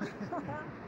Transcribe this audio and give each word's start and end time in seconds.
Ha 0.00 0.06
ha 0.30 0.40
ha. 0.46 0.87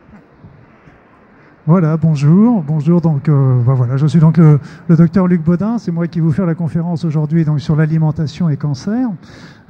Voilà, 1.71 1.97
bonjour, 1.97 2.65
bonjour. 2.65 3.01
Donc, 3.01 3.29
euh, 3.29 3.63
bah 3.65 3.75
voilà, 3.75 3.97
je 3.97 4.05
suis 4.09 4.19
donc 4.19 4.39
le, 4.39 4.59
le 4.89 4.97
docteur 4.97 5.29
Luc 5.29 5.45
Baudin. 5.45 5.79
C'est 5.79 5.93
moi 5.93 6.09
qui 6.09 6.19
vais 6.19 6.27
vous 6.27 6.33
faire 6.33 6.45
la 6.45 6.57
conférence 6.57 7.05
aujourd'hui 7.05 7.45
donc 7.45 7.61
sur 7.61 7.77
l'alimentation 7.77 8.49
et 8.49 8.57
cancer. 8.57 9.09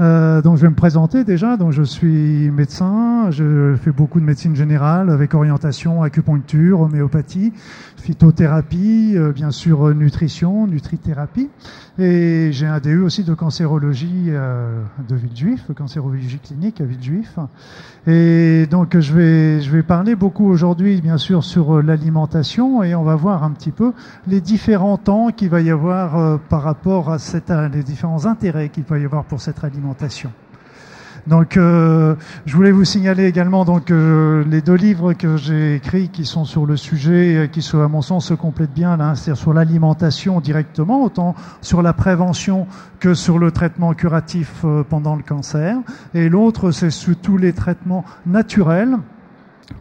Euh, 0.01 0.41
donc, 0.41 0.57
je 0.57 0.63
vais 0.63 0.71
me 0.71 0.75
présenter 0.75 1.25
déjà. 1.25 1.57
Donc, 1.59 1.73
je 1.73 1.83
suis 1.83 2.51
médecin. 2.51 3.31
Je 3.31 3.75
fais 3.83 3.91
beaucoup 3.91 4.19
de 4.19 4.25
médecine 4.25 4.57
générale 4.57 5.11
avec 5.11 5.35
orientation 5.35 6.03
acupuncture, 6.03 6.81
homéopathie, 6.81 7.53
phytothérapie, 7.99 9.13
euh, 9.17 9.33
bien 9.33 9.51
sûr 9.51 9.89
euh, 9.89 9.95
nutrition, 9.95 10.67
nutrithérapie. 10.67 11.51
Et 11.99 12.49
j'ai 12.53 12.67
un 12.67 12.81
DU 12.81 13.03
aussi 13.03 13.25
de 13.25 13.35
cancérologie 13.35 14.29
euh, 14.29 14.83
de 15.07 15.15
Villejuif, 15.15 15.67
cancérologie 15.77 16.39
clinique 16.39 16.81
à 16.81 16.85
Villejuif. 16.85 17.39
Et 18.07 18.67
donc, 18.71 18.99
je 18.99 19.13
vais 19.13 19.61
je 19.61 19.71
vais 19.71 19.83
parler 19.83 20.15
beaucoup 20.15 20.47
aujourd'hui, 20.47 20.99
bien 21.03 21.19
sûr, 21.19 21.45
sur 21.45 21.77
euh, 21.77 21.83
l'alimentation 21.91 22.83
et 22.83 22.95
on 22.95 23.03
va 23.03 23.17
voir 23.17 23.43
un 23.43 23.51
petit 23.51 23.73
peu 23.73 23.93
les 24.27 24.41
différents 24.41 24.97
temps 24.97 25.31
qu'il 25.31 25.51
va 25.51 25.61
y 25.61 25.71
avoir 25.71 26.17
euh, 26.17 26.37
par 26.49 26.63
rapport 26.63 27.11
à 27.11 27.19
cette, 27.19 27.53
les 27.73 27.83
différents 27.83 28.27
intérêts 28.27 28.69
qu'il 28.69 28.85
va 28.85 28.99
y 28.99 29.05
avoir 29.05 29.25
pour 29.25 29.41
cette 29.41 29.63
alimentation. 29.65 30.31
Donc, 31.27 31.57
euh, 31.57 32.15
je 32.47 32.57
voulais 32.57 32.71
vous 32.71 32.85
signaler 32.85 33.27
également 33.27 33.65
donc 33.65 33.91
euh, 33.91 34.45
les 34.49 34.63
deux 34.63 34.75
livres 34.75 35.13
que 35.13 35.37
j'ai 35.37 35.77
écrits 35.77 36.09
qui 36.09 36.25
sont 36.25 36.45
sur 36.45 36.67
le 36.67 36.77
sujet, 36.77 37.37
euh, 37.37 37.47
qui 37.47 37.63
sont 37.63 37.81
à 37.81 37.89
mon 37.89 38.03
sens 38.03 38.27
se 38.27 38.35
complètent 38.35 38.73
bien 38.73 38.97
là, 38.97 39.15
c'est-à-dire 39.15 39.41
sur 39.41 39.53
l'alimentation 39.53 40.41
directement, 40.41 41.03
autant 41.03 41.35
sur 41.61 41.83
la 41.83 41.93
prévention 41.93 42.67
que 42.99 43.15
sur 43.15 43.39
le 43.39 43.51
traitement 43.51 43.95
curatif 43.95 44.63
euh, 44.65 44.83
pendant 44.83 45.17
le 45.17 45.23
cancer, 45.23 45.77
et 46.15 46.29
l'autre 46.29 46.71
c'est 46.71 46.91
sur 46.91 47.17
tous 47.17 47.37
les 47.37 47.53
traitements 47.53 48.05
naturels 48.27 48.97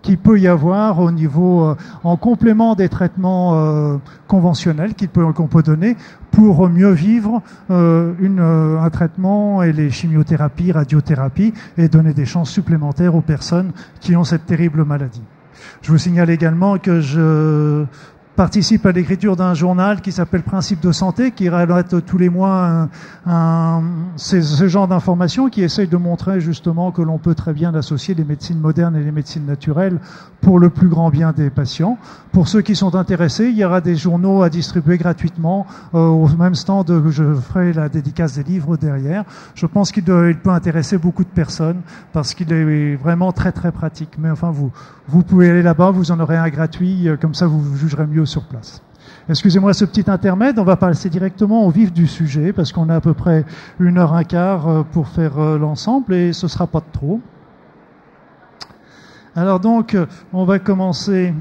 qu'il 0.01 0.17
peut 0.17 0.39
y 0.39 0.47
avoir 0.47 0.99
au 0.99 1.11
niveau 1.11 1.65
euh, 1.65 1.75
en 2.03 2.17
complément 2.17 2.75
des 2.75 2.89
traitements 2.89 3.53
euh, 3.55 3.97
conventionnels 4.27 4.93
qu'il 4.93 5.09
peut 5.09 5.31
qu'on 5.33 5.47
peut 5.47 5.63
donner 5.63 5.97
pour 6.31 6.69
mieux 6.69 6.91
vivre 6.91 7.41
euh, 7.69 8.13
une, 8.19 8.39
un 8.39 8.89
traitement 8.89 9.63
et 9.63 9.73
les 9.73 9.89
chimiothérapies, 9.89 10.71
radiothérapies 10.71 11.53
et 11.77 11.89
donner 11.89 12.13
des 12.13 12.25
chances 12.25 12.49
supplémentaires 12.49 13.15
aux 13.15 13.21
personnes 13.21 13.71
qui 13.99 14.15
ont 14.15 14.23
cette 14.23 14.45
terrible 14.45 14.85
maladie. 14.85 15.23
Je 15.81 15.91
vous 15.91 15.97
signale 15.97 16.29
également 16.29 16.77
que 16.77 17.01
je 17.01 17.85
participe 18.39 18.85
à 18.85 18.93
l'écriture 18.93 19.35
d'un 19.35 19.53
journal 19.53 19.99
qui 19.99 20.13
s'appelle 20.13 20.43
Principe 20.43 20.79
de 20.79 20.93
santé, 20.93 21.31
qui 21.31 21.49
relate 21.49 22.05
tous 22.05 22.17
les 22.17 22.29
mois 22.29 22.65
un, 22.65 22.89
un, 23.25 23.83
ce, 24.15 24.65
genre 24.69 24.87
d'informations, 24.87 25.49
qui 25.49 25.61
essaye 25.61 25.89
de 25.89 25.97
montrer 25.97 26.39
justement 26.39 26.93
que 26.93 27.01
l'on 27.01 27.17
peut 27.17 27.35
très 27.35 27.51
bien 27.51 27.75
associer 27.75 28.15
les 28.15 28.23
médecines 28.23 28.61
modernes 28.61 28.95
et 28.95 29.03
les 29.03 29.11
médecines 29.11 29.45
naturelles 29.45 29.99
pour 30.39 30.57
le 30.57 30.69
plus 30.69 30.87
grand 30.87 31.09
bien 31.09 31.33
des 31.33 31.49
patients. 31.49 31.97
Pour 32.31 32.47
ceux 32.47 32.61
qui 32.61 32.77
sont 32.77 32.95
intéressés, 32.95 33.49
il 33.49 33.57
y 33.57 33.65
aura 33.65 33.81
des 33.81 33.97
journaux 33.97 34.41
à 34.41 34.49
distribuer 34.49 34.97
gratuitement 34.97 35.67
euh, 35.93 35.99
au 35.99 36.29
même 36.29 36.55
stand. 36.55 37.09
Je 37.09 37.33
ferai 37.33 37.73
la 37.73 37.89
dédicace 37.89 38.35
des 38.35 38.43
livres 38.43 38.77
derrière. 38.77 39.25
Je 39.53 39.65
pense 39.65 39.91
qu'il 39.91 40.05
peut 40.05 40.33
intéresser 40.45 40.97
beaucoup 40.97 41.25
de 41.25 41.29
personnes 41.29 41.81
parce 42.13 42.33
qu'il 42.33 42.53
est 42.53 42.95
vraiment 42.95 43.33
très 43.33 43.51
très 43.51 43.73
pratique. 43.73 44.11
Mais 44.17 44.29
enfin, 44.29 44.49
vous 44.49 44.71
vous 45.09 45.23
pouvez 45.23 45.49
aller 45.49 45.63
là-bas, 45.63 45.89
vous 45.89 46.11
en 46.11 46.19
aurez 46.19 46.37
un 46.37 46.49
gratuit, 46.49 47.07
euh, 47.07 47.17
comme 47.17 47.33
ça 47.33 47.47
vous 47.47 47.75
jugerez 47.75 48.05
mieux 48.05 48.25
sur 48.25 48.43
place. 48.43 48.81
Excusez-moi 49.27 49.73
ce 49.73 49.85
petit 49.85 50.09
intermède, 50.09 50.59
on 50.59 50.63
va 50.63 50.75
passer 50.75 51.09
directement 51.09 51.65
au 51.65 51.71
vif 51.71 51.91
du 51.91 52.05
sujet 52.05 52.53
parce 52.53 52.71
qu'on 52.71 52.89
a 52.89 52.95
à 52.95 53.01
peu 53.01 53.15
près 53.15 53.43
une 53.79 53.97
heure 53.97 54.13
un 54.13 54.23
quart 54.23 54.67
euh, 54.67 54.83
pour 54.83 55.07
faire 55.07 55.39
l'ensemble 55.57 56.13
et 56.13 56.31
ce 56.31 56.47
sera 56.47 56.67
pas 56.67 56.79
de 56.79 56.91
trop. 56.91 57.21
Alors 59.35 59.59
donc, 59.59 59.97
on 60.33 60.43
va 60.43 60.59
commencer 60.59 61.33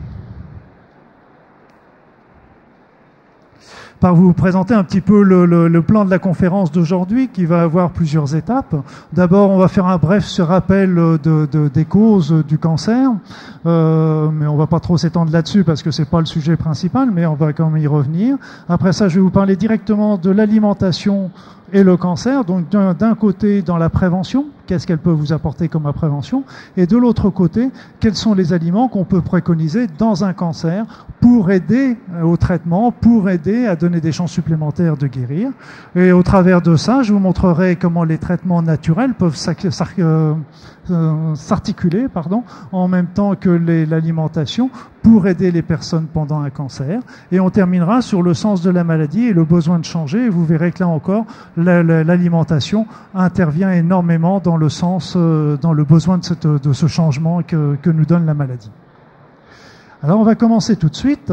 par 4.00 4.14
vous 4.14 4.32
présenter 4.32 4.74
un 4.74 4.84
petit 4.84 5.00
peu 5.00 5.22
le, 5.22 5.82
plan 5.82 6.04
de 6.04 6.10
la 6.10 6.18
conférence 6.18 6.70
d'aujourd'hui 6.72 7.28
qui 7.28 7.44
va 7.44 7.62
avoir 7.62 7.90
plusieurs 7.90 8.34
étapes. 8.34 8.76
D'abord, 9.12 9.50
on 9.50 9.58
va 9.58 9.68
faire 9.68 9.86
un 9.86 9.98
bref 9.98 10.28
rappel 10.38 10.94
de, 10.94 11.48
de, 11.50 11.68
des 11.68 11.84
causes 11.84 12.44
du 12.46 12.58
cancer, 12.58 13.10
euh, 13.66 14.28
mais 14.32 14.46
on 14.46 14.56
va 14.56 14.66
pas 14.66 14.80
trop 14.80 14.98
s'étendre 14.98 15.32
là-dessus 15.32 15.64
parce 15.64 15.82
que 15.82 15.90
c'est 15.90 16.04
pas 16.04 16.20
le 16.20 16.26
sujet 16.26 16.56
principal, 16.56 17.10
mais 17.12 17.26
on 17.26 17.34
va 17.34 17.52
quand 17.52 17.70
même 17.70 17.82
y 17.82 17.86
revenir. 17.86 18.36
Après 18.68 18.92
ça, 18.92 19.08
je 19.08 19.16
vais 19.16 19.20
vous 19.20 19.30
parler 19.30 19.56
directement 19.56 20.16
de 20.16 20.30
l'alimentation 20.30 21.30
et 21.72 21.82
le 21.82 21.96
cancer. 21.96 22.44
Donc 22.44 22.68
d'un 22.70 23.14
côté, 23.14 23.62
dans 23.62 23.78
la 23.78 23.88
prévention, 23.88 24.46
qu'est-ce 24.66 24.86
qu'elle 24.86 24.98
peut 24.98 25.10
vous 25.10 25.32
apporter 25.32 25.68
comme 25.68 25.90
prévention, 25.92 26.44
et 26.76 26.86
de 26.86 26.96
l'autre 26.96 27.30
côté, 27.30 27.70
quels 28.00 28.14
sont 28.14 28.34
les 28.34 28.52
aliments 28.52 28.88
qu'on 28.88 29.04
peut 29.04 29.22
préconiser 29.22 29.86
dans 29.98 30.24
un 30.24 30.34
cancer 30.34 31.06
pour 31.20 31.50
aider 31.50 31.96
au 32.22 32.36
traitement, 32.36 32.92
pour 32.92 33.30
aider 33.30 33.66
à 33.66 33.76
donner 33.76 34.00
des 34.00 34.12
chances 34.12 34.32
supplémentaires 34.32 34.96
de 34.96 35.06
guérir? 35.06 35.50
Et 35.96 36.12
au 36.12 36.22
travers 36.22 36.60
de 36.60 36.76
ça, 36.76 37.02
je 37.02 37.12
vous 37.12 37.18
montrerai 37.18 37.76
comment 37.76 38.04
les 38.04 38.18
traitements 38.18 38.62
naturels 38.62 39.14
peuvent 39.14 39.36
s'articuler 41.34 42.08
pardon, 42.08 42.44
en 42.72 42.88
même 42.88 43.06
temps 43.06 43.34
que 43.34 43.50
l'alimentation 43.50 44.70
pour 45.02 45.26
aider 45.26 45.50
les 45.50 45.62
personnes 45.62 46.06
pendant 46.06 46.40
un 46.40 46.50
cancer. 46.50 47.00
Et 47.32 47.40
on 47.40 47.50
terminera 47.50 48.02
sur 48.02 48.22
le 48.22 48.34
sens 48.34 48.62
de 48.62 48.70
la 48.70 48.84
maladie 48.84 49.26
et 49.26 49.32
le 49.32 49.44
besoin 49.44 49.78
de 49.78 49.84
changer. 49.84 50.28
Vous 50.28 50.44
verrez 50.44 50.72
que 50.72 50.80
là 50.80 50.88
encore, 50.88 51.24
l'alimentation 51.56 52.86
intervient 53.14 53.72
énormément 53.72 54.40
dans 54.40 54.56
le 54.56 54.68
sens, 54.68 55.14
euh, 55.16 55.56
dans 55.56 55.72
le 55.72 55.84
besoin 55.84 56.18
de, 56.18 56.72
ce 56.72 56.86
changement 56.86 57.42
que 57.42 57.90
nous 57.90 58.04
donne 58.04 58.26
la 58.26 58.34
maladie. 58.34 58.70
Alors 60.02 60.20
on 60.20 60.24
va 60.24 60.36
commencer 60.36 60.76
tout 60.76 60.88
de 60.88 60.94
suite 60.94 61.32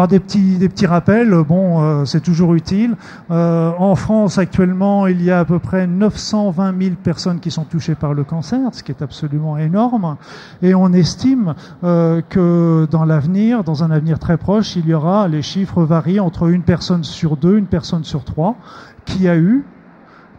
par 0.00 0.08
des 0.08 0.18
petits, 0.18 0.86
rappels. 0.86 1.34
Bon, 1.46 1.82
euh, 1.82 2.06
c'est 2.06 2.22
toujours 2.22 2.54
utile. 2.54 2.96
Euh, 3.30 3.70
en 3.76 3.94
France, 3.96 4.38
actuellement, 4.38 5.06
il 5.06 5.22
y 5.22 5.30
a 5.30 5.40
à 5.40 5.44
peu 5.44 5.58
près 5.58 5.86
920 5.86 6.82
000 6.82 6.94
personnes 7.04 7.38
qui 7.38 7.50
sont 7.50 7.64
touchées 7.64 7.94
par 7.94 8.14
le 8.14 8.24
cancer, 8.24 8.60
ce 8.72 8.82
qui 8.82 8.92
est 8.92 9.02
absolument 9.02 9.58
énorme. 9.58 10.16
Et 10.62 10.74
on 10.74 10.90
estime 10.94 11.54
euh, 11.84 12.22
que 12.26 12.88
dans 12.90 13.04
l'avenir, 13.04 13.62
dans 13.62 13.84
un 13.84 13.90
avenir 13.90 14.18
très 14.18 14.38
proche, 14.38 14.74
il 14.74 14.86
y 14.86 14.94
aura, 14.94 15.28
les 15.28 15.42
chiffres 15.42 15.82
varient 15.82 16.20
entre 16.20 16.48
une 16.48 16.62
personne 16.62 17.04
sur 17.04 17.36
deux, 17.36 17.58
une 17.58 17.66
personne 17.66 18.04
sur 18.04 18.24
trois, 18.24 18.56
qui 19.04 19.28
a 19.28 19.36
eu, 19.36 19.66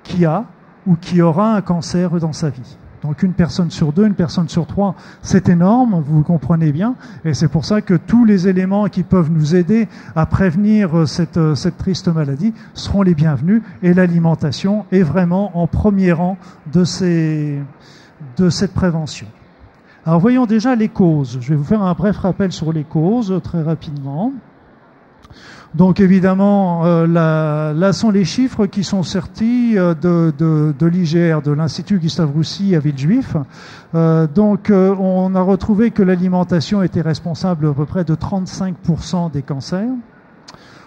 qui 0.02 0.26
a 0.26 0.46
ou 0.88 0.96
qui 0.96 1.22
aura 1.22 1.56
un 1.56 1.62
cancer 1.62 2.10
dans 2.20 2.34
sa 2.34 2.50
vie. 2.50 2.78
Donc 3.04 3.24
une 3.24 3.34
personne 3.34 3.72
sur 3.72 3.94
deux, 3.94 4.06
une 4.06 4.14
personne 4.14 4.48
sur 4.48 4.68
trois, 4.68 4.96
c'est 5.24 5.50
énorme, 5.50 6.04
vous 6.06 6.22
comprenez 6.22 6.72
bien, 6.72 6.96
et 7.26 7.34
c'est 7.34 7.48
pour 7.48 7.66
ça 7.66 7.82
que 7.82 7.96
tous 7.96 8.26
les 8.26 8.48
éléments 8.48 8.88
qui 8.90 9.02
peuvent 9.02 9.32
nous 9.32 9.56
aider 9.56 9.88
à 10.16 10.28
prévenir 10.28 11.08
cette, 11.08 11.56
cette 11.56 11.78
triste 11.78 12.10
maladie 12.10 12.54
seront 12.76 13.02
les 13.02 13.16
bienvenus, 13.16 13.64
et 13.82 13.96
l'alimentation 13.96 14.86
est 14.92 15.02
vraiment 15.02 15.58
en 15.58 15.66
premier 15.66 16.12
rang 16.12 16.38
de, 16.72 16.84
ces, 16.84 17.60
de 18.38 18.50
cette 18.50 18.74
prévention. 18.74 19.28
Alors 20.06 20.20
voyons 20.20 20.46
déjà 20.46 20.76
les 20.76 20.90
causes. 20.90 21.38
Je 21.42 21.50
vais 21.50 21.56
vous 21.56 21.64
faire 21.64 21.84
un 21.84 21.94
bref 21.94 22.18
rappel 22.18 22.52
sur 22.52 22.74
les 22.74 22.84
causes 22.84 23.40
très 23.44 23.62
rapidement. 23.62 24.32
Donc 25.74 26.02
évidemment, 26.02 26.86
euh, 26.86 27.08
là, 27.74 27.94
sont 27.94 28.12
les 28.12 28.26
chiffres 28.26 28.66
qui 28.66 28.84
sont 28.84 29.04
sortis 29.04 29.78
euh, 29.78 29.94
de, 29.94 30.34
de, 30.38 30.76
de 30.78 30.86
l'IGR, 30.86 31.42
de 31.42 31.52
l'Institut 31.52 31.98
Gustave 31.98 32.32
Roussy 32.32 32.76
à 32.76 32.80
Villejuif. 32.80 33.38
Euh, 33.96 34.28
donc 34.28 34.70
euh, 34.70 34.94
on 35.00 35.34
a 35.34 35.42
retrouvé 35.42 35.92
que 35.92 36.04
l'alimentation 36.04 36.84
était 36.84 37.02
responsable 37.02 37.68
à 37.68 37.74
peu 37.74 37.86
près 37.86 38.04
de 38.04 38.16
35% 38.16 39.32
des 39.32 39.44
cancers. 39.44 39.88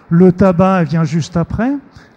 Le 0.09 0.31
tabac 0.31 0.83
vient 0.83 1.03
juste 1.03 1.35
après. 1.35 1.71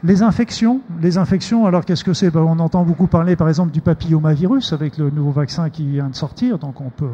Les 0.04 0.22
infections, 0.22 0.80
les 1.02 1.18
infections, 1.18 1.66
alors 1.66 1.84
qu'est-ce 1.84 2.04
que 2.04 2.12
c'est? 2.12 2.30
Ben, 2.30 2.42
On 2.42 2.60
entend 2.60 2.84
beaucoup 2.84 3.08
parler 3.08 3.34
par 3.34 3.48
exemple 3.48 3.72
du 3.72 3.80
papillomavirus 3.80 4.72
avec 4.72 4.96
le 4.96 5.10
nouveau 5.10 5.32
vaccin 5.32 5.70
qui 5.70 5.84
vient 5.88 6.08
de 6.08 6.14
sortir, 6.14 6.56
donc 6.56 6.80
on 6.80 6.90
peut, 6.90 7.10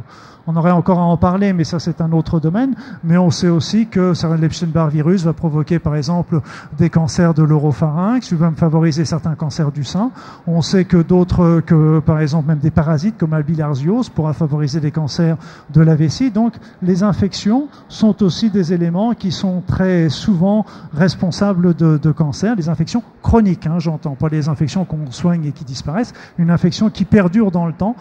on 0.46 0.54
aurait 0.54 0.70
encore 0.70 0.98
à 0.98 1.04
en 1.04 1.16
parler, 1.16 1.54
mais 1.54 1.64
ça 1.64 1.78
c'est 1.78 2.02
un 2.02 2.12
autre 2.12 2.40
domaine. 2.40 2.74
Mais 3.02 3.16
on 3.16 3.30
sait 3.30 3.48
aussi 3.48 3.86
que 3.86 4.12
l'Epstein-Barr 4.38 4.90
virus 4.90 5.24
va 5.24 5.32
provoquer 5.32 5.78
par 5.78 5.96
exemple 5.96 6.42
des 6.76 6.90
cancers 6.90 7.32
de 7.32 7.42
l'oropharynx, 7.42 8.30
il 8.30 8.36
va 8.36 8.50
favoriser 8.50 9.06
certains 9.06 9.34
cancers 9.34 9.72
du 9.72 9.84
sein. 9.84 10.10
On 10.46 10.60
sait 10.60 10.84
que 10.84 10.98
d'autres, 10.98 11.62
que 11.64 12.00
par 12.00 12.20
exemple 12.20 12.48
même 12.48 12.58
des 12.58 12.70
parasites 12.70 13.16
comme 13.16 13.30
la 13.30 13.40
bilharziose 13.40 14.10
pourra 14.10 14.34
favoriser 14.34 14.80
des 14.80 14.90
cancers 14.90 15.38
de 15.72 15.80
la 15.80 15.94
vessie. 15.94 16.30
Donc 16.30 16.52
les 16.82 17.02
infections 17.02 17.68
sont 17.88 18.22
aussi 18.22 18.50
des 18.50 18.74
éléments 18.74 19.14
qui 19.14 19.32
sont 19.32 19.62
très 19.66 20.10
souvent 20.10 20.66
responsables 20.92 21.74
de, 21.74 22.12
cancers. 22.12 22.54
Infections 22.74 23.04
chroniques, 23.22 23.68
hein, 23.68 23.78
j'entends, 23.78 24.16
pas 24.16 24.28
les 24.28 24.48
infections 24.48 24.84
qu'on 24.84 25.12
soigne 25.12 25.46
et 25.46 25.52
qui 25.52 25.64
disparaissent. 25.64 26.12
Une 26.38 26.50
infection 26.50 26.90
qui 26.90 27.04
perdure 27.04 27.52
dans 27.52 27.66
le 27.66 27.72
temps 27.72 27.94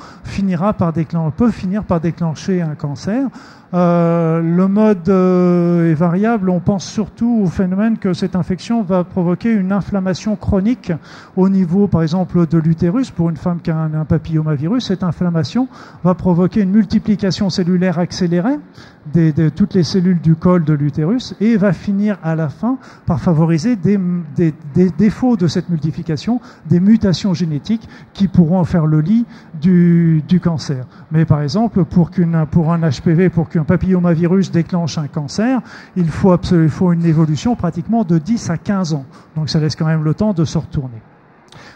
peut 1.38 1.52
finir 1.52 1.84
par 1.84 2.02
déclencher 2.02 2.62
un 2.64 2.74
cancer. 2.74 3.28
Euh, 3.74 4.40
le 4.40 4.68
mode 4.68 5.10
euh, 5.10 5.92
est 5.92 5.96
variable. 5.96 6.50
On 6.52 6.60
pense 6.60 6.86
surtout 6.86 7.42
au 7.44 7.48
phénomène 7.48 7.98
que 7.98 8.14
cette 8.14 8.36
infection 8.36 8.84
va 8.84 9.04
provoquer 9.04 9.52
une 9.52 9.72
inflammation 9.72 10.36
chronique 10.36 10.92
au 11.36 11.50
niveau, 11.50 11.88
par 11.88 12.04
exemple, 12.04 12.46
de 12.46 12.58
l'utérus. 12.60 13.10
Pour 13.10 13.32
une 13.32 13.38
femme 13.38 13.62
qui 13.62 13.72
a 13.72 13.78
un, 13.78 14.06
papillomavirus, 14.06 14.86
cette 14.86 15.04
inflammation 15.04 15.68
va 16.04 16.14
provoquer 16.14 16.62
une 16.62 16.70
multiplication 16.70 17.50
cellulaire 17.50 17.98
accélérée 17.98 18.60
de 19.14 19.50
toutes 19.50 19.74
les 19.74 19.84
cellules 19.84 20.22
du 20.22 20.36
col 20.36 20.64
de 20.64 20.74
l'utérus 20.74 21.36
et 21.42 21.58
va 21.58 21.74
finir 21.74 22.18
à 22.24 22.36
la 22.36 22.48
fin 22.48 22.78
par 23.06 23.20
favoriser 23.20 23.76
des, 23.76 24.00
défauts 24.98 25.36
de 25.36 25.48
cette 25.48 25.70
multiplication, 25.70 26.40
des 26.70 26.80
mutations 26.80 27.34
génétiques 27.34 27.88
qui 28.14 28.28
pourront 28.28 28.64
faire 28.64 28.86
le 28.86 29.02
lit 29.02 29.26
du, 29.62 30.24
cancer. 30.42 30.86
Mais 31.12 31.26
par 31.26 31.42
exemple, 31.42 31.84
pour, 31.86 32.12
pour 32.52 32.74
un 32.74 32.90
HPV, 32.90 33.30
pour 33.30 33.50
qu'un 33.50 33.63
papillomavirus 33.64 34.52
déclenche 34.52 34.98
un 34.98 35.08
cancer, 35.08 35.62
il 35.96 36.08
faut, 36.08 36.36
il 36.52 36.94
une 36.94 37.06
évolution 37.06 37.56
pratiquement 37.56 38.04
de 38.04 38.18
10 38.18 38.50
à 38.50 38.58
15 38.58 38.94
ans. 38.94 39.06
Donc 39.36 39.50
ça 39.50 39.60
laisse 39.60 39.76
quand 39.76 39.86
même 39.86 40.04
le 40.04 40.14
temps 40.14 40.34
de 40.34 40.46
se 40.46 40.58
retourner. 40.58 41.02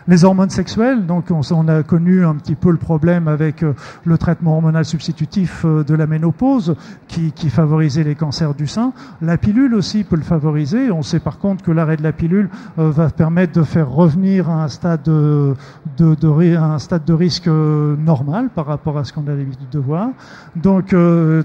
Les 0.09 0.23
hormones 0.23 0.49
sexuelles, 0.49 1.05
donc 1.05 1.31
on, 1.31 1.67
a 1.67 1.83
connu 1.83 2.25
un 2.25 2.35
petit 2.35 2.55
peu 2.55 2.71
le 2.71 2.77
problème 2.77 3.27
avec 3.27 3.61
euh, 3.61 3.73
le 4.05 4.17
traitement 4.17 4.53
hormonal 4.53 4.85
substitutif 4.85 5.65
euh, 5.65 5.83
de 5.83 5.93
la 5.95 6.07
ménopause 6.07 6.77
qui, 7.09 7.33
favorisait 7.49 8.05
les 8.05 8.15
cancers 8.15 8.53
du 8.53 8.67
sein. 8.67 8.93
La 9.21 9.37
pilule 9.37 9.75
aussi 9.75 10.05
peut 10.05 10.15
le 10.15 10.21
favoriser. 10.21 10.91
On 10.91 11.01
sait 11.01 11.19
par 11.19 11.39
contre 11.39 11.61
que 11.61 11.71
l'arrêt 11.71 11.97
de 11.97 12.03
la 12.03 12.13
pilule 12.13 12.49
euh, 12.79 12.89
va 12.89 13.09
permettre 13.09 13.59
de 13.59 13.63
faire 13.63 13.89
revenir 13.89 14.49
à 14.49 14.63
un 14.63 14.67
stade 14.69 15.03
de, 15.03 15.55
de, 15.97 16.15
de 16.15 16.55
un 16.55 16.79
stade 16.79 17.03
de 17.03 17.13
risque 17.13 17.47
normal 17.47 18.49
par 18.55 18.65
rapport 18.65 18.97
à 18.97 19.03
ce 19.03 19.11
qu'on 19.11 19.27
a 19.27 19.31
l'habitude 19.31 19.69
de 19.69 19.79
voir. 19.79 20.09
Donc 20.55 20.95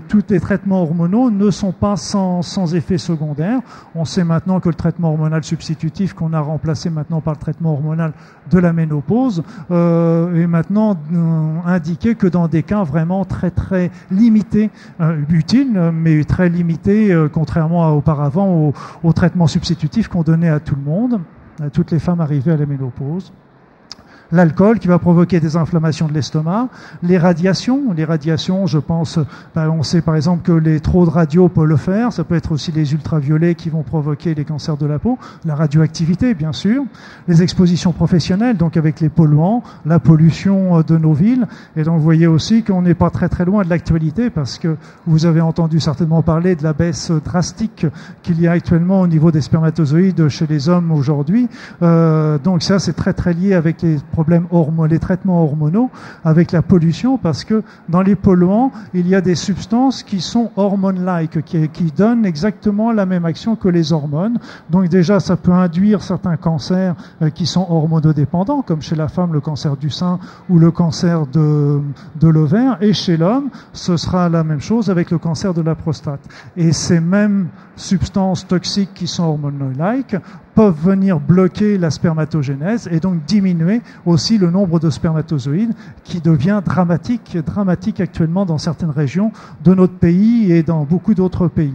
tous 0.09 0.25
les 0.29 0.41
traitements 0.41 0.83
hormonaux 0.83 1.31
ne 1.31 1.51
sont 1.51 1.73
pas 1.73 1.97
sans, 1.97 2.43
sans 2.43 2.75
effet 2.75 2.99
secondaire. 2.99 3.61
On 3.95 4.05
sait 4.05 4.25
maintenant 4.25 4.61
que 4.61 4.69
le 4.69 4.75
traitement 4.75 5.11
hormonal 5.11 5.43
substitutif 5.43 6.13
qu'on 6.13 6.33
a 6.33 6.41
remplacé 6.41 6.91
maintenant 6.91 7.21
par 7.21 7.35
le 7.35 7.39
traitement 7.39 7.73
hormonal 7.73 8.13
de 8.53 8.59
la 8.59 8.73
ménopause 8.73 9.43
euh, 9.71 10.43
est 10.43 10.47
maintenant 10.47 10.97
euh, 11.13 11.57
indiqué 11.67 12.15
que 12.15 12.27
dans 12.27 12.49
des 12.49 12.63
cas 12.63 12.85
vraiment 12.85 13.25
très 13.25 13.51
très 13.51 13.91
limités, 14.11 14.71
euh, 15.01 15.21
utiles, 15.31 15.73
mais 15.93 16.23
très 16.25 16.49
limités, 16.49 17.13
euh, 17.13 17.29
contrairement 17.29 17.87
à 17.87 17.93
auparavant 17.93 18.49
au, 18.49 18.75
au 19.03 19.13
traitement 19.13 19.47
substitutif 19.47 20.09
qu'on 20.09 20.23
donnait 20.23 20.51
à 20.51 20.61
tout 20.61 20.77
le 20.77 20.83
monde, 20.83 21.21
à 21.63 21.71
toutes 21.71 21.91
les 21.91 21.99
femmes 21.99 22.21
arrivées 22.21 22.53
à 22.53 22.57
la 22.57 22.67
ménopause 22.67 23.33
l'alcool 24.33 24.79
qui 24.79 24.89
va 24.89 24.99
provoquer 24.99 25.39
des 25.39 25.57
inflammations 25.57 26.09
de 26.09 26.15
l'estomac, 26.15 26.69
les 27.03 27.19
radiations, 27.19 27.93
les 27.95 28.05
radiations, 28.05 28.67
je 28.67 28.79
pense, 28.79 29.19
ben, 29.55 29.69
on 29.69 29.83
sait 29.83 30.01
par 30.01 30.17
exemple 30.17 30.43
que 30.43 30.53
les 30.53 30.81
trop 30.81 31.05
de 31.05 31.11
radio 31.11 31.49
peuvent 31.49 31.67
le 31.67 31.77
faire, 31.77 32.13
ça 32.13 32.25
peut 32.25 32.35
être 32.35 32.53
aussi 32.53 32.73
les 32.73 32.95
ultraviolets 32.95 33.55
qui 33.55 33.69
vont 33.69 33.83
provoquer 33.83 34.35
les 34.35 34.45
cancers 34.45 34.77
de 34.79 34.87
la 34.87 34.99
peau, 34.99 35.19
la 35.45 35.55
radioactivité 35.55 36.35
bien 36.35 36.53
sûr, 36.53 36.83
les 37.29 37.43
expositions 37.43 37.93
professionnelles, 37.93 38.57
donc 38.57 38.77
avec 38.77 39.01
les 39.01 39.11
polluants, 39.11 39.63
la 39.85 39.99
pollution 39.99 40.79
euh, 40.79 40.83
de 40.83 40.97
nos 40.97 41.13
villes, 41.13 41.47
et 41.77 41.83
donc 41.83 41.99
vous 41.99 42.05
voyez 42.05 42.27
aussi 42.27 42.63
qu'on 42.63 42.83
n'est 42.83 42.95
pas 42.95 43.11
très 43.11 43.29
très 43.29 43.45
loin 43.45 43.65
de 43.65 43.71
l'actualité 43.71 44.31
parce 44.31 44.59
que 44.59 44.77
vous 45.07 45.27
avez 45.27 45.43
entendu 45.43 45.79
certainement 45.79 46.23
parler 46.23 46.57
de 46.57 46.63
la 46.63 46.73
baisse 46.73 47.11
drastique 47.11 47.87
qu'il 48.23 48.41
y 48.41 48.47
a 48.47 48.53
actuellement 48.53 49.03
au 49.03 49.07
niveau 49.07 49.31
des 49.31 49.43
spermatozoïdes 49.43 50.29
chez 50.29 50.47
les 50.47 50.71
hommes 50.71 50.91
aujourd'hui, 50.91 51.49
euh, 51.83 52.39
donc 52.39 52.63
ça 52.63 52.79
c'est 52.79 52.95
très 52.95 53.13
très 53.13 53.35
lié 53.35 53.53
avec 53.53 53.83
les 53.83 53.99
les 54.29 54.99
traitements 54.99 55.43
hormonaux 55.43 55.91
avec 56.25 56.53
la 56.53 56.63
pollution 56.63 57.19
parce 57.19 57.45
que 57.45 57.63
dans 57.89 58.03
les 58.03 58.15
polluants, 58.15 58.73
il 58.95 59.09
y 59.09 59.15
a 59.15 59.21
des 59.21 59.35
substances 59.35 60.03
qui 60.03 60.21
sont 60.21 60.51
hormones-like, 60.57 61.45
qui, 61.45 61.69
qui 61.69 61.85
donnent 61.85 62.27
exactement 62.27 62.93
la 62.93 63.07
même 63.07 63.25
action 63.25 63.57
que 63.57 63.69
les 63.69 63.93
hormones. 63.93 64.39
Donc 64.71 64.89
déjà, 64.89 65.21
ça 65.21 65.37
peut 65.37 65.53
induire 65.53 66.03
certains 66.03 66.37
cancers 66.37 66.95
euh, 67.23 67.31
qui 67.31 67.47
sont 67.47 67.67
hormonodépendants, 67.69 68.63
comme 68.63 68.83
chez 68.83 68.97
la 68.97 69.09
femme 69.09 69.33
le 69.33 69.41
cancer 69.41 69.77
du 69.77 69.91
sein 69.91 70.19
ou 70.49 70.59
le 70.59 70.71
cancer 70.71 71.27
de, 71.27 71.81
de 72.21 72.29
l'ovaire. 72.29 72.79
Et 72.81 72.93
chez 72.93 73.17
l'homme, 73.17 73.51
ce 73.73 73.97
sera 73.97 74.29
la 74.29 74.45
même 74.45 74.61
chose 74.61 74.91
avec 74.91 75.11
le 75.11 75.19
cancer 75.19 75.55
de 75.55 75.63
la 75.63 75.75
prostate. 75.75 76.21
Et 76.57 76.73
ces 76.73 77.01
mêmes 77.01 77.49
substances 77.77 78.47
toxiques 78.47 78.95
qui 78.95 79.07
sont 79.07 79.25
hormonal-like 79.25 80.17
peuvent 80.55 80.79
venir 80.79 81.21
bloquer 81.21 81.79
la 81.79 81.91
spermatogénèse 81.91 82.89
et 82.91 83.01
donc 83.01 83.25
diminuer 83.25 83.81
aussi 84.05 84.39
le 84.39 84.51
nombre 84.51 84.79
de 84.79 84.91
spermatozoïdes 84.91 85.75
qui 86.05 86.21
devient 86.21 86.63
dramatique, 86.65 87.37
dramatique 87.39 88.01
actuellement 88.01 88.45
dans 88.45 88.59
certaines 88.59 88.91
régions 88.91 89.33
de 89.65 89.75
notre 89.75 89.99
pays 89.99 90.53
et 90.53 90.63
dans 90.63 90.85
beaucoup 90.85 91.15
d'autres 91.15 91.49
pays. 91.49 91.75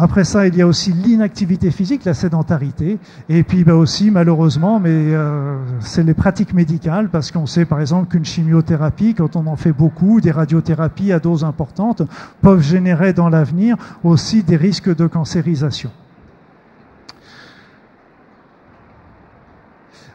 Après 0.00 0.22
ça, 0.22 0.46
il 0.46 0.54
y 0.54 0.62
a 0.62 0.66
aussi 0.68 0.92
l'inactivité 0.92 1.72
physique, 1.72 2.04
la 2.04 2.14
sédentarité, 2.14 3.00
et 3.28 3.42
puis 3.42 3.64
bah, 3.64 3.74
aussi 3.74 4.12
malheureusement, 4.12 4.78
mais 4.78 4.90
euh, 4.92 5.58
c'est 5.80 6.04
les 6.04 6.14
pratiques 6.14 6.54
médicales, 6.54 7.08
parce 7.08 7.32
qu'on 7.32 7.46
sait 7.46 7.64
par 7.64 7.80
exemple 7.80 8.06
qu'une 8.06 8.24
chimiothérapie, 8.24 9.14
quand 9.14 9.34
on 9.34 9.48
en 9.48 9.56
fait 9.56 9.72
beaucoup, 9.72 10.20
des 10.20 10.30
radiothérapies 10.30 11.10
à 11.10 11.18
doses 11.18 11.42
importantes, 11.42 12.02
peuvent 12.42 12.62
générer 12.62 13.12
dans 13.12 13.28
l'avenir 13.28 13.76
aussi 14.04 14.44
des 14.44 14.54
risques 14.54 14.94
de 14.94 15.08
cancérisation. 15.08 15.90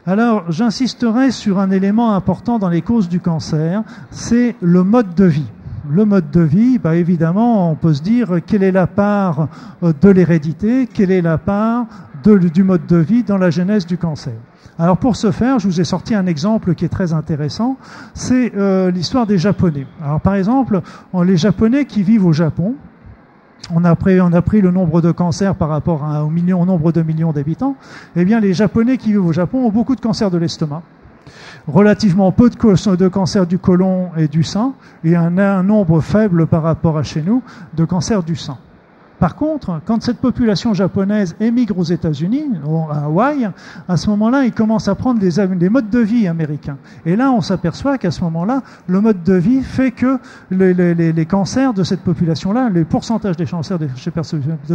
Alors, 0.06 0.50
j'insisterai 0.50 1.30
sur 1.30 1.58
un 1.58 1.70
élément 1.70 2.14
important 2.14 2.58
dans 2.58 2.70
les 2.70 2.80
causes 2.80 3.10
du 3.10 3.20
cancer, 3.20 3.82
c'est 4.10 4.56
le 4.62 4.82
mode 4.82 5.14
de 5.14 5.26
vie. 5.26 5.50
Le 5.90 6.04
mode 6.04 6.30
de 6.30 6.40
vie, 6.40 6.78
bah 6.78 6.96
évidemment, 6.96 7.70
on 7.70 7.74
peut 7.74 7.92
se 7.92 8.02
dire 8.02 8.38
quelle 8.46 8.62
est 8.62 8.72
la 8.72 8.86
part 8.86 9.48
euh, 9.82 9.92
de 10.00 10.08
l'hérédité, 10.08 10.86
quelle 10.86 11.10
est 11.10 11.22
la 11.22 11.38
part 11.38 11.86
du 12.24 12.62
mode 12.62 12.86
de 12.86 12.96
vie 12.96 13.22
dans 13.22 13.36
la 13.36 13.50
genèse 13.50 13.86
du 13.86 13.98
cancer. 13.98 14.32
Alors 14.78 14.96
pour 14.96 15.14
ce 15.14 15.30
faire, 15.30 15.58
je 15.58 15.68
vous 15.68 15.80
ai 15.80 15.84
sorti 15.84 16.14
un 16.14 16.26
exemple 16.26 16.74
qui 16.74 16.84
est 16.84 16.88
très 16.88 17.12
intéressant, 17.12 17.76
c'est 18.14 18.52
euh, 18.56 18.90
l'histoire 18.90 19.26
des 19.26 19.38
Japonais. 19.38 19.86
Alors 20.02 20.20
par 20.20 20.34
exemple, 20.34 20.80
les 21.22 21.36
Japonais 21.36 21.84
qui 21.84 22.02
vivent 22.02 22.26
au 22.26 22.32
Japon, 22.32 22.74
on 23.70 23.84
a, 23.84 23.94
pris, 23.94 24.16
le 24.60 24.70
nombre 24.70 25.00
de 25.00 25.10
cancers 25.10 25.54
par 25.54 25.68
rapport 25.68 26.02
au, 26.02 26.26
au 26.26 26.64
nombre 26.64 26.92
de 26.92 27.02
millions 27.02 27.32
d'habitants, 27.32 27.76
eh 28.16 28.24
bien 28.24 28.40
les 28.40 28.52
Japonais 28.52 28.96
qui 28.96 29.08
vivent 29.12 29.26
au 29.26 29.32
Japon 29.32 29.58
ont 29.66 29.70
beaucoup 29.70 29.94
de 29.94 30.00
cancers 30.00 30.30
de 30.30 30.38
l'estomac, 30.38 30.82
relativement 31.66 32.32
peu 32.32 32.50
de, 32.50 33.08
cancers 33.08 33.46
du 33.46 33.58
côlon 33.58 34.10
et 34.16 34.28
du 34.28 34.42
sein, 34.42 34.74
et 35.04 35.16
un 35.16 35.62
nombre 35.62 36.00
faible 36.00 36.46
par 36.46 36.62
rapport 36.62 36.98
à 36.98 37.02
chez 37.02 37.22
nous 37.22 37.42
de 37.74 37.84
cancers 37.84 38.22
du 38.22 38.36
sein. 38.36 38.58
Par 39.18 39.36
contre, 39.36 39.80
quand 39.84 40.02
cette 40.02 40.18
population 40.18 40.74
japonaise 40.74 41.36
émigre 41.40 41.78
aux 41.78 41.84
États-Unis, 41.84 42.46
à 42.90 43.04
Hawaï, 43.04 43.48
à 43.88 43.96
ce 43.96 44.10
moment-là, 44.10 44.44
ils 44.44 44.52
commencent 44.52 44.88
à 44.88 44.94
prendre 44.94 45.20
des, 45.20 45.68
modes 45.68 45.90
de 45.90 45.98
vie 46.00 46.26
américains. 46.26 46.76
Et 47.06 47.16
là, 47.16 47.30
on 47.30 47.40
s'aperçoit 47.40 47.96
qu'à 47.98 48.10
ce 48.10 48.22
moment-là, 48.24 48.62
le 48.88 49.00
mode 49.00 49.22
de 49.22 49.34
vie 49.34 49.62
fait 49.62 49.92
que 49.92 50.18
les, 50.50 51.26
cancers 51.26 51.72
de 51.72 51.84
cette 51.84 52.00
population-là, 52.00 52.70
les 52.70 52.84
pourcentages 52.84 53.36
des 53.36 53.46
cancers 53.46 53.78
de, 53.78 53.88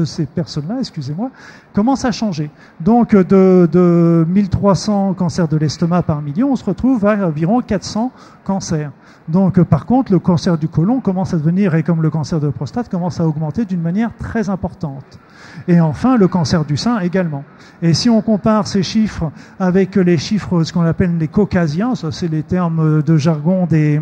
ces 0.05 0.25
personnes-là, 0.25 0.77
excusez-moi, 0.79 1.29
commencent 1.73 2.05
à 2.05 2.11
changer. 2.11 2.49
Donc, 2.79 3.15
de, 3.15 3.69
de 3.71 4.25
1300 4.29 5.13
cancers 5.13 5.47
de 5.47 5.57
l'estomac 5.57 6.03
par 6.03 6.21
million, 6.21 6.51
on 6.51 6.55
se 6.55 6.63
retrouve 6.63 7.05
à 7.05 7.27
environ 7.27 7.61
400 7.61 8.11
cancers. 8.43 8.91
Donc, 9.31 9.61
par 9.61 9.85
contre, 9.85 10.11
le 10.11 10.19
cancer 10.19 10.57
du 10.57 10.67
côlon 10.67 11.01
commence 11.01 11.33
à 11.33 11.37
devenir, 11.37 11.75
et 11.75 11.83
comme 11.83 12.01
le 12.01 12.09
cancer 12.09 12.39
de 12.39 12.49
prostate, 12.49 12.89
commence 12.89 13.19
à 13.19 13.27
augmenter 13.27 13.65
d'une 13.65 13.81
manière 13.81 14.11
très 14.17 14.49
importante. 14.49 15.19
Et 15.67 15.79
enfin, 15.79 16.17
le 16.17 16.27
cancer 16.27 16.65
du 16.65 16.77
sein 16.77 16.99
également. 16.99 17.43
Et 17.81 17.93
si 17.93 18.09
on 18.09 18.21
compare 18.21 18.67
ces 18.67 18.81
chiffres 18.81 19.31
avec 19.59 19.95
les 19.95 20.17
chiffres, 20.17 20.63
ce 20.63 20.73
qu'on 20.73 20.81
appelle 20.81 21.17
les 21.17 21.27
caucasiens, 21.27 21.95
ça 21.95 22.11
c'est 22.11 22.27
les 22.27 22.43
termes 22.43 23.03
de 23.03 23.17
jargon 23.17 23.65
des, 23.67 24.01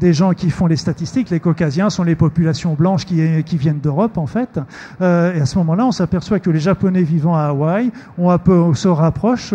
des 0.00 0.12
gens 0.12 0.32
qui 0.32 0.50
font 0.50 0.66
les 0.66 0.76
statistiques. 0.76 1.30
Les 1.30 1.40
caucasiens 1.40 1.90
sont 1.90 2.02
les 2.02 2.16
populations 2.16 2.74
blanches 2.74 3.04
qui, 3.04 3.56
viennent 3.56 3.80
d'Europe, 3.80 4.18
en 4.18 4.26
fait. 4.26 4.58
Euh, 5.00 5.34
et 5.34 5.40
à 5.40 5.46
ce 5.46 5.58
moment-là, 5.58 5.86
on 5.86 5.92
s'aperçoit 5.92 6.40
que 6.40 6.50
les 6.50 6.58
Japonais 6.58 7.02
vivant 7.02 7.36
à 7.36 7.44
Hawaï 7.44 7.92
se 8.74 8.88
rapprochent 8.88 9.54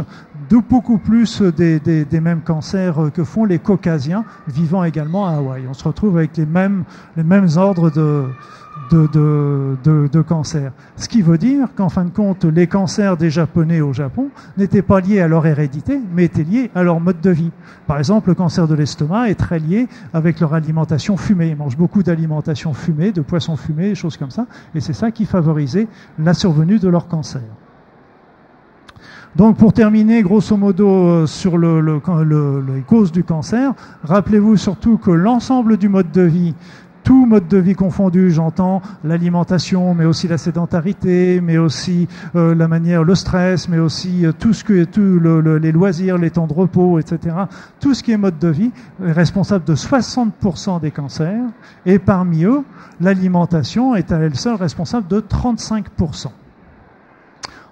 de 0.50 0.58
beaucoup 0.58 1.00
plus 1.00 1.42
des, 1.42 1.80
des, 1.80 2.06
des, 2.06 2.20
mêmes 2.20 2.42
cancers 2.42 3.10
que 3.14 3.24
font 3.24 3.46
les 3.46 3.58
caucasiens 3.58 4.24
vivant 4.48 4.84
également 4.84 5.28
à 5.28 5.32
Hawaï. 5.34 5.64
On 5.68 5.74
se 5.74 5.84
retrouve 5.84 6.18
avec 6.18 6.38
les 6.38 6.46
mêmes, 6.46 6.84
les 7.18 7.24
mêmes 7.24 7.48
ordres 7.58 7.90
de, 7.90 8.26
de, 8.92 10.22
cancer. 10.22 10.72
Ce 10.96 11.08
qui 11.08 11.22
veut 11.22 11.38
dire 11.38 11.68
qu'en 11.76 11.90
fin 11.90 12.06
de 12.06 12.10
compte, 12.10 12.46
les 12.46 12.68
cancers 12.68 13.18
des 13.18 13.30
Japonais 13.30 13.82
au 13.82 13.94
Japon 13.94 14.30
n'étaient 14.58 14.82
pas 14.82 15.00
liés 15.00 15.22
à 15.22 15.28
leur 15.28 15.46
hérédité, 15.46 16.00
mais 16.14 16.26
étaient 16.26 16.44
liés 16.44 16.72
à 16.76 16.84
leur 16.84 17.00
mode 17.00 17.22
de 17.22 17.30
vie. 17.30 17.52
Par 17.88 17.98
exemple, 17.98 18.30
le 18.30 18.36
cancer 18.36 18.68
de 18.68 18.76
l'estomac 18.76 19.30
est 19.30 19.36
très 19.36 19.60
lié 19.60 19.88
avec 20.14 20.40
leur 20.40 20.54
alimentation 20.54 21.18
fumée. 21.18 21.50
Ils 21.50 21.56
mangent 21.56 21.78
beaucoup 21.78 22.04
d'alimentation 22.04 22.74
fumée, 22.74 23.12
de 23.12 23.22
poissons 23.22 23.56
fumés, 23.56 23.90
des 23.90 23.96
choses 23.96 24.18
comme 24.18 24.32
ça, 24.32 24.46
et 24.74 24.80
c'est 24.80 24.94
ça 24.94 25.12
qui 25.12 25.26
favorisait 25.26 25.88
la 26.20 26.34
survenue 26.34 26.80
de 26.80 26.90
leur 26.90 27.08
cancer. 27.08 27.42
Donc 29.36 29.58
pour 29.58 29.74
terminer, 29.74 30.22
grosso 30.22 30.56
modo, 30.56 30.88
euh, 30.88 31.26
sur 31.26 31.58
le, 31.58 31.82
les 31.82 32.82
causes 32.84 33.12
du 33.12 33.26
cancer, 33.26 33.74
rappelez-vous 34.04 34.56
surtout 34.56 34.98
que 34.98 35.12
l'ensemble 35.12 35.76
du 35.76 35.90
mode 35.90 36.10
de 36.12 36.22
vie, 36.22 36.56
tout 37.06 37.28
mode 37.28 37.48
de 37.48 37.58
vie 37.58 37.76
confondu, 37.76 38.32
j'entends 38.32 38.82
l'alimentation, 39.04 39.94
mais 39.94 40.06
aussi 40.06 40.28
la 40.28 40.40
sédentarité, 40.40 41.40
mais 41.40 41.60
aussi 41.60 42.08
euh, 42.36 42.56
la 42.56 42.68
manière, 42.68 43.04
le 43.04 43.14
stress, 43.14 43.70
mais 43.70 43.78
aussi 43.78 44.26
euh, 44.26 44.32
tout 44.32 44.54
ce 44.54 44.64
que, 44.64 44.84
tout 44.84 45.20
les 45.60 45.72
loisirs, 45.72 46.18
les 46.18 46.32
temps 46.32 46.48
de 46.48 46.54
repos, 46.54 46.98
etc. 46.98 47.36
Tout 47.80 47.94
ce 47.94 48.02
qui 48.02 48.12
est 48.12 48.18
mode 48.18 48.40
de 48.40 48.48
vie 48.48 48.72
est 49.06 49.12
responsable 49.12 49.66
de 49.66 49.76
60% 49.76 50.82
des 50.82 50.90
cancers, 50.90 51.46
et 51.86 52.00
parmi 52.00 52.44
eux, 52.44 52.64
l'alimentation 53.00 53.96
est 53.96 54.12
à 54.12 54.18
elle 54.18 54.36
seule 54.36 54.56
responsable 54.56 55.08
de 55.08 55.20
35%. 55.20 56.30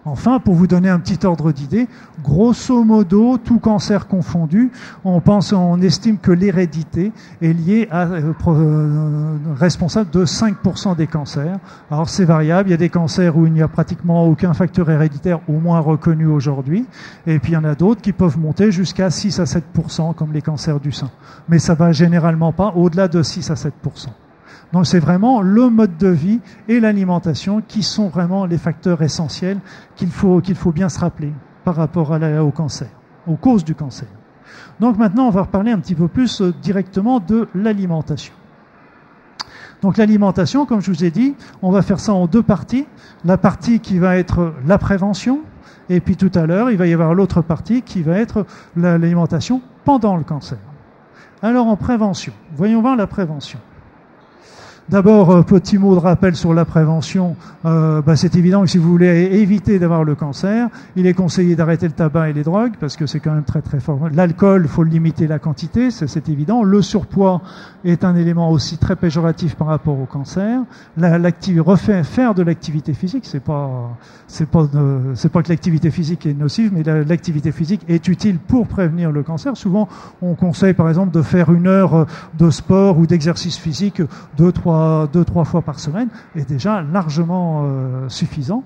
Enfin, 0.06 0.40
pour 0.40 0.56
vous 0.56 0.68
donner 0.68 0.90
un 0.90 1.00
petit 1.00 1.26
ordre 1.26 1.54
d'idée, 1.54 1.88
grosso 2.22 2.84
modo, 2.84 3.38
tout 3.38 3.60
cancer 3.60 4.08
confondu, 4.08 4.70
on 5.06 5.22
pense, 5.22 5.54
on 5.54 5.80
estime 5.82 6.18
que 6.18 6.32
l'hérédité 6.32 7.14
est 7.42 7.54
liée 7.54 7.88
à 7.90 8.04
euh, 8.04 8.34
euh, 8.48 9.38
responsable 9.56 10.10
de 10.10 10.26
5% 10.26 10.98
des 10.98 11.08
cancers. 11.08 11.58
Alors 11.90 12.10
c'est 12.10 12.26
variable, 12.26 12.70
il 12.70 12.72
y 12.72 12.76
a 12.76 12.78
des 12.78 12.90
cancers 12.90 13.38
où 13.38 13.46
il 13.46 13.54
n'y 13.54 13.62
a 13.62 13.70
pratiquement 13.70 14.28
aucun 14.28 14.54
facteur 14.54 14.90
héréditaire 14.90 15.40
au 15.48 15.54
moins 15.54 15.80
reconnu 15.80 16.26
aujourd'hui, 16.26 16.86
et 17.26 17.40
puis 17.40 17.54
il 17.54 17.56
y 17.56 17.58
en 17.58 17.64
a 17.64 17.76
d'autres 17.76 18.02
qui 18.02 18.12
peuvent 18.12 18.38
monter 18.38 18.72
jusqu'à 18.72 19.10
6 19.10 19.40
à 19.40 19.46
7% 19.46 20.16
comme 20.16 20.34
les 20.34 20.42
cancers 20.42 20.82
du 20.82 20.92
sein. 20.92 21.12
Mais 21.48 21.60
ça 21.60 21.76
va 21.76 21.94
généralement 21.94 22.52
pas 22.52 22.74
au-delà 22.76 23.08
de 23.08 23.24
6 23.24 23.52
à 23.52 23.54
7%. 23.54 23.70
Donc 24.74 24.88
c'est 24.88 25.00
vraiment 25.00 25.42
le 25.42 25.70
mode 25.70 25.98
de 25.98 26.08
vie 26.08 26.40
et 26.68 26.80
l'alimentation 26.80 27.62
qui 27.66 27.84
sont 27.84 28.10
vraiment 28.10 28.48
les 28.48 28.58
facteurs 28.58 29.04
essentiels 29.04 29.60
qu'il 29.96 30.10
faut, 30.10 30.42
faut 30.56 30.72
bien 30.72 30.90
se 30.90 31.00
rappeler 31.00 31.32
par 31.64 31.76
rapport 31.76 32.12
au 32.12 32.52
cancer, 32.52 32.90
aux 33.28 33.36
causes 33.36 33.64
du 33.64 33.76
cancer. 33.76 34.08
Donc 34.80 34.98
maintenant, 34.98 35.28
on 35.28 35.30
va 35.30 35.44
reparler 35.44 35.72
un 35.72 35.80
petit 35.80 35.94
peu 35.94 36.08
plus 36.08 36.42
euh, 36.42 36.54
directement 36.62 37.20
de 37.20 37.48
l'alimentation. 37.54 38.34
Donc 39.84 39.98
l'alimentation, 39.98 40.66
comme 40.66 40.82
je 40.82 40.92
vous 40.92 41.04
ai 41.04 41.12
dit, 41.12 41.36
on 41.62 41.72
va 41.72 41.84
faire 41.84 42.00
ça 42.00 42.14
en 42.14 42.26
deux 42.26 42.42
parties. 42.42 42.88
La 43.26 43.38
partie 43.38 43.80
qui 43.80 44.00
va 44.00 44.18
être 44.18 44.54
la 44.66 44.78
prévention, 44.78 45.42
et 45.90 46.00
puis 46.00 46.18
tout 46.18 46.32
à 46.34 46.48
l'heure, 46.48 46.72
il 46.72 46.78
va 46.78 46.88
y 46.88 46.94
avoir 46.94 47.14
l'autre 47.14 47.42
partie 47.42 47.84
qui 47.84 48.02
va 48.02 48.18
être 48.18 48.46
l'alimentation 48.76 49.62
pendant 49.86 50.18
le 50.18 50.24
cancer. 50.24 50.58
Alors 51.44 51.68
en 51.68 51.76
prévention, 51.76 52.34
voyons 52.56 52.82
voir 52.82 52.96
la 52.96 53.08
prévention. 53.08 53.60
D'abord, 54.90 55.32
euh, 55.32 55.44
petit 55.44 55.78
mot 55.78 55.96
de 55.96 56.02
rappel 56.02 56.36
sur 56.36 56.54
la 56.54 56.66
prévention. 56.66 57.38
Euh, 57.64 58.02
bah, 58.02 58.18
c'est 58.18 58.36
évident 58.36 58.64
que 58.64 58.68
si 58.68 58.78
vous 58.78 58.90
voulez 58.90 59.30
éviter 59.32 59.80
d'avoir 59.80 60.04
le 60.04 60.14
cancer, 60.14 60.68
il 60.98 61.08
est 61.08 61.14
conseillé 61.14 61.56
d'arrêter 61.56 61.86
le 61.86 61.94
tabac 61.94 62.30
et 62.30 62.34
les 62.34 62.44
drogues 62.44 62.74
parce 62.78 62.98
que 62.98 63.06
c'est 63.06 63.22
quand 63.22 63.34
même 63.34 63.46
très 63.46 63.62
très 63.62 63.80
fort. 63.80 64.10
L'alcool, 64.12 64.68
faut 64.68 64.84
limiter 64.84 65.26
la 65.26 65.40
quantité, 65.40 65.90
c'est 65.90 66.28
évident. 66.28 66.64
Le 66.64 66.82
surpoids 66.82 67.42
est 67.86 68.04
un 68.04 68.18
élément 68.18 68.52
aussi 68.52 68.78
très 68.78 68.98
péjoratif 68.98 69.56
par 69.56 69.68
rapport 69.68 69.98
au 69.98 70.06
cancer. 70.06 70.60
refaire 70.98 72.06
faire 72.06 72.34
de 72.34 72.44
l'activité 72.44 72.94
physique, 72.94 73.24
c'est 73.26 73.40
pas 73.40 73.98
c'est 74.28 74.50
pas 74.50 74.68
c'est 75.16 75.32
pas 75.32 75.44
que 75.44 75.50
l'activité 75.50 75.92
physique 75.92 76.26
est 76.26 76.34
nocive, 76.34 76.72
mais 76.74 76.84
l'activité 76.84 77.54
physique 77.54 77.82
est 77.88 78.06
utile 78.10 78.38
pour 78.38 78.68
prévenir 78.68 79.14
le 79.14 79.24
cancer. 79.24 79.56
Souvent, 79.56 79.88
on 80.22 80.36
conseille 80.36 80.74
par 80.74 80.90
exemple 80.90 81.14
de 81.14 81.22
faire 81.22 81.54
une 81.54 81.68
heure 81.68 82.06
de 82.38 82.50
sport 82.50 82.98
ou 82.98 83.08
d'exercice 83.08 83.58
physique 83.58 84.02
deux 84.38 84.52
trois 84.52 84.73
deux, 85.08 85.26
trois 85.26 85.46
fois 85.46 85.62
par 85.62 85.80
semaine 85.80 86.10
est 86.36 86.48
déjà 86.48 86.82
largement 86.82 87.64
euh, 87.64 88.10
suffisant. 88.10 88.64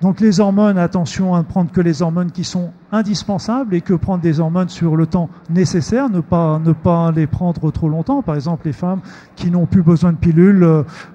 Donc 0.00 0.20
les 0.20 0.40
hormones, 0.40 0.78
attention 0.78 1.34
à 1.34 1.38
ne 1.38 1.44
prendre 1.44 1.70
que 1.70 1.80
les 1.82 2.00
hormones 2.00 2.30
qui 2.30 2.42
sont 2.42 2.70
indispensables 2.90 3.74
et 3.74 3.82
que 3.82 3.92
prendre 3.92 4.22
des 4.22 4.40
hormones 4.40 4.70
sur 4.70 4.96
le 4.96 5.06
temps 5.06 5.28
nécessaire, 5.50 6.08
ne 6.08 6.20
pas 6.20 6.58
ne 6.58 6.72
pas 6.72 7.12
les 7.12 7.26
prendre 7.26 7.70
trop 7.70 7.90
longtemps. 7.90 8.22
Par 8.22 8.34
exemple, 8.34 8.66
les 8.66 8.72
femmes 8.72 9.00
qui 9.36 9.50
n'ont 9.50 9.66
plus 9.66 9.82
besoin 9.82 10.12
de 10.12 10.16
pilules, 10.16 10.66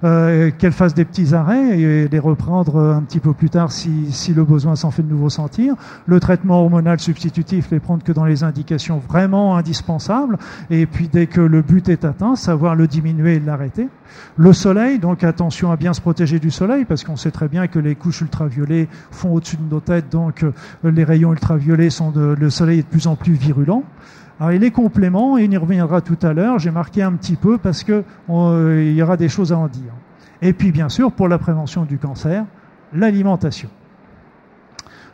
euh, 0.04 0.50
qu'elles 0.56 0.72
fassent 0.72 0.94
des 0.94 1.04
petits 1.04 1.34
arrêts 1.34 1.80
et 1.80 2.06
les 2.06 2.18
reprendre 2.20 2.80
un 2.80 3.02
petit 3.02 3.18
peu 3.18 3.32
plus 3.32 3.50
tard 3.50 3.72
si, 3.72 4.12
si 4.12 4.32
le 4.32 4.44
besoin 4.44 4.76
s'en 4.76 4.92
fait 4.92 5.02
de 5.02 5.10
nouveau 5.10 5.30
sentir. 5.30 5.74
Le 6.06 6.20
traitement 6.20 6.60
hormonal 6.60 7.00
substitutif, 7.00 7.72
les 7.72 7.80
prendre 7.80 8.04
que 8.04 8.12
dans 8.12 8.24
les 8.24 8.44
indications 8.44 8.98
vraiment 8.98 9.56
indispensables. 9.56 10.38
Et 10.70 10.86
puis 10.86 11.08
dès 11.08 11.26
que 11.26 11.40
le 11.40 11.60
but 11.60 11.88
est 11.88 12.04
atteint, 12.04 12.36
savoir 12.36 12.76
le 12.76 12.86
diminuer 12.86 13.34
et 13.34 13.40
l'arrêter. 13.40 13.88
Le 14.36 14.52
soleil, 14.52 14.98
donc 14.98 15.24
attention 15.24 15.70
à 15.70 15.76
bien 15.76 15.92
se 15.92 16.00
protéger 16.00 16.38
du 16.38 16.50
soleil 16.50 16.84
parce 16.84 17.04
qu'on 17.04 17.16
sait 17.16 17.30
très 17.30 17.48
bien 17.48 17.66
que 17.66 17.78
les 17.78 17.94
couches 17.94 18.20
ultraviolets 18.20 18.88
font 19.10 19.32
au-dessus 19.32 19.56
de 19.56 19.70
nos 19.70 19.80
têtes, 19.80 20.10
donc 20.10 20.42
euh, 20.42 20.52
les 20.84 21.04
rayons 21.04 21.32
ultraviolets 21.32 21.90
sont 21.90 22.10
de, 22.10 22.34
le 22.38 22.50
soleil 22.50 22.80
est 22.80 22.82
de 22.82 22.88
plus 22.88 23.06
en 23.06 23.16
plus 23.16 23.34
virulent. 23.34 23.84
Alors, 24.38 24.52
il 24.52 24.64
est 24.64 24.70
complément, 24.70 25.38
et 25.38 25.48
on 25.48 25.50
y 25.50 25.56
reviendra 25.56 26.02
tout 26.02 26.18
à 26.22 26.34
l'heure. 26.34 26.58
J'ai 26.58 26.70
marqué 26.70 27.02
un 27.02 27.12
petit 27.12 27.36
peu 27.36 27.56
parce 27.56 27.84
que 27.84 28.04
euh, 28.28 28.84
il 28.84 28.94
y 28.94 29.02
aura 29.02 29.16
des 29.16 29.30
choses 29.30 29.52
à 29.52 29.58
en 29.58 29.68
dire. 29.68 29.92
Et 30.42 30.52
puis, 30.52 30.72
bien 30.72 30.90
sûr, 30.90 31.12
pour 31.12 31.28
la 31.28 31.38
prévention 31.38 31.84
du 31.84 31.96
cancer, 31.96 32.44
l'alimentation. 32.92 33.70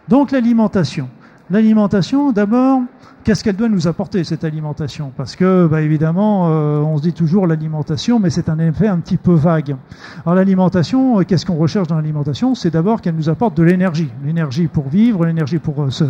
Donc, 0.09 0.33
l'alimentation. 0.33 1.09
L'alimentation, 1.53 2.33
d'abord, 2.33 2.81
qu'est-ce 3.25 3.45
qu'elle 3.45 3.57
doit 3.57 3.69
nous 3.69 3.87
apporter 3.87 4.25
cette 4.25 4.43
alimentation? 4.43 5.13
Parce 5.15 5.37
que, 5.37 5.67
bah, 5.67 5.83
évidemment, 5.83 6.49
euh, 6.49 6.79
on 6.79 6.97
se 6.97 7.03
dit 7.03 7.13
toujours 7.13 7.47
l'alimentation, 7.47 8.19
mais 8.19 8.31
c'est 8.31 8.49
un 8.49 8.59
effet 8.59 8.89
un 8.89 8.97
petit 9.01 9.19
peu 9.19 9.35
vague. 9.35 9.77
Alors 10.25 10.35
l'alimentation, 10.35 11.21
euh, 11.21 11.25
qu'est-ce 11.25 11.45
qu'on 11.45 11.57
recherche 11.57 11.89
dans 11.89 11.97
l'alimentation? 11.97 12.55
C'est 12.55 12.71
d'abord 12.71 13.03
qu'elle 13.03 13.17
nous 13.17 13.29
apporte 13.29 13.55
de 13.55 13.65
l'énergie, 13.65 14.09
l'énergie 14.25 14.67
pour 14.67 14.89
vivre, 14.89 15.27
l'énergie 15.27 15.59
pour 15.59 15.83
euh, 15.83 15.91
se, 15.91 16.05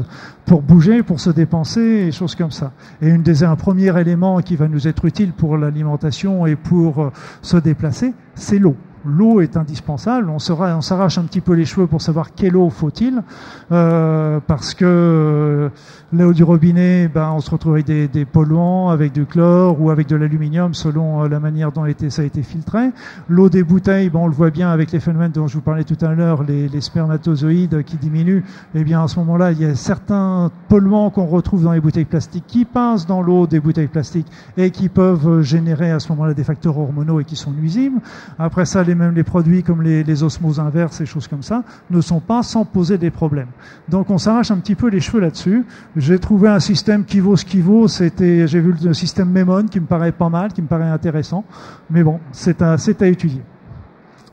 pour 0.45 0.63
bouger, 0.63 1.03
pour 1.03 1.19
se 1.19 1.31
dépenser, 1.31 1.81
et 2.07 2.13
choses 2.13 2.37
comme 2.37 2.53
ça. 2.53 2.71
Et 3.01 3.09
une 3.09 3.25
des, 3.25 3.43
un 3.43 3.57
premier 3.57 4.01
élément 4.01 4.39
qui 4.43 4.55
va 4.55 4.69
nous 4.69 4.87
être 4.87 5.05
utile 5.07 5.33
pour 5.33 5.59
l'alimentation 5.59 6.47
et 6.47 6.55
pour 6.55 7.11
se 7.41 7.57
déplacer, 7.57 8.15
c'est 8.37 8.61
l'eau 8.61 8.77
l'eau 9.05 9.41
est 9.41 9.57
indispensable. 9.57 10.29
On 10.31 10.39
s'arrache 10.39 11.19
un 11.19 11.25
petit 11.25 11.41
peu 11.41 11.55
les 11.55 11.65
cheveux 11.65 11.87
pour 11.87 12.01
savoir 12.03 12.35
quelle 12.35 12.57
eau 12.57 12.71
faut-il, 12.71 13.23
euh, 13.71 14.41
parce 14.47 14.75
que 14.75 14.85
euh, 14.85 15.69
l'eau 16.13 16.33
du 16.33 16.45
robinet, 16.45 17.09
ben, 17.09 17.31
on 17.35 17.41
se 17.41 17.51
retrouve 17.51 17.75
avec 17.75 17.87
des, 17.87 18.09
des, 18.09 18.25
polluants, 18.25 18.91
avec 18.91 19.13
du 19.13 19.27
chlore 19.27 19.81
ou 19.81 19.91
avec 19.91 20.09
de 20.09 20.17
l'aluminium 20.17 20.75
selon 20.75 21.25
euh, 21.25 21.29
la 21.29 21.41
manière 21.41 21.73
dont 21.73 21.85
ça 22.09 22.23
a 22.23 22.25
été 22.25 22.43
filtré. 22.43 22.91
L'eau 23.29 23.49
des 23.49 23.63
bouteilles, 23.63 24.11
ben, 24.11 24.21
on 24.21 24.27
le 24.27 24.33
voit 24.33 24.51
bien 24.51 24.71
avec 24.71 24.93
les 24.93 25.01
phénomènes 25.01 25.33
dont 25.33 25.47
je 25.47 25.55
vous 25.55 25.63
parlais 25.63 25.85
tout 25.85 25.99
à 26.05 26.13
l'heure, 26.15 26.43
les, 26.43 26.69
les, 26.69 26.81
spermatozoïdes 26.81 27.83
qui 27.85 27.97
diminuent. 27.97 28.45
Eh 28.75 28.85
bien, 28.85 29.03
à 29.03 29.09
ce 29.09 29.19
moment-là, 29.21 29.53
il 29.53 29.61
y 29.61 29.65
a 29.65 29.75
certains 29.75 30.51
polluants 30.69 31.11
qu'on 31.11 31.27
retrouve 31.27 31.65
dans 31.65 31.73
les 31.73 31.81
bouteilles 31.81 32.05
plastiques 32.05 32.45
qui 32.47 32.65
passent 32.65 33.07
dans 33.07 33.23
l'eau 33.23 33.47
des 33.47 33.61
bouteilles 33.61 33.89
plastiques 33.89 34.27
et 34.57 34.71
qui 34.71 34.89
peuvent 34.89 35.43
générer 35.43 35.91
à 35.91 36.01
ce 36.01 36.11
moment-là 36.11 36.35
des 36.35 36.45
facteurs 36.45 36.79
hormonaux 36.79 37.21
et 37.21 37.25
qui 37.25 37.37
sont 37.37 37.53
nuisibles. 37.53 38.01
Après 38.39 38.65
ça, 38.65 38.83
même 38.95 39.15
les 39.15 39.25
produits 39.25 39.63
comme 39.63 39.83
les, 39.83 40.23
osmoses 40.23 40.61
inverses 40.61 41.01
et 41.01 41.07
choses 41.07 41.27
comme 41.27 41.43
ça, 41.43 41.65
ne 41.91 42.01
sont 42.01 42.21
pas 42.21 42.43
sans 42.43 42.65
poser 42.65 42.99
des 42.99 43.11
problèmes. 43.11 43.49
Donc 43.89 44.11
on 44.11 44.19
s'arrache 44.19 44.51
un 44.51 44.59
petit 44.59 44.75
peu 44.75 44.89
les 44.89 45.01
cheveux 45.01 45.21
là-dessus. 45.21 45.65
J'ai 45.97 46.19
trouvé 46.19 46.49
un 46.49 46.61
système 46.61 47.05
qui 47.05 47.21
vaut 47.21 47.37
ce 47.37 47.45
qui 47.45 47.61
vaut. 47.61 47.89
C'était, 47.89 48.47
j'ai 48.47 48.61
vu 48.61 48.75
le 48.83 48.95
système 48.95 49.31
Memon 49.31 49.67
qui 49.67 49.81
me 49.81 49.87
paraît 49.87 50.13
pas 50.13 50.29
mal, 50.29 50.53
qui 50.53 50.63
me 50.63 50.67
paraît 50.67 50.89
intéressant. 50.89 51.45
Mais 51.91 52.03
bon, 52.03 52.21
c'est 52.33 52.63
à 52.63 52.77
étudier. 53.07 53.43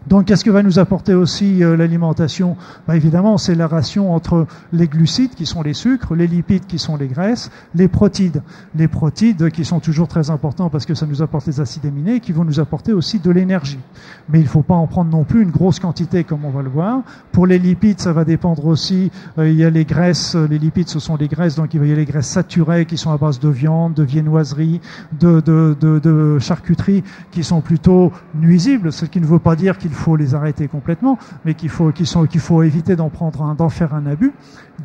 Donc, 0.10 0.26
qu'est-ce 0.26 0.44
que 0.44 0.50
va 0.50 0.64
nous 0.64 0.80
apporter 0.80 1.14
aussi 1.14 1.64
euh, 1.64 1.78
l'alimentation? 1.78 2.58
Bah, 2.88 2.96
Évidemment, 2.96 3.38
c'est 3.38 3.54
la 3.54 3.68
ration 3.68 4.12
entre 4.12 4.48
les 4.74 4.88
glucides, 4.88 5.36
qui 5.36 5.46
sont 5.46 5.62
les 5.62 5.76
sucres, 5.76 6.16
les 6.16 6.26
lipides, 6.26 6.66
qui 6.66 6.80
sont 6.80 6.98
les 6.98 7.08
graisses, 7.08 7.52
les 7.76 7.88
protides. 7.88 8.42
Les 8.76 8.88
protides, 8.88 9.52
qui 9.52 9.64
sont 9.64 9.80
toujours 9.80 10.08
très 10.08 10.32
importants 10.32 10.72
parce 10.72 10.88
que 10.88 10.96
ça 10.96 11.06
nous 11.06 11.22
apporte 11.22 11.46
les 11.46 11.62
acides 11.62 11.86
aminés, 11.86 12.22
qui 12.22 12.32
vont 12.32 12.44
nous 12.44 12.60
apporter 12.60 12.92
aussi 12.92 13.20
de 13.20 13.30
l'énergie. 13.30 13.78
Mais 14.30 14.40
il 14.40 14.46
ne 14.46 14.50
faut 14.50 14.64
pas 14.64 14.74
en 14.74 14.88
prendre 14.88 15.12
non 15.12 15.26
plus 15.26 15.44
une 15.44 15.52
grosse 15.52 15.80
quantité, 15.80 16.24
comme 16.24 16.44
on 16.44 16.50
va 16.50 16.64
le 16.64 16.70
voir. 16.70 17.04
Pour 17.32 17.46
les 17.46 17.60
lipides, 17.60 18.00
ça 18.00 18.12
va 18.12 18.26
dépendre 18.26 18.66
aussi. 18.66 19.12
Euh, 19.38 19.48
il 19.48 19.58
y 19.58 19.64
a 19.64 19.70
les 19.70 19.86
graisses. 19.86 20.34
Les 20.36 20.58
lipides, 20.58 20.90
ce 20.90 21.00
sont 21.00 21.18
les 21.18 21.28
graisses. 21.28 21.56
Donc, 21.56 21.76
il 21.76 21.86
y 21.86 21.92
a 21.92 21.96
les 21.96 22.06
graisses 22.06 22.30
saturées, 22.30 22.88
qui 22.88 22.98
sont 22.98 23.12
à 23.12 23.18
base 23.18 23.40
de 23.40 23.50
viande, 23.50 23.94
de 23.94 24.04
viennoiserie, 24.04 24.82
de, 25.20 25.40
de, 25.40 25.78
de, 25.80 26.00
de 26.00 26.40
charcuterie, 26.40 27.04
qui 27.30 27.44
sont 27.44 27.62
plutôt 27.62 28.12
nuisibles. 28.34 28.92
Ce 28.92 29.06
qui 29.06 29.22
ne 29.22 29.28
veut 29.28 29.38
pas 29.38 29.56
dire 29.56 29.78
qu'il 29.78 29.92
les 30.18 30.36
arrêter 30.36 30.68
complètement, 30.68 31.18
mais 31.46 31.54
qu'il 31.54 31.70
faut, 31.70 31.92
qu'il 31.92 32.40
faut 32.40 32.64
éviter 32.64 32.96
d'en 32.96 33.10
prendre 33.10 33.56
d'en 33.56 33.70
faire 33.70 33.94
un 33.94 34.06
abus. 34.06 34.34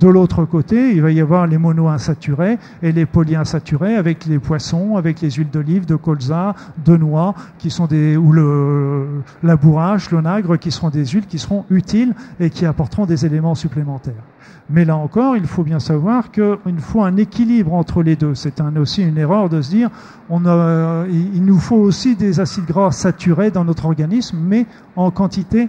De 0.00 0.08
l'autre 0.08 0.44
côté, 0.44 0.92
il 0.92 1.02
va 1.02 1.12
y 1.12 1.20
avoir 1.20 1.46
les 1.46 1.58
monoinsaturés 1.58 2.58
et 2.82 2.92
les 2.92 3.06
polyinsaturés 3.06 3.96
avec 3.96 4.26
les 4.26 4.38
poissons, 4.38 4.96
avec 4.96 5.20
les 5.20 5.30
huiles 5.30 5.50
d'olive, 5.50 5.86
de 5.86 5.94
colza, 5.96 6.54
de 6.84 6.96
noix, 6.96 7.34
qui 7.58 7.70
sont 7.70 7.86
des, 7.86 8.16
ou 8.16 8.32
le, 8.32 9.22
la 9.42 9.56
bourrache, 9.56 10.10
l'onagre, 10.10 10.56
qui 10.56 10.70
seront 10.70 10.90
des 10.90 11.06
huiles 11.06 11.26
qui 11.26 11.38
seront 11.38 11.64
utiles 11.70 12.14
et 12.40 12.50
qui 12.50 12.66
apporteront 12.66 13.06
des 13.06 13.24
éléments 13.24 13.54
supplémentaires. 13.54 14.24
Mais 14.70 14.86
là 14.86 14.96
encore, 14.96 15.36
il 15.36 15.46
faut 15.46 15.62
bien 15.62 15.78
savoir 15.78 16.30
qu'il 16.30 16.78
faut 16.78 17.02
un 17.02 17.16
équilibre 17.18 17.74
entre 17.74 18.02
les 18.02 18.16
deux. 18.16 18.34
C'est 18.34 18.62
aussi 18.78 19.02
une 19.02 19.18
erreur 19.18 19.50
de 19.50 19.60
se 19.60 19.70
dire 19.70 19.90
on 20.30 20.46
a, 20.46 21.04
il 21.06 21.44
nous 21.44 21.58
faut 21.58 21.76
aussi 21.76 22.16
des 22.16 22.40
acides 22.40 22.64
gras 22.64 22.90
saturés 22.90 23.50
dans 23.50 23.64
notre 23.64 23.84
organisme, 23.84 24.38
mais 24.40 24.64
en 24.96 25.10
quantité 25.10 25.68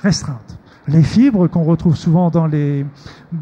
restreinte. 0.00 0.58
les 0.88 1.02
fibres 1.02 1.48
qu'on 1.48 1.64
retrouve 1.64 1.96
souvent 1.96 2.30
dans 2.30 2.46
les, 2.46 2.86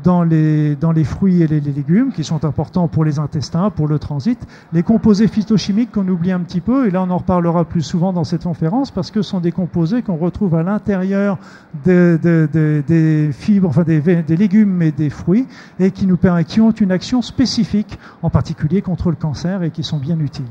dans, 0.03 0.23
les, 0.23 0.77
dans 0.77 0.93
les 0.93 1.05
fruits 1.05 1.43
et 1.43 1.47
les, 1.47 1.61
légumes, 1.61 2.11
qui 2.11 2.25
sont 2.25 2.45
importants 2.45 2.89
pour 2.89 3.05
les 3.05 3.19
intestins, 3.19 3.69
pour 3.71 3.87
le 3.87 3.99
transit, 3.99 4.39
les 4.73 4.83
composés 4.83 5.29
phytochimiques 5.29 5.93
qu'on 5.93 6.09
oublie 6.09 6.33
un 6.33 6.41
petit 6.41 6.63
peu, 6.63 6.87
et 6.87 6.91
là 6.91 7.03
on 7.03 7.11
en 7.11 7.19
reparlera 7.19 7.67
plus 7.67 7.83
souvent 7.83 8.13
dans 8.13 8.25
cette 8.25 8.45
conférence, 8.45 8.91
parce 8.91 9.11
que 9.11 9.21
ce 9.21 9.31
sont 9.31 9.41
des 9.41 9.53
composés 9.53 10.01
qu'on 10.01 10.17
retrouve 10.17 10.55
à 10.55 10.63
l'intérieur 10.63 11.39
des, 11.85 12.17
des, 12.19 13.31
fibres, 13.33 13.69
enfin 13.69 13.83
des, 13.83 14.01
des, 14.01 14.37
légumes 14.37 14.81
et 14.81 14.93
des 14.93 15.11
fruits, 15.11 15.47
et 15.79 15.91
qui, 15.91 16.07
nous, 16.07 16.19
qui 16.47 16.61
ont 16.61 16.71
une 16.71 16.93
action 16.93 17.21
spécifique, 17.21 17.99
en 18.23 18.31
particulier 18.31 18.81
contre 18.81 19.11
le 19.11 19.17
cancer, 19.17 19.63
et 19.63 19.71
qui 19.71 19.83
sont 19.83 19.99
bien 19.99 20.19
utiles. 20.19 20.47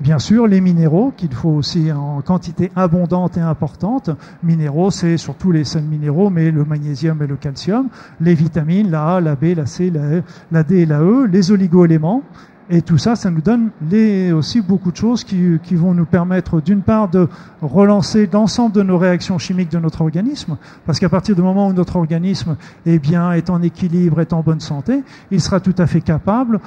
Bien 0.00 0.20
sûr, 0.20 0.46
les 0.46 0.60
minéraux, 0.60 1.12
qu'il 1.16 1.34
faut 1.34 1.48
aussi 1.48 1.90
en 1.90 2.22
quantité 2.22 2.70
abondante 2.76 3.36
et 3.36 3.40
importante. 3.40 4.10
Minéraux, 4.44 4.92
c'est 4.92 5.16
surtout 5.16 5.50
les 5.50 5.64
seuls 5.64 5.82
minéraux, 5.82 6.30
mais 6.30 6.52
le 6.52 6.64
magnésium 6.64 7.20
et 7.20 7.26
le 7.26 7.34
calcium. 7.34 7.88
Les 8.20 8.34
vitamines, 8.34 8.92
la 8.92 9.16
A, 9.16 9.20
la 9.20 9.34
B, 9.34 9.54
la 9.56 9.66
C, 9.66 9.90
la, 9.90 10.02
e, 10.02 10.22
la 10.52 10.62
D 10.62 10.82
et 10.82 10.86
la 10.86 11.00
E. 11.00 11.26
Les 11.26 11.50
oligoéléments, 11.50 12.22
et 12.70 12.82
tout 12.82 12.98
ça, 12.98 13.16
ça 13.16 13.30
nous 13.30 13.40
donne 13.40 13.70
aussi 14.34 14.60
beaucoup 14.60 14.90
de 14.92 14.96
choses 14.96 15.24
qui, 15.24 15.58
vont 15.72 15.94
nous 15.94 16.04
permettre, 16.04 16.60
d'une 16.60 16.82
part, 16.82 17.08
de 17.08 17.28
relancer 17.62 18.28
l'ensemble 18.30 18.74
de 18.74 18.82
nos 18.82 18.98
réactions 18.98 19.38
chimiques 19.38 19.70
de 19.70 19.78
notre 19.78 20.02
organisme, 20.02 20.56
parce 20.84 20.98
qu'à 20.98 21.08
partir 21.08 21.34
du 21.34 21.42
moment 21.42 21.68
où 21.68 21.72
notre 21.72 21.96
organisme 21.96 22.56
est 22.84 22.98
bien, 22.98 23.32
est 23.32 23.48
en 23.48 23.62
équilibre, 23.62 24.20
est 24.20 24.32
en 24.32 24.42
bonne 24.42 24.60
santé, 24.60 25.02
il 25.30 25.40
sera 25.40 25.60
tout 25.60 25.74
à 25.78 25.86
fait 25.86 26.02
capable 26.02 26.60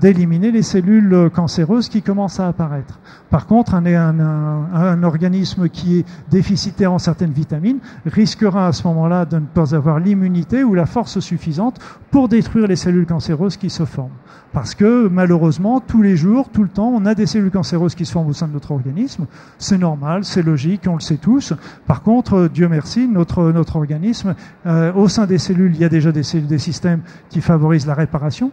d'éliminer 0.00 0.52
les 0.52 0.62
cellules 0.62 1.30
cancéreuses 1.34 1.88
qui 1.88 2.02
commencent 2.02 2.38
à 2.38 2.48
apparaître. 2.48 3.00
Par 3.30 3.46
contre, 3.46 3.74
un, 3.74 3.84
un, 3.86 4.72
un, 4.72 5.02
organisme 5.02 5.68
qui 5.68 5.98
est 5.98 6.06
déficitaire 6.30 6.92
en 6.92 6.98
certaines 6.98 7.32
vitamines 7.32 7.78
risquera 8.06 8.68
à 8.68 8.72
ce 8.72 8.86
moment-là 8.86 9.24
de 9.24 9.36
ne 9.36 9.46
pas 9.46 9.74
avoir 9.74 9.98
l'immunité 9.98 10.62
ou 10.62 10.74
la 10.74 10.86
force 10.86 11.18
suffisante 11.18 11.80
pour 12.12 12.28
détruire 12.28 12.68
les 12.68 12.76
cellules 12.76 13.06
cancéreuses 13.06 13.56
qui 13.56 13.70
se 13.70 13.84
forment. 13.84 14.10
Parce 14.52 14.76
que 14.76 15.08
malheureusement, 15.24 15.80
tous 15.80 16.02
les 16.02 16.18
jours, 16.18 16.50
tout 16.50 16.62
le 16.62 16.68
temps, 16.68 16.92
on 16.94 17.06
a 17.06 17.14
des 17.14 17.24
cellules 17.24 17.50
cancéreuses 17.50 17.94
qui 17.94 18.04
se 18.04 18.12
forment 18.12 18.28
au 18.28 18.34
sein 18.34 18.46
de 18.46 18.52
notre 18.52 18.72
organisme. 18.72 19.24
C'est 19.56 19.78
normal, 19.78 20.22
c'est 20.22 20.42
logique, 20.42 20.82
on 20.86 20.96
le 20.96 21.00
sait 21.00 21.16
tous. 21.16 21.54
Par 21.86 22.02
contre, 22.02 22.34
euh, 22.34 22.48
Dieu 22.50 22.68
merci, 22.68 23.08
notre, 23.08 23.50
notre 23.50 23.76
organisme, 23.76 24.34
euh, 24.66 24.92
au 24.92 25.08
sein 25.08 25.24
des 25.24 25.38
cellules, 25.38 25.74
il 25.74 25.80
y 25.80 25.84
a 25.84 25.88
déjà 25.88 26.12
des, 26.12 26.22
systèmes 26.22 27.00
qui 27.30 27.40
favorisent 27.40 27.86
la 27.86 27.94
réparation. 27.94 28.52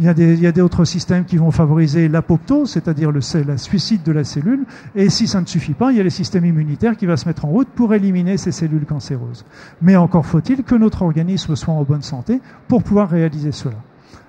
Il 0.00 0.06
y, 0.06 0.08
a 0.08 0.14
des, 0.14 0.64
systèmes 0.84 1.24
qui 1.24 1.36
vont 1.36 1.52
favoriser 1.52 2.08
l'apoptose, 2.08 2.70
c'est-à-dire 2.70 3.12
le, 3.12 3.20
la 3.46 3.58
suicide 3.58 4.02
de 4.02 4.10
la 4.10 4.24
cellule. 4.24 4.64
Et 4.96 5.10
si 5.10 5.28
ça 5.28 5.40
ne 5.40 5.46
suffit 5.46 5.74
pas, 5.74 5.92
il 5.92 5.98
y 5.98 6.00
a 6.00 6.04
les 6.04 6.10
systèmes 6.10 6.44
immunitaires 6.44 6.96
qui 6.96 7.06
va 7.06 7.16
se 7.16 7.28
mettre 7.28 7.44
en 7.44 7.48
route 7.48 7.68
pour 7.68 7.94
éliminer 7.94 8.38
ces 8.38 8.52
cellules 8.52 8.86
cancéreuses. 8.86 9.44
Mais 9.82 9.94
encore 9.94 10.26
faut-il 10.26 10.64
que 10.64 10.74
notre 10.74 11.02
organisme 11.02 11.54
soit 11.54 11.74
en 11.74 11.84
bonne 11.84 12.02
santé 12.02 12.40
pour 12.66 12.82
pouvoir 12.82 13.08
réaliser 13.08 13.52
cela. 13.52 13.76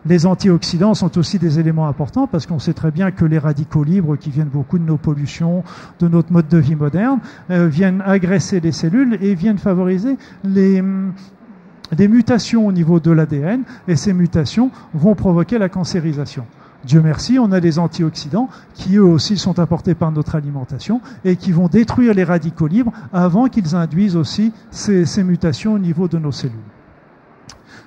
Les 0.05 0.25
antioxydants 0.25 0.93
sont 0.93 1.17
aussi 1.17 1.39
des 1.39 1.59
éléments 1.59 1.87
importants 1.87 2.27
parce 2.27 2.45
qu'on 2.45 2.59
sait 2.59 2.73
très 2.73 2.91
bien 2.91 3.11
que 3.11 3.25
les 3.25 3.37
radicaux 3.37 3.83
libres 3.83 4.15
qui 4.15 4.29
viennent 4.29 4.47
beaucoup 4.47 4.79
de 4.79 4.85
nos 4.85 4.97
pollutions, 4.97 5.63
de 5.99 6.07
notre 6.07 6.31
mode 6.31 6.47
de 6.47 6.57
vie 6.57 6.75
moderne, 6.75 7.19
euh, 7.49 7.67
viennent 7.67 8.01
agresser 8.05 8.59
les 8.59 8.71
cellules 8.71 9.17
et 9.21 9.35
viennent 9.35 9.57
favoriser 9.57 10.17
les, 10.45 10.79
hum, 10.79 11.13
des 11.95 12.07
mutations 12.07 12.67
au 12.67 12.71
niveau 12.71 12.99
de 12.99 13.11
l'ADN 13.11 13.63
et 13.87 13.95
ces 13.95 14.13
mutations 14.13 14.71
vont 14.93 15.15
provoquer 15.15 15.57
la 15.57 15.69
cancérisation. 15.69 16.45
Dieu 16.85 17.01
merci, 17.01 17.37
on 17.39 17.51
a 17.51 17.59
des 17.59 17.77
antioxydants 17.77 18.47
qui 18.73 18.95
eux 18.95 19.03
aussi 19.03 19.37
sont 19.37 19.59
apportés 19.59 19.95
par 19.95 20.13
notre 20.13 20.35
alimentation 20.35 21.01
et 21.25 21.35
qui 21.35 21.51
vont 21.51 21.67
détruire 21.67 22.13
les 22.13 22.23
radicaux 22.23 22.67
libres 22.67 22.93
avant 23.11 23.47
qu'ils 23.47 23.75
induisent 23.75 24.15
aussi 24.15 24.53
ces, 24.71 25.05
ces 25.05 25.23
mutations 25.23 25.73
au 25.73 25.79
niveau 25.79 26.07
de 26.07 26.17
nos 26.17 26.31
cellules. 26.31 26.55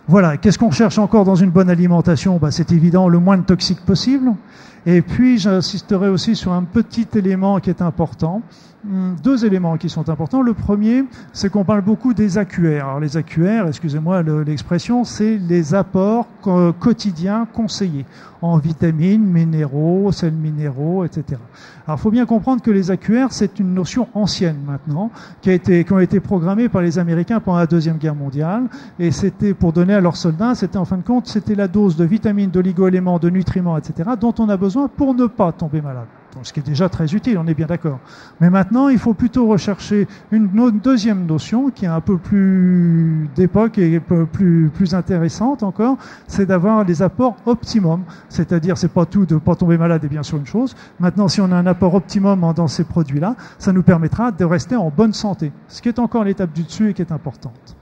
Voilà, 0.08 0.36
qu'est-ce 0.36 0.58
qu'on 0.58 0.72
cherche 0.72 0.98
encore 0.98 1.24
dans 1.24 1.36
une 1.36 1.50
bonne 1.50 1.70
alimentation? 1.70 2.36
Bah, 2.36 2.50
C'est 2.50 2.72
évident, 2.72 3.08
le 3.08 3.18
moins 3.18 3.38
de 3.38 3.44
toxiques 3.44 3.84
possible. 3.84 4.32
Et 4.84 5.00
puis, 5.02 5.38
j'insisterai 5.38 6.08
aussi 6.08 6.34
sur 6.34 6.52
un 6.52 6.64
petit 6.64 7.06
élément 7.14 7.60
qui 7.60 7.70
est 7.70 7.82
important. 7.82 8.42
Hmm, 8.84 9.14
deux 9.22 9.44
éléments 9.44 9.76
qui 9.76 9.88
sont 9.88 10.08
importants. 10.08 10.42
Le 10.42 10.54
premier, 10.54 11.04
c'est 11.32 11.50
qu'on 11.50 11.64
parle 11.64 11.82
beaucoup 11.82 12.14
des 12.14 12.36
AQR. 12.36 12.84
Alors, 12.84 12.98
les 12.98 13.16
AQR, 13.16 13.68
excusez-moi 13.68 14.22
l'expression, 14.22 15.04
c'est 15.04 15.38
les 15.38 15.72
apports 15.72 16.26
quotidiens 16.80 17.46
conseillés 17.52 18.04
en 18.42 18.58
vitamines, 18.58 19.24
minéraux, 19.24 20.10
sels 20.10 20.32
minéraux, 20.32 21.04
etc. 21.04 21.40
Alors, 21.86 21.98
il 21.98 22.02
faut 22.02 22.10
bien 22.10 22.26
comprendre 22.26 22.60
que 22.60 22.72
les 22.72 22.90
AQR, 22.90 23.28
c'est 23.30 23.60
une 23.60 23.72
notion 23.72 24.08
ancienne 24.14 24.56
maintenant, 24.66 25.12
qui 25.42 25.50
a 25.50 25.52
été, 25.52 25.84
qui 25.84 25.92
ont 25.92 26.00
été 26.00 26.18
programmées 26.18 26.68
par 26.68 26.82
les 26.82 26.98
Américains 26.98 27.38
pendant 27.38 27.58
la 27.58 27.68
Deuxième 27.68 27.98
Guerre 27.98 28.16
mondiale. 28.16 28.64
Et 28.98 29.12
c'était 29.12 29.54
pour 29.54 29.72
donner 29.72 29.94
à 29.94 30.00
leurs 30.00 30.16
soldats, 30.16 30.56
c'était 30.56 30.76
en 30.76 30.84
fin 30.84 30.96
de 30.96 31.02
compte, 31.02 31.28
c'était 31.28 31.54
la 31.54 31.68
dose 31.68 31.96
de 31.96 32.04
vitamines, 32.04 32.50
d'oligo-éléments, 32.50 33.20
de 33.20 33.30
nutriments, 33.30 33.78
etc., 33.78 34.10
dont 34.20 34.34
on 34.40 34.48
a 34.48 34.56
besoin 34.56 34.71
pour 34.96 35.14
ne 35.14 35.26
pas 35.26 35.52
tomber 35.52 35.80
malade. 35.80 36.06
ce 36.42 36.52
qui 36.52 36.60
est 36.60 36.62
déjà 36.62 36.88
très 36.88 37.14
utile, 37.14 37.38
on 37.38 37.46
est 37.46 37.54
bien 37.54 37.66
d'accord. 37.66 37.98
Mais 38.40 38.48
maintenant, 38.48 38.88
il 38.88 38.98
faut 38.98 39.14
plutôt 39.14 39.46
rechercher 39.46 40.08
une, 40.30 40.48
deuxième 40.82 41.26
notion 41.26 41.70
qui 41.70 41.84
est 41.84 41.88
un 41.88 42.00
peu 42.00 42.16
plus 42.16 43.28
d'époque 43.34 43.78
et 43.78 44.00
plus, 44.00 44.94
intéressante 44.94 45.62
encore, 45.62 45.96
c'est 46.26 46.46
d'avoir 46.46 46.84
les 46.84 47.02
apports 47.02 47.36
optimum. 47.46 48.04
C'est-à-dire, 48.28 48.78
c'est 48.78 48.92
pas 48.92 49.06
tout 49.06 49.26
de 49.26 49.36
pas 49.36 49.54
tomber 49.54 49.76
malade 49.76 50.04
est 50.04 50.08
bien 50.08 50.22
sûr 50.22 50.38
une 50.38 50.46
chose. 50.46 50.74
Maintenant, 51.00 51.28
si 51.28 51.40
on 51.40 51.52
a 51.52 51.56
un 51.56 51.66
apport 51.66 51.94
optimum 51.94 52.52
dans 52.54 52.68
ces 52.68 52.84
produits-là, 52.84 53.36
ça 53.58 53.72
nous 53.72 53.82
permettra 53.82 54.32
de 54.32 54.44
rester 54.44 54.76
en 54.76 54.90
bonne 54.90 55.12
santé. 55.12 55.52
Ce 55.68 55.82
qui 55.82 55.88
est 55.88 55.98
encore 55.98 56.24
l'étape 56.24 56.52
du 56.52 56.62
dessus 56.62 56.90
et 56.90 56.94
qui 56.94 57.02
est 57.02 57.12
importante. 57.12 57.76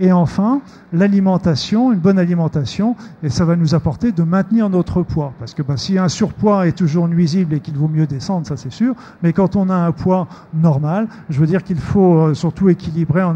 Et 0.00 0.12
enfin, 0.12 0.60
l'alimentation, 0.92 1.92
une 1.92 1.98
bonne 1.98 2.18
alimentation, 2.18 2.94
et 3.22 3.30
ça 3.30 3.44
va 3.44 3.56
nous 3.56 3.74
apporter 3.74 4.12
de 4.12 4.22
maintenir 4.22 4.70
notre 4.70 5.02
poids. 5.02 5.32
Parce 5.38 5.54
que 5.54 5.62
bah, 5.62 5.76
si 5.76 5.98
un 5.98 6.08
surpoids 6.08 6.68
est 6.68 6.72
toujours 6.72 7.08
nuisible 7.08 7.54
et 7.54 7.60
qu'il 7.60 7.76
vaut 7.76 7.88
mieux 7.88 8.06
descendre, 8.06 8.46
ça 8.46 8.56
c'est 8.56 8.72
sûr, 8.72 8.94
mais 9.22 9.32
quand 9.32 9.56
on 9.56 9.68
a 9.68 9.74
un 9.74 9.90
poids 9.90 10.28
normal, 10.54 11.08
je 11.28 11.40
veux 11.40 11.46
dire 11.46 11.64
qu'il 11.64 11.80
faut 11.80 12.18
euh, 12.18 12.34
surtout 12.34 12.68
équilibrer 12.68 13.22
en, 13.22 13.34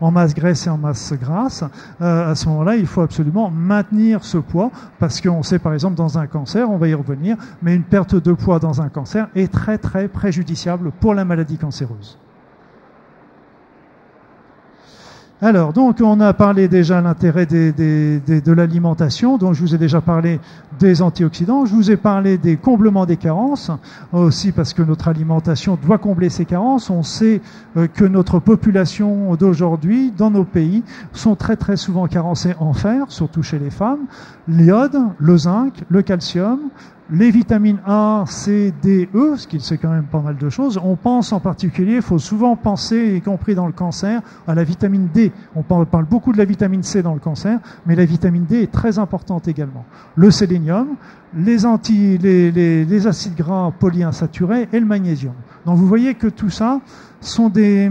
en, 0.00 0.10
masse 0.10 0.34
graisse 0.34 0.66
et 0.66 0.70
en 0.70 0.78
masse 0.78 1.12
grasse, 1.12 1.64
euh, 2.00 2.30
à 2.30 2.34
ce 2.34 2.48
moment-là, 2.48 2.76
il 2.76 2.86
faut 2.86 3.02
absolument 3.02 3.50
maintenir 3.50 4.24
ce 4.24 4.38
poids, 4.38 4.70
parce 4.98 5.20
qu'on 5.20 5.42
sait 5.42 5.58
par 5.58 5.74
exemple 5.74 5.96
dans 5.96 6.18
un 6.18 6.26
cancer, 6.26 6.70
on 6.70 6.78
va 6.78 6.88
y 6.88 6.94
revenir, 6.94 7.36
mais 7.60 7.74
une 7.74 7.84
perte 7.84 8.14
de 8.14 8.32
poids 8.32 8.58
dans 8.58 8.80
un 8.80 8.88
cancer 8.88 9.28
est 9.34 9.52
très 9.52 9.76
très 9.76 10.08
préjudiciable 10.08 10.90
pour 11.00 11.14
la 11.14 11.24
maladie 11.24 11.58
cancéreuse. 11.58 12.18
Alors, 15.44 15.72
donc, 15.72 15.96
on 16.00 16.20
a 16.20 16.32
parlé 16.34 16.68
déjà 16.68 17.00
l'intérêt 17.00 17.46
de 17.46 18.52
l'alimentation, 18.52 19.38
donc 19.38 19.54
je 19.54 19.60
vous 19.60 19.74
ai 19.74 19.78
déjà 19.78 20.00
parlé 20.00 20.38
des 20.78 21.02
antioxydants, 21.02 21.66
je 21.66 21.74
vous 21.74 21.90
ai 21.90 21.96
parlé 21.96 22.38
des 22.38 22.56
comblements 22.56 23.06
des 23.06 23.16
carences, 23.16 23.72
aussi 24.12 24.52
parce 24.52 24.72
que 24.72 24.82
notre 24.82 25.08
alimentation 25.08 25.76
doit 25.84 25.98
combler 25.98 26.28
ces 26.28 26.44
carences. 26.44 26.90
On 26.90 27.02
sait 27.02 27.40
euh, 27.76 27.88
que 27.88 28.04
notre 28.04 28.38
population 28.38 29.34
d'aujourd'hui, 29.34 30.12
dans 30.16 30.30
nos 30.30 30.44
pays, 30.44 30.84
sont 31.12 31.34
très 31.34 31.56
très 31.56 31.76
souvent 31.76 32.06
carencées 32.06 32.54
en 32.60 32.72
fer, 32.72 33.06
surtout 33.08 33.42
chez 33.42 33.58
les 33.58 33.70
femmes, 33.70 34.06
l'iode, 34.46 34.96
le 35.18 35.36
zinc, 35.36 35.74
le 35.88 36.02
calcium, 36.02 36.60
les 37.12 37.30
vitamines 37.30 37.78
A, 37.86 38.24
C, 38.26 38.72
D, 38.82 39.08
E, 39.14 39.36
ce 39.36 39.46
qui 39.46 39.60
c'est 39.60 39.76
quand 39.76 39.90
même 39.90 40.06
pas 40.06 40.20
mal 40.20 40.36
de 40.38 40.48
choses. 40.48 40.80
On 40.82 40.96
pense 40.96 41.32
en 41.32 41.40
particulier, 41.40 41.96
il 41.96 42.02
faut 42.02 42.18
souvent 42.18 42.56
penser, 42.56 43.16
y 43.16 43.20
compris 43.20 43.54
dans 43.54 43.66
le 43.66 43.72
cancer, 43.72 44.22
à 44.48 44.54
la 44.54 44.64
vitamine 44.64 45.08
D. 45.12 45.30
On 45.54 45.62
parle 45.62 46.06
beaucoup 46.06 46.32
de 46.32 46.38
la 46.38 46.46
vitamine 46.46 46.82
C 46.82 47.02
dans 47.02 47.12
le 47.12 47.20
cancer, 47.20 47.60
mais 47.84 47.94
la 47.96 48.06
vitamine 48.06 48.44
D 48.44 48.62
est 48.62 48.72
très 48.72 48.98
importante 48.98 49.46
également. 49.46 49.84
Le 50.16 50.30
sélénium, 50.30 50.96
les, 51.36 53.06
acides 53.06 53.36
gras 53.36 53.72
polyinsaturés 53.78 54.68
et 54.72 54.80
le 54.80 54.86
magnésium. 54.86 55.34
Donc 55.66 55.76
vous 55.76 55.86
voyez 55.86 56.14
que 56.14 56.28
tout 56.28 56.50
ça 56.50 56.80
sont 57.20 57.50
des 57.50 57.90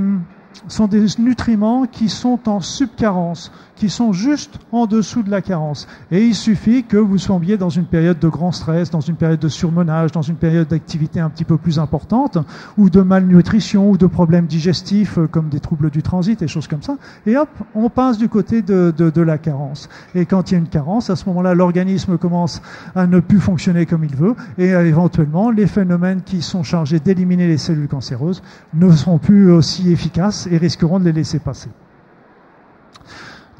nutriments 1.20 1.86
qui 1.86 2.10
sont 2.10 2.50
en 2.50 2.60
subcarence, 2.60 3.52
qui 3.82 3.89
sont 3.89 4.13
juste 4.13 4.60
en 4.72 4.86
dessous 4.86 5.24
de 5.24 5.32
la 5.32 5.41
carence. 5.41 5.88
Et 6.12 6.24
il 6.24 6.36
suffit 6.36 6.84
que 6.84 6.98
vous 6.98 7.17
soyez 7.17 7.58
dans 7.58 7.72
une 7.72 7.86
période 7.86 8.20
de 8.20 8.28
grand 8.28 8.52
stress, 8.52 8.91
dans 8.91 9.02
une 9.02 9.15
période 9.15 9.39
de 9.39 9.48
surmenage, 9.48 10.12
dans 10.12 10.22
une 10.22 10.36
période 10.36 10.67
d'activité 10.67 11.20
un 11.20 11.32
petit 11.32 11.46
peu 11.46 11.58
plus 11.58 11.80
importante, 11.80 12.38
ou 12.78 12.91
de 12.91 13.02
malnutrition, 13.02 13.89
ou 13.89 13.98
de 13.98 14.06
problèmes 14.06 14.46
digestifs 14.46 15.17
euh, 15.17 15.26
comme 15.26 15.50
des 15.50 15.60
troubles 15.60 15.89
du 15.89 16.04
transit 16.04 16.39
et 16.44 16.48
choses 16.48 16.67
comme 16.67 16.84
ça. 16.84 16.98
Et 17.26 17.36
hop, 17.36 17.50
on 17.74 17.89
passe 17.89 18.20
du 18.20 18.30
côté 18.30 18.62
de, 18.62 19.22
la 19.22 19.39
carence. 19.39 19.89
Et 20.13 20.28
quand 20.28 20.52
il 20.52 20.54
y 20.54 20.58
a 20.58 20.60
une 20.60 20.70
carence, 20.70 21.10
à 21.10 21.15
ce 21.15 21.28
moment-là, 21.30 21.56
l'organisme 21.56 22.20
commence 22.20 22.62
à 22.94 23.08
ne 23.08 23.20
plus 23.20 23.39
fonctionner 23.39 23.88
comme 23.88 24.04
il 24.04 24.15
veut, 24.15 24.36
et 24.60 24.67
éventuellement, 24.67 25.50
les 25.50 25.65
phénomènes 25.65 26.22
qui 26.22 26.44
sont 26.44 26.62
chargés 26.62 27.00
d'éliminer 27.00 27.48
les 27.48 27.58
cellules 27.58 27.88
cancéreuses 27.88 28.44
ne 28.76 28.91
seront 28.91 29.17
plus 29.17 29.52
aussi 29.52 29.91
efficaces 29.91 30.48
et 30.52 30.58
risqueront 30.58 31.00
de 31.00 31.06
les 31.06 31.13
laisser 31.13 31.39
passer. 31.39 31.70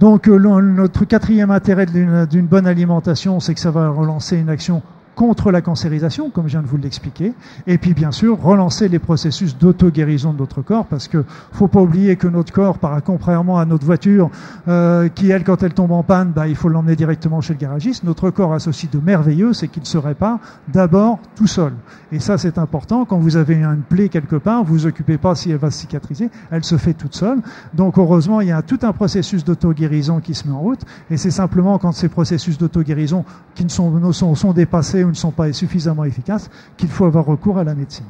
Donc 0.01 0.27
euh, 0.27 0.39
notre 0.61 1.05
quatrième 1.05 1.51
intérêt 1.51 1.85
d'une 1.85 2.47
bonne 2.47 2.65
alimentation, 2.65 3.39
c'est 3.39 3.53
que 3.53 3.59
ça 3.59 3.69
va 3.69 3.89
relancer 3.89 4.35
une 4.35 4.49
action 4.49 4.81
contre 5.21 5.51
la 5.51 5.62
cancérisation, 5.62 6.31
comme 6.31 6.45
je 6.47 6.53
viens 6.53 6.63
de 6.63 6.67
vous 6.67 6.77
l'expliquer, 6.77 7.34
et 7.67 7.77
puis 7.77 7.93
bien 7.93 8.10
sûr 8.10 8.41
relancer 8.41 8.88
les 8.88 8.97
processus 8.97 9.55
d'auto-guérison 9.55 10.34
de 10.34 10.39
notre 10.39 10.63
corps, 10.63 10.88
parce 10.88 11.07
que 11.07 11.23
faut 11.51 11.67
pas 11.67 11.79
oublier 11.79 12.15
que 12.15 12.27
notre 12.27 12.51
corps, 12.51 12.79
par 12.79 13.03
contrairement 13.03 13.60
à 13.60 13.65
notre 13.65 13.86
voiture, 13.86 14.31
euh, 14.67 15.10
qui 15.10 15.29
elle, 15.29 15.43
quand 15.43 15.62
elle 15.62 15.75
tombe 15.75 15.91
en 15.91 16.01
panne, 16.01 16.31
bah, 16.31 16.47
il 16.47 16.55
faut 16.55 16.69
l'emmener 16.69 16.95
directement 16.95 17.39
chez 17.39 17.53
le 17.53 17.60
garagiste. 17.60 18.03
Notre 18.03 18.31
corps 18.31 18.51
a 18.51 18.60
ceci 18.60 18.88
de 18.88 18.97
merveilleux, 18.97 19.53
c'est 19.53 19.67
qu'il 19.67 19.86
se 19.86 19.99
répare 19.99 20.39
d'abord 20.73 21.19
tout 21.36 21.45
seul. 21.45 21.73
Et 22.12 22.19
ça, 22.19 22.39
c'est 22.39 22.57
important. 22.57 23.05
Quand 23.05 23.19
vous 23.19 23.38
avez 23.38 23.53
une 23.53 23.84
plaie 23.88 24.10
quelque 24.10 24.38
part, 24.38 24.63
vous 24.63 24.73
vous 24.73 24.86
occupez 24.88 25.19
pas 25.19 25.36
si 25.36 25.51
elle 25.51 25.57
va 25.57 25.69
cicatriser, 25.69 26.31
elle 26.49 26.63
se 26.63 26.77
fait 26.77 26.95
toute 26.95 27.13
seule. 27.13 27.41
Donc 27.75 27.99
heureusement, 27.99 28.41
il 28.41 28.47
y 28.47 28.51
a 28.51 28.63
tout 28.63 28.79
un 28.81 28.91
processus 28.91 29.45
d'auto-guérison 29.45 30.19
qui 30.19 30.34
se 30.34 30.47
met 30.47 30.53
en 30.53 30.62
route, 30.62 30.81
et 31.12 31.17
c'est 31.17 31.29
simplement 31.29 31.77
quand 31.77 31.91
ces 31.91 32.10
processus 32.10 32.57
d'auto-guérison 32.57 33.23
qui 33.53 33.65
ne 33.65 33.69
sont, 33.69 34.12
sont, 34.13 34.53
dépassés 34.53 35.03
ne 35.12 35.15
sont 35.15 35.32
pas 35.32 35.52
suffisamment 35.54 36.04
efficaces 36.04 36.50
qu'il 36.78 36.89
faut 36.89 37.06
avoir 37.06 37.26
recours 37.26 37.58
à 37.58 37.63
la 37.63 37.76
médecine. 37.76 38.06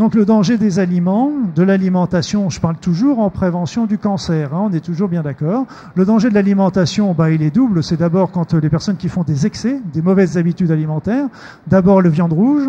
Donc 0.00 0.14
le 0.14 0.24
danger 0.24 0.56
des 0.56 0.78
aliments, 0.78 1.30
de 1.54 1.62
l'alimentation, 1.62 2.48
je 2.48 2.58
parle 2.58 2.78
toujours 2.78 3.18
en 3.18 3.28
prévention 3.28 3.84
du 3.84 3.98
cancer, 3.98 4.54
hein, 4.54 4.68
on 4.70 4.72
est 4.72 4.80
toujours 4.80 5.10
bien 5.10 5.20
d'accord. 5.20 5.66
Le 5.94 6.06
danger 6.06 6.30
de 6.30 6.34
l'alimentation, 6.34 7.12
bah, 7.12 7.30
il 7.30 7.42
est 7.42 7.50
double. 7.50 7.82
C'est 7.82 7.98
d'abord 7.98 8.30
quand 8.30 8.54
les 8.54 8.70
personnes 8.70 8.96
qui 8.96 9.10
font 9.10 9.24
des 9.24 9.46
excès, 9.46 9.78
des 9.92 10.00
mauvaises 10.00 10.38
habitudes 10.38 10.70
alimentaires, 10.70 11.26
d'abord 11.66 12.00
le 12.00 12.08
viande 12.08 12.32
rouge, 12.32 12.66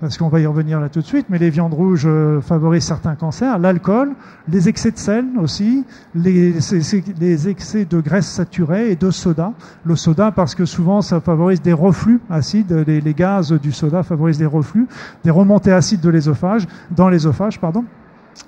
parce 0.00 0.16
qu'on 0.16 0.28
va 0.28 0.40
y 0.40 0.46
revenir 0.46 0.80
là 0.80 0.88
tout 0.88 1.00
de 1.00 1.06
suite, 1.06 1.26
mais 1.28 1.38
les 1.38 1.50
viandes 1.50 1.74
rouges 1.74 2.06
euh, 2.06 2.40
favorisent 2.40 2.84
certains 2.84 3.14
cancers, 3.14 3.58
l'alcool, 3.58 4.12
les 4.48 4.68
excès 4.68 4.90
de 4.90 4.98
sel 4.98 5.26
aussi, 5.38 5.84
les, 6.14 6.56
excès 7.48 7.84
de 7.84 8.00
graisse 8.00 8.26
saturée 8.26 8.90
et 8.90 8.96
de 8.96 9.10
soda. 9.10 9.52
Le 9.84 9.96
soda 9.96 10.32
parce 10.32 10.54
que 10.54 10.64
souvent 10.64 11.02
ça 11.02 11.20
favorise 11.20 11.60
des 11.60 11.74
reflux 11.74 12.20
acides, 12.30 12.72
les, 12.86 13.00
les 13.00 13.14
gaz 13.14 13.52
du 13.52 13.72
soda 13.72 14.02
favorisent 14.02 14.38
des 14.38 14.46
reflux, 14.46 14.88
des 15.22 15.30
remontées 15.30 15.72
acides 15.72 16.00
de 16.00 16.10
l'ésophage, 16.10 16.66
dans 16.90 17.08
l'ésophage, 17.10 17.60
pardon. 17.60 17.84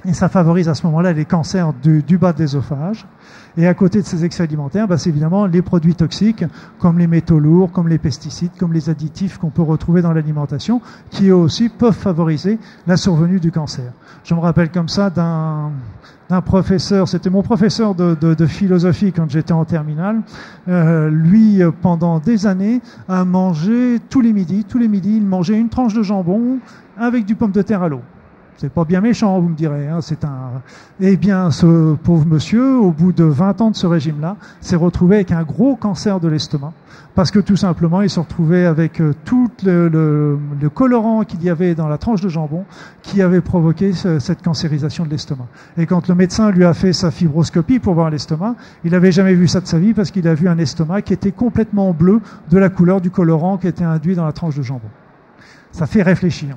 Et 0.05 0.15
ça 0.15 0.29
favorise 0.29 0.69
à 0.69 0.75
ce 0.75 0.85
moment-là 0.87 1.13
les 1.13 1.25
cancers 1.25 1.73
du, 1.73 2.19
bas 2.19 2.33
de 2.33 2.39
l'ésophage. 2.39 3.07
Et 3.57 3.67
à 3.67 3.75
côté 3.75 4.01
de 4.01 4.07
ces 4.07 4.25
excès 4.25 4.43
alimentaires, 4.43 4.89
bah, 4.89 4.99
c'est 4.99 5.11
évidemment 5.11 5.47
les 5.47 5.63
produits 5.63 5.95
toxiques, 5.95 6.45
comme 6.79 6.99
les 6.99 7.07
métaux 7.07 7.39
lourds, 7.39 7.71
comme 7.71 7.87
les 7.89 7.99
pesticides, 7.99 8.51
comme 8.59 8.73
les 8.73 8.91
additifs 8.91 9.39
qu'on 9.39 9.51
peut 9.51 9.63
retrouver 9.63 10.03
dans 10.03 10.13
l'alimentation, 10.13 10.81
qui 11.11 11.29
eux 11.29 11.37
aussi 11.37 11.69
peuvent 11.69 11.95
favoriser 11.95 12.59
la 12.87 12.97
survenue 12.97 13.39
du 13.39 13.53
cancer. 13.53 13.93
Je 14.25 14.35
me 14.35 14.41
rappelle 14.41 14.71
comme 14.71 14.89
ça 14.89 15.11
d'un 15.11 15.71
professeur, 16.41 17.07
c'était 17.07 17.31
mon 17.31 17.43
professeur 17.43 17.95
de, 17.95 18.47
philosophie 18.47 19.13
quand 19.13 19.31
j'étais 19.31 19.53
en 19.53 19.65
terminale. 19.65 20.23
Euh, 20.69 21.11
lui, 21.11 21.61
pendant 21.83 22.19
des 22.19 22.47
années, 22.47 22.81
a 23.09 23.25
mangé 23.25 24.01
tous 24.09 24.21
les 24.21 24.33
midis, 24.33 24.65
tous 24.65 24.79
les 24.79 24.89
midis, 24.89 25.19
il 25.19 25.27
mangeait 25.27 25.59
une 25.59 25.69
tranche 25.69 25.95
de 25.95 26.03
jambon 26.03 26.59
avec 26.97 27.25
du 27.25 27.37
pomme 27.37 27.53
de 27.53 27.63
terre 27.63 27.83
à 27.83 27.89
l'eau. 27.89 28.01
C'est 28.57 28.73
pas 28.73 28.85
bien 28.85 29.01
méchant, 29.01 29.41
vous 29.41 29.49
me 29.49 29.57
direz. 29.57 29.89
Hein, 29.89 30.01
c'est 30.03 30.25
un. 30.25 30.63
Eh 31.01 31.17
bien, 31.17 31.51
ce 31.51 31.95
pauvre 31.95 32.27
monsieur, 32.27 32.79
au 32.79 32.93
bout 32.93 33.13
de 33.13 33.25
20 33.25 33.61
ans 33.61 33.71
de 33.71 33.77
ce 33.77 33.87
régime-là, 33.87 34.37
s'est 34.61 34.77
retrouvé 34.77 35.17
avec 35.17 35.33
un 35.33 35.43
gros 35.43 35.75
cancer 35.75 36.21
de 36.21 36.29
l'estomac, 36.29 36.73
parce 37.15 37.31
que 37.31 37.41
tout 37.41 37.57
simplement, 37.57 38.03
il 38.03 38.11
se 38.11 38.21
retrouvait 38.21 38.65
avec 38.65 39.01
euh, 39.01 39.15
tout 39.25 39.51
le, 39.65 39.89
le, 39.89 40.39
le 40.61 40.69
colorant 40.71 41.25
qu'il 41.25 41.43
y 41.43 41.51
avait 41.51 41.75
dans 41.75 41.89
la 41.89 41.99
tranche 41.99 42.21
de 42.21 42.29
jambon, 42.29 42.65
qui 43.03 43.21
avait 43.21 43.41
provoqué 43.41 43.93
ce, 43.93 44.19
cette 44.21 44.43
cancérisation 44.43 45.05
de 45.05 45.11
l'estomac. 45.11 45.47
Et 45.77 45.87
quand 45.87 46.09
le 46.09 46.15
médecin 46.15 46.51
lui 46.51 46.65
a 46.65 46.75
fait 46.75 46.93
sa 46.93 47.11
fibroscopie 47.11 47.81
pour 47.81 47.95
voir 47.95 48.11
l'estomac, 48.11 48.55
il 48.85 48.93
n'avait 48.93 49.13
jamais 49.13 49.35
vu 49.35 49.49
ça 49.49 49.61
de 49.61 49.67
sa 49.67 49.79
vie, 49.79 49.93
parce 49.93 50.11
qu'il 50.13 50.29
a 50.29 50.35
vu 50.35 50.49
un 50.49 50.59
estomac 50.59 51.03
qui 51.03 51.15
était 51.15 51.33
complètement 51.33 51.93
bleu 51.93 52.21
de 52.51 52.59
la 52.59 52.69
couleur 52.69 53.01
du 53.01 53.11
colorant 53.11 53.59
qui 53.59 53.67
était 53.67 53.85
induit 53.85 54.15
dans 54.15 54.27
la 54.27 54.33
tranche 54.33 54.57
de 54.57 54.63
jambon. 54.63 54.89
Ça 55.73 55.87
fait 55.87 56.03
réfléchir. 56.03 56.57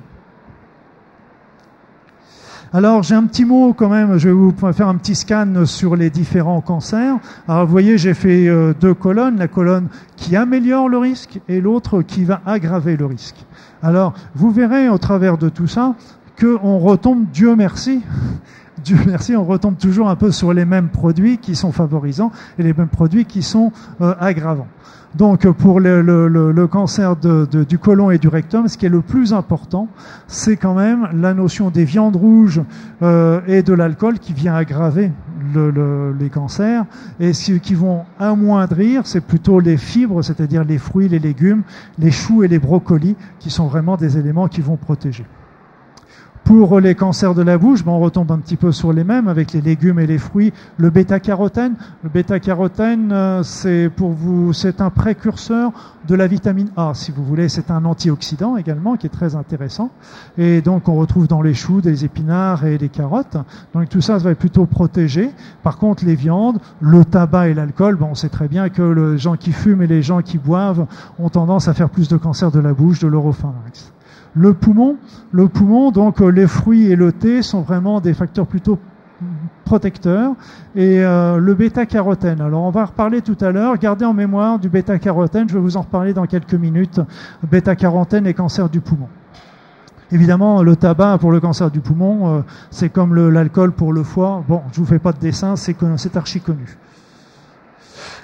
Alors 2.72 3.04
j'ai 3.04 3.14
un 3.14 3.24
petit 3.24 3.44
mot 3.44 3.72
quand 3.72 3.88
même, 3.88 4.18
je 4.18 4.28
vais 4.28 4.34
vous 4.34 4.52
faire 4.72 4.88
un 4.88 4.96
petit 4.96 5.14
scan 5.14 5.64
sur 5.66 5.94
les 5.94 6.10
différents 6.10 6.60
cancers. 6.60 7.16
Alors 7.46 7.64
vous 7.64 7.70
voyez, 7.70 7.96
j'ai 7.96 8.12
fait 8.12 8.48
euh, 8.48 8.74
deux 8.80 8.92
colonnes, 8.92 9.38
la 9.38 9.46
colonne 9.46 9.86
qui 10.16 10.34
améliore 10.34 10.88
le 10.88 10.98
risque 10.98 11.38
et 11.48 11.60
l'autre 11.60 12.02
qui 12.02 12.24
va 12.24 12.42
aggraver 12.44 12.96
le 12.96 13.06
risque. 13.06 13.36
Alors 13.82 14.14
vous 14.34 14.50
verrez 14.50 14.88
au 14.88 14.98
travers 14.98 15.38
de 15.38 15.48
tout 15.48 15.68
ça 15.68 15.94
qu'on 16.40 16.78
retombe, 16.78 17.26
Dieu 17.32 17.54
merci, 17.54 18.02
Dieu 18.84 18.98
merci, 19.06 19.36
on 19.36 19.44
retombe 19.44 19.78
toujours 19.78 20.08
un 20.08 20.16
peu 20.16 20.32
sur 20.32 20.52
les 20.52 20.64
mêmes 20.64 20.88
produits 20.88 21.38
qui 21.38 21.54
sont 21.54 21.70
favorisants 21.70 22.32
et 22.58 22.64
les 22.64 22.72
mêmes 22.72 22.88
produits 22.88 23.26
qui 23.26 23.42
sont 23.42 23.70
euh, 24.00 24.14
aggravants. 24.18 24.68
Donc 25.16 25.50
pour 25.50 25.80
le, 25.80 26.66
cancer 26.66 27.16
du 27.16 27.78
côlon 27.78 28.10
et 28.10 28.18
du 28.18 28.28
rectum, 28.28 28.68
ce 28.68 28.76
qui 28.76 28.86
est 28.86 28.90
le 28.90 29.00
plus 29.00 29.32
important, 29.32 29.88
c'est 30.26 30.56
quand 30.56 30.74
même 30.74 31.08
la 31.14 31.32
notion 31.32 31.70
des 31.70 31.84
viandes 31.84 32.16
rouges 32.16 32.60
euh, 33.02 33.40
et 33.46 33.62
de 33.62 33.72
l'alcool 33.72 34.18
qui 34.18 34.34
vient 34.34 34.54
aggraver 34.54 35.10
les 35.54 36.28
cancers. 36.28 36.84
Et 37.18 37.32
ce 37.32 37.52
qui 37.52 37.74
vont 37.74 38.02
amoindrir, 38.18 39.06
c'est 39.06 39.22
plutôt 39.22 39.60
les 39.60 39.78
fibres, 39.78 40.22
c'est-à-dire 40.22 40.64
les 40.64 40.78
fruits, 40.78 41.08
les 41.08 41.18
légumes, 41.18 41.62
les 41.98 42.10
choux 42.10 42.42
et 42.42 42.48
les 42.48 42.58
brocolis, 42.58 43.16
qui 43.38 43.48
sont 43.48 43.68
vraiment 43.68 43.96
des 43.96 44.18
éléments 44.18 44.48
qui 44.48 44.60
vont 44.60 44.76
protéger. 44.76 45.24
Pour 46.46 46.78
les 46.78 46.94
cancers 46.94 47.34
de 47.34 47.42
la 47.42 47.58
bouche, 47.58 47.84
ben 47.84 47.90
on 47.90 47.98
retombe 47.98 48.30
un 48.30 48.38
petit 48.38 48.54
peu 48.54 48.70
sur 48.70 48.92
les 48.92 49.02
mêmes 49.02 49.26
avec 49.26 49.52
les 49.52 49.60
légumes 49.60 49.98
et 49.98 50.06
les 50.06 50.16
fruits. 50.16 50.52
Le 50.76 50.90
bêta-carotène, 50.90 51.74
le 52.04 52.08
bêta-carotène, 52.08 53.10
euh, 53.10 53.42
c'est 53.42 53.90
pour 53.90 54.12
vous, 54.12 54.52
c'est 54.52 54.80
un 54.80 54.90
précurseur 54.90 55.72
de 56.06 56.14
la 56.14 56.28
vitamine 56.28 56.68
A, 56.76 56.92
si 56.94 57.10
vous 57.10 57.24
voulez. 57.24 57.48
C'est 57.48 57.72
un 57.72 57.84
antioxydant 57.84 58.56
également 58.56 58.96
qui 58.96 59.08
est 59.08 59.10
très 59.10 59.34
intéressant. 59.34 59.90
Et 60.38 60.60
donc 60.60 60.88
on 60.88 60.94
retrouve 60.94 61.26
dans 61.26 61.42
les 61.42 61.52
choux, 61.52 61.80
des 61.80 62.04
épinards 62.04 62.64
et 62.64 62.78
des 62.78 62.90
carottes. 62.90 63.36
Donc 63.74 63.88
tout 63.88 64.00
ça, 64.00 64.20
ça 64.20 64.24
va 64.24 64.30
être 64.30 64.38
plutôt 64.38 64.66
protégé. 64.66 65.32
Par 65.64 65.78
contre, 65.78 66.04
les 66.04 66.14
viandes, 66.14 66.60
le 66.80 67.04
tabac 67.04 67.48
et 67.48 67.54
l'alcool, 67.54 67.96
bon, 67.96 68.10
on 68.12 68.14
sait 68.14 68.28
très 68.28 68.46
bien 68.46 68.68
que 68.68 68.82
les 68.82 69.18
gens 69.18 69.34
qui 69.34 69.50
fument 69.50 69.82
et 69.82 69.88
les 69.88 70.02
gens 70.02 70.22
qui 70.22 70.38
boivent 70.38 70.86
ont 71.18 71.28
tendance 71.28 71.66
à 71.66 71.74
faire 71.74 71.90
plus 71.90 72.06
de 72.06 72.16
cancer 72.16 72.52
de 72.52 72.60
la 72.60 72.72
bouche, 72.72 73.00
de 73.00 73.08
l'oropharynx. 73.08 73.95
Le 74.36 74.52
poumon, 74.52 74.98
le 75.32 75.48
poumon, 75.48 75.90
donc 75.90 76.20
euh, 76.20 76.28
les 76.28 76.46
fruits 76.46 76.90
et 76.90 76.96
le 76.96 77.10
thé 77.10 77.40
sont 77.40 77.62
vraiment 77.62 78.02
des 78.02 78.12
facteurs 78.12 78.46
plutôt 78.46 78.78
protecteurs. 79.64 80.34
Et 80.74 81.02
euh, 81.02 81.38
le 81.38 81.54
bêta-carotène. 81.54 82.42
Alors 82.42 82.62
on 82.64 82.70
va 82.70 82.84
reparler 82.84 83.22
tout 83.22 83.38
à 83.40 83.50
l'heure. 83.50 83.78
Gardez 83.78 84.04
en 84.04 84.12
mémoire 84.12 84.58
du 84.58 84.68
bêta-carotène. 84.68 85.48
Je 85.48 85.54
vais 85.54 85.60
vous 85.60 85.78
en 85.78 85.80
reparler 85.80 86.12
dans 86.12 86.26
quelques 86.26 86.54
minutes. 86.54 87.00
Bêta-carotène 87.50 88.26
et 88.26 88.34
cancer 88.34 88.68
du 88.68 88.80
poumon. 88.80 89.08
Évidemment, 90.12 90.62
le 90.62 90.76
tabac 90.76 91.16
pour 91.18 91.32
le 91.32 91.40
cancer 91.40 91.70
du 91.70 91.80
poumon, 91.80 92.28
euh, 92.28 92.40
c'est 92.70 92.90
comme 92.90 93.14
l'alcool 93.30 93.72
pour 93.72 93.92
le 93.92 94.02
foie. 94.02 94.44
Bon, 94.46 94.60
je 94.72 94.80
vous 94.80 94.86
fais 94.86 95.00
pas 95.00 95.12
de 95.12 95.18
dessin, 95.18 95.56
c'est 95.56 96.16
archi 96.16 96.40
connu. 96.40 96.76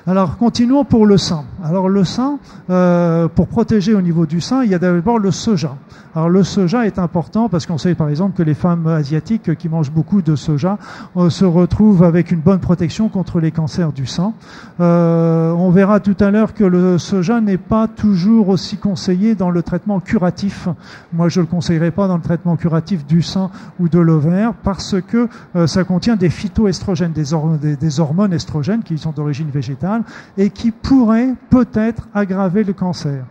Alors 0.04 0.36
continuons 0.36 0.84
pour 0.84 1.06
le 1.06 1.16
sein. 1.16 1.44
Alors 1.62 1.88
le 1.88 2.02
sein, 2.02 2.40
euh, 2.70 3.28
pour 3.28 3.46
protéger 3.46 3.94
au 3.94 4.02
niveau 4.02 4.26
du 4.26 4.40
sein, 4.40 4.64
il 4.64 4.70
y 4.72 4.74
a 4.74 4.80
d'abord 4.80 5.20
le 5.20 5.30
soja. 5.30 5.76
Alors 6.16 6.28
le 6.28 6.42
soja 6.42 6.86
est 6.86 6.98
important 6.98 7.48
parce 7.48 7.66
qu'on 7.66 7.78
sait 7.78 7.94
par 7.94 8.08
exemple 8.08 8.36
que 8.36 8.42
les 8.42 8.54
femmes 8.54 8.88
asiatiques 8.88 9.54
qui 9.54 9.68
mangent 9.68 9.92
beaucoup 9.92 10.20
de 10.20 10.34
soja 10.34 10.76
euh, 11.16 11.30
se 11.30 11.44
retrouvent 11.44 12.02
avec 12.02 12.32
une 12.32 12.40
bonne 12.40 12.58
protection 12.58 13.08
contre 13.08 13.38
les 13.38 13.52
cancers 13.52 13.92
du 13.92 14.06
sein. 14.06 14.32
Euh, 14.80 15.52
on 15.52 15.70
verra 15.70 16.00
tout 16.00 16.16
à 16.18 16.32
l'heure 16.32 16.52
que 16.52 16.64
le 16.64 16.98
soja 16.98 17.40
n'est 17.40 17.56
pas 17.56 17.86
toujours 17.86 18.48
aussi 18.48 18.78
conseillé 18.78 19.36
dans 19.36 19.50
le 19.50 19.62
traitement 19.62 20.00
curatif. 20.00 20.68
Moi 21.12 21.28
je 21.28 21.40
le 21.40 21.46
conseillerais 21.46 21.92
pas 21.92 22.08
dans 22.08 22.16
le 22.16 22.22
traitement 22.22 22.56
curatif 22.56 23.06
du 23.06 23.22
sein 23.22 23.50
ou 23.78 23.88
de 23.88 24.00
l'ovaire 24.00 24.52
parce 24.64 24.96
que 25.00 25.28
ça 25.66 25.84
contient 25.84 26.16
des 26.16 26.28
phytoestrogènes, 26.28 27.12
des 27.12 28.00
hormones 28.00 28.32
estrogènes 28.32 28.82
qui 28.82 28.98
sont 28.98 29.12
d'origine 29.12 29.48
végétale 29.48 29.91
et 30.36 30.50
qui 30.50 30.70
pourrait 30.70 31.34
peut-être 31.50 32.08
aggraver 32.14 32.64
le 32.64 32.72
cancer. 32.72 33.24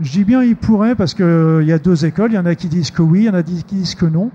Je 0.00 0.10
dis 0.10 0.24
bien 0.24 0.42
il 0.42 0.56
pourrait 0.56 0.94
parce 0.94 1.14
qu'il 1.14 1.24
euh, 1.24 1.62
y 1.62 1.72
a 1.72 1.78
deux 1.78 2.04
écoles, 2.04 2.32
il 2.32 2.34
y 2.34 2.38
en 2.38 2.46
a 2.46 2.54
qui 2.54 2.68
disent 2.68 2.90
que 2.90 3.02
oui, 3.02 3.20
il 3.20 3.26
y 3.26 3.30
en 3.30 3.34
a 3.34 3.42
qui 3.42 3.62
disent 3.76 3.94
que 3.94 4.06
non. 4.06 4.30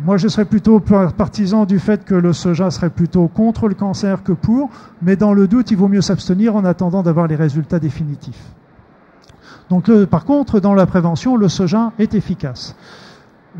Moi, 0.00 0.16
je 0.16 0.28
serais 0.28 0.44
plutôt 0.44 0.78
partisan 0.78 1.64
du 1.64 1.80
fait 1.80 2.04
que 2.04 2.14
le 2.14 2.32
soja 2.32 2.70
serait 2.70 2.90
plutôt 2.90 3.26
contre 3.26 3.66
le 3.66 3.74
cancer 3.74 4.22
que 4.22 4.30
pour, 4.30 4.70
mais 5.02 5.16
dans 5.16 5.34
le 5.34 5.48
doute, 5.48 5.72
il 5.72 5.76
vaut 5.76 5.88
mieux 5.88 6.02
s'abstenir 6.02 6.54
en 6.54 6.64
attendant 6.64 7.02
d'avoir 7.02 7.26
les 7.26 7.34
résultats 7.34 7.80
définitifs. 7.80 8.44
Donc, 9.70 9.90
par 10.04 10.24
contre, 10.24 10.60
dans 10.60 10.74
la 10.74 10.86
prévention, 10.86 11.36
le 11.36 11.48
soja 11.48 11.90
est 11.98 12.14
efficace 12.14 12.76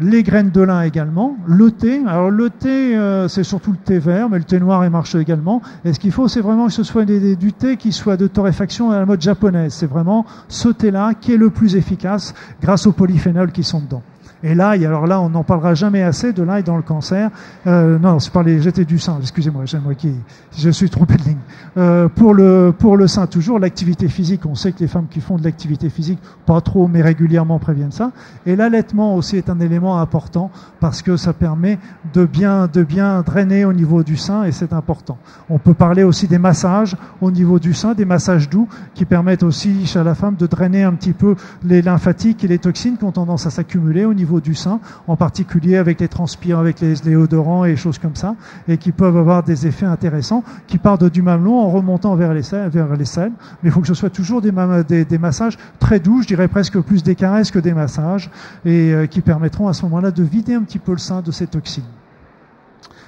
les 0.01 0.22
graines 0.22 0.51
de 0.51 0.61
lin 0.61 0.83
également, 0.83 1.37
le 1.46 1.70
thé. 1.70 2.03
Alors 2.07 2.31
le 2.31 2.51
thé, 2.51 2.96
euh, 2.96 3.29
c'est 3.29 3.42
surtout 3.42 3.72
le 3.72 3.79
thé 3.79 3.98
vert, 3.98 4.29
mais 4.29 4.38
le 4.38 4.44
thé 4.44 4.61
noir 4.61 4.85
il 4.85 4.90
marche 4.90 5.14
également. 5.14 5.62
Et 5.85 5.92
ce 5.92 6.01
qu'il 6.01 6.12
faut, 6.12 6.29
c'est 6.29 6.40
vraiment 6.40 6.66
que 6.66 6.72
ce 6.72 6.83
soit 6.83 7.05
du 7.05 7.53
thé 7.53 7.77
qui 7.77 7.92
soit 7.92 8.16
de 8.16 8.27
torréfaction 8.27 8.90
à 8.90 8.98
la 8.98 9.07
mode 9.07 9.20
japonaise. 9.20 9.72
C'est 9.74 9.87
vraiment 9.87 10.24
ce 10.48 10.68
thé-là 10.68 11.14
qui 11.14 11.33
est 11.33 11.37
le 11.37 11.51
plus 11.51 11.77
efficace 11.77 12.35
grâce 12.61 12.87
aux 12.87 12.92
polyphénols 12.92 13.53
qui 13.53 13.64
sont 13.64 13.81
dedans. 13.81 14.03
Et 14.42 14.55
l'ail, 14.55 14.87
alors 14.87 15.07
là, 15.07 15.20
on 15.20 15.31
n'en 15.31 15.42
parlera 15.42 15.74
jamais 15.74 16.03
assez 16.03 16.33
de 16.33 16.42
l'ail 16.42 16.62
dans 16.62 16.77
le 16.77 16.83
cancer. 16.83 17.31
Euh, 17.66 17.98
non, 17.98 18.18
c'est 18.20 18.33
les 18.44 18.85
du 18.85 18.98
sein. 18.98 19.18
Excusez-moi, 19.20 19.64
moi 19.83 19.94
qui 19.94 20.14
je 20.57 20.70
suis 20.70 20.90
trompé 20.90 21.16
de 21.16 21.22
ligne. 21.22 21.38
Euh, 21.77 22.09
pour 22.09 22.35
le 22.35 22.72
pour 22.77 22.96
le 22.96 23.07
sein, 23.07 23.27
toujours 23.27 23.59
l'activité 23.59 24.09
physique. 24.09 24.46
On 24.46 24.55
sait 24.55 24.72
que 24.72 24.81
les 24.81 24.87
femmes 24.87 25.07
qui 25.11 25.20
font 25.20 25.37
de 25.37 25.44
l'activité 25.44 25.88
physique, 25.90 26.20
pas 26.46 26.61
trop, 26.61 26.87
mais 26.87 27.03
régulièrement 27.03 27.59
préviennent 27.59 27.92
ça. 27.92 28.12
Et 28.46 28.55
l'allaitement 28.55 29.16
aussi 29.16 29.37
est 29.37 29.51
un 29.51 29.59
élément 29.61 30.01
important 30.01 30.51
parce 30.81 31.03
que 31.03 31.16
ça 31.16 31.33
permet 31.33 31.79
de 32.14 32.24
bien 32.24 32.68
de 32.72 32.83
bien 32.83 33.22
drainer 33.22 33.64
au 33.64 33.72
niveau 33.72 34.03
du 34.03 34.16
sein 34.16 34.44
et 34.44 34.53
c'est 34.53 34.72
important. 34.72 35.18
On 35.51 35.59
peut 35.59 35.74
parler 35.74 36.05
aussi 36.05 36.29
des 36.29 36.38
massages 36.38 36.96
au 37.20 37.31
niveau 37.31 37.59
du 37.59 37.74
sein, 37.74 37.94
des 37.94 38.05
massages 38.05 38.48
doux 38.48 38.68
qui 38.94 39.05
permettent 39.05 39.42
aussi 39.42 39.87
chez 39.87 40.03
la 40.05 40.14
femme 40.14 40.37
de 40.37 40.46
drainer 40.46 40.85
un 40.85 40.92
petit 40.92 41.12
peu 41.12 41.35
les 41.64 41.83
lymphatiques 41.83 42.44
et 42.44 42.48
les 42.48 42.59
toxines 42.59 42.96
qui 42.96 43.05
ont 43.05 43.12
tendance 43.12 43.46
à 43.46 43.51
s'accumuler 43.51 44.05
au 44.05 44.14
niveau 44.14 44.28
du 44.41 44.55
sein, 44.55 44.81
en 45.07 45.17
particulier 45.17 45.77
avec 45.77 46.01
les 46.01 46.09
transpirants, 46.09 46.61
avec 46.61 46.81
les 46.81 46.95
déodorants 46.95 47.64
et 47.64 47.77
choses 47.77 47.99
comme 47.99 48.17
ça, 48.17 48.35
et 48.69 48.77
qui 48.77 48.93
peuvent 48.93 49.17
avoir 49.17 49.43
des 49.43 49.67
effets 49.67 49.87
intéressants, 49.87 50.45
qui 50.67 50.79
partent 50.79 51.05
du 51.05 51.23
mamelon 51.23 51.59
en 51.59 51.71
remontant 51.71 52.14
vers 52.14 52.35
les 52.35 52.43
selles, 52.43 52.71
les 52.99 53.05
selles. 53.05 53.33
Mais 53.62 53.71
il 53.71 53.73
faut 53.73 53.81
que 53.81 53.87
ce 53.87 53.95
soit 53.95 54.11
toujours 54.11 54.41
des, 54.43 55.05
des, 55.05 55.19
massages 55.19 55.57
très 55.79 56.01
doux, 56.01 56.23
je 56.23 56.29
dirais 56.29 56.49
presque 56.49 56.79
plus 56.81 57.03
des 57.03 57.14
caresses 57.14 57.51
que 57.51 57.59
des 57.59 57.75
massages, 57.75 58.31
et 58.64 58.93
euh, 58.93 59.07
qui 59.07 59.21
permettront 59.21 59.69
à 59.69 59.73
ce 59.73 59.83
moment-là 59.85 60.11
de 60.11 60.23
vider 60.23 60.55
un 60.55 60.62
petit 60.62 60.79
peu 60.79 60.93
le 60.93 60.99
sein 60.99 61.23
de 61.23 61.31
ces 61.31 61.47
toxines. 61.47 61.85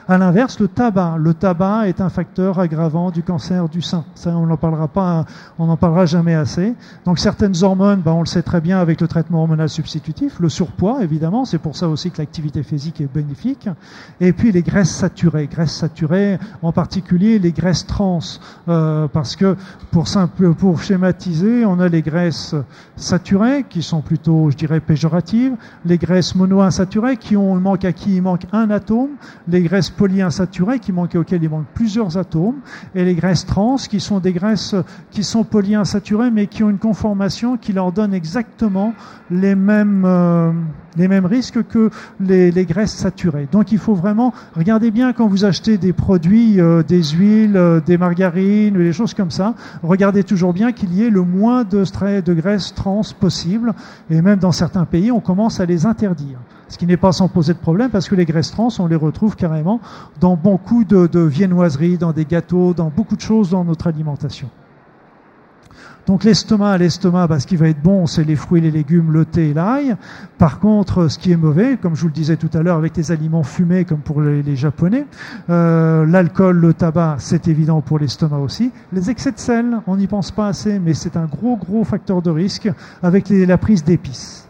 À 0.08 0.18
l'inverse, 0.18 0.58
le 0.58 0.68
tabac. 0.68 1.16
Le 1.18 1.34
tabac 1.34 1.88
est 1.88 2.00
un 2.00 2.08
facteur 2.08 2.58
aggravant 2.58 3.10
du 3.10 3.22
cancer 3.22 3.68
du 3.68 3.82
sein. 3.82 4.04
Ça, 4.14 4.36
on 4.36 4.46
n'en 4.46 4.56
parlera 4.56 4.88
pas, 4.88 5.24
on 5.58 5.66
n'en 5.66 5.76
parlera 5.76 6.06
jamais 6.06 6.34
assez. 6.34 6.74
Donc 7.04 7.18
certaines 7.18 7.62
hormones, 7.62 8.00
ben, 8.00 8.12
on 8.12 8.20
le 8.20 8.26
sait 8.26 8.42
très 8.42 8.60
bien 8.60 8.78
avec 8.78 9.00
le 9.00 9.08
traitement 9.08 9.42
hormonal 9.42 9.68
substitutif. 9.68 10.40
Le 10.40 10.48
surpoids, 10.48 11.02
évidemment, 11.02 11.44
c'est 11.44 11.58
pour 11.58 11.76
ça 11.76 11.88
aussi 11.88 12.10
que 12.10 12.18
l'activité 12.18 12.62
physique 12.62 13.00
est 13.00 13.12
bénéfique. 13.12 13.68
Et 14.20 14.32
puis 14.32 14.52
les 14.52 14.62
graisses 14.62 14.90
saturées, 14.90 15.46
graisses 15.46 15.76
saturées, 15.76 16.38
en 16.62 16.72
particulier 16.72 17.38
les 17.38 17.52
graisses 17.52 17.86
trans, 17.86 18.20
euh, 18.68 19.08
parce 19.08 19.36
que 19.36 19.56
pour 19.90 20.82
schématiser, 20.82 21.64
on 21.64 21.78
a 21.80 21.88
les 21.88 22.02
graisses 22.02 22.54
saturées 22.96 23.64
qui 23.68 23.82
sont 23.82 24.00
plutôt, 24.00 24.50
je 24.50 24.56
dirais, 24.56 24.80
péjoratives, 24.80 25.54
les 25.84 25.98
graisses 25.98 26.34
monoinsaturées 26.34 27.16
qui 27.16 27.36
ont 27.36 27.60
à 27.84 27.92
qui? 27.92 28.16
Il 28.16 28.22
manque 28.22 28.46
un 28.52 28.70
atome, 28.70 29.10
les 29.48 29.62
graisses 29.62 29.89
polyinsaturées 29.90 30.78
qui 30.78 30.92
manquent, 30.92 31.16
auxquelles 31.16 31.42
il 31.42 31.50
manque 31.50 31.66
plusieurs 31.74 32.16
atomes, 32.16 32.60
et 32.94 33.04
les 33.04 33.14
graisses 33.14 33.46
trans 33.46 33.76
qui 33.76 34.00
sont 34.00 34.20
des 34.20 34.32
graisses 34.32 34.74
qui 35.10 35.24
sont 35.24 35.44
polyinsaturées 35.44 36.30
mais 36.30 36.46
qui 36.46 36.62
ont 36.62 36.70
une 36.70 36.78
conformation 36.78 37.56
qui 37.56 37.72
leur 37.72 37.92
donne 37.92 38.14
exactement 38.14 38.94
les 39.30 39.54
mêmes, 39.54 40.04
euh, 40.04 40.52
risques 41.24 41.62
que 41.68 41.90
les, 42.20 42.50
les, 42.50 42.64
graisses 42.64 42.94
saturées. 42.94 43.48
Donc 43.50 43.72
il 43.72 43.78
faut 43.78 43.94
vraiment 43.94 44.32
regarder 44.54 44.90
bien 44.90 45.12
quand 45.12 45.28
vous 45.28 45.44
achetez 45.44 45.78
des 45.78 45.92
produits, 45.92 46.60
euh, 46.60 46.82
des 46.82 47.02
huiles, 47.02 47.56
euh, 47.56 47.80
des 47.80 47.98
margarines, 47.98 48.74
des 48.74 48.92
choses 48.92 49.14
comme 49.14 49.30
ça, 49.30 49.54
regardez 49.82 50.24
toujours 50.24 50.52
bien 50.52 50.72
qu'il 50.72 50.92
y 50.94 51.04
ait 51.04 51.10
le 51.10 51.22
moins 51.22 51.64
de, 51.64 51.84
de 52.20 52.34
graisses 52.34 52.74
trans 52.74 53.02
possible, 53.18 53.72
et 54.10 54.20
même 54.22 54.38
dans 54.38 54.52
certains 54.52 54.84
pays, 54.84 55.10
on 55.10 55.20
commence 55.20 55.60
à 55.60 55.66
les 55.66 55.86
interdire 55.86 56.38
ce 56.70 56.78
qui 56.78 56.86
n'est 56.86 56.96
pas 56.96 57.12
sans 57.12 57.28
poser 57.28 57.52
de 57.52 57.58
problème 57.58 57.90
parce 57.90 58.08
que 58.08 58.14
les 58.14 58.24
graisses 58.24 58.52
trans, 58.52 58.68
on 58.78 58.86
les 58.86 58.96
retrouve 58.96 59.36
carrément 59.36 59.80
dans 60.20 60.36
beaucoup 60.36 60.84
de, 60.84 61.20
viennoiseries, 61.20 61.98
dans 61.98 62.12
des 62.12 62.24
gâteaux, 62.24 62.72
dans 62.72 62.90
beaucoup 62.94 63.16
de 63.16 63.20
choses 63.20 63.50
dans 63.50 63.64
notre 63.64 63.88
alimentation. 63.88 64.48
Donc 66.06 66.24
l'estomac, 66.24 66.78
l'estomac, 66.78 67.26
bah, 67.26 67.38
ce 67.38 67.46
qui 67.46 67.56
va 67.56 67.68
être 67.68 67.82
bon, 67.82 68.06
c'est 68.06 68.24
les 68.24 68.34
fruits, 68.34 68.60
les 68.60 68.70
légumes, 68.70 69.12
le 69.12 69.24
thé 69.24 69.50
et 69.50 69.54
l'ail. 69.54 69.96
Par 70.38 70.58
contre, 70.58 71.08
ce 71.08 71.18
qui 71.18 71.30
est 71.30 71.36
mauvais, 71.36 71.76
comme 71.76 71.94
je 71.94 72.02
vous 72.02 72.08
le 72.08 72.14
disais 72.14 72.36
tout 72.36 72.48
à 72.54 72.62
l'heure, 72.62 72.78
avec 72.78 72.96
les 72.96 73.12
aliments 73.12 73.42
fumés, 73.42 73.84
comme 73.84 74.00
pour 74.00 74.20
les, 74.20 74.56
Japonais, 74.56 75.06
euh, 75.50 76.06
l'alcool, 76.06 76.56
le 76.56 76.72
tabac, 76.72 77.16
c'est 77.18 77.48
évident 77.48 77.80
pour 77.80 77.98
l'estomac 77.98 78.38
aussi. 78.38 78.72
Les 78.92 79.10
excès 79.10 79.32
de 79.32 79.38
sel, 79.38 79.80
on 79.86 79.96
n'y 79.96 80.06
pense 80.06 80.30
pas 80.30 80.48
assez, 80.48 80.78
mais 80.78 80.94
c'est 80.94 81.16
un 81.16 81.26
gros, 81.26 81.56
gros 81.56 81.84
facteur 81.84 82.22
de 82.22 82.30
risque 82.30 82.70
avec 83.02 83.28
la 83.28 83.58
prise 83.58 83.84
d'épices. 83.84 84.49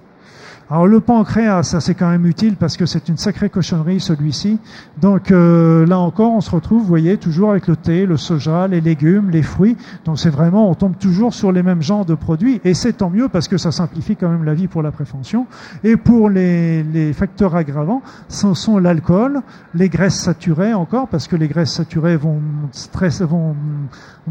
Alors 0.73 0.87
le 0.87 1.01
pancréas, 1.01 1.65
ça 1.65 1.81
c'est 1.81 1.97
quand 1.97 2.09
même 2.09 2.27
utile 2.27 2.55
parce 2.55 2.77
que 2.77 2.87
c'est 2.87 3.09
une 3.09 3.17
sacrée 3.17 3.51
cochonnerie 3.51 3.99
celui-ci. 3.99 4.61
Donc 5.01 5.33
euh, 5.33 5.85
là 5.85 5.99
encore, 5.99 6.33
on 6.33 6.41
se 6.41 6.51
retrouve, 6.53 6.83
vous 6.83 6.87
voyez, 6.87 7.17
toujours 7.17 7.51
avec 7.51 7.67
le 7.67 7.75
thé, 7.75 8.07
le 8.07 8.17
soja, 8.17 8.69
les 8.69 8.81
légumes, 8.81 9.31
les 9.31 9.43
fruits. 9.43 9.77
Donc 10.05 10.21
c'est 10.21 10.31
vraiment, 10.31 10.71
on 10.71 10.75
tombe 10.77 10.97
toujours 10.97 11.35
sur 11.35 11.51
les 11.51 11.65
mêmes 11.65 11.83
genres 11.83 12.05
de 12.05 12.15
produits 12.15 12.61
et 12.65 12.75
c'est 12.75 12.93
tant 12.93 13.11
mieux 13.11 13.29
parce 13.29 13.49
que 13.49 13.59
ça 13.59 13.73
simplifie 13.73 14.15
quand 14.15 14.29
même 14.29 14.45
la 14.45 14.55
vie 14.55 14.69
pour 14.69 14.81
la 14.81 14.93
prévention. 14.93 15.49
Et 15.83 15.97
pour 15.97 16.31
les, 16.31 17.13
facteurs 17.15 17.57
aggravants, 17.57 18.03
ce 18.29 18.55
sont 18.55 18.79
l'alcool, 18.79 19.43
les 19.75 19.89
graisses 19.89 20.21
saturées 20.21 20.73
encore 20.73 21.09
parce 21.09 21.27
que 21.27 21.35
les 21.35 21.49
graisses 21.49 21.73
saturées 21.73 22.17
vont, 22.17 22.41
vont 23.23 23.57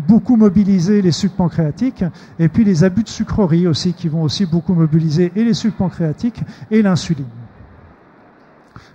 beaucoup 0.07 0.37
mobiliser 0.37 1.01
les 1.01 1.11
sucs 1.11 1.35
pancréatiques 1.35 2.05
et 2.39 2.47
puis 2.47 2.63
les 2.63 2.85
abus 2.85 3.03
de 3.03 3.09
sucreries 3.09 3.67
aussi 3.67 3.91
qui 3.91 4.07
vont 4.07 4.23
aussi 4.23 4.45
beaucoup 4.45 4.73
mobiliser 4.73 5.33
et 5.35 5.43
les 5.43 5.53
sucs 5.53 5.75
pancréatiques 5.75 6.28
et 6.71 6.81
l'insuline. 6.81 7.25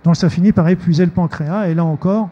Donc 0.03 0.15
ça 0.15 0.29
finit 0.29 0.51
par 0.51 0.67
épuiser 0.69 1.05
le 1.05 1.11
pancréas 1.11 1.67
et 1.67 1.73
là 1.73 1.83
encore, 1.83 2.29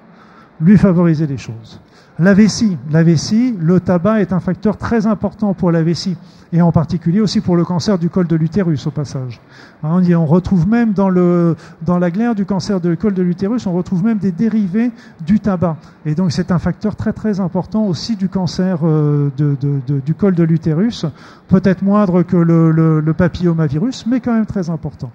lui 0.62 0.78
favoriser 0.78 1.28
les 1.28 1.38
choses. 1.38 1.80
La 2.20 2.36
vessie, 2.36 2.78
la 2.92 3.02
vessie, 3.02 3.56
le 3.60 3.80
tabac 3.80 4.22
est 4.22 4.34
un 4.34 4.40
facteur 4.40 4.78
très 4.78 5.08
important 5.08 5.56
pour 5.56 5.72
la 5.72 5.82
vessie 5.82 6.16
et 6.52 6.62
en 6.62 6.72
particulier 6.72 7.20
aussi 7.20 7.42
pour 7.42 7.56
le 7.56 7.66
cancer 7.66 7.98
du 7.98 8.10
col 8.10 8.28
de 8.28 8.36
l'utérus 8.36 8.86
au 8.86 8.92
passage. 8.92 9.42
Hein, 9.84 10.02
on 10.14 10.26
retrouve 10.26 10.66
même 10.66 10.94
dans, 10.94 11.10
la 11.10 12.12
glaire 12.12 12.36
du 12.36 12.46
cancer 12.46 12.80
du 12.80 12.96
col 12.96 13.14
de 13.14 13.22
l'utérus, 13.22 13.68
on 13.68 13.74
retrouve 13.74 14.02
même 14.02 14.18
des 14.18 14.32
dérivés 14.32 14.92
du 15.26 15.42
tabac. 15.42 15.76
Et 16.06 16.16
donc 16.16 16.32
c'est 16.32 16.52
un 16.52 16.60
facteur 16.60 16.96
très 16.96 17.12
très 17.12 17.42
important 17.42 17.86
aussi 17.86 18.16
du 18.16 18.30
cancer 18.30 18.80
euh, 18.84 19.30
de, 19.36 19.58
de, 19.60 20.00
du 20.00 20.14
col 20.14 20.36
de 20.36 20.44
l'utérus, 20.44 21.06
peut-être 21.50 21.82
moindre 21.82 22.24
que 22.24 22.38
le, 22.38 23.14
papillomavirus, 23.14 24.06
mais 24.08 24.22
quand 24.22 24.34
même 24.34 24.46
très 24.46 24.70
important. 24.70 25.12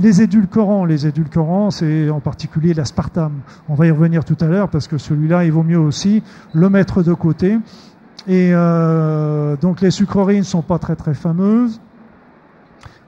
Les 0.00 0.20
édulcorants, 0.20 0.84
les 0.84 1.06
édulcorants, 1.06 1.70
c'est 1.70 2.10
en 2.10 2.20
particulier 2.20 2.74
l'aspartame. 2.74 3.34
On 3.68 3.74
va 3.74 3.86
y 3.86 3.90
revenir 3.90 4.24
tout 4.24 4.36
à 4.40 4.46
l'heure 4.46 4.68
parce 4.68 4.88
que 4.88 4.98
celui-là, 4.98 5.44
il 5.44 5.52
vaut 5.52 5.62
mieux 5.62 5.78
aussi 5.78 6.24
le 6.54 6.68
mettre 6.68 7.04
de 7.04 7.14
côté. 7.14 7.58
Et 8.26 8.50
euh, 8.52 9.56
donc 9.56 9.80
les 9.80 9.92
sucreries 9.92 10.38
ne 10.38 10.42
sont 10.42 10.62
pas 10.62 10.78
très 10.78 10.96
très 10.96 11.14
fameuses. 11.14 11.80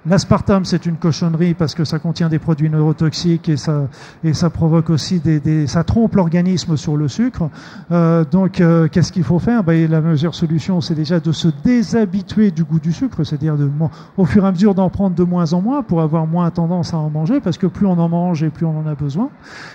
L'aspartame, 0.06 0.64
c'est 0.64 0.86
une 0.86 0.96
cochonnerie 0.96 1.52
parce 1.52 1.74
que 1.74 1.84
ça 1.84 1.98
contient 1.98 2.30
des 2.30 2.38
produits 2.38 2.70
neurotoxiques 2.70 3.50
et 3.50 3.58
ça, 3.58 3.86
et 4.24 4.32
ça 4.32 4.48
provoque 4.48 4.88
aussi 4.88 5.20
des, 5.20 5.40
des 5.40 5.66
ça 5.66 5.84
trompe 5.84 6.14
l'organisme 6.14 6.78
sur 6.78 6.96
le 6.96 7.06
sucre. 7.06 7.50
Euh, 7.92 8.24
donc, 8.24 8.62
euh, 8.62 8.88
qu'est-ce 8.88 9.12
qu'il 9.12 9.24
faut 9.24 9.38
faire? 9.38 9.62
Ben, 9.62 9.90
La 9.90 10.00
meilleure 10.00 10.34
solution, 10.34 10.80
c'est 10.80 10.94
déjà 10.94 11.20
de 11.20 11.32
se 11.32 11.48
déshabituer 11.64 12.50
du 12.50 12.64
goût 12.64 12.80
du 12.80 12.92
sucre, 12.92 13.24
c'est-à-dire 13.24 13.58
de, 13.58 13.70
au 14.16 14.24
fur 14.24 14.44
et 14.44 14.48
à 14.48 14.52
mesure 14.52 14.74
d'en 14.74 14.88
prendre 14.88 15.14
de 15.14 15.22
moins 15.22 15.52
en 15.52 15.60
moins 15.60 15.82
pour 15.82 16.00
avoir 16.00 16.26
moins 16.26 16.50
tendance 16.50 16.94
à 16.94 16.96
en 16.96 17.10
manger, 17.10 17.40
parce 17.40 17.58
que 17.58 17.66
plus 17.66 17.84
on 17.84 17.98
en 17.98 18.08
mange 18.08 18.42
et 18.42 18.48
plus 18.48 18.64
on 18.64 18.78
en 18.78 18.86
a 18.86 18.94
besoin. 18.94 19.28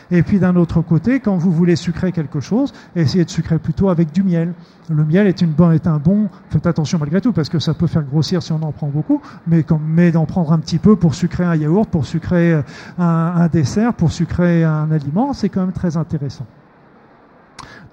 Et 0.09 0.23
puis 0.23 0.39
d'un 0.39 0.55
autre 0.55 0.81
côté, 0.81 1.19
quand 1.19 1.38
vous 1.38 1.51
voulez 1.51 1.75
sucrer 1.75 2.11
quelque 2.11 2.39
chose, 2.39 2.73
essayez 2.95 3.25
de 3.25 3.29
sucrer 3.29 3.59
plutôt 3.59 3.89
avec 3.89 4.11
du 4.11 4.23
miel. 4.23 4.53
Le 4.89 5.03
miel 5.03 5.27
est, 5.27 5.41
une 5.41 5.53
est 5.73 5.88
un 5.88 5.97
bon, 5.97 6.29
faites 6.49 6.67
attention 6.67 6.97
malgré 6.99 7.21
tout, 7.21 7.31
parce 7.31 7.49
que 7.49 7.59
ça 7.59 7.73
peut 7.75 7.88
faire 7.88 8.03
grossir 8.03 8.41
si 8.41 8.51
on 8.51 8.61
en 8.61 8.71
prend 8.71 8.88
beaucoup, 8.88 9.21
mais, 9.47 9.63
comme, 9.63 9.81
mais 9.88 10.14
d'en 10.15 10.25
prendre 10.25 10.51
un 10.51 10.60
petit 10.60 10.80
peu 10.80 10.95
pour 10.95 11.13
sucrer 11.13 11.43
un 11.43 11.56
yaourt, 11.56 11.89
pour 11.89 12.06
sucrer 12.06 12.54
un, 12.97 13.06
un 13.06 13.47
dessert, 13.47 13.93
pour 13.93 14.12
sucrer 14.12 14.63
un 14.63 14.89
aliment, 14.91 15.34
c'est 15.34 15.49
quand 15.49 15.62
même 15.62 15.73
très 15.73 15.97
intéressant. 15.97 16.45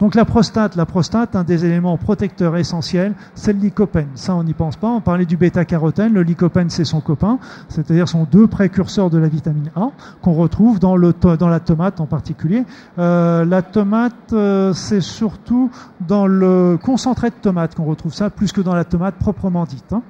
Donc 0.03 0.17
la 0.17 0.25
prostate, 0.25 0.75
la 0.75 0.85
prostate, 0.85 1.37
un 1.37 1.45
des 1.45 1.65
éléments 1.65 1.97
protecteurs 1.97 2.57
essentiels, 2.57 3.15
c'est 3.37 3.53
le 3.53 3.61
lycopène. 3.61 4.09
Ça, 4.17 4.35
on 4.35 4.43
n'y 4.43 4.53
pense 4.53 4.75
pas. 4.75 4.89
On 4.89 5.01
parlait 5.01 5.27
du 5.27 5.37
bêta-carotène. 5.37 6.13
Le 6.13 6.25
lycopène, 6.25 6.71
c'est 6.71 6.85
son 6.85 7.01
copain, 7.01 7.39
c'est-à-dire 7.69 8.09
sont 8.09 8.27
deux 8.29 8.49
précurseurs 8.49 9.11
de 9.11 9.19
la 9.19 9.29
vitamine 9.29 9.71
A 9.77 9.91
qu'on 10.21 10.33
retrouve 10.33 10.81
dans, 10.81 10.97
le, 10.97 11.15
la 11.41 11.61
tomate 11.61 12.01
en 12.01 12.07
particulier. 12.07 12.65
Euh, 12.99 13.45
la 13.45 13.63
tomate, 13.63 14.33
euh, 14.33 14.73
c'est 14.73 15.01
surtout 15.01 15.71
dans 16.01 16.27
le 16.27 16.79
concentré 16.83 17.31
de 17.31 17.37
tomate 17.41 17.77
qu'on 17.77 17.85
retrouve 17.85 18.13
ça, 18.13 18.29
plus 18.29 18.51
que 18.51 18.61
dans 18.61 18.75
la 18.75 18.85
tomate 18.85 19.15
proprement 19.15 19.67
dite. 19.67 19.93
Hein. 19.93 20.03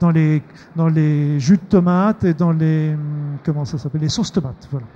Dans 0.00 0.10
les, 0.10 0.42
dans 0.76 0.88
les 0.88 1.40
jus 1.40 1.56
de 1.56 1.62
tomate 1.62 2.24
et 2.24 2.34
dans 2.34 2.52
les, 2.52 2.94
hum, 2.94 3.38
comment 3.44 3.64
ça 3.64 3.78
s'appelle, 3.78 4.00
les 4.02 4.08
sauces 4.08 4.32
tomates. 4.32 4.68
Voilà. 4.70 4.86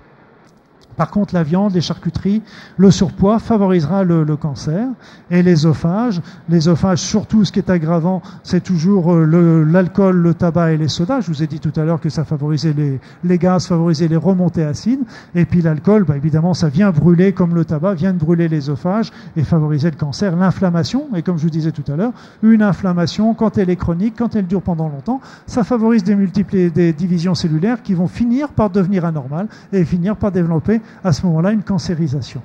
Par 1.03 1.11
contre, 1.11 1.35
la 1.35 1.43
viande, 1.43 1.75
les 1.75 1.81
charcuteries, 1.81 2.43
le 2.77 2.93
surpoids 2.93 3.41
favorisera 3.41 4.05
le, 4.05 4.37
cancer. 4.37 4.87
Et 5.33 5.43
l'ésophage, 5.43 6.23
l'ésophage, 6.49 7.01
surtout 7.01 7.45
ce 7.45 7.51
qui 7.51 7.59
est 7.59 7.71
aggravant, 7.71 8.23
c'est 8.45 8.62
toujours 8.62 9.12
euh, 9.12 9.65
l'alcool, 9.65 10.19
le, 10.19 10.33
tabac 10.33 10.75
et 10.75 10.77
les 10.77 10.87
sodas. 10.87 11.21
Je 11.23 11.27
vous 11.27 11.43
ai 11.43 11.49
dit 11.49 11.59
tout 11.59 11.73
à 11.75 11.83
l'heure 11.83 12.01
que 12.01 12.09
ça 12.09 12.23
favorisait 12.23 12.73
les, 12.73 13.01
les 13.25 13.37
gaz, 13.37 13.67
favorisait 13.67 14.07
les 14.07 14.17
remontées 14.17 14.62
acides. 14.62 15.01
Et 15.35 15.45
puis 15.45 15.61
l'alcool, 15.61 16.05
bah, 16.05 16.17
évidemment, 16.17 16.55
ça 16.55 16.69
vient 16.69 16.93
brûler, 16.93 17.33
comme 17.33 17.57
le 17.57 17.65
tabac, 17.65 17.95
vient 17.95 18.12
de 18.12 18.19
brûler 18.19 18.47
l'ésophage 18.47 19.11
et 19.37 19.43
favoriser 19.43 19.91
le 19.91 19.97
cancer. 19.97 20.37
L'inflammation, 20.37 21.09
et 21.17 21.23
comme 21.23 21.37
je 21.37 21.43
vous 21.43 21.51
disais 21.51 21.73
tout 21.73 21.91
à 21.93 21.97
l'heure, 21.97 22.12
une 22.45 22.62
inflammation, 22.62 23.35
quand 23.35 23.59
elle 23.59 23.71
est 23.71 23.77
chronique, 23.77 24.15
quand 24.17 24.37
elle 24.37 24.47
dure 24.47 24.62
pendant 24.62 24.88
longtemps, 24.88 25.21
ça 25.49 25.65
favorise 25.65 26.05
des 26.05 26.15
multiples 26.15 26.71
des 26.71 26.93
divisions 26.93 27.35
cellulaires 27.35 27.83
qui 27.83 27.95
vont 27.95 28.07
finir 28.07 28.51
par 28.51 28.71
devenir 28.71 29.05
anormales 29.05 29.49
et 29.73 29.85
finir 29.85 30.15
par 30.15 30.31
développer 30.31 30.81
à 31.05 31.12
ce 31.12 31.26
moment-là 31.26 31.52
une 31.52 31.62
cancérisation 31.62 32.42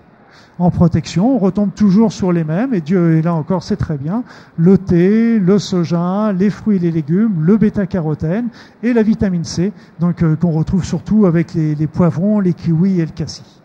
en 0.59 0.71
protection. 0.71 1.35
On 1.35 1.37
retombe 1.37 1.73
toujours 1.73 2.11
sur 2.11 2.31
les 2.31 2.43
mêmes, 2.43 2.73
et 2.73 2.81
Dieu 2.81 3.17
est 3.17 3.21
là 3.21 3.33
encore, 3.33 3.63
c'est 3.63 3.77
très 3.77 3.97
bien. 3.97 4.23
Le 4.57 4.77
thé, 4.77 5.39
le 5.39 5.59
soja, 5.59 6.33
les 6.33 6.49
fruits 6.49 6.77
et 6.77 6.79
les 6.79 6.91
légumes, 6.91 7.41
le 7.41 7.57
bêta-carotène 7.57 8.49
et 8.83 8.93
la 8.93 9.03
vitamine 9.03 9.43
C, 9.43 9.71
donc 9.99 10.23
euh, 10.23 10.35
qu'on 10.35 10.51
retrouve 10.51 10.83
surtout 10.83 11.25
avec 11.25 11.53
les, 11.53 11.75
les, 11.75 11.87
poivrons, 11.87 12.39
les 12.39 12.53
kiwis 12.53 12.99
et 12.99 13.05
le 13.05 13.11
cassis. 13.11 13.61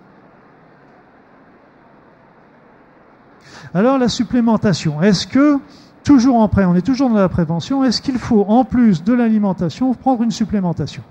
Alors 3.74 3.96
la 3.96 4.08
supplémentation, 4.08 5.00
est-ce 5.00 5.26
que 5.26 5.58
toujours 6.04 6.36
en 6.36 6.48
prêt, 6.48 6.66
on 6.66 6.74
est 6.74 6.82
toujours 6.82 7.08
dans 7.08 7.16
la 7.16 7.28
prévention, 7.28 7.84
est-ce 7.84 8.02
qu'il 8.02 8.18
faut 8.18 8.44
en 8.46 8.64
plus 8.64 9.02
de 9.02 9.14
l'alimentation 9.14 9.94
prendre 9.94 10.22
une 10.22 10.30
supplémentation? 10.30 11.02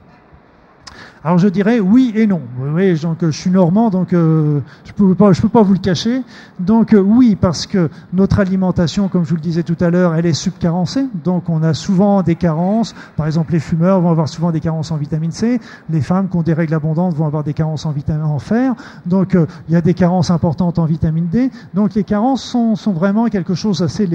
Alors 1.23 1.37
je 1.37 1.47
dirais 1.47 1.79
oui 1.79 2.11
et 2.15 2.25
non. 2.25 2.41
Oui, 2.59 2.99
donc 2.99 3.17
je 3.21 3.29
suis 3.29 3.51
normand, 3.51 3.91
donc 3.91 4.11
euh, 4.11 4.59
je 4.85 4.91
peux 4.91 5.13
pas, 5.13 5.33
je 5.33 5.41
peux 5.41 5.49
pas 5.49 5.61
vous 5.61 5.73
le 5.73 5.79
cacher. 5.79 6.23
Donc 6.59 6.95
euh, 6.95 6.99
oui, 6.99 7.37
parce 7.39 7.67
que 7.67 7.91
notre 8.11 8.39
alimentation, 8.39 9.07
comme 9.07 9.23
je 9.23 9.29
vous 9.29 9.35
le 9.35 9.41
disais 9.41 9.61
tout 9.61 9.77
à 9.81 9.91
l'heure, 9.91 10.15
elle 10.15 10.25
est 10.25 10.33
subcarencée. 10.33 11.05
Donc 11.23 11.47
on 11.47 11.61
a 11.61 11.75
souvent 11.75 12.23
des 12.23 12.33
carences. 12.33 12.95
Par 13.17 13.27
exemple, 13.27 13.53
les 13.53 13.59
fumeurs 13.59 14.01
vont 14.01 14.09
avoir 14.09 14.27
souvent 14.29 14.51
des 14.51 14.59
carences 14.59 14.91
en 14.91 14.97
vitamine 14.97 15.31
C. 15.31 15.59
Les 15.91 16.01
femmes 16.01 16.27
qui 16.27 16.37
ont 16.37 16.41
des 16.41 16.53
règles 16.53 16.73
abondantes 16.73 17.13
vont 17.13 17.27
avoir 17.27 17.43
des 17.43 17.53
carences 17.53 17.85
en 17.85 17.91
vitamine 17.91 18.23
en 18.23 18.39
fer. 18.39 18.73
Donc 19.05 19.35
euh, 19.35 19.45
il 19.69 19.73
y 19.73 19.77
a 19.77 19.81
des 19.81 19.93
carences 19.93 20.31
importantes 20.31 20.79
en 20.79 20.85
vitamine 20.85 21.27
D. 21.27 21.51
Donc 21.75 21.93
les 21.93 22.03
carences 22.03 22.43
sont, 22.43 22.75
sont 22.75 22.93
vraiment 22.93 23.27
quelque 23.27 23.53
chose 23.53 23.83
assez 23.83 24.09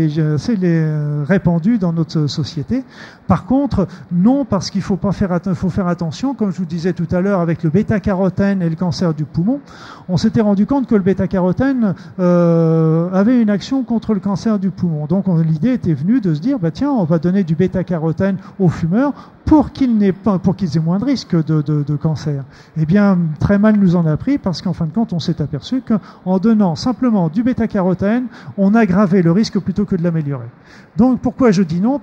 répandu 1.29 1.79
dans 1.79 1.93
notre 1.93 2.27
société. 2.27 2.83
Par 3.29 3.47
contre, 3.47 3.87
non, 4.11 4.45
parce 4.45 4.71
qu'il 4.71 4.83
faut 4.83 4.97
pas 4.97 5.13
faire, 5.13 5.39
faut 5.55 5.71
faire 5.71 5.87
attention, 5.87 6.35
comme 6.35 6.51
je 6.51 6.59
vous 6.59 6.65
disais 6.65 6.96
tout 6.97 7.07
à 7.15 7.21
l'heure 7.21 7.41
avec 7.41 7.63
le 7.63 7.71
bêta-carotène 7.71 8.63
et 8.63 8.69
le 8.69 8.75
cancer 8.75 9.15
du 9.15 9.25
poumon, 9.25 9.61
on 10.09 10.17
s'était 10.17 10.41
rendu 10.41 10.67
compte 10.67 10.89
que 10.89 10.95
le 10.95 11.03
bêta-carotène 11.03 11.95
euh, 12.19 13.09
avait 13.13 13.41
une 13.41 13.51
action 13.51 13.85
contre 13.85 14.15
le 14.15 14.21
cancer 14.21 14.59
du 14.59 14.71
poumon. 14.71 15.07
Donc 15.07 15.27
l'idée 15.45 15.75
était 15.75 15.95
venue 15.95 16.21
de 16.21 16.35
se 16.35 16.41
dire, 16.41 16.59
bah 16.59 16.71
tiens, 16.71 16.91
on 16.91 17.05
va 17.05 17.19
donner 17.19 17.45
du 17.45 17.55
bêta-carotène 17.55 18.39
aux 18.59 18.69
fumeurs 18.69 19.13
pour 19.45 19.71
qu'ils 19.71 20.03
aient 20.03 20.81
moins 20.85 20.99
de 20.99 21.05
risques 21.05 21.37
de, 21.37 21.97
cancer. 21.97 22.45
Eh 22.77 22.85
bien, 22.85 23.17
très 23.39 23.59
mal 23.59 23.77
nous 23.77 23.95
en 23.95 24.05
a 24.05 24.17
pris 24.17 24.39
parce 24.39 24.61
qu'en 24.61 24.73
fin 24.73 24.87
de 24.87 24.93
compte, 24.93 25.13
on 25.13 25.21
s'est 25.21 25.41
aperçu 25.41 25.83
qu'en 25.83 26.39
donnant 26.39 26.75
simplement 26.75 27.29
du 27.29 27.45
bêta-carotène, 27.45 28.27
on 28.59 28.75
aggravait 28.75 29.23
le 29.23 29.31
risque 29.31 29.61
plutôt 29.61 29.85
que 29.85 29.95
de 29.95 30.03
l'améliorer. 30.03 30.47
Donc, 30.97 31.21
pourquoi 31.21 31.53
je 31.53 31.63
dis 31.63 31.81
non? 31.81 32.01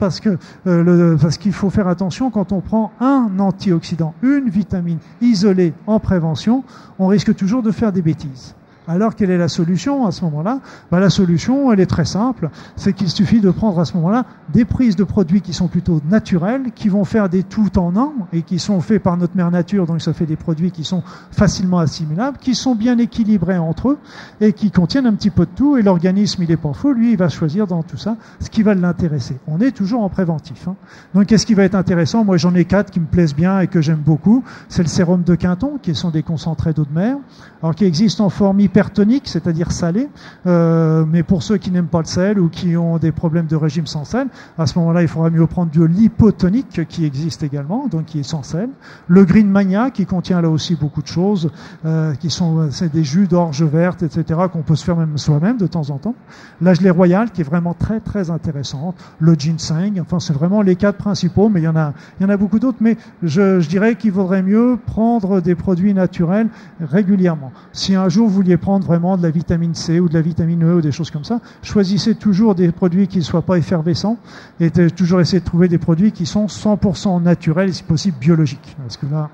Euh, 0.68 1.18
parce 1.18 1.38
qu'il 1.38 1.54
faut 1.54 1.70
faire 1.70 1.88
attention 1.88 2.30
quand 2.30 2.54
on 2.54 2.62
prend 2.62 2.92
un 3.02 3.30
antioxydant, 3.40 4.14
une 4.22 4.50
vitamine 4.50 4.83
isolée 5.22 5.74
en 5.88 6.00
prévention, 6.00 6.64
on 7.00 7.08
risque 7.08 7.36
toujours 7.36 7.64
de 7.64 7.72
faire 7.72 7.92
des 7.92 8.02
bêtises. 8.02 8.56
Alors 8.88 9.16
quelle 9.16 9.32
est 9.32 9.38
la 9.38 9.48
solution 9.48 10.06
à 10.06 10.12
ce 10.12 10.26
moment-là? 10.26 10.60
Ben, 10.92 11.00
La 11.00 11.10
solution, 11.10 11.72
elle 11.72 11.80
est 11.80 11.86
très 11.86 12.06
simple, 12.06 12.50
c'est 12.76 12.94
qu'il 12.94 13.10
suffit 13.10 13.40
de 13.40 13.50
prendre 13.50 13.80
à 13.80 13.86
ce 13.86 13.96
moment-là 13.96 14.26
des 14.52 14.66
prises 14.66 14.96
de 14.96 15.04
produits 15.04 15.42
qui 15.42 15.54
sont 15.54 15.68
plutôt 15.68 16.02
naturels, 16.10 16.72
qui 16.76 16.90
vont 16.90 17.06
faire 17.06 17.30
des 17.30 17.44
tout 17.44 17.78
en 17.80 17.96
un 17.96 18.12
et 18.34 18.42
qui 18.42 18.60
sont 18.60 18.82
faits 18.82 19.02
par 19.02 19.16
notre 19.18 19.38
mère 19.38 19.52
nature, 19.52 19.86
donc 19.86 20.02
ça 20.02 20.14
fait 20.14 20.26
des 20.26 20.36
produits 20.36 20.72
qui 20.72 20.84
sont 20.84 21.04
facilement 21.32 21.80
assimilables, 21.80 22.38
qui 22.38 22.56
sont 22.56 22.76
bien 22.76 22.98
équilibrés 22.98 23.58
entre 23.58 23.90
eux 23.90 24.00
et 24.42 24.54
qui 24.54 24.72
contiennent 24.72 25.08
un 25.08 25.14
petit 25.14 25.30
peu 25.30 25.46
de 25.46 25.52
tout 25.56 25.78
et 25.78 25.82
l'organisme, 25.82 26.44
il 26.44 26.52
est 26.52 26.58
pas 26.58 26.74
fou, 26.74 26.92
lui, 26.94 27.12
il 27.12 27.18
va 27.18 27.30
choisir 27.30 27.68
dans 27.68 27.84
tout 27.84 27.98
ça 27.98 28.18
ce 28.40 28.50
qui 28.50 28.64
va 28.64 28.76
l'intéresser. 28.76 29.38
On 29.48 29.62
est 29.62 29.72
toujours 29.72 30.04
en 30.04 30.10
préventif. 30.10 30.68
Hein. 30.68 30.76
Donc 31.14 31.28
qu'est-ce 31.28 31.46
qui 31.46 31.54
va 31.54 31.64
être 31.64 31.76
intéressant? 31.76 32.24
Moi 32.26 32.38
j'en 32.38 32.54
ai 32.56 32.66
quatre 32.66 32.92
qui 32.92 33.00
me 33.00 33.06
plaisent 33.06 33.36
bien 33.36 33.60
et 33.60 33.68
que 33.68 33.82
j'aime 33.82 34.02
beaucoup. 34.06 34.44
C'est 34.68 34.84
le 34.84 34.90
sérum 34.90 35.24
de 35.24 35.36
Quinton, 35.36 35.80
qui 35.82 35.96
sont 35.96 36.10
des 36.10 36.24
concentrés 36.24 36.74
d'eau 36.74 36.86
de 36.86 36.94
mer, 36.94 37.18
alors 37.62 37.76
qui 37.76 37.86
existent 37.86 38.26
en 38.26 38.30
forme 38.30 38.60
hypertonique, 38.74 39.28
c'est-à-dire 39.28 39.72
salé. 39.72 40.10
Euh, 40.48 41.06
mais 41.08 41.22
pour 41.22 41.44
ceux 41.44 41.58
qui 41.58 41.70
n'aiment 41.70 41.88
pas 41.88 42.00
le 42.00 42.06
sel 42.06 42.40
ou 42.40 42.50
qui 42.50 42.76
ont 42.76 42.98
des 42.98 43.12
problèmes 43.12 43.46
de 43.46 43.56
régime 43.56 43.86
sans 43.86 44.04
sel, 44.04 44.28
à 44.58 44.66
ce 44.66 44.80
moment-là, 44.80 45.04
il 45.04 45.08
faudra 45.08 45.30
mieux 45.30 45.46
prendre 45.46 45.72
du 45.72 45.88
lipotonique 45.88 46.88
qui 46.88 47.06
existe 47.06 47.44
également, 47.44 47.88
donc 47.88 48.06
qui 48.06 48.20
est 48.20 48.24
sans 48.24 48.42
sel. 48.42 48.70
Le 49.08 49.26
Green 49.26 49.48
Mania 49.48 49.92
qui 49.92 50.08
contient 50.08 50.42
là 50.42 50.50
aussi 50.50 50.76
beaucoup 50.76 51.04
de 51.04 51.08
choses, 51.08 51.52
euh, 51.86 52.16
qui 52.16 52.32
sont 52.32 52.72
c'est 52.72 52.92
des 52.92 53.04
jus 53.04 53.28
d'orge 53.28 53.64
verte, 53.64 54.02
etc. 54.02 54.40
qu'on 54.52 54.64
peut 54.64 54.76
se 54.76 54.84
faire 54.84 54.98
même 54.98 55.18
soi-même 55.18 55.58
de 55.58 55.68
temps 55.68 55.92
en 55.92 55.98
temps. 56.00 56.16
La 56.60 56.74
gelée 56.74 56.90
royale 56.90 57.30
qui 57.30 57.42
est 57.42 57.46
vraiment 57.46 57.76
très 57.76 58.00
très 58.00 58.32
intéressante. 58.32 58.96
Le 59.20 59.36
ginseng, 59.36 60.02
enfin 60.02 60.20
c'est 60.20 60.34
vraiment 60.34 60.64
les 60.64 60.76
quatre 60.76 60.98
principaux, 60.98 61.50
mais 61.50 61.62
il 61.62 61.66
y 61.66 61.68
en 61.68 61.76
a 61.76 61.94
il 62.20 62.24
y 62.24 62.26
en 62.26 62.30
a 62.30 62.38
beaucoup 62.38 62.60
d'autres. 62.60 62.80
Mais 62.82 62.98
je, 63.22 63.60
je 63.60 63.70
dirais 63.70 63.96
qu'il 63.96 64.12
vaudrait 64.12 64.42
mieux 64.42 64.80
prendre 64.88 65.42
des 65.42 65.54
produits 65.54 65.94
naturels 65.94 66.48
régulièrement. 66.82 67.52
Si 67.72 67.94
un 67.94 68.10
jour 68.10 68.28
vous 68.28 68.34
vouliez 68.34 68.58
prendre 68.64 68.86
vraiment 68.86 69.18
de 69.18 69.24
la 69.24 69.30
vitamine 69.30 69.76
C 69.76 70.00
ou 70.00 70.08
de 70.08 70.14
la 70.14 70.22
vitamine 70.22 70.64
E 70.64 70.76
ou 70.76 70.82
des 70.82 70.94
choses 70.94 71.12
comme 71.12 71.26
ça, 71.26 71.42
choisissez 71.62 72.16
toujours 72.16 72.56
des 72.56 72.72
produits 72.72 73.08
qui 73.08 73.18
ne 73.18 73.24
soient 73.24 73.42
pas 73.42 73.58
effervescents 73.58 74.18
et 74.62 74.72
toujours 74.72 75.20
essayer 75.20 75.42
de 75.42 75.46
trouver 75.46 75.68
des 75.68 75.78
produits 75.78 76.14
qui 76.14 76.26
sont 76.26 76.46
100% 76.46 77.22
naturels 77.22 77.70
et 77.70 77.74
si 77.74 77.84
possible 77.84 78.18
biologiques. 78.20 78.78
Parce 78.80 78.96
que 78.96 79.06
là, 79.06 79.30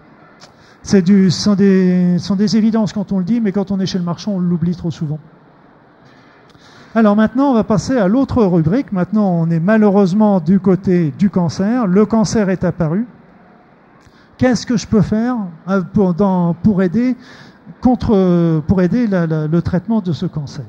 c'est 0.81 1.05
sont 1.29 1.55
des, 1.55 2.57
évidences 2.57 2.91
quand 2.91 3.11
on 3.11 3.19
le 3.19 3.23
dit, 3.23 3.39
mais 3.39 3.51
quand 3.51 3.69
on 3.69 3.79
est 3.79 3.85
chez 3.85 3.99
le 3.99 4.03
marchand, 4.03 4.31
on 4.33 4.39
l'oublie 4.39 4.75
trop 4.75 4.89
souvent. 4.89 5.19
Alors 6.95 7.15
maintenant, 7.15 7.51
on 7.51 7.53
va 7.53 7.63
passer 7.63 7.95
à 7.97 8.07
l'autre 8.07 8.43
rubrique. 8.43 8.91
Maintenant, 8.91 9.29
on 9.29 9.51
est 9.51 9.59
malheureusement 9.59 10.39
du 10.39 10.59
côté 10.59 11.13
du 11.19 11.29
cancer. 11.29 11.85
Le 11.85 12.05
cancer 12.07 12.49
est 12.49 12.63
apparu. 12.63 13.05
Qu'est-ce 14.39 14.65
que 14.65 14.77
je 14.77 14.87
peux 14.87 15.01
faire 15.03 15.35
euh, 15.67 15.81
pour 16.63 16.81
aider 16.81 17.15
contre, 17.81 18.61
pour 18.67 18.81
aider 18.81 19.07
le 19.07 19.59
traitement 19.61 20.01
de 20.01 20.11
ce 20.11 20.25
cancer. 20.25 20.65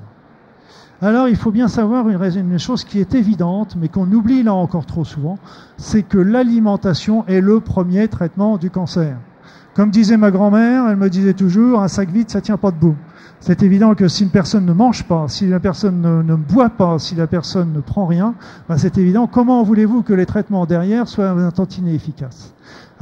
Alors 1.03 1.29
il 1.29 1.37
faut 1.37 1.51
bien 1.51 1.69
savoir 1.69 2.07
une, 2.11 2.59
chose 2.59 2.85
qui 2.85 3.01
est 3.01 3.15
évidente, 3.15 3.75
mais 3.81 3.89
qu'on 3.89 4.11
oublie 4.13 4.43
là 4.43 4.53
encore 4.53 4.85
trop 4.85 5.05
souvent, 5.05 5.39
c'est 5.79 6.03
que 6.03 6.19
l'alimentation 6.19 7.25
est 7.27 7.41
le 7.41 7.61
premier 7.61 8.09
traitement 8.09 8.59
du 8.59 8.69
cancer. 8.71 9.17
Comme 9.75 9.91
disait 9.91 10.19
ma 10.19 10.31
grand-mère, 10.31 10.89
elle 10.91 10.97
me 10.97 11.09
disait 11.09 11.33
toujours, 11.33 11.81
un 11.81 11.89
sac 11.89 12.11
vide, 12.11 12.29
ça 12.29 12.43
tient 12.43 12.59
pas 12.59 12.71
debout. 12.71 12.97
C'est 13.39 13.63
évident 13.63 13.95
que 13.95 14.09
si 14.09 14.25
une 14.25 14.31
personne 14.31 14.67
ne 14.67 14.75
mange 14.75 15.05
pas, 15.05 15.27
si 15.29 15.47
la 15.47 15.59
personne 15.59 16.03
ne, 16.03 16.23
ne 16.23 16.35
boit 16.35 16.69
pas, 16.69 16.99
si 16.99 17.15
la 17.15 17.27
personne 17.27 17.73
ne 17.73 17.81
prend 17.81 18.05
rien, 18.05 18.35
ben 18.69 18.77
c'est 18.77 18.99
évident. 18.99 19.27
Comment 19.27 19.63
voulez-vous 19.63 20.03
que 20.03 20.13
les 20.13 20.27
traitements 20.27 20.67
derrière 20.67 21.09
soient 21.09 21.31
un 21.31 21.51
tantinet 21.51 21.95
efficaces 21.95 22.53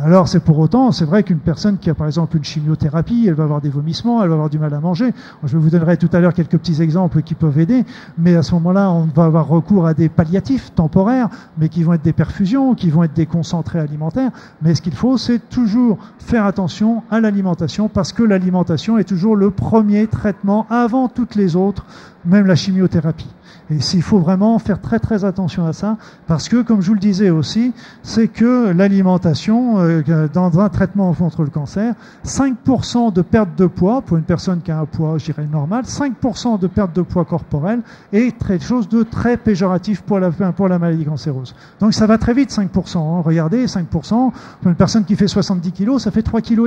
alors 0.00 0.28
c'est 0.28 0.38
pour 0.38 0.61
autant, 0.61 0.92
c'est 0.92 1.04
vrai 1.04 1.24
qu'une 1.24 1.40
personne 1.40 1.76
qui 1.76 1.90
a 1.90 1.94
par 1.94 2.06
exemple 2.06 2.37
une 2.37 2.44
chimiothérapie, 2.44 3.24
elle 3.26 3.34
va 3.34 3.42
avoir 3.42 3.61
des 3.61 3.68
vomissements, 3.68 4.22
elle 4.22 4.28
va 4.28 4.34
avoir 4.34 4.48
du 4.48 4.61
mal 4.61 4.72
à 4.72 4.78
manger. 4.78 5.12
Je 5.42 5.56
vous 5.56 5.70
donnerai 5.70 5.96
tout 5.96 6.08
à 6.12 6.20
l'heure 6.20 6.34
quelques 6.34 6.56
petits 6.56 6.80
exemples 6.80 7.22
qui 7.22 7.34
peuvent 7.34 7.58
aider, 7.58 7.84
mais 8.16 8.37
à 8.37 8.44
ce 8.44 8.54
moment-là, 8.54 8.92
on 8.92 9.06
va 9.06 9.24
avoir 9.24 9.48
recours 9.48 9.88
à 9.88 9.94
des 9.94 10.08
palliatifs 10.08 10.72
temporaires, 10.72 11.28
mais 11.58 11.68
qui 11.68 11.82
vont 11.82 11.94
être 11.94 12.02
des 12.02 12.12
perfusions, 12.12 12.76
qui 12.76 12.90
vont 12.90 13.02
être 13.02 13.14
des 13.14 13.26
concentrés 13.26 13.80
alimentaires. 13.80 14.30
Mais 14.62 14.76
ce 14.76 14.82
qu'il 14.82 14.94
faut, 14.94 15.18
c'est 15.18 15.40
toujours 15.48 15.98
faire 16.20 16.46
attention 16.46 17.02
à 17.11 17.20
l'alimentation, 17.20 17.88
parce 17.88 18.12
que 18.12 18.22
l'alimentation 18.22 18.98
est 18.98 19.04
toujours 19.04 19.34
le 19.34 19.50
premier 19.50 20.06
traitement 20.06 20.66
avant 20.70 21.08
toutes 21.08 21.34
les 21.34 21.56
autres, 21.56 21.84
même 22.24 22.46
la 22.46 22.54
chimiothérapie. 22.54 23.28
Et 23.70 23.81
s'il 23.81 24.02
faut 24.02 24.18
vraiment 24.18 24.59
faire 24.59 24.81
très 24.81 24.98
très 24.98 25.24
attention 25.24 25.66
à 25.66 25.72
ça, 25.72 25.98
parce 26.26 26.48
que, 26.48 26.62
comme 26.62 26.81
je 26.81 26.88
vous 26.88 26.94
le 26.94 27.00
disais 27.00 27.28
aussi, 27.28 27.72
c'est 28.02 28.28
que 28.28 28.70
l'alimentation, 28.70 29.78
euh, 29.78 30.28
dans 30.33 30.59
un 30.59 30.68
traitement 30.70 31.12
contre 31.12 31.42
le 31.42 31.50
cancer, 31.50 31.94
5% 32.24 33.12
de 33.12 33.22
perte 33.22 33.50
de 33.57 33.66
poids, 33.66 34.00
pour 34.00 34.16
une 34.16 34.22
personne 34.22 34.62
qui 34.62 34.70
a 34.70 34.81
un 34.81 34.87
poids, 34.87 35.18
je 35.18 35.26
dirais, 35.26 35.46
normal, 35.50 35.85
5% 35.85 36.59
de 36.59 36.66
perte 36.66 36.96
de 36.96 37.02
poids 37.02 37.26
corporel 37.26 37.81
est 38.12 38.37
quelque 38.38 38.64
chose 38.64 38.88
de 38.88 39.02
très 39.02 39.37
péjoratif 39.37 40.00
pour 40.00 40.18
la, 40.18 40.31
pour 40.31 40.68
la 40.68 40.78
maladie 40.78 41.04
cancéreuse. 41.04 41.54
Donc 41.81 41.92
ça 41.92 42.07
va 42.07 42.16
très 42.16 42.33
vite, 42.33 42.50
5%. 42.50 42.98
Hein. 42.98 43.22
Regardez, 43.24 43.66
5%, 43.66 43.85
pour 43.90 44.33
une 44.64 44.74
personne 44.76 45.04
qui 45.04 45.14
fait 45.14 45.28
70 45.28 45.72
kg, 45.72 45.98
ça 45.98 46.11
fait 46.11 46.22
3 46.22 46.40
kg. 46.40 46.59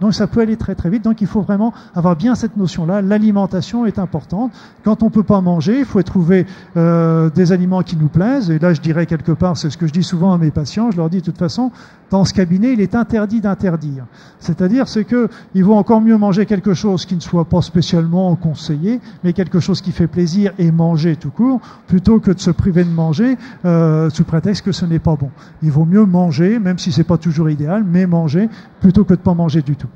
Donc 0.00 0.14
ça 0.14 0.26
peut 0.26 0.40
aller 0.40 0.56
très 0.56 0.74
très 0.74 0.90
vite. 0.90 1.04
Donc 1.04 1.20
il 1.20 1.28
faut 1.28 1.42
vraiment 1.42 1.72
avoir 1.94 2.16
bien 2.16 2.34
cette 2.34 2.56
notion-là. 2.56 3.02
L'alimentation 3.02 3.86
est 3.86 4.00
importante. 4.00 4.52
Quand 4.82 4.99
on 5.02 5.10
peut 5.10 5.22
pas 5.22 5.40
manger, 5.40 5.80
il 5.80 5.84
faut 5.84 6.02
trouver 6.02 6.46
euh, 6.76 7.30
des 7.30 7.52
aliments 7.52 7.82
qui 7.82 7.96
nous 7.96 8.08
plaisent. 8.08 8.50
Et 8.50 8.58
là, 8.58 8.74
je 8.74 8.80
dirais 8.80 9.06
quelque 9.06 9.32
part, 9.32 9.56
c'est 9.56 9.70
ce 9.70 9.76
que 9.76 9.86
je 9.86 9.92
dis 9.92 10.02
souvent 10.02 10.32
à 10.32 10.38
mes 10.38 10.50
patients, 10.50 10.90
je 10.90 10.96
leur 10.96 11.10
dis 11.10 11.18
de 11.18 11.24
toute 11.24 11.38
façon, 11.38 11.70
dans 12.10 12.24
ce 12.24 12.34
cabinet, 12.34 12.72
il 12.72 12.80
est 12.80 12.94
interdit 12.94 13.40
d'interdire. 13.40 14.06
C'est-à-dire, 14.38 14.88
c'est 14.88 15.04
que 15.04 15.28
il 15.54 15.64
vaut 15.64 15.74
encore 15.74 16.00
mieux 16.00 16.16
manger 16.16 16.46
quelque 16.46 16.74
chose 16.74 17.06
qui 17.06 17.14
ne 17.14 17.20
soit 17.20 17.44
pas 17.44 17.62
spécialement 17.62 18.34
conseillé, 18.36 19.00
mais 19.22 19.32
quelque 19.32 19.60
chose 19.60 19.80
qui 19.80 19.92
fait 19.92 20.08
plaisir 20.08 20.52
et 20.58 20.72
manger 20.72 21.16
tout 21.16 21.30
court, 21.30 21.60
plutôt 21.86 22.20
que 22.20 22.32
de 22.32 22.40
se 22.40 22.50
priver 22.50 22.84
de 22.84 22.90
manger 22.90 23.36
euh, 23.64 24.10
sous 24.10 24.24
prétexte 24.24 24.64
que 24.64 24.72
ce 24.72 24.84
n'est 24.86 24.98
pas 24.98 25.16
bon. 25.16 25.30
Il 25.62 25.70
vaut 25.70 25.84
mieux 25.84 26.04
manger, 26.04 26.58
même 26.58 26.78
si 26.78 26.92
c'est 26.92 27.04
pas 27.04 27.18
toujours 27.18 27.48
idéal, 27.48 27.84
mais 27.84 28.06
manger 28.06 28.48
plutôt 28.80 29.04
que 29.04 29.14
de 29.14 29.20
pas 29.20 29.34
manger 29.34 29.62
du 29.62 29.76
tout. 29.76 29.88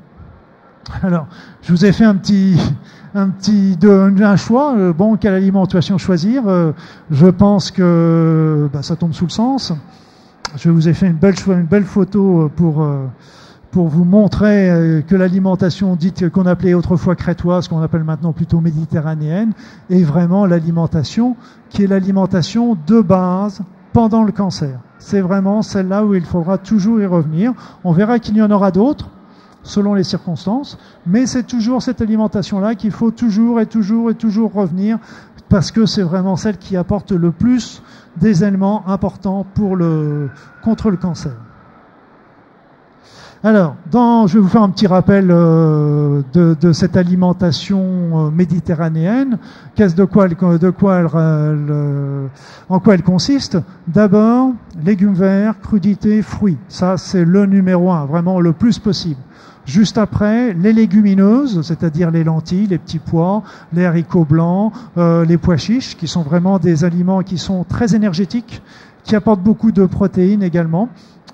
Alors, 1.01 1.27
je 1.61 1.71
vous 1.71 1.85
ai 1.85 1.91
fait 1.91 2.05
un 2.05 2.15
petit, 2.15 2.57
un 3.15 3.29
petit, 3.29 3.77
de, 3.77 3.89
un 4.21 4.35
choix. 4.35 4.75
Euh, 4.77 4.93
bon, 4.93 5.15
quelle 5.15 5.33
alimentation 5.33 5.97
choisir 5.97 6.43
euh, 6.47 6.73
Je 7.11 7.27
pense 7.27 7.71
que 7.71 8.69
bah, 8.73 8.83
ça 8.83 8.95
tombe 8.95 9.13
sous 9.13 9.25
le 9.25 9.31
sens. 9.31 9.73
Je 10.57 10.69
vous 10.69 10.87
ai 10.87 10.93
fait 10.93 11.07
une 11.07 11.13
belle, 11.13 11.35
une 11.47 11.63
belle 11.63 11.85
photo 11.85 12.43
euh, 12.43 12.49
pour 12.53 12.87
pour 13.71 13.89
vous 13.89 14.05
montrer 14.05 15.03
que 15.05 15.17
l'alimentation 15.17 15.97
dite 15.97 16.29
qu'on 16.29 16.45
appelait 16.45 16.73
autrefois 16.73 17.17
crétoise, 17.17 17.67
qu'on 17.67 17.81
appelle 17.81 18.05
maintenant 18.05 18.31
plutôt 18.31 18.61
méditerranéenne, 18.61 19.51
est 19.89 20.03
vraiment 20.03 20.45
l'alimentation 20.45 21.35
qui 21.69 21.83
est 21.83 21.87
l'alimentation 21.87 22.77
de 22.87 23.01
base 23.01 23.59
pendant 23.91 24.23
le 24.23 24.31
cancer. 24.31 24.79
C'est 24.97 25.19
vraiment 25.19 25.61
celle-là 25.61 26.05
où 26.05 26.15
il 26.15 26.23
faudra 26.23 26.57
toujours 26.57 27.01
y 27.01 27.05
revenir. 27.05 27.51
On 27.83 27.91
verra 27.91 28.19
qu'il 28.19 28.37
y 28.37 28.41
en 28.41 28.49
aura 28.49 28.71
d'autres 28.71 29.09
selon 29.65 29.93
les 29.93 30.03
circonstances, 30.03 30.77
mais 31.05 31.25
c'est 31.25 31.43
toujours 31.43 31.81
cette 31.81 32.01
alimentation-là 32.01 32.75
qu'il 32.75 32.91
faut 32.91 33.11
toujours 33.11 33.59
et 33.59 33.65
toujours 33.65 34.11
et 34.11 34.15
toujours 34.15 34.53
revenir 34.53 34.99
parce 35.49 35.71
que 35.71 35.85
c'est 35.85 36.03
vraiment 36.03 36.35
celle 36.35 36.57
qui 36.57 36.77
apporte 36.77 37.11
le 37.11 37.31
plus 37.31 37.81
des 38.17 38.43
éléments 38.43 38.87
importants 38.87 39.45
pour 39.53 39.75
le, 39.75 40.29
contre 40.63 40.89
le 40.89 40.97
cancer. 40.97 41.33
Alors, 43.43 43.75
dans, 43.91 44.25
je 44.25 44.35
vais 44.35 44.39
vous 44.39 44.49
faire 44.49 44.63
un 44.63 44.71
petit 44.71 44.87
rappel 44.87 45.27
euh, 45.29 46.23
de, 46.33 46.71
cette 46.71 46.97
alimentation 46.97 47.79
euh, 47.79 48.31
méditerranéenne. 48.31 49.37
Qu'est-ce 49.75 49.95
de 49.95 50.03
quoi, 50.03 50.25
elle, 50.25 50.57
de 50.57 50.69
quoi 50.71 50.95
elle, 50.95 51.07
euh, 51.13 52.27
en 52.69 52.79
quoi 52.79 52.95
elle 52.95 53.03
consiste? 53.03 53.59
D'abord, 53.87 54.53
légumes 54.83 55.13
verts, 55.13 55.59
crudités, 55.59 56.23
fruits. 56.23 56.57
Ça, 56.69 56.97
c'est 56.97 57.23
le 57.23 57.45
numéro 57.45 57.91
un, 57.91 58.05
vraiment 58.05 58.39
le 58.39 58.51
plus 58.51 58.79
possible. 58.79 59.19
Juste 59.65 59.97
après, 59.97 60.53
les 60.53 60.73
légumineuses, 60.73 61.61
c'est-à-dire 61.63 62.11
les 62.11 62.23
lentilles, 62.23 62.67
les 62.67 62.77
petits 62.77 62.99
pois, 62.99 63.41
les 63.73 63.85
haricots 63.85 64.25
blancs, 64.25 64.71
euh, 64.97 65.25
les 65.25 65.37
pois 65.37 65.57
chiches, 65.57 65.97
qui 65.97 66.07
sont 66.07 66.21
vraiment 66.21 66.59
des 66.59 66.83
aliments 66.83 67.23
qui 67.23 67.39
sont 67.39 67.63
très 67.63 67.95
énergétiques, 67.95 68.61
qui 69.03 69.15
apportent 69.15 69.41
beaucoup 69.41 69.71
de 69.71 69.85
protéines 69.85 70.43
également 70.43 70.89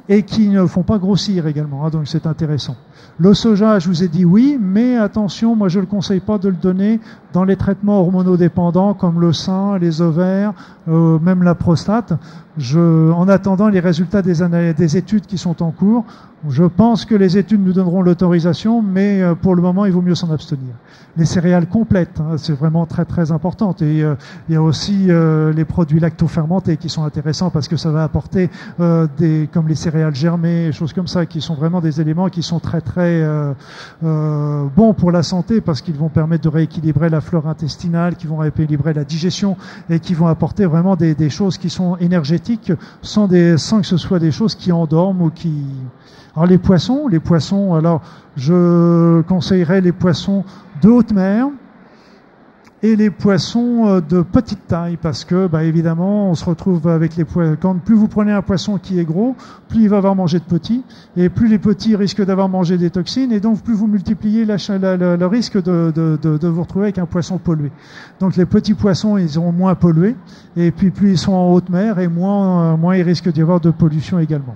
et 0.10 0.24
qui 0.24 0.50
ne 0.50 0.66
font 0.66 0.84
pas 0.84 0.98
grossir 0.98 1.48
également. 1.48 1.86
Hein, 1.86 1.90
donc 1.90 2.08
c'est 2.08 2.26
intéressant. 2.26 2.76
Le 3.18 3.34
soja, 3.34 3.80
je 3.80 3.88
vous 3.88 4.04
ai 4.04 4.08
dit 4.08 4.26
oui, 4.26 4.58
mais 4.60 4.98
attention, 4.98 5.56
moi 5.56 5.70
je 5.70 5.78
ne 5.80 5.82
le 5.82 5.88
conseille 5.88 6.20
pas 6.20 6.38
de 6.38 6.50
le 6.50 6.56
donner 6.56 7.00
dans 7.34 7.44
les 7.44 7.56
traitements 7.56 8.00
hormonodépendants 8.02 8.94
comme 8.94 9.20
le 9.20 9.32
sein, 9.32 9.78
les 9.78 10.02
ovaires, 10.02 10.54
euh, 10.88 11.20
même 11.20 11.44
la 11.44 11.56
prostate. 11.56 12.14
Je, 12.58 13.12
en 13.12 13.28
attendant 13.30 13.70
les 13.70 13.80
résultats 13.80 14.22
des, 14.22 14.74
des 14.74 14.97
études 14.97 15.26
qui 15.26 15.38
sont 15.38 15.64
en 15.64 15.72
cours, 15.72 16.06
je 16.49 16.64
pense 16.64 17.06
que 17.06 17.14
les 17.14 17.38
études 17.38 17.64
nous 17.64 17.74
donneront 17.74 18.02
l'autorisation, 18.02 18.82
mais 18.82 19.22
euh, 19.22 19.36
pour 19.36 19.54
le 19.54 19.62
moment, 19.62 19.86
il 19.86 19.91
vaut 19.91 20.02
mieux 20.02 20.16
s'en 20.16 20.32
abstenir. 20.32 20.74
Les 21.16 21.26
céréales 21.26 21.68
complètes, 21.68 22.20
hein, 22.20 22.38
c'est 22.38 22.54
vraiment 22.54 22.88
très 22.88 23.06
très 23.06 23.32
important. 23.32 23.76
Et 23.82 24.04
euh, 24.04 24.16
il 24.49 24.54
y 24.54 24.56
a 24.56 24.62
aussi 24.62 25.08
euh, 25.10 25.54
les 25.54 25.66
produits 25.66 25.99
lactofermentés 25.99 26.78
qui 26.78 26.89
sont 26.89 27.04
intéressants 27.04 27.52
parce 27.52 27.68
que 27.68 27.78
ça 27.78 27.91
va 27.91 28.04
apporter 28.04 28.49
des, 29.18 29.49
comme 29.54 29.68
les 29.68 29.76
céréales 29.76 30.16
germées, 30.16 30.72
choses 30.72 30.93
comme 30.93 31.08
ça, 31.08 31.26
qui 31.26 31.41
sont 31.41 31.54
vraiment 31.54 31.80
des 31.80 32.02
éléments 32.02 32.30
qui 32.30 32.41
sont 32.41 32.60
très 32.60 32.82
très 32.82 33.24
bons 34.02 34.93
pour 34.93 35.12
la 35.12 35.24
santé 35.24 35.62
parce 35.62 35.82
qu'ils 35.82 35.95
vont 35.95 36.10
permettre 36.10 36.43
de 36.43 36.49
rééquilibrer 36.49 37.10
la 37.10 37.22
flore 37.22 37.47
intestinale, 37.47 38.16
qui 38.16 38.28
vont 38.28 38.38
rééquilibrer 38.38 38.93
la 38.93 39.04
digestion 39.04 39.58
et 39.89 39.99
qui 39.99 40.14
vont 40.14 40.28
apporter 40.28 40.66
vraiment 40.66 40.95
des 40.95 41.30
choses 41.30 41.58
qui 41.58 41.70
sont 41.70 41.97
énergétiques 41.97 42.41
sans, 43.02 43.28
que 43.28 43.88
ce 43.88 43.98
soit 43.98 44.20
des 44.20 44.32
choses 44.32 44.56
qui 44.56 44.72
endorment 44.72 45.24
ou 45.24 45.30
qui 45.30 45.54
alors 46.36 46.48
les 46.48 46.58
poissons, 46.58 47.08
les 47.10 47.20
poissons, 47.20 47.74
alors 47.74 48.02
je 48.38 49.22
conseillerais 49.24 49.82
les 49.82 49.92
poissons 49.92 50.46
de 50.82 50.89
haute 50.89 51.12
mer 51.12 51.48
et 52.84 52.96
les 52.96 53.12
poissons 53.12 53.88
euh, 53.88 54.02
de 54.02 54.22
petite 54.22 54.68
taille 54.68 54.98
parce 54.98 55.24
que 55.24 55.48
bah, 55.48 55.64
évidemment 55.64 56.30
on 56.30 56.36
se 56.36 56.46
retrouve 56.46 56.88
avec 56.88 57.16
les 57.16 57.26
poissons. 57.26 57.58
Quand 57.62 57.78
plus 57.78 57.96
vous 57.96 58.08
prenez 58.08 58.32
un 58.32 58.42
poisson 58.42 58.78
qui 58.78 59.00
est 59.00 59.06
gros 59.06 59.36
plus 59.68 59.84
il 59.84 59.90
va 59.90 59.98
avoir 59.98 60.16
mangé 60.16 60.40
de 60.40 60.44
petits 60.44 60.84
et 61.16 61.30
plus 61.30 61.48
les 61.48 61.60
petits 61.60 61.96
risquent 61.96 62.26
d'avoir 62.26 62.50
mangé 62.50 62.78
des 62.78 62.90
toxines 62.90 63.32
et 63.32 63.40
donc 63.40 63.62
plus 63.62 63.74
vous 63.74 63.88
multipliez 63.88 64.46
la, 64.46 64.58
le 64.58 65.26
risque 65.26 65.62
de, 65.62 66.48
vous 66.48 66.62
retrouver 66.62 66.86
avec 66.86 66.98
un 66.98 67.06
poisson 67.06 67.38
pollué. 67.38 67.72
Donc 68.20 68.36
les 68.36 68.46
petits 68.46 68.74
poissons 68.74 69.18
ils 69.18 69.30
seront 69.30 69.52
moins 69.52 69.76
pollués 69.76 70.16
et 70.56 70.72
puis 70.72 70.92
plus 70.92 71.12
ils 71.12 71.18
sont 71.18 71.34
en 71.34 71.52
haute 71.52 71.70
mer 71.70 72.00
et 72.00 72.08
moins, 72.08 72.78
moins 72.78 72.96
ils 72.96 73.04
risquent 73.04 73.32
d'y 73.32 73.42
avoir 73.42 73.60
de 73.60 73.70
pollution 73.70 74.20
également 74.20 74.56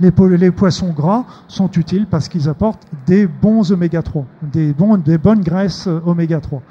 les, 0.00 0.50
poissons 0.50 0.90
gras 0.90 1.24
sont 1.48 1.70
utiles 1.72 2.06
parce 2.08 2.28
qu'ils 2.28 2.48
apportent 2.48 2.86
des 3.06 3.26
bons 3.26 3.72
oméga 3.72 4.02
3, 4.02 4.24
des, 4.42 4.74
des 5.04 5.18
bonnes 5.18 5.40
graisses 5.40 5.86
euh, 5.86 6.00
oméga 6.06 6.40
3. 6.40 6.62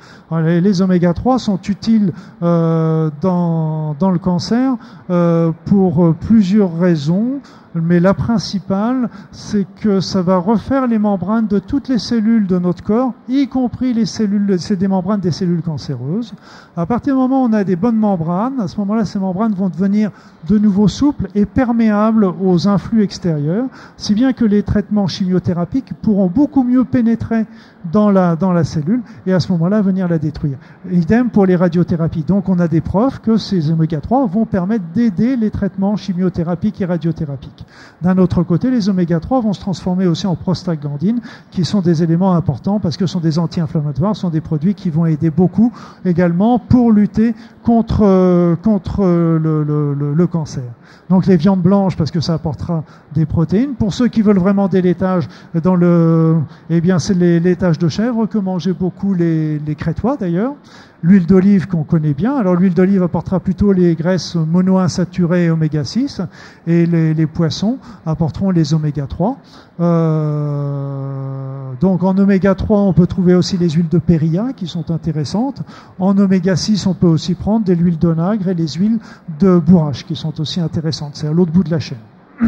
les, 0.43 0.61
les, 0.61 0.81
oméga 0.81 1.13
3 1.13 1.39
sont 1.39 1.59
utiles 1.61 2.13
euh, 2.41 3.09
dans, 3.21 3.95
dans, 3.99 4.11
le 4.11 4.19
cancer 4.19 4.75
euh, 5.09 5.51
pour 5.65 6.05
euh, 6.05 6.15
plusieurs 6.19 6.77
raisons 6.77 7.41
mais 7.81 7.99
la 7.99 8.13
principale, 8.13 9.09
c'est 9.31 9.65
que 9.81 9.99
ça 9.99 10.21
va 10.21 10.37
refaire 10.37 10.87
les 10.87 10.99
membranes 10.99 11.47
de 11.47 11.59
toutes 11.59 11.87
les 11.87 11.99
cellules 11.99 12.47
de 12.47 12.59
notre 12.59 12.83
corps, 12.83 13.13
y 13.27 13.47
compris 13.47 13.93
les 13.93 14.05
cellules, 14.05 14.59
c'est 14.59 14.75
des 14.75 14.87
membranes 14.87 15.19
des 15.19 15.31
cellules 15.31 15.61
cancéreuses. 15.61 16.33
À 16.75 16.85
partir 16.85 17.13
du 17.13 17.19
moment 17.19 17.43
où 17.43 17.47
on 17.47 17.53
a 17.53 17.63
des 17.63 17.75
bonnes 17.75 17.97
membranes, 17.97 18.59
à 18.59 18.67
ce 18.67 18.77
moment-là, 18.77 19.05
ces 19.05 19.19
membranes 19.19 19.53
vont 19.53 19.69
devenir 19.69 20.11
de 20.47 20.57
nouveau 20.57 20.87
souples 20.87 21.27
et 21.35 21.45
perméables 21.45 22.25
aux 22.25 22.67
influx 22.67 23.03
extérieurs, 23.03 23.65
si 23.97 24.13
bien 24.13 24.33
que 24.33 24.45
les 24.45 24.63
traitements 24.63 25.07
chimiothérapiques 25.07 25.93
pourront 26.01 26.27
beaucoup 26.27 26.63
mieux 26.63 26.83
pénétrer 26.83 27.45
dans 27.91 28.11
la, 28.11 28.35
dans 28.35 28.51
la 28.51 28.63
cellule 28.63 29.01
et 29.25 29.33
à 29.33 29.39
ce 29.39 29.51
moment-là 29.53 29.81
venir 29.81 30.07
la 30.07 30.17
détruire. 30.17 30.57
Idem 30.91 31.29
pour 31.29 31.45
les 31.45 31.55
radiothérapies. 31.55 32.23
Donc 32.23 32.49
on 32.49 32.59
a 32.59 32.67
des 32.67 32.81
preuves 32.81 33.19
que 33.21 33.37
ces 33.37 33.71
oméga 33.71 33.99
3 33.99 34.27
vont 34.27 34.45
permettre 34.45 34.85
d'aider 34.93 35.35
les 35.35 35.51
traitements 35.51 35.95
chimiothérapiques 35.95 36.81
et 36.81 36.85
radiothérapiques. 36.85 37.65
D'un 38.01 38.17
autre 38.17 38.43
côté, 38.43 38.71
les 38.71 38.89
oméga 38.89 39.19
3 39.19 39.41
vont 39.41 39.53
se 39.53 39.59
transformer 39.59 40.07
aussi 40.07 40.27
en 40.27 40.35
prostaglandines, 40.35 41.21
qui 41.51 41.65
sont 41.65 41.81
des 41.81 42.03
éléments 42.03 42.33
importants 42.33 42.79
parce 42.79 42.97
que 42.97 43.05
ce 43.05 43.13
sont 43.13 43.19
des 43.19 43.39
anti-inflammatoires, 43.39 44.15
sont 44.15 44.29
des 44.29 44.41
produits 44.41 44.75
qui 44.75 44.89
vont 44.89 45.05
aider 45.05 45.29
beaucoup 45.29 45.71
également 46.05 46.59
pour 46.59 46.91
lutter 46.91 47.35
contre, 47.63 48.03
euh, 48.03 48.55
contre 48.55 49.03
le, 49.03 49.63
le, 49.63 50.13
le, 50.13 50.27
cancer. 50.27 50.63
Donc 51.09 51.25
les 51.25 51.37
viandes 51.37 51.61
blanches 51.61 51.95
parce 51.95 52.11
que 52.11 52.19
ça 52.19 52.33
apportera 52.33 52.83
des 53.13 53.25
protéines. 53.25 53.73
Pour 53.73 53.93
ceux 53.93 54.07
qui 54.07 54.21
veulent 54.21 54.39
vraiment 54.39 54.67
des 54.67 54.81
laitages, 54.81 55.27
dans 55.61 55.75
le, 55.75 56.37
eh 56.69 56.81
bien 56.81 56.99
c'est 56.99 57.13
les 57.13 57.39
laitages 57.39 57.76
de 57.77 57.87
chèvre 57.87 58.25
que 58.25 58.37
mangeaient 58.37 58.73
beaucoup 58.73 59.13
les, 59.13 59.59
les 59.59 59.75
crétois 59.75 60.17
d'ailleurs 60.17 60.55
l'huile 61.03 61.25
d'olive 61.25 61.67
qu'on 61.67 61.83
connaît 61.83 62.13
bien. 62.13 62.35
Alors 62.35 62.55
l'huile 62.55 62.73
d'olive 62.73 63.03
apportera 63.03 63.39
plutôt 63.39 63.71
les 63.71 63.95
graisses 63.95 64.35
monoinsaturées 64.35 65.49
oméga 65.49 65.83
6 65.83 66.21
et 66.65 66.85
les, 66.85 67.27
poissons 67.27 67.77
apporteront 68.05 68.51
les 68.51 68.73
oméga 68.73 69.05
3. 69.07 69.37
Euh, 69.79 71.71
donc 71.79 72.03
en 72.03 72.17
oméga 72.17 72.55
3, 72.55 72.79
on 72.79 72.93
peut 72.93 73.07
trouver 73.07 73.35
aussi 73.35 73.57
les 73.57 73.69
huiles 73.69 73.89
de 73.89 73.99
périlla 73.99 74.53
qui 74.55 74.67
sont 74.67 74.89
intéressantes. 74.91 75.61
En 75.99 76.17
oméga 76.17 76.55
6, 76.55 76.87
on 76.87 76.93
peut 76.93 77.07
aussi 77.07 77.35
prendre 77.35 77.65
de 77.65 77.73
l'huile 77.73 77.99
d'onagre 77.99 78.47
et 78.49 78.53
les 78.53 78.67
huiles 78.67 78.99
de 79.39 79.59
bourrache 79.59 80.05
qui 80.05 80.15
sont 80.15 80.39
aussi 80.41 80.59
intéressantes. 80.59 81.15
C'est 81.15 81.27
à 81.27 81.31
l'autre 81.31 81.51
bout 81.51 81.63
de 81.63 81.71
la 81.71 81.79
chaîne. 81.79 81.97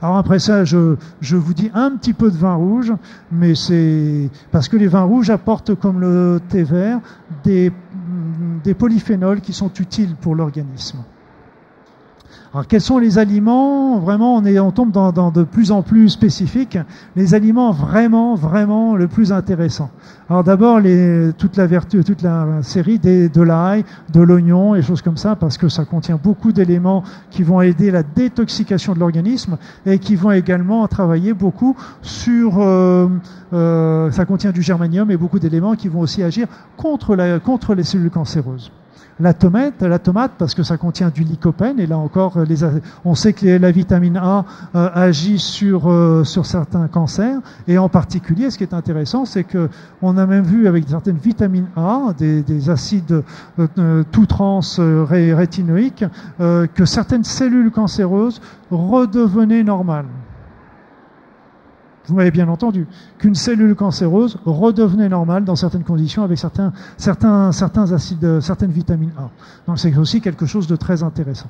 Alors 0.00 0.16
après 0.16 0.38
ça, 0.38 0.64
je, 0.64 0.96
je, 1.20 1.36
vous 1.36 1.54
dis 1.54 1.70
un 1.74 1.96
petit 1.96 2.12
peu 2.12 2.30
de 2.30 2.36
vin 2.36 2.54
rouge, 2.54 2.92
mais 3.32 3.54
c'est 3.54 4.30
parce 4.52 4.68
que 4.68 4.76
les 4.76 4.86
vins 4.86 5.02
rouges 5.02 5.30
apportent, 5.30 5.74
comme 5.74 6.00
le 6.00 6.40
thé 6.48 6.62
vert, 6.62 7.00
des, 7.44 7.72
des 8.62 8.74
polyphénols 8.74 9.40
qui 9.40 9.52
sont 9.52 9.72
utiles 9.74 10.14
pour 10.20 10.36
l'organisme. 10.36 10.98
Alors, 12.54 12.66
quels 12.66 12.80
sont 12.80 12.98
les 12.98 13.18
aliments? 13.18 13.98
Vraiment, 13.98 14.36
on, 14.36 14.44
est, 14.46 14.58
on 14.58 14.70
tombe 14.70 14.90
dans, 14.90 15.12
dans, 15.12 15.30
de 15.30 15.42
plus 15.42 15.70
en 15.70 15.82
plus 15.82 16.08
spécifiques. 16.08 16.78
Les 17.14 17.34
aliments 17.34 17.72
vraiment, 17.72 18.36
vraiment 18.36 18.96
le 18.96 19.06
plus 19.06 19.32
intéressant. 19.32 19.90
Alors 20.30 20.44
d'abord, 20.44 20.80
toute 21.36 21.56
la 21.56 21.66
vertu, 21.66 22.02
toute 22.04 22.22
la 22.22 22.62
série 22.62 22.98
des, 22.98 23.28
de 23.28 23.42
l'ail, 23.42 23.84
de 24.12 24.20
l'oignon 24.20 24.74
et 24.74 24.82
choses 24.82 25.02
comme 25.02 25.16
ça, 25.18 25.36
parce 25.36 25.58
que 25.58 25.68
ça 25.68 25.84
contient 25.84 26.18
beaucoup 26.22 26.52
d'éléments 26.52 27.02
qui 27.30 27.42
vont 27.42 27.60
aider 27.60 27.90
la 27.90 28.02
détoxication 28.02 28.94
de 28.94 28.98
l'organisme 28.98 29.58
et 29.84 29.98
qui 29.98 30.16
vont 30.16 30.32
également 30.32 30.86
travailler 30.88 31.34
beaucoup 31.34 31.76
sur. 32.02 32.60
Euh, 32.60 33.08
euh, 33.52 34.10
ça 34.10 34.24
contient 34.24 34.52
du 34.52 34.62
germanium 34.62 35.10
et 35.10 35.16
beaucoup 35.16 35.38
d'éléments 35.38 35.74
qui 35.74 35.88
vont 35.88 36.00
aussi 36.00 36.22
agir 36.22 36.46
contre, 36.76 37.14
la, 37.14 37.40
contre 37.40 37.74
les 37.74 37.84
cellules 37.84 38.10
cancéreuses. 38.10 38.70
La 39.20 39.34
tomate, 39.34 39.82
la 39.82 39.98
tomate 39.98 40.32
parce 40.38 40.54
que 40.54 40.62
ça 40.62 40.76
contient 40.76 41.10
du 41.10 41.22
lycopène 41.22 41.80
et 41.80 41.86
là 41.86 41.98
encore, 41.98 42.38
on 43.04 43.14
sait 43.14 43.32
que 43.32 43.46
la 43.46 43.70
vitamine 43.70 44.16
A 44.16 44.44
euh, 44.74 44.90
agit 44.94 45.38
sur 45.38 45.90
euh, 45.90 46.24
sur 46.24 46.46
certains 46.46 46.88
cancers 46.88 47.40
et 47.66 47.78
en 47.78 47.88
particulier, 47.88 48.50
ce 48.50 48.58
qui 48.58 48.64
est 48.64 48.74
intéressant, 48.74 49.24
c'est 49.24 49.44
que 49.44 49.68
on 50.02 50.16
a 50.16 50.26
même 50.26 50.44
vu 50.44 50.68
avec 50.68 50.88
certaines 50.88 51.16
vitamines 51.16 51.68
A, 51.76 52.12
des, 52.16 52.42
des 52.42 52.70
acides 52.70 53.22
euh, 53.58 54.04
tout 54.12 54.26
trans 54.26 54.60
rétinoïques, 54.78 56.04
que 56.38 56.84
certaines 56.84 57.24
cellules 57.24 57.70
cancéreuses 57.70 58.40
redevenaient 58.70 59.64
normales 59.64 60.06
vous 62.08 62.16
m'avez 62.16 62.30
bien 62.30 62.48
entendu, 62.48 62.86
qu'une 63.18 63.34
cellule 63.34 63.74
cancéreuse 63.74 64.38
redevenait 64.44 65.08
normale 65.08 65.44
dans 65.44 65.56
certaines 65.56 65.84
conditions 65.84 66.22
avec 66.22 66.38
certains, 66.38 66.72
certains, 66.96 67.52
certains 67.52 67.92
acides, 67.92 68.40
certaines 68.40 68.70
vitamines 68.72 69.12
A. 69.18 69.30
Donc 69.66 69.78
c'est 69.78 69.96
aussi 69.96 70.20
quelque 70.20 70.46
chose 70.46 70.66
de 70.66 70.76
très 70.76 71.02
intéressant. 71.02 71.48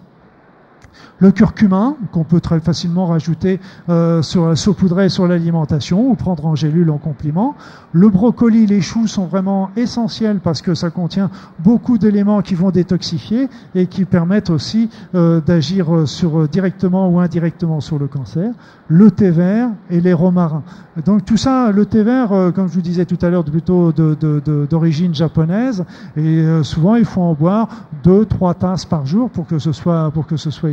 Le 1.19 1.33
curcuma, 1.33 1.95
qu'on 2.13 2.25
peut 2.25 2.41
très 2.41 2.61
facilement 2.61 3.07
rajouter 3.07 3.61
euh, 3.89 4.23
saupoudrer 4.23 5.09
sur 5.09 5.27
l'alimentation 5.27 6.11
ou 6.11 6.15
prendre 6.15 6.47
en 6.47 6.55
gélule 6.55 6.91
en 6.91 6.99
complément. 6.99 7.57
Le 7.93 8.09
brocoli, 8.09 8.67
les 8.67 8.81
choux 8.81 9.07
sont 9.07 9.27
vraiment 9.27 9.71
essentiels 9.77 10.41
parce 10.41 10.63
que 10.63 10.75
ça 10.75 10.91
contient 10.91 11.31
beaucoup 11.59 11.99
d'éléments 11.99 12.43
qui 12.43 12.55
vont 12.55 12.71
détoxifier 12.71 13.49
et 13.75 13.87
qui 13.87 14.05
permettent 14.05 14.51
aussi 14.51 14.91
euh, 15.15 15.41
d'agir 15.41 16.07
sur, 16.07 16.49
directement 16.49 17.09
ou 17.09 17.21
indirectement 17.21 17.81
sur 17.81 17.99
le 17.99 18.07
cancer. 18.07 18.53
Le 18.89 19.11
thé 19.11 19.31
vert 19.31 19.71
et 19.91 20.01
les 20.01 20.13
romarins. 20.13 20.63
Donc 21.05 21.25
tout 21.25 21.37
ça, 21.37 21.71
le 21.71 21.87
thé 21.87 22.03
vert, 22.03 22.33
euh, 22.33 22.51
comme 22.51 22.69
je 22.69 22.75
vous 22.75 22.81
disais 22.81 23.05
tout 23.05 23.19
à 23.23 23.31
l'heure, 23.31 23.45
plutôt 23.45 23.93
d'origine 23.93 25.15
japonaise. 25.15 25.85
Et 26.17 26.21
euh, 26.21 26.63
souvent, 26.63 26.97
il 26.97 27.05
faut 27.05 27.21
en 27.21 27.35
boire 27.35 27.69
deux, 28.03 28.25
trois 28.25 28.55
tasses 28.55 28.85
par 28.85 29.07
jour 29.07 29.31
pour 29.31 29.47
que 29.47 29.59
ce 29.59 29.73
soit 29.73 30.11
pour 30.11 30.27
que 30.27 30.37
ce 30.37 30.51
soit 30.51 30.71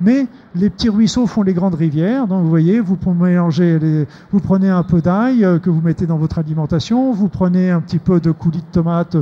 Mais 0.00 0.26
les 0.54 0.70
petits 0.70 0.88
ruisseaux 0.88 1.26
font 1.26 1.42
les 1.42 1.54
grandes 1.54 1.74
rivières. 1.74 2.26
Donc 2.26 2.42
vous 2.42 2.50
voyez, 2.50 2.80
vous 2.80 2.98
mélangez, 3.14 3.78
les, 3.78 4.06
vous 4.30 4.40
prenez 4.40 4.68
un 4.68 4.82
peu 4.82 5.00
d'ail 5.00 5.44
euh, 5.44 5.58
que 5.58 5.70
vous 5.70 5.80
mettez 5.80 6.06
dans 6.06 6.18
votre 6.18 6.38
alimentation, 6.38 7.12
vous 7.12 7.28
prenez 7.28 7.70
un 7.70 7.80
petit 7.80 7.98
peu 7.98 8.20
de 8.20 8.30
coulis 8.30 8.58
de 8.58 8.72
tomate 8.72 9.16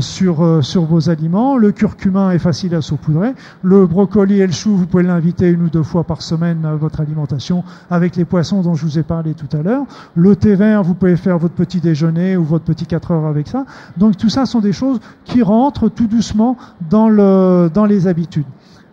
sur 0.00 0.64
sur 0.64 0.84
vos 0.84 1.10
aliments. 1.10 1.56
Le 1.56 1.72
curcuma 1.72 2.34
est 2.34 2.38
facile 2.38 2.74
à 2.74 2.82
saupoudrer. 2.82 3.34
Le 3.62 3.86
brocoli 3.86 4.40
et 4.40 4.46
le 4.46 4.52
chou, 4.52 4.76
vous 4.76 4.86
pouvez 4.86 5.02
l'inviter 5.02 5.48
une 5.48 5.62
ou 5.62 5.70
deux 5.70 5.82
fois 5.82 6.04
par 6.04 6.22
semaine 6.22 6.64
à 6.64 6.74
votre 6.74 7.00
alimentation 7.00 7.64
avec 7.90 8.16
les 8.16 8.24
poissons 8.24 8.62
dont 8.62 8.74
je 8.74 8.84
vous 8.84 8.98
ai 8.98 9.02
parlé 9.02 9.34
tout 9.34 9.54
à 9.56 9.62
l'heure. 9.62 9.84
Le 10.14 10.36
thé 10.36 10.54
vert, 10.54 10.82
vous 10.82 10.94
pouvez 10.94 11.16
faire 11.16 11.38
votre 11.38 11.54
petit 11.54 11.80
déjeuner 11.80 12.36
ou 12.36 12.44
votre 12.44 12.64
petit 12.64 12.86
4 12.86 13.10
heures 13.10 13.26
avec 13.26 13.48
ça. 13.48 13.64
Donc 13.96 14.16
tout 14.16 14.28
ça 14.28 14.46
sont 14.46 14.60
des 14.60 14.72
choses 14.72 15.00
qui 15.24 15.42
rentrent 15.42 15.88
tout 15.88 16.06
doucement 16.06 16.56
dans, 16.90 17.08
le, 17.08 17.70
dans 17.72 17.84
les 17.84 18.06
habitudes. 18.06 18.44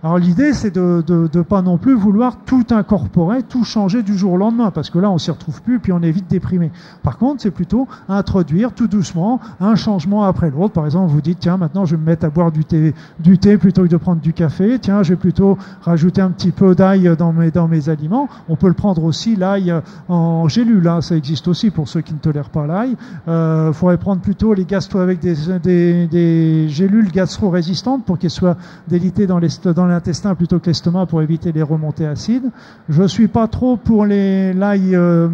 Alors 0.03 0.17
l'idée, 0.17 0.51
c'est 0.51 0.75
de 0.75 1.01
ne 1.07 1.41
pas 1.43 1.61
non 1.61 1.77
plus 1.77 1.93
vouloir 1.93 2.35
tout 2.45 2.65
incorporer, 2.71 3.41
tout 3.41 3.63
changer 3.63 4.03
du 4.03 4.17
jour 4.17 4.33
au 4.33 4.37
lendemain, 4.37 4.69
parce 4.69 4.89
que 4.89 4.99
là, 4.99 5.09
on 5.09 5.17
s'y 5.17 5.31
retrouve 5.31 5.61
plus, 5.61 5.79
puis 5.79 5.93
on 5.93 6.01
est 6.01 6.11
vite 6.11 6.29
déprimé. 6.29 6.73
Par 7.03 7.17
contre, 7.17 7.41
c'est 7.41 7.51
plutôt 7.51 7.87
introduire 8.09 8.73
tout 8.73 8.87
doucement 8.87 9.39
un 9.61 9.75
changement 9.75 10.25
après 10.25 10.51
l'autre. 10.51 10.73
Par 10.73 10.83
exemple, 10.83 11.09
vous 11.09 11.21
dites, 11.21 11.39
tiens, 11.39 11.55
maintenant, 11.55 11.85
je 11.85 11.95
vais 11.95 12.01
me 12.01 12.05
mettre 12.05 12.25
à 12.25 12.29
boire 12.29 12.51
du 12.51 12.65
thé, 12.65 12.93
du 13.21 13.37
thé 13.37 13.57
plutôt 13.57 13.83
que 13.83 13.87
de 13.87 13.95
prendre 13.95 14.19
du 14.19 14.33
café. 14.33 14.77
Tiens, 14.77 15.03
je 15.03 15.13
vais 15.13 15.15
plutôt 15.15 15.57
rajouter 15.83 16.19
un 16.19 16.31
petit 16.31 16.51
peu 16.51 16.75
d'ail 16.75 17.09
dans 17.17 17.31
mes, 17.31 17.49
dans 17.49 17.69
mes 17.69 17.87
aliments. 17.87 18.27
On 18.49 18.57
peut 18.57 18.67
le 18.67 18.73
prendre 18.73 19.05
aussi, 19.05 19.37
l'ail 19.37 19.73
en 20.09 20.49
gélule. 20.49 20.85
Hein, 20.85 20.99
ça 20.99 21.15
existe 21.15 21.47
aussi 21.47 21.71
pour 21.71 21.87
ceux 21.87 22.01
qui 22.01 22.13
ne 22.13 22.19
tolèrent 22.19 22.49
pas 22.49 22.67
l'ail. 22.67 22.97
Il 23.25 23.31
euh, 23.31 23.71
faudrait 23.71 23.97
prendre 23.97 24.21
plutôt 24.21 24.53
les 24.53 24.65
gastro 24.65 24.99
avec 24.99 25.19
des, 25.21 25.35
des, 25.63 26.07
des 26.07 26.67
gélules 26.67 27.09
gastro-résistantes 27.09 28.03
pour 28.03 28.19
qu'elles 28.19 28.29
soient 28.29 28.57
délitées 28.89 29.27
dans 29.27 29.39
les 29.39 29.47
dans 29.73 29.92
l'intestin 29.93 30.35
plutôt 30.35 30.59
que 30.59 30.67
l'estomac 30.67 31.05
pour 31.05 31.21
éviter 31.21 31.51
les 31.51 31.63
remontées 31.63 32.07
acides. 32.07 32.49
Je 32.89 33.03
suis 33.03 33.27
pas 33.27 33.47
trop 33.47 33.77
pour 33.77 34.05
les 34.05 34.53
l'ail 34.53 34.95
euh, 34.95 35.29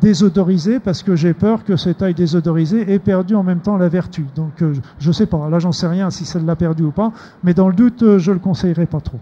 désodorisé 0.00 0.80
parce 0.80 1.02
que 1.02 1.16
j'ai 1.16 1.34
peur 1.34 1.64
que 1.64 1.76
cet 1.76 2.02
ail 2.02 2.14
désodorisé 2.14 2.92
ait 2.92 2.98
perdu 2.98 3.34
en 3.34 3.42
même 3.42 3.60
temps 3.60 3.76
la 3.76 3.88
vertu. 3.88 4.24
Donc 4.36 4.62
euh, 4.62 4.74
je 4.98 5.12
sais 5.12 5.26
pas, 5.26 5.48
là 5.50 5.58
j'en 5.58 5.72
sais 5.72 5.88
rien 5.88 6.10
si 6.10 6.24
ça 6.24 6.38
l'a 6.38 6.56
perdu 6.56 6.84
ou 6.84 6.92
pas, 6.92 7.12
mais 7.42 7.54
dans 7.54 7.68
le 7.68 7.74
doute 7.74 8.02
euh, 8.02 8.18
je 8.18 8.32
le 8.32 8.38
conseillerais 8.38 8.86
pas 8.86 9.00
trop. 9.00 9.18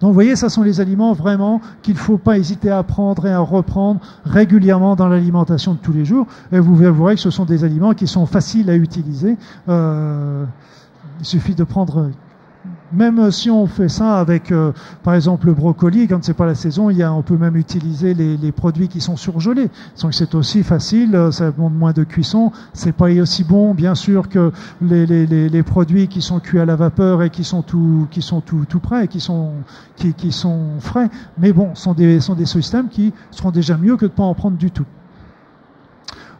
Donc 0.00 0.08
vous 0.08 0.14
voyez, 0.14 0.36
ce 0.36 0.48
sont 0.48 0.62
les 0.62 0.80
aliments 0.80 1.12
vraiment 1.12 1.60
qu'il 1.82 1.94
ne 1.94 1.98
faut 1.98 2.18
pas 2.18 2.36
hésiter 2.36 2.70
à 2.70 2.82
prendre 2.82 3.26
et 3.26 3.32
à 3.32 3.38
reprendre 3.38 4.00
régulièrement 4.24 4.96
dans 4.96 5.08
l'alimentation 5.08 5.74
de 5.74 5.78
tous 5.78 5.92
les 5.92 6.04
jours. 6.04 6.26
Et 6.52 6.58
vous 6.58 6.74
verrez 6.74 7.14
que 7.14 7.20
ce 7.20 7.30
sont 7.30 7.44
des 7.44 7.64
aliments 7.64 7.94
qui 7.94 8.06
sont 8.06 8.26
faciles 8.26 8.68
à 8.70 8.74
utiliser. 8.74 9.36
Euh, 9.68 10.44
il 11.20 11.24
suffit 11.24 11.54
de 11.54 11.64
prendre 11.64 12.10
même 12.94 13.30
si 13.30 13.50
on 13.50 13.66
fait 13.66 13.88
ça 13.88 14.18
avec, 14.18 14.52
euh, 14.52 14.72
par 15.02 15.14
exemple, 15.14 15.46
le 15.46 15.54
brocoli, 15.54 16.06
quand 16.06 16.22
c'est 16.22 16.34
pas 16.34 16.46
la 16.46 16.54
saison, 16.54 16.90
il 16.90 16.96
y 16.96 17.02
a, 17.02 17.12
on 17.12 17.22
peut 17.22 17.36
même 17.36 17.56
utiliser 17.56 18.14
les, 18.14 18.52
produits 18.52 18.88
qui 18.88 19.00
sont 19.00 19.16
surgelés. 19.16 19.70
Donc 20.00 20.14
c'est 20.14 20.34
aussi 20.34 20.62
facile, 20.62 21.14
euh, 21.16 21.30
ça 21.30 21.50
demande 21.50 21.74
moins 21.74 21.92
de 21.92 22.04
cuisson. 22.04 22.52
C'est 22.72 22.92
pas 22.92 23.10
aussi 23.10 23.44
bon, 23.44 23.74
bien 23.74 23.94
sûr, 23.94 24.28
que 24.28 24.52
les, 24.80 25.62
produits 25.62 26.08
qui 26.08 26.22
sont 26.22 26.40
cuits 26.40 26.60
à 26.60 26.64
la 26.64 26.76
vapeur 26.76 27.22
et 27.22 27.30
qui 27.30 27.44
sont 27.44 27.62
tout, 27.62 28.06
qui 28.10 28.22
sont 28.22 28.40
tout, 28.40 28.64
tout 28.68 28.80
prêts, 28.80 29.08
qui 29.08 29.20
sont, 29.20 29.52
qui, 29.96 30.14
qui 30.14 30.30
sont 30.30 30.78
frais. 30.78 31.10
Mais 31.38 31.52
bon, 31.52 31.74
sont 31.74 31.94
des, 31.94 32.20
sont 32.20 32.34
des 32.34 32.46
systèmes 32.46 32.88
qui 32.88 33.12
seront 33.30 33.50
déjà 33.50 33.76
mieux 33.76 33.96
que 33.96 34.06
de 34.06 34.10
pas 34.10 34.22
en 34.22 34.34
prendre 34.34 34.56
du 34.56 34.70
tout. 34.70 34.86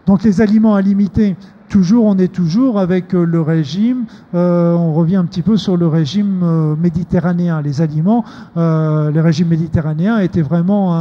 Donc 0.06 0.22
les 0.22 0.40
aliments 0.40 0.74
à 0.74 0.82
limiter, 0.82 1.36
toujours, 1.68 2.04
on 2.04 2.18
est 2.18 2.32
toujours 2.32 2.78
avec 2.78 3.14
euh, 3.14 3.24
le 3.24 3.40
régime. 3.40 4.04
Euh, 4.34 4.74
on 4.74 4.92
revient 4.94 5.16
un 5.16 5.24
petit 5.24 5.42
peu 5.42 5.56
sur 5.56 5.76
le 5.76 5.86
régime 5.86 6.40
euh, 6.42 6.76
méditerranéen. 6.76 7.60
Les 7.62 7.80
aliments, 7.80 8.24
euh, 8.56 9.10
le 9.10 9.20
régime 9.20 9.48
méditerranéen 9.48 10.18
était 10.18 10.42
vraiment 10.42 10.94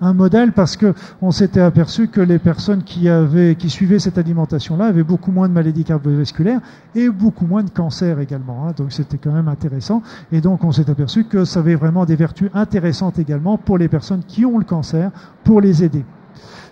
un, 0.00 0.12
modèle 0.12 0.52
parce 0.52 0.76
que 0.76 0.92
on 1.22 1.30
s'était 1.30 1.60
aperçu 1.60 2.08
que 2.08 2.20
les 2.20 2.38
personnes 2.38 2.82
qui 2.82 3.08
avaient, 3.08 3.54
qui 3.54 3.70
suivaient 3.70 3.98
cette 3.98 4.18
alimentation-là 4.18 4.86
avaient 4.86 5.02
beaucoup 5.02 5.32
moins 5.32 5.48
de 5.48 5.54
maladies 5.54 5.84
cardiovasculaires 5.84 6.60
et 6.94 7.08
beaucoup 7.08 7.46
moins 7.46 7.64
de 7.64 7.70
cancer 7.70 8.20
également. 8.20 8.66
Hein. 8.66 8.72
donc 8.76 8.92
c'était 8.92 9.16
quand 9.16 9.32
même 9.32 9.48
intéressant. 9.48 10.02
Et 10.32 10.42
donc 10.42 10.64
on 10.64 10.72
s'est 10.72 10.90
aperçu 10.90 11.24
que 11.24 11.46
ça 11.46 11.60
avait 11.60 11.76
vraiment 11.76 12.04
des 12.04 12.16
vertus 12.16 12.50
intéressantes 12.52 13.18
également 13.18 13.56
pour 13.56 13.78
les 13.78 13.88
personnes 13.88 14.22
qui 14.28 14.44
ont 14.44 14.58
le 14.58 14.64
cancer, 14.64 15.10
pour 15.44 15.62
les 15.62 15.82
aider. 15.82 16.04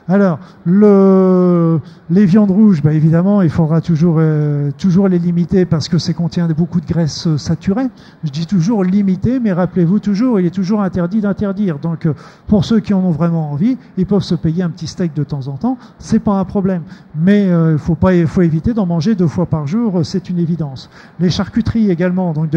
Alors, 0.07 0.39
le, 0.67 1.81
les 2.11 2.27
viandes 2.27 2.51
rouges, 2.51 2.83
bah 2.83 2.93
évidemment, 2.93 3.41
il 3.41 3.49
faudra 3.49 3.81
toujours, 3.81 4.17
euh, 4.19 4.71
toujours 4.77 5.09
les 5.09 5.19
limiter 5.19 5.65
parce 5.65 5.89
que 5.89 5.97
c'est 5.97 6.13
contient 6.13 6.47
beaucoup 6.49 6.83
de 6.83 6.87
graisses 6.87 7.27
euh, 7.27 7.39
saturées. 7.39 7.89
Je 8.23 8.31
dis 8.31 8.47
toujours 8.47 8.85
limiter, 8.85 9.41
mais 9.41 9.53
rappelez-vous 9.53 10.01
toujours, 10.01 10.39
il 10.39 10.45
est 10.45 10.55
toujours 10.55 10.83
interdit 10.83 11.23
d'interdire. 11.23 11.79
Donc, 11.79 12.05
euh, 12.05 12.13
pour 12.47 12.67
ceux 12.67 12.81
qui 12.81 12.93
en 12.93 13.01
ont 13.01 13.13
vraiment 13.13 13.51
envie, 13.51 13.79
ils 13.97 14.05
peuvent 14.05 14.23
se 14.23 14.35
payer 14.35 14.63
un 14.63 14.69
petit 14.69 14.87
steak 14.87 15.15
de 15.15 15.25
temps 15.25 15.49
en 15.49 15.57
temps. 15.57 15.79
C'est 15.99 16.19
pas 16.19 16.35
un 16.35 16.45
problème. 16.45 16.83
Mais 17.19 17.49
il 17.49 17.79
faut 17.79 17.97
faut 18.27 18.43
éviter 18.43 18.75
d'en 18.75 18.85
manger 18.85 19.15
deux 19.15 19.27
fois 19.27 19.47
par 19.47 19.67
jour. 19.67 20.01
C'est 20.05 20.29
une 20.29 20.39
évidence. 20.39 20.91
Les 21.19 21.31
charcuteries 21.31 21.91
également. 21.91 22.33
Donc, 22.33 22.51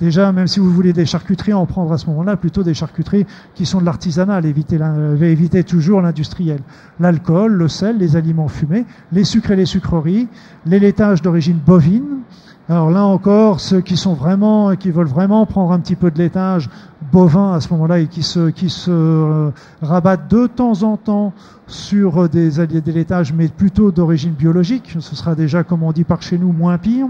déjà, 0.00 0.32
même 0.32 0.46
si 0.46 0.60
vous 0.60 0.70
voulez 0.70 0.92
des 0.94 1.04
charcuteries, 1.04 1.52
en 1.52 1.66
prendre 1.66 1.92
à 1.92 1.98
ce 1.98 2.06
moment-là 2.06 2.36
plutôt 2.36 2.62
des 2.62 2.74
charcuteries 2.74 3.26
qui 3.54 3.66
sont 3.66 3.80
de 3.80 3.84
l'artisanal. 3.84 4.46
Éviter, 4.46 4.78
éviter 5.20 5.64
toujours 5.64 6.00
l'industriel 6.00 6.60
l'alcool, 7.00 7.52
le 7.52 7.68
sel, 7.68 7.98
les 7.98 8.16
aliments 8.16 8.48
fumés, 8.48 8.84
les 9.12 9.24
sucres 9.24 9.50
et 9.50 9.56
les 9.56 9.66
sucreries, 9.66 10.28
les 10.64 10.78
laitages 10.78 11.22
d'origine 11.22 11.58
bovine. 11.58 12.20
Alors 12.68 12.90
là 12.90 13.04
encore, 13.04 13.60
ceux 13.60 13.80
qui 13.80 13.96
sont 13.96 14.14
vraiment, 14.14 14.74
qui 14.74 14.90
veulent 14.90 15.06
vraiment 15.06 15.46
prendre 15.46 15.72
un 15.72 15.78
petit 15.78 15.94
peu 15.94 16.10
de 16.10 16.18
laitage 16.18 16.68
bovin 17.12 17.52
à 17.52 17.60
ce 17.60 17.72
moment-là 17.74 18.00
et 18.00 18.08
qui 18.08 18.24
se, 18.24 18.50
qui 18.50 18.70
se 18.70 18.90
euh, 18.90 19.50
rabattent 19.82 20.28
de 20.28 20.48
temps 20.48 20.82
en 20.82 20.96
temps 20.96 21.32
sur 21.68 22.28
des, 22.28 22.50
des 22.66 22.92
laitages, 22.92 23.32
mais 23.32 23.48
plutôt 23.48 23.92
d'origine 23.92 24.32
biologique, 24.32 24.96
ce 24.98 25.14
sera 25.14 25.36
déjà, 25.36 25.62
comme 25.62 25.84
on 25.84 25.92
dit 25.92 26.04
par 26.04 26.22
chez 26.22 26.38
nous, 26.38 26.52
moins 26.52 26.78
pire 26.78 27.06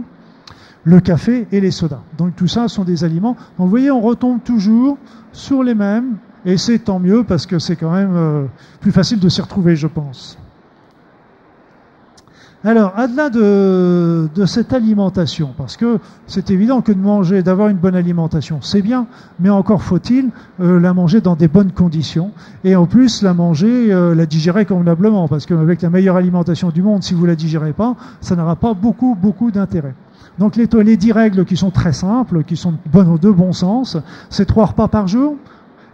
le 0.87 1.01
café 1.01 1.49
et 1.51 1.61
les 1.61 1.73
sodas. 1.73 2.01
Donc 2.17 2.37
tout 2.37 2.47
ça 2.47 2.69
sont 2.69 2.85
des 2.85 3.03
aliments. 3.03 3.37
Donc 3.59 3.67
vous 3.67 3.69
voyez, 3.69 3.91
on 3.91 4.01
retombe 4.01 4.41
toujours 4.43 4.99
sur 5.33 5.65
les 5.65 5.75
mêmes, 5.75 6.17
et 6.47 6.57
c'est 6.57 6.79
tant 6.79 7.01
mieux 7.01 7.25
parce 7.25 7.45
que 7.45 7.59
c'est 7.59 7.77
quand 7.77 7.91
même 7.91 8.15
euh, 8.15 8.45
plus 8.81 8.93
facile 8.93 9.19
de 9.19 9.29
s'y 9.29 9.43
retrouver, 9.43 9.75
je 9.75 9.89
pense. 9.89 10.39
Alors, 12.65 12.95
au-delà 12.99 13.31
de, 13.31 14.29
de, 14.35 14.47
cette 14.47 14.73
alimentation, 14.73 15.51
parce 15.57 15.77
que 15.77 15.99
c'est 16.27 16.51
évident 16.51 16.81
que 16.81 16.91
de 16.91 16.99
manger, 16.99 17.43
d'avoir 17.43 17.69
une 17.69 17.77
bonne 17.77 17.95
alimentation, 17.95 18.59
c'est 18.61 18.83
bien, 18.83 19.07
mais 19.39 19.51
encore 19.51 19.83
faut-il 19.83 20.31
euh, 20.61 20.81
la 20.81 20.95
manger 20.95 21.21
dans 21.21 21.37
des 21.37 21.49
bonnes 21.49 21.71
conditions, 21.71 22.33
et 22.65 22.75
en 22.75 22.87
plus 22.87 23.23
la 23.23 23.35
manger, 23.35 23.93
euh, 23.93 24.15
la 24.15 24.27
digérer 24.27 24.65
convenablement, 24.67 25.29
parce 25.29 25.47
qu'avec 25.47 25.83
la 25.83 25.91
meilleure 25.91 26.17
alimentation 26.17 26.71
du 26.71 26.83
monde, 26.83 27.03
si 27.05 27.15
vous 27.15 27.27
la 27.27 27.37
digérez 27.37 27.73
pas, 27.73 27.95
ça 28.21 28.35
n'aura 28.35 28.57
pas 28.57 28.75
beaucoup, 28.75 29.17
beaucoup 29.21 29.51
d'intérêt. 29.51 29.95
Donc 30.39 30.57
les, 30.57 30.67
les 30.67 30.97
10 30.97 31.13
règles 31.13 31.45
qui 31.45 31.57
sont 31.57 31.71
très 31.71 31.93
simples, 31.93 32.43
qui 32.43 32.57
sont 32.57 32.73
de 32.73 33.31
bon, 33.31 33.49
de 33.49 33.53
sens, 33.53 33.97
c'est 34.29 34.45
trois 34.45 34.67
repas 34.67 34.89
par 34.89 35.07
jour, 35.07 35.37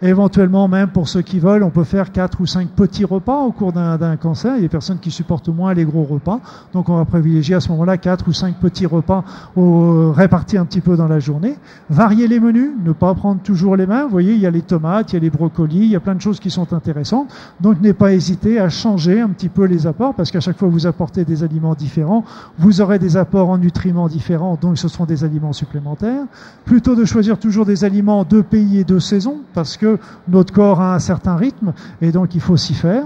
Éventuellement, 0.05 0.67
même 0.67 0.89
pour 0.89 1.07
ceux 1.07 1.21
qui 1.21 1.39
veulent, 1.39 1.63
on 1.63 1.69
peut 1.69 1.85
faire 1.85 2.11
quatre 2.11 2.41
ou 2.41 2.45
cinq 2.45 2.67
petits 2.67 3.05
repas 3.05 3.39
au 3.39 3.53
cours 3.53 3.71
d'un 3.71 4.17
cancer. 4.17 4.51
Il 4.51 4.57
y 4.57 4.59
a 4.59 4.61
des 4.63 4.69
personnes 4.69 4.99
qui 4.99 5.11
supportent 5.11 5.47
moins 5.47 5.73
les 5.73 5.85
gros 5.85 6.03
repas. 6.03 6.41
Donc 6.73 6.89
on 6.89 6.97
va 6.97 7.05
privilégier 7.05 7.55
à 7.55 7.61
ce 7.61 7.69
moment-là 7.69 7.95
quatre 7.97 8.27
ou 8.27 8.33
cinq 8.33 8.55
petits 8.55 8.85
repas 8.85 9.23
au, 9.55 10.11
répartis 10.11 10.57
un 10.57 10.65
petit 10.65 10.81
peu 10.81 10.97
dans 10.97 11.07
la 11.07 11.19
journée. 11.19 11.55
Varier 11.89 12.27
les 12.27 12.41
menus, 12.41 12.71
ne 12.83 12.91
pas 12.91 13.13
prendre 13.13 13.41
toujours 13.41 13.77
les 13.77 13.87
mêmes. 13.87 14.03
Vous 14.03 14.09
voyez, 14.09 14.33
il 14.33 14.41
y 14.41 14.45
a 14.45 14.51
les 14.51 14.61
tomates, 14.61 15.13
il 15.13 15.15
y 15.15 15.19
a 15.19 15.21
les 15.21 15.29
brocolis, 15.29 15.85
il 15.85 15.91
y 15.91 15.95
a 15.95 16.01
plein 16.01 16.15
de 16.15 16.21
choses 16.21 16.41
qui 16.41 16.49
sont 16.49 16.73
intéressantes. 16.73 17.29
Donc 17.61 17.79
n'ayez 17.79 17.93
pas 17.93 18.09
à 18.09 18.69
changer 18.69 19.21
un 19.21 19.29
petit 19.29 19.47
peu 19.47 19.63
les 19.63 19.87
apports 19.87 20.15
parce 20.15 20.31
qu'à 20.31 20.41
chaque 20.41 20.57
fois 20.57 20.67
que 20.67 20.73
vous 20.73 20.85
apportez 20.85 21.23
des 21.23 21.43
aliments 21.43 21.75
différents, 21.75 22.25
vous 22.57 22.81
aurez 22.81 22.99
des 22.99 23.15
apports 23.15 23.49
en 23.49 23.57
nutriments 23.57 24.09
différents, 24.09 24.57
donc 24.59 24.77
ce 24.77 24.89
seront 24.89 25.05
des 25.05 25.23
aliments 25.23 25.53
supplémentaires. 25.53 26.25
Plutôt 26.65 26.95
de 26.95 27.05
choisir 27.05 27.39
toujours 27.39 27.65
des 27.65 27.85
aliments 27.85 28.25
de 28.25 28.41
pays 28.41 28.79
et 28.79 28.83
de 28.83 28.99
saison 28.99 29.37
parce 29.53 29.77
que 29.77 29.92
notre 30.27 30.53
corps 30.53 30.81
a 30.81 30.95
un 30.95 30.99
certain 30.99 31.35
rythme 31.35 31.73
et 32.01 32.11
donc 32.11 32.35
il 32.35 32.41
faut 32.41 32.57
s'y 32.57 32.73
faire. 32.73 33.03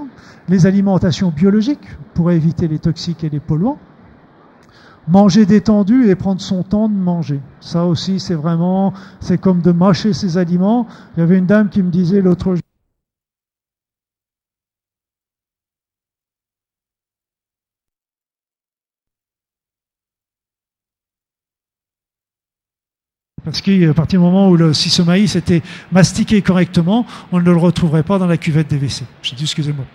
Les 0.50 0.66
alimentations 0.66 1.30
biologiques 1.30 1.88
pour 2.14 2.32
éviter 2.32 2.68
les 2.68 2.80
toxiques 2.80 3.24
et 3.24 3.30
les 3.30 3.40
polluants. 3.40 3.78
Manger 5.10 5.46
détendu 5.46 6.10
et 6.10 6.16
prendre 6.16 6.42
son 6.42 6.64
temps 6.64 6.90
de 6.90 6.94
manger. 6.94 7.40
Ça 7.62 7.86
aussi, 7.86 8.20
c'est 8.20 8.36
vraiment, 8.36 8.94
c'est 9.22 9.38
comme 9.38 9.62
de 9.62 9.72
mâcher 9.72 10.12
ses 10.12 10.38
aliments. 10.38 10.86
Il 11.16 11.22
y 11.22 11.24
avait 11.24 11.38
une 11.38 11.46
dame 11.46 11.70
qui 11.70 11.82
me 11.82 11.90
disait 11.90 12.22
l'autre 12.22 12.56
jour, 12.56 12.66
Parce 23.48 23.62
qu'à 23.62 23.93
partir 23.93 24.20
du 24.20 24.26
moment 24.26 24.50
où 24.50 24.58
le, 24.58 24.74
si 24.74 24.89
ce 24.89 25.02
maïs 25.02 25.38
était 25.38 25.62
mastiqué 25.93 26.41
correctement, 26.41 27.06
on 27.32 27.39
ne 27.39 27.45
le 27.45 27.56
retrouverait 27.56 28.04
pas 28.04 28.20
dans 28.20 28.28
la 28.28 28.36
cuvette 28.36 28.68
des 28.68 28.76
WC. 28.76 29.06
J'ai 29.22 29.38
dit 29.38 29.43
excusez-moi. 29.43 29.86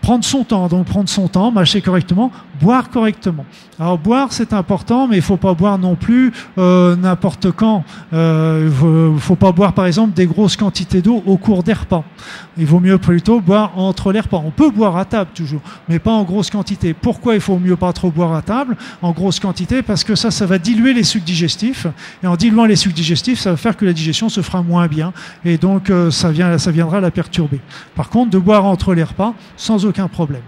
Prendre 0.00 0.24
son 0.24 0.44
temps, 0.44 0.68
donc 0.68 0.86
prendre 0.86 1.08
son 1.08 1.28
temps, 1.28 1.50
mâcher 1.50 1.80
correctement, 1.80 2.30
boire 2.60 2.90
correctement. 2.90 3.46
Alors 3.78 3.98
boire 3.98 4.32
c'est 4.32 4.52
important, 4.52 5.08
mais 5.08 5.16
il 5.16 5.22
faut 5.22 5.38
pas 5.38 5.54
boire 5.54 5.78
non 5.78 5.94
plus 5.96 6.32
euh, 6.58 6.94
n'importe 6.94 7.50
quand. 7.50 7.84
Euh, 8.12 8.68
il 9.14 9.20
faut, 9.20 9.34
pas 9.34 9.52
boire 9.52 9.72
par 9.72 9.86
exemple 9.86 10.12
des 10.12 10.26
grosses 10.26 10.56
quantités 10.56 11.00
d'eau 11.00 11.22
au 11.26 11.38
cours 11.38 11.62
des 11.62 11.72
repas. 11.72 12.04
Il 12.58 12.66
vaut 12.66 12.80
mieux 12.80 12.98
plutôt 12.98 13.40
boire 13.40 13.72
entre 13.78 14.12
les 14.12 14.20
repas. 14.20 14.42
On 14.44 14.50
peut 14.50 14.70
boire 14.70 14.96
à 14.96 15.04
table 15.04 15.30
toujours, 15.34 15.62
mais 15.88 15.98
pas 15.98 16.12
en 16.12 16.22
grosse 16.24 16.50
quantité. 16.50 16.94
Pourquoi 16.94 17.34
il 17.34 17.40
faut 17.40 17.58
mieux 17.58 17.76
pas 17.76 17.92
trop 17.92 18.10
boire 18.10 18.34
à 18.34 18.42
table 18.42 18.76
en 19.02 19.12
grosse 19.12 19.40
quantité? 19.40 19.82
Parce 19.82 20.04
que 20.04 20.14
ça, 20.14 20.30
ça 20.30 20.46
va 20.46 20.58
diluer 20.58 20.92
les 20.92 21.02
sucs 21.02 21.24
digestifs, 21.24 21.86
et 22.22 22.26
en 22.26 22.36
diluant 22.36 22.66
les 22.66 22.76
sucs 22.76 22.94
digestifs, 22.94 23.40
ça 23.40 23.52
va 23.52 23.56
faire 23.56 23.76
que 23.76 23.84
la 23.84 23.92
digestion 23.92 24.28
se 24.28 24.42
fera 24.42 24.62
moins 24.62 24.86
bien, 24.86 25.12
et 25.44 25.58
donc 25.58 25.90
euh, 25.90 26.10
ça, 26.10 26.30
vient, 26.30 26.58
ça 26.58 26.70
viendra 26.70 27.00
la 27.00 27.10
perturber. 27.10 27.60
Par 27.94 28.08
contre, 28.08 28.30
de 28.30 28.38
boire 28.38 28.64
entre 28.64 28.94
les 28.94 29.04
repas, 29.04 29.33
sans 29.56 29.84
aucun 29.86 30.08
problème. 30.08 30.42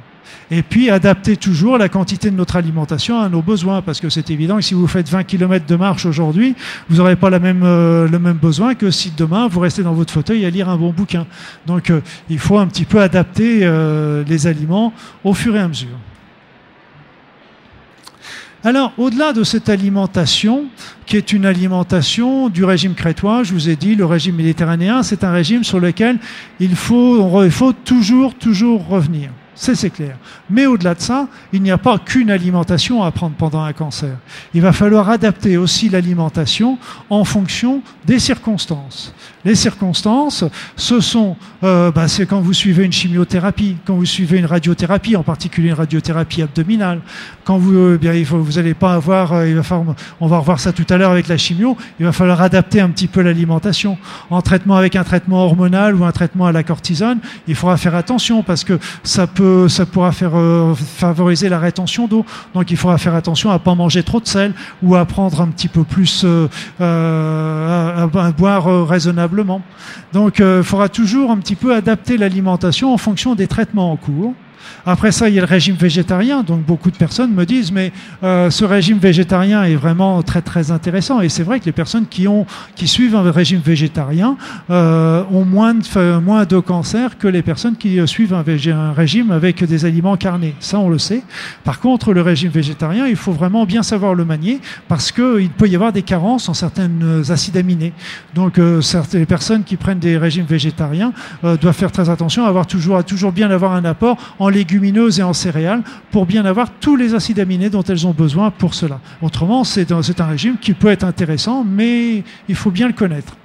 Et 0.51 0.63
puis 0.63 0.91
adapter 0.91 1.37
toujours 1.37 1.79
la 1.79 1.89
quantité 1.89 2.31
de 2.31 2.37
notre 2.37 2.57
alimentation 2.57 3.21
à 3.21 3.29
nos 3.29 3.43
besoins, 3.43 3.83
parce 3.83 4.01
que 4.01 4.09
c'est 4.09 4.31
évident 4.31 4.57
que 4.57 4.63
si 4.63 4.75
vous 4.75 4.87
faites 4.87 5.09
20 5.09 5.25
km 5.25 5.67
de 5.67 5.77
marche 5.77 6.07
aujourd'hui, 6.07 6.55
vous 6.89 6.97
n'aurez 6.97 7.17
pas 7.17 7.31
euh, 7.31 8.09
le 8.09 8.19
même 8.19 8.37
besoin 8.37 8.75
que 8.75 8.91
si 8.91 9.13
demain 9.17 9.49
vous 9.49 9.61
restez 9.61 9.83
dans 9.83 9.95
votre 9.95 10.13
fauteuil 10.13 10.45
à 10.45 10.51
lire 10.51 10.69
un 10.69 10.77
bon 10.77 10.93
bouquin. 10.93 11.27
Donc 11.67 11.91
euh, 11.91 12.01
il 12.29 12.39
faut 12.39 12.59
un 12.59 12.67
petit 12.67 12.85
peu 12.85 13.01
adapter 13.01 13.61
euh, 13.63 14.25
les 14.27 14.47
aliments 14.47 14.93
au 15.25 15.35
fur 15.35 15.57
et 15.57 15.61
à 15.61 15.69
mesure. 15.69 15.99
Alors, 18.67 18.93
au-delà 18.99 19.33
de 19.33 19.45
cette 19.45 19.69
alimentation, 19.69 20.65
qui 21.07 21.17
est 21.17 21.33
une 21.33 21.47
alimentation 21.47 22.49
du 22.49 22.65
régime 22.65 22.95
crétois, 22.95 23.45
je 23.45 23.53
vous 23.53 23.69
ai 23.69 23.77
dit, 23.77 23.95
le 23.95 24.05
régime 24.05 24.35
méditerranéen, 24.35 25.05
c'est 25.05 25.23
un 25.23 25.31
régime 25.31 25.63
sur 25.63 25.79
lequel 25.79 26.19
il 26.59 26.75
faut, 26.75 27.73
toujours, 27.85 28.35
toujours 28.35 28.85
revenir. 28.89 29.31
C'est 29.55 29.89
clair. 29.91 30.17
Mais 30.51 30.67
au-delà 30.67 30.97
de 30.97 31.01
ça, 31.01 31.29
il 31.53 31.63
n'y 31.63 31.71
a 31.71 31.79
pas 31.79 31.97
qu'une 31.99 32.29
alimentation 32.29 33.05
à 33.05 33.13
prendre 33.13 33.37
pendant 33.37 33.63
un 33.63 33.73
cancer. 33.73 34.17
Il 34.53 34.63
va 34.63 34.73
falloir 34.73 35.11
adapter 35.11 35.57
aussi 35.57 35.89
l'alimentation 35.89 36.77
en 37.09 37.23
fonction 37.23 37.83
des 38.05 38.19
circonstances. 38.19 39.15
Les 39.47 39.55
circonstances, 39.55 40.43
ce 40.75 41.01
sont, 41.01 41.37
euh, 41.63 41.93
bah, 41.93 42.09
c'est 42.09 42.27
quand 42.27 42.41
vous 42.41 42.53
suivez 42.53 42.83
une 42.83 42.91
chimiothérapie, 42.91 43.77
quand 43.87 43.95
vous 43.95 44.05
suivez 44.05 44.39
une 44.39 44.45
radiothérapie, 44.45 45.15
en 45.15 45.23
particulier 45.23 45.69
une 45.69 45.75
radiothérapie 45.75 46.43
abdominale. 46.43 46.99
Quand 47.45 47.57
vous, 47.57 47.77
euh, 47.77 47.97
bien, 47.97 48.13
il 48.13 48.27
vous 48.27 48.55
n'allez 48.55 48.75
pas 48.75 48.95
avoir, 48.95 49.35
euh, 49.35 49.49
il 49.49 49.63
on 50.21 50.27
va 50.27 50.39
revoir 50.39 50.59
ça 50.59 50.73
tout 50.73 50.85
à 50.91 50.97
l'heure 50.97 51.13
avec 51.13 51.29
la 51.29 51.37
chimio. 51.37 51.77
Il 52.01 52.07
va 52.07 52.11
falloir 52.11 52.43
adapter 52.43 52.81
un 52.81 52.89
petit 52.89 53.07
peu 53.07 53.21
l'alimentation. 53.21 53.99
En 54.31 54.43
traitement 54.43 54.75
avec 54.75 54.97
un 54.97 55.05
traitement 55.05 55.45
hormonal 55.45 55.95
ou 55.95 56.05
un 56.05 56.11
traitement 56.11 56.47
à 56.47 56.53
la 56.53 56.65
cortisone, 56.65 57.21
il 57.47 57.55
faudra 57.55 57.77
faire 57.77 57.95
attention 57.95 58.43
parce 58.43 58.65
que 58.65 58.81
ça 59.05 59.29
peut, 59.29 59.69
ça 59.69 59.87
pourra 59.87 60.11
faire 60.11 60.33
favoriser 60.75 61.49
la 61.49 61.61
rétention 61.61 62.09
d'eau. 62.09 62.27
Donc 62.53 62.73
il 62.73 62.77
faudra 62.77 62.99
faire 62.99 63.15
attention 63.15 63.53
à 63.53 63.61
pas 63.61 63.77
manger 63.77 64.03
trop 64.03 64.19
de 64.19 64.27
sel 64.27 64.55
ou 64.83 64.97
à 64.97 65.05
prendre 65.05 65.41
un 65.41 65.47
petit 65.47 65.69
peu 65.69 65.85
plus, 65.85 66.27
à 66.81 68.09
boire 68.37 68.89
raisonnablement 68.89 69.36
donc 70.13 70.39
il 70.39 70.45
euh, 70.45 70.63
faudra 70.63 70.89
toujours 70.89 71.31
un 71.31 71.39
petit 71.39 71.57
peu 71.57 71.75
adapter 71.75 72.17
l'alimentation 72.17 72.93
en 72.93 72.99
fonction 72.99 73.35
des 73.35 73.47
traitements 73.47 73.93
en 73.93 73.97
cours. 73.97 74.35
Après 74.85 75.13
ça, 75.13 75.29
il 75.29 75.35
y 75.35 75.39
a 75.39 75.43
le 75.43 75.47
régime 75.47 75.75
végétarien. 75.75 76.43
Donc 76.43 76.63
beaucoup 76.63 76.91
de 76.91 76.97
personnes 76.97 77.33
me 77.33 77.45
disent, 77.45 77.73
mais 77.73 77.93
euh, 78.23 78.51
ce 78.51 78.65
régime 78.65 78.99
végétarien 78.99 79.65
est 79.65 79.75
vraiment 79.75 80.23
très 80.23 80.43
très 80.43 80.71
intéressant. 80.71 81.21
Et 81.21 81.29
c'est 81.29 81.43
vrai 81.43 81.61
que 81.61 81.65
les 81.65 81.73
personnes 81.73 82.07
qui 82.07 82.89
suivent 82.89 83.17
un 83.17 83.31
régime 83.31 83.61
végétarien 83.61 84.37
euh, 84.71 85.25
ont 85.31 85.45
moins 85.45 85.75
de 85.75 86.19
moins 86.19 86.45
de 86.45 86.59
cancer 86.59 87.19
que 87.19 87.29
les 87.29 87.43
personnes 87.43 87.77
qui 87.77 87.99
euh, 87.99 88.07
suivent 88.07 88.35
un, 88.35 88.45
régime 88.93 89.31
avec 89.31 89.65
des 89.65 89.85
aliments 89.85 90.17
carnés. 90.17 90.55
Ça, 90.61 90.79
on 90.79 90.89
le 90.89 90.99
sait. 90.99 91.23
Par 91.65 91.81
contre, 91.81 92.13
le 92.13 92.23
régime 92.23 92.51
végétarien, 92.51 93.07
il 93.07 93.17
faut 93.17 93.33
vraiment 93.33 93.67
bien 93.67 93.83
savoir 93.83 94.15
le 94.15 94.25
manier 94.25 94.61
parce 94.89 95.13
que 95.13 95.41
il 95.41 95.51
peut 95.51 95.69
y 95.69 95.75
avoir 95.75 95.93
des 95.93 96.03
carences 96.03 96.49
en 96.49 96.55
certaines 96.55 97.25
acides 97.29 97.57
aminés. 97.57 97.93
Donc, 98.35 98.61
certaines 98.81 99.27
personnes 99.27 99.65
qui 99.65 99.77
prennent 99.77 99.99
des 99.99 100.17
régimes 100.17 100.47
végétariens 100.47 101.13
doivent 101.43 101.75
faire 101.75 101.93
très 101.93 102.11
attention 102.11 102.45
à 102.45 102.49
avoir 102.49 102.67
toujours 102.67 103.03
toujours 103.05 103.33
bien 103.33 103.51
avoir 103.51 103.73
un 103.73 103.85
apport 103.85 104.17
en 104.39 104.49
légumineuses 104.57 105.21
et 105.21 105.23
en 105.23 105.35
céréales 105.35 105.83
pour 106.11 106.27
bien 106.27 106.45
avoir 106.45 106.71
tous 106.81 106.97
les 106.97 107.15
acides 107.15 107.39
aminés 107.39 107.71
dont 107.71 107.83
elles 107.83 108.07
ont 108.07 108.13
besoin 108.13 108.51
pour 108.51 108.75
cela. 108.75 109.01
Autrement, 109.21 109.65
c'est 109.65 109.93
un, 109.93 110.01
régime 110.27 110.57
qui 110.59 110.73
peut 110.73 110.89
être 110.89 111.05
intéressant, 111.05 111.65
mais 111.65 112.25
il 112.49 112.55
faut 112.55 112.71
bien 112.71 112.87
le 112.87 112.95
connaître. 112.95 113.37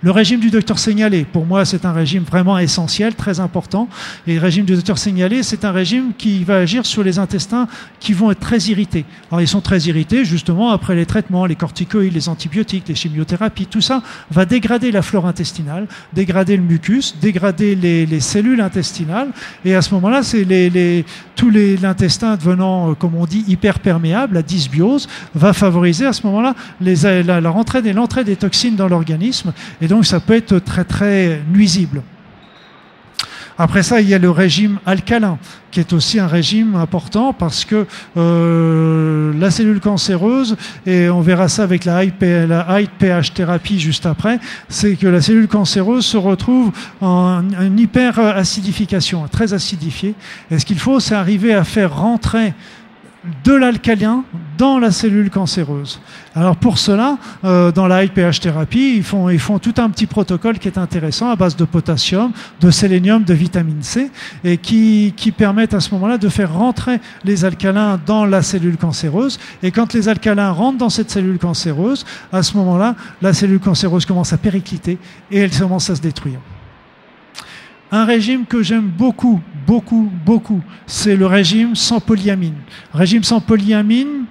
Le 0.00 0.12
régime 0.12 0.38
du 0.38 0.50
docteur 0.50 0.78
signalé, 0.78 1.24
pour 1.24 1.44
moi, 1.44 1.64
c'est 1.64 1.84
un 1.84 1.92
régime 1.92 2.22
vraiment 2.22 2.56
essentiel, 2.56 3.16
très 3.16 3.40
important. 3.40 3.88
Et 4.28 4.34
le 4.34 4.40
régime 4.40 4.64
du 4.64 4.76
docteur 4.76 4.96
signalé, 4.96 5.42
c'est 5.42 5.64
un 5.64 5.72
régime 5.72 6.12
qui 6.16 6.44
va 6.44 6.58
agir 6.58 6.86
sur 6.86 7.02
les 7.02 7.18
intestins 7.18 7.66
qui 7.98 8.12
vont 8.12 8.30
être 8.30 8.38
très 8.38 8.58
irrités. 8.58 9.04
Alors, 9.28 9.40
ils 9.40 9.48
sont 9.48 9.60
très 9.60 9.80
irrités, 9.80 10.24
justement, 10.24 10.70
après 10.70 10.94
les 10.94 11.04
traitements, 11.04 11.46
les 11.46 11.56
corticoïdes, 11.56 12.14
les 12.14 12.28
antibiotiques, 12.28 12.84
les 12.86 12.94
chimiothérapies, 12.94 13.66
tout 13.66 13.80
ça 13.80 14.00
va 14.30 14.44
dégrader 14.44 14.92
la 14.92 15.02
flore 15.02 15.26
intestinale, 15.26 15.88
dégrader 16.12 16.56
le 16.56 16.62
mucus, 16.62 17.16
dégrader 17.20 17.74
les, 17.74 18.20
cellules 18.20 18.60
intestinales. 18.60 19.30
Et 19.64 19.74
à 19.74 19.82
ce 19.82 19.92
moment-là, 19.94 20.22
c'est 20.22 20.44
les, 20.44 20.70
les, 20.70 21.04
tous 21.34 21.50
l'intestin 21.50 22.36
devenant, 22.36 22.90
euh, 22.90 22.94
comme 22.94 23.16
on 23.16 23.26
dit, 23.26 23.44
hyperperméable, 23.48 24.34
la 24.34 24.42
dysbiose, 24.42 25.08
va 25.34 25.52
favoriser 25.52 26.06
à 26.06 26.12
ce 26.12 26.24
moment-là 26.28 26.54
la, 26.80 27.40
la 27.40 27.50
rentrée 27.50 27.80
et 27.84 27.92
l'entrée 27.92 28.22
des 28.22 28.36
toxines 28.36 28.76
dans 28.76 28.86
l'organisme. 28.86 29.52
Donc 29.88 30.06
ça 30.06 30.20
peut 30.20 30.36
être 30.36 30.58
très 30.58 30.84
très 30.84 31.42
nuisible. 31.52 32.02
Après 33.60 33.82
ça, 33.82 34.00
il 34.00 34.08
y 34.08 34.14
a 34.14 34.18
le 34.18 34.30
régime 34.30 34.78
alcalin, 34.86 35.36
qui 35.72 35.80
est 35.80 35.92
aussi 35.92 36.20
un 36.20 36.28
régime 36.28 36.76
important 36.76 37.32
parce 37.32 37.64
que 37.64 37.86
euh, 38.16 39.32
la 39.36 39.50
cellule 39.50 39.80
cancéreuse, 39.80 40.56
et 40.86 41.10
on 41.10 41.20
verra 41.22 41.48
ça 41.48 41.64
avec 41.64 41.84
la 41.84 42.04
high, 42.04 42.12
pH 42.98 43.34
thérapie 43.34 43.80
juste 43.80 44.06
après, 44.06 44.38
c'est 44.68 44.94
que 44.94 45.08
la 45.08 45.20
cellule 45.20 45.48
cancéreuse 45.48 46.06
se 46.06 46.16
retrouve 46.16 46.70
en 47.00 47.42
une 47.60 47.80
hyper 47.80 48.20
acidification, 48.20 49.26
très 49.26 49.52
acidifiée. 49.52 50.14
Et 50.52 50.60
ce 50.60 50.64
qu'il 50.64 50.78
faut, 50.78 51.00
c'est 51.00 51.16
arriver 51.16 51.52
à 51.52 51.64
faire 51.64 51.96
rentrer 51.96 52.54
de 53.44 53.52
l'alcalien 53.52 54.24
dans 54.58 54.78
la 54.78 54.90
cellule 54.90 55.30
cancéreuse. 55.30 56.00
Alors 56.34 56.56
pour 56.56 56.78
cela, 56.78 57.18
euh, 57.44 57.72
dans 57.72 57.86
la 57.86 58.06
pH 58.06 58.40
thérapie, 58.40 58.94
ils 58.96 59.02
font, 59.02 59.28
ils 59.28 59.38
font 59.38 59.58
tout 59.58 59.74
un 59.78 59.90
petit 59.90 60.06
protocole 60.06 60.58
qui 60.58 60.68
est 60.68 60.78
intéressant 60.78 61.30
à 61.30 61.36
base 61.36 61.56
de 61.56 61.64
potassium, 61.64 62.32
de 62.60 62.70
sélénium, 62.70 63.24
de 63.24 63.34
vitamine 63.34 63.82
C, 63.82 64.10
et 64.44 64.56
qui, 64.56 65.14
qui 65.16 65.32
permettent 65.32 65.74
à 65.74 65.80
ce 65.80 65.92
moment-là 65.94 66.18
de 66.18 66.28
faire 66.28 66.52
rentrer 66.52 67.00
les 67.24 67.44
alcalins 67.44 68.00
dans 68.04 68.24
la 68.24 68.42
cellule 68.42 68.76
cancéreuse. 68.76 69.38
Et 69.62 69.70
quand 69.70 69.92
les 69.94 70.08
alcalins 70.08 70.50
rentrent 70.50 70.78
dans 70.78 70.90
cette 70.90 71.10
cellule 71.10 71.38
cancéreuse, 71.38 72.04
à 72.32 72.42
ce 72.42 72.56
moment-là, 72.56 72.94
la 73.22 73.32
cellule 73.32 73.60
cancéreuse 73.60 74.06
commence 74.06 74.32
à 74.32 74.38
péricliter 74.38 74.98
et 75.30 75.38
elle 75.38 75.50
commence 75.50 75.90
à 75.90 75.96
se 75.96 76.00
détruire. 76.00 76.38
Un 77.90 78.04
régime 78.04 78.44
que 78.44 78.62
j'aime 78.62 78.88
beaucoup, 78.88 79.40
beaucoup, 79.66 80.10
beaucoup, 80.24 80.60
c'est 80.86 81.16
le 81.16 81.26
régime 81.26 81.74
sans 81.74 82.00
polyamine. 82.00 82.56
Régime 82.92 83.24
sans 83.24 83.40
polyamine, 83.40 84.26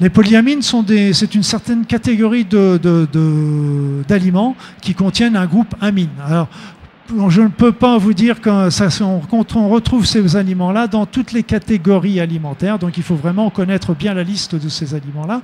Les 0.00 0.10
polyamines 0.10 0.62
sont 0.62 0.82
des, 0.82 1.12
c'est 1.12 1.34
une 1.34 1.42
certaine 1.42 1.84
catégorie 1.84 2.44
d'aliments 4.08 4.56
qui 4.80 4.94
contiennent 4.94 5.36
un 5.36 5.46
groupe 5.46 5.74
amine. 5.80 6.10
Alors, 6.24 6.48
je 7.28 7.42
ne 7.42 7.48
peux 7.48 7.72
pas 7.72 7.98
vous 7.98 8.12
dire 8.12 8.40
que 8.40 8.70
ça, 8.70 8.88
on, 9.00 9.22
on 9.32 9.68
retrouve 9.68 10.06
ces 10.06 10.36
aliments-là 10.36 10.86
dans 10.86 11.06
toutes 11.06 11.32
les 11.32 11.42
catégories 11.42 12.20
alimentaires, 12.20 12.78
donc 12.78 12.96
il 12.96 13.02
faut 13.02 13.14
vraiment 13.14 13.50
connaître 13.50 13.94
bien 13.94 14.14
la 14.14 14.22
liste 14.22 14.54
de 14.54 14.68
ces 14.68 14.94
aliments-là 14.94 15.42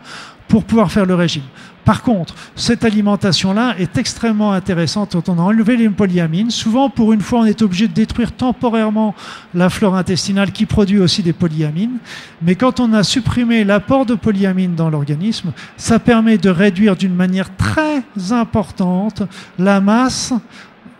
pour 0.48 0.64
pouvoir 0.64 0.92
faire 0.92 1.06
le 1.06 1.14
régime. 1.14 1.44
Par 1.84 2.02
contre, 2.02 2.34
cette 2.54 2.84
alimentation-là 2.84 3.74
est 3.78 3.98
extrêmement 3.98 4.52
intéressante 4.52 5.12
quand 5.12 5.28
on 5.28 5.38
a 5.38 5.42
enlevé 5.42 5.76
les 5.76 5.88
polyamines. 5.90 6.50
Souvent, 6.50 6.88
pour 6.88 7.12
une 7.12 7.20
fois, 7.20 7.40
on 7.40 7.44
est 7.44 7.60
obligé 7.60 7.88
de 7.88 7.92
détruire 7.92 8.32
temporairement 8.32 9.14
la 9.54 9.68
flore 9.68 9.94
intestinale 9.94 10.52
qui 10.52 10.64
produit 10.64 10.98
aussi 10.98 11.22
des 11.22 11.34
polyamines. 11.34 11.98
Mais 12.40 12.54
quand 12.54 12.80
on 12.80 12.92
a 12.94 13.02
supprimé 13.02 13.64
l'apport 13.64 14.06
de 14.06 14.14
polyamines 14.14 14.74
dans 14.74 14.88
l'organisme, 14.88 15.52
ça 15.76 15.98
permet 15.98 16.38
de 16.38 16.48
réduire 16.48 16.96
d'une 16.96 17.14
manière 17.14 17.54
très 17.56 18.02
importante 18.30 19.22
la 19.58 19.80
masse 19.80 20.32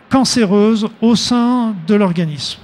cancéreuse 0.09 0.87
au 1.01 1.15
sein 1.15 1.75
de 1.87 1.95
l'organisme, 1.95 2.59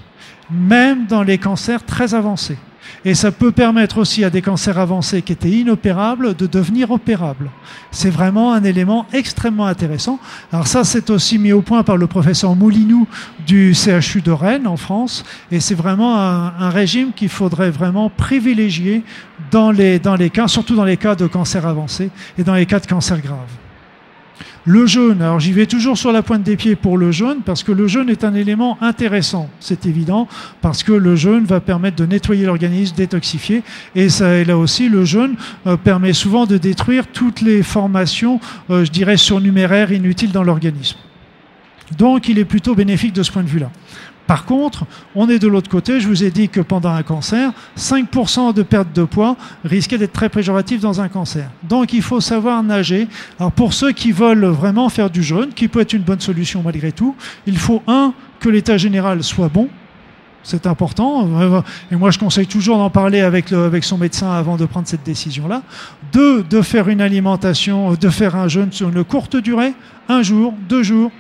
même 0.50 1.06
dans 1.08 1.24
les 1.24 1.38
cancers 1.38 1.84
très 1.86 2.14
avancés. 2.14 2.58
Et 3.04 3.16
ça 3.16 3.32
peut 3.32 3.52
permettre 3.52 3.98
aussi 3.98 4.24
à 4.24 4.30
des 4.30 4.42
cancers 4.42 4.78
avancés 4.78 5.22
qui 5.22 5.34
étaient 5.34 5.50
inopérables 5.50 6.36
de 6.36 6.46
devenir 6.46 6.92
opérables. 6.92 7.50
C'est 7.90 8.10
vraiment 8.10 8.54
un 8.54 8.64
élément 8.64 9.08
extrêmement 9.12 9.66
intéressant. 9.66 10.20
Alors 10.52 10.68
ça, 10.68 10.84
c'est 10.84 11.10
aussi 11.10 11.40
mis 11.40 11.52
au 11.52 11.62
point 11.62 11.84
par 11.84 11.98
le 11.98 12.08
professeur 12.08 12.56
Moulinou 12.56 13.08
du 13.48 13.74
CHU 13.74 14.22
de 14.22 14.32
Rennes 14.32 14.68
en 14.68 14.78
France. 14.78 15.24
Et 15.52 15.60
c'est 15.60 15.76
vraiment 15.76 16.18
un, 16.18 16.54
un 16.60 16.70
régime 16.70 17.12
qu'il 17.14 17.30
faudrait 17.30 17.72
vraiment 17.72 18.10
privilégier 18.10 19.04
dans 19.50 19.72
les, 19.72 19.98
dans 19.98 20.16
les 20.16 20.30
cas, 20.30 20.48
surtout 20.48 20.76
dans 20.76 20.86
les 20.86 20.98
cas 20.98 21.16
de 21.16 21.28
cancer 21.28 21.66
avancé 21.66 22.12
et 22.38 22.44
dans 22.44 22.56
les 22.56 22.66
cas 22.66 22.80
de 22.80 22.88
cancer 22.88 23.20
grave. 23.20 23.50
Le 24.66 24.86
jeûne, 24.86 25.24
alors 25.24 25.40
j'y 25.40 25.54
vais 25.54 25.66
toujours 25.66 25.98
sur 25.98 26.12
la 26.12 26.22
pointe 26.22 26.44
des 26.44 26.56
pieds 26.56 26.76
pour 26.76 26.96
le 26.96 27.12
jeûne, 27.12 27.40
parce 27.44 27.64
que 27.64 27.72
le 27.72 27.88
jeûne 27.88 28.10
est 28.10 28.24
un 28.24 28.36
élément 28.36 28.78
intéressant, 28.80 29.50
c'est 29.60 29.88
évident, 29.88 30.28
parce 30.62 30.84
que 30.84 30.92
le 30.92 31.16
jeûne 31.16 31.46
va 31.46 31.60
permettre 31.60 31.98
de 31.98 32.06
nettoyer 32.06 32.46
l'organisme, 32.46 32.96
détoxifier, 32.96 33.64
et, 33.96 34.10
ça, 34.10 34.36
et 34.36 34.46
là 34.46 34.60
aussi, 34.60 34.88
le 34.88 35.04
jeûne 35.04 35.36
euh, 35.66 35.78
permet 35.78 36.14
souvent 36.14 36.46
de 36.46 36.58
détruire 36.58 37.08
toutes 37.08 37.42
les 37.42 37.64
formations, 37.64 38.40
euh, 38.70 38.86
je 38.86 38.92
dirais, 38.92 39.18
surnuméraires 39.18 39.92
inutiles 39.92 40.32
dans 40.32 40.44
l'organisme. 40.44 40.98
Donc 41.98 42.30
il 42.30 42.40
est 42.40 42.46
plutôt 42.46 42.76
bénéfique 42.76 43.14
de 43.14 43.24
ce 43.24 43.32
point 43.32 43.44
de 43.44 43.50
vue-là. 43.50 43.72
Par 44.32 44.46
contre, 44.46 44.86
on 45.14 45.28
est 45.28 45.40
de 45.40 45.48
l'autre 45.50 45.70
côté. 45.70 46.00
Je 46.00 46.08
vous 46.08 46.24
ai 46.24 46.32
dit 46.32 46.48
que 46.48 46.62
pendant 46.62 46.94
un 46.94 47.04
cancer, 47.04 47.52
5% 47.78 48.54
de 48.54 48.64
perte 48.64 48.94
de 48.96 49.04
poids 49.04 49.36
risquait 49.66 49.98
d'être 49.98 50.14
très 50.14 50.30
péjoratif 50.30 50.80
dans 50.80 51.02
un 51.02 51.10
cancer. 51.10 51.50
Donc 51.64 51.92
il 51.92 52.02
faut 52.02 52.22
savoir 52.22 52.64
nager. 52.64 53.10
Alors 53.42 53.52
pour 53.52 53.74
ceux 53.74 53.92
qui 53.92 54.14
veulent 54.14 54.46
vraiment 54.46 54.88
faire 54.88 55.10
du 55.10 55.22
jeûne, 55.22 55.50
qui 55.50 55.68
peut 55.68 55.82
être 55.82 55.92
une 55.92 56.04
bonne 56.04 56.22
solution 56.22 56.62
malgré 56.64 56.94
tout, 56.94 57.14
il 57.46 57.58
faut 57.58 57.84
un 57.88 58.14
que 58.40 58.48
l'état 58.48 58.78
général 58.78 59.22
soit 59.22 59.50
bon. 59.50 59.68
C'est 60.44 60.66
important. 60.66 61.28
Et 61.92 61.98
moi, 61.98 62.10
je 62.10 62.18
conseille 62.18 62.48
toujours 62.48 62.78
d'en 62.78 62.90
parler 62.90 63.20
avec, 63.20 63.52
avec 63.52 63.84
son 63.84 63.98
médecin 63.98 64.32
avant 64.32 64.56
de 64.56 64.66
prendre 64.66 64.88
cette 64.88 65.04
décision-là. 65.04 65.62
Deux, 66.14 66.42
de 66.42 66.62
faire 66.62 66.88
une 66.88 67.02
alimentation, 67.02 67.96
de 67.96 68.10
faire 68.10 68.38
un 68.38 68.48
jeûne 68.48 68.72
sur 68.72 68.88
une 68.88 69.04
courte 69.04 69.36
durée, 69.36 69.74
un 70.08 70.24
jour, 70.24 70.54
deux 70.70 70.84
jours, 70.84 71.12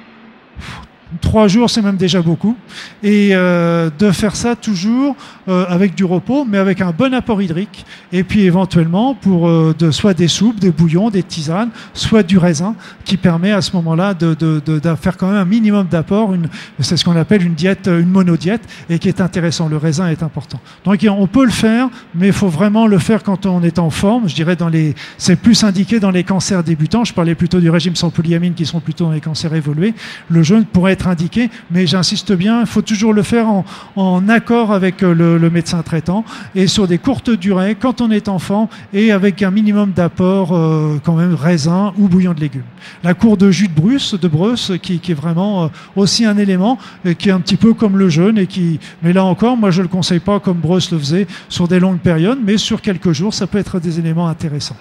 Trois 1.19 1.49
jours, 1.49 1.69
c'est 1.69 1.81
même 1.81 1.97
déjà 1.97 2.21
beaucoup. 2.21 2.55
Et 3.03 3.29
euh, 3.33 3.89
de 3.99 4.11
faire 4.11 4.35
ça 4.35 4.55
toujours 4.55 5.15
euh, 5.49 5.65
avec 5.67 5.93
du 5.93 6.05
repos, 6.05 6.45
mais 6.45 6.57
avec 6.57 6.79
un 6.79 6.91
bon 6.91 7.13
apport 7.13 7.41
hydrique. 7.41 7.85
Et 8.13 8.23
puis 8.23 8.41
éventuellement, 8.43 9.13
pour 9.13 9.49
euh, 9.49 9.75
de, 9.77 9.91
soit 9.91 10.13
des 10.13 10.29
soupes, 10.29 10.59
des 10.59 10.71
bouillons, 10.71 11.09
des 11.09 11.23
tisanes, 11.23 11.69
soit 11.93 12.23
du 12.23 12.37
raisin, 12.37 12.75
qui 13.03 13.17
permet 13.17 13.51
à 13.51 13.61
ce 13.61 13.75
moment-là 13.75 14.13
de, 14.13 14.33
de, 14.35 14.61
de, 14.65 14.95
faire 14.95 15.17
quand 15.17 15.27
même 15.27 15.37
un 15.37 15.45
minimum 15.45 15.87
d'apport. 15.87 16.33
C'est 16.79 16.95
ce 16.95 17.03
qu'on 17.03 17.17
appelle 17.17 17.45
une 17.45 17.55
diète, 17.55 17.87
une 17.87 18.09
monodiète, 18.09 18.61
et 18.89 18.97
qui 18.97 19.09
est 19.09 19.19
intéressant. 19.19 19.67
Le 19.67 19.77
raisin 19.77 20.07
est 20.07 20.23
important. 20.23 20.61
Donc 20.85 21.05
on 21.09 21.27
peut 21.27 21.45
le 21.45 21.51
faire, 21.51 21.89
mais 22.15 22.27
il 22.27 22.33
faut 22.33 22.47
vraiment 22.47 22.87
le 22.87 22.99
faire 22.99 23.23
quand 23.23 23.45
on 23.45 23.63
est 23.63 23.79
en 23.79 23.89
forme. 23.89 24.29
Je 24.29 24.35
dirais 24.35 24.55
dans 24.55 24.69
les, 24.69 24.95
c'est 25.17 25.35
plus 25.35 25.63
indiqué 25.63 25.99
dans 25.99 26.11
les 26.11 26.23
cancers 26.23 26.63
débutants. 26.63 27.03
Je 27.03 27.13
parlais 27.13 27.35
plutôt 27.35 27.59
du 27.59 27.69
régime 27.69 27.95
sans 27.95 28.11
polyamine, 28.11 28.53
qui 28.53 28.65
sont 28.65 28.79
plutôt 28.79 29.05
dans 29.05 29.11
les 29.11 29.21
cancers 29.21 29.53
évolués. 29.53 29.93
Le 30.29 30.43
jeûne 30.43 30.65
pourrait 30.65 30.93
être 30.93 31.00
indiqué, 31.07 31.49
mais 31.69 31.87
j'insiste 31.87 32.33
bien, 32.33 32.61
il 32.61 32.67
faut 32.67 32.81
toujours 32.81 33.13
le 33.13 33.23
faire 33.23 33.47
en, 33.95 34.29
accord 34.29 34.71
avec 34.71 35.03
euh, 35.03 35.37
le, 35.39 35.49
médecin 35.49 35.81
traitant 35.81 36.23
et 36.55 36.67
sur 36.67 36.87
des 36.87 36.97
courtes 36.97 37.29
durées 37.29 37.75
quand 37.75 38.01
on 38.01 38.11
est 38.11 38.29
enfant 38.29 38.69
et 38.93 39.11
avec 39.11 39.41
un 39.41 39.51
minimum 39.51 39.91
d'apport 39.91 40.55
euh, 40.55 40.99
quand 41.03 41.15
même 41.15 41.33
raisin 41.33 41.93
ou 41.97 42.07
bouillon 42.07 42.33
de 42.33 42.39
légumes. 42.39 42.63
La 43.03 43.13
cour 43.13 43.37
de 43.37 43.51
jus 43.51 43.67
de 43.67 43.73
Bruce, 43.73 44.13
de 44.13 44.27
Bruce 44.27 44.71
qui, 44.81 45.01
est 45.07 45.13
vraiment 45.13 45.65
euh, 45.65 45.67
aussi 45.95 46.25
un 46.25 46.37
élément 46.37 46.77
qui 47.17 47.29
est 47.29 47.33
un 47.33 47.39
petit 47.39 47.57
peu 47.57 47.73
comme 47.73 47.97
le 47.97 48.09
jeûne 48.09 48.37
et 48.37 48.47
qui, 48.47 48.79
mais 49.01 49.13
là 49.13 49.25
encore, 49.25 49.57
moi 49.57 49.71
je 49.71 49.81
le 49.81 49.87
conseille 49.87 50.19
pas 50.19 50.39
comme 50.39 50.57
Bruce 50.57 50.91
le 50.91 50.99
faisait 50.99 51.27
sur 51.49 51.67
des 51.67 51.79
longues 51.79 51.99
périodes, 51.99 52.39
mais 52.43 52.57
sur 52.57 52.81
quelques 52.81 53.11
jours, 53.11 53.33
ça 53.33 53.47
peut 53.47 53.57
être 53.57 53.79
des 53.79 53.99
éléments 53.99 54.27
intéressants. 54.27 54.77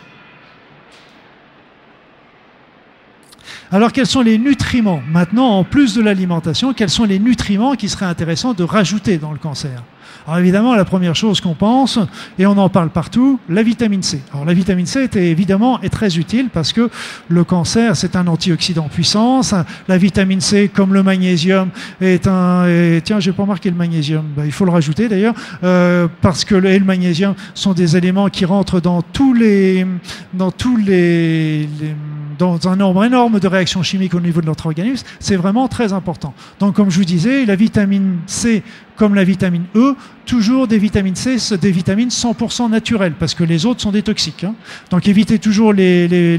Alors 3.73 3.93
quels 3.93 4.07
sont 4.07 4.23
les 4.23 4.37
nutriments 4.37 5.01
Maintenant, 5.13 5.59
en 5.59 5.65
plus 5.65 5.95
de 5.95 6.03
l'alimentation, 6.03 6.75
quels 6.75 6.91
sont 6.91 7.05
les 7.05 7.21
nutriments 7.21 7.75
qui 7.75 7.89
seraient 7.89 8.07
intéressants 8.07 8.53
de 8.53 8.65
rajouter 8.65 9.19
dans 9.19 9.33
le 9.33 9.39
cancer 9.39 9.83
alors 10.27 10.39
évidemment, 10.39 10.75
la 10.75 10.85
première 10.85 11.17
chose 11.17 11.41
qu'on 11.41 11.55
pense, 11.55 11.99
et 12.39 12.47
on 12.47 12.57
en 12.59 12.69
parle 12.69 12.91
partout, 12.91 13.41
la 13.49 13.63
vitamine 13.63 14.03
C. 14.03 14.21
Alors 14.33 14.45
la 14.45 14.53
vitamine 14.53 14.85
C 14.85 15.05
est 15.05 15.17
évidemment 15.17 15.81
est 15.81 15.89
très 15.89 16.19
utile 16.19 16.51
parce 16.53 16.73
que 16.73 16.91
le 17.29 17.45
cancer, 17.45 17.97
c'est 17.97 18.17
un 18.17 18.27
antioxydant 18.27 18.89
puissant. 18.89 19.41
La 19.89 19.99
vitamine 19.99 20.41
C, 20.41 20.71
comme 20.73 20.93
le 20.93 21.03
magnésium, 21.03 21.71
est 22.01 22.27
un... 22.27 22.67
Et, 22.67 23.01
tiens, 23.03 23.19
j'ai 23.19 23.33
pas 23.33 23.47
marqué 23.47 23.71
le 23.71 23.77
magnésium. 23.77 24.25
Ben, 24.37 24.45
il 24.45 24.53
faut 24.53 24.65
le 24.65 24.73
rajouter 24.73 25.09
d'ailleurs, 25.09 25.35
euh, 25.65 26.07
parce 26.21 26.45
que 26.45 26.55
le, 26.55 26.69
et 26.69 26.79
le 26.79 26.85
magnésium 26.85 27.35
sont 27.55 27.73
des 27.73 27.97
éléments 27.97 28.29
qui 28.29 28.45
rentrent 28.45 28.81
dans 28.81 29.03
tous 29.03 29.33
les... 29.33 29.87
Dans 30.35 30.51
tous 30.51 30.77
les, 30.77 31.61
les 31.81 31.95
dans 32.39 32.69
un 32.69 32.77
nombre 32.77 33.05
énorme 33.05 33.41
de 33.41 33.49
réactions 33.49 33.83
chimiques 33.83 34.15
au 34.15 34.21
niveau 34.21 34.41
de 34.41 34.47
notre 34.47 34.67
organisme, 34.67 35.07
c'est 35.19 35.37
vraiment 35.37 35.69
très 35.69 35.93
important. 35.93 36.35
Donc, 36.59 36.75
comme 36.75 36.91
je 36.91 36.99
vous 36.99 37.05
disais, 37.05 37.45
la 37.45 37.57
vitamine 37.57 38.19
C, 38.27 38.63
comme 38.97 39.15
la 39.15 39.25
vitamine 39.25 39.65
E, 39.75 39.95
toujours 40.27 40.69
des 40.69 40.79
vitamines 40.79 41.17
C, 41.17 41.37
des 41.57 41.71
vitamines 41.71 42.09
100% 42.09 42.71
naturelles, 42.71 43.15
parce 43.19 43.35
que 43.35 43.45
les 43.45 43.67
autres 43.67 43.81
sont 43.81 43.93
des 43.93 44.03
toxiques. 44.03 44.45
Hein. 44.45 44.55
Donc, 44.91 45.09
évitez 45.09 45.39
toujours 45.39 45.73
les, 45.73 46.39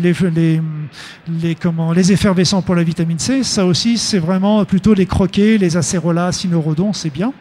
comment, 1.60 1.92
les 1.92 2.12
effervescents 2.12 2.62
pour 2.62 2.76
la 2.76 2.84
vitamine 2.84 3.20
C. 3.20 3.44
Ça 3.44 3.66
aussi, 3.66 3.98
c'est 3.98 4.20
vraiment 4.20 4.64
plutôt 4.66 4.94
les 4.94 5.06
croquets, 5.06 5.58
les 5.58 5.78
acérolas, 5.78 6.32
cynorhodons, 6.32 6.94
c'est 6.94 7.12
bien. 7.12 7.34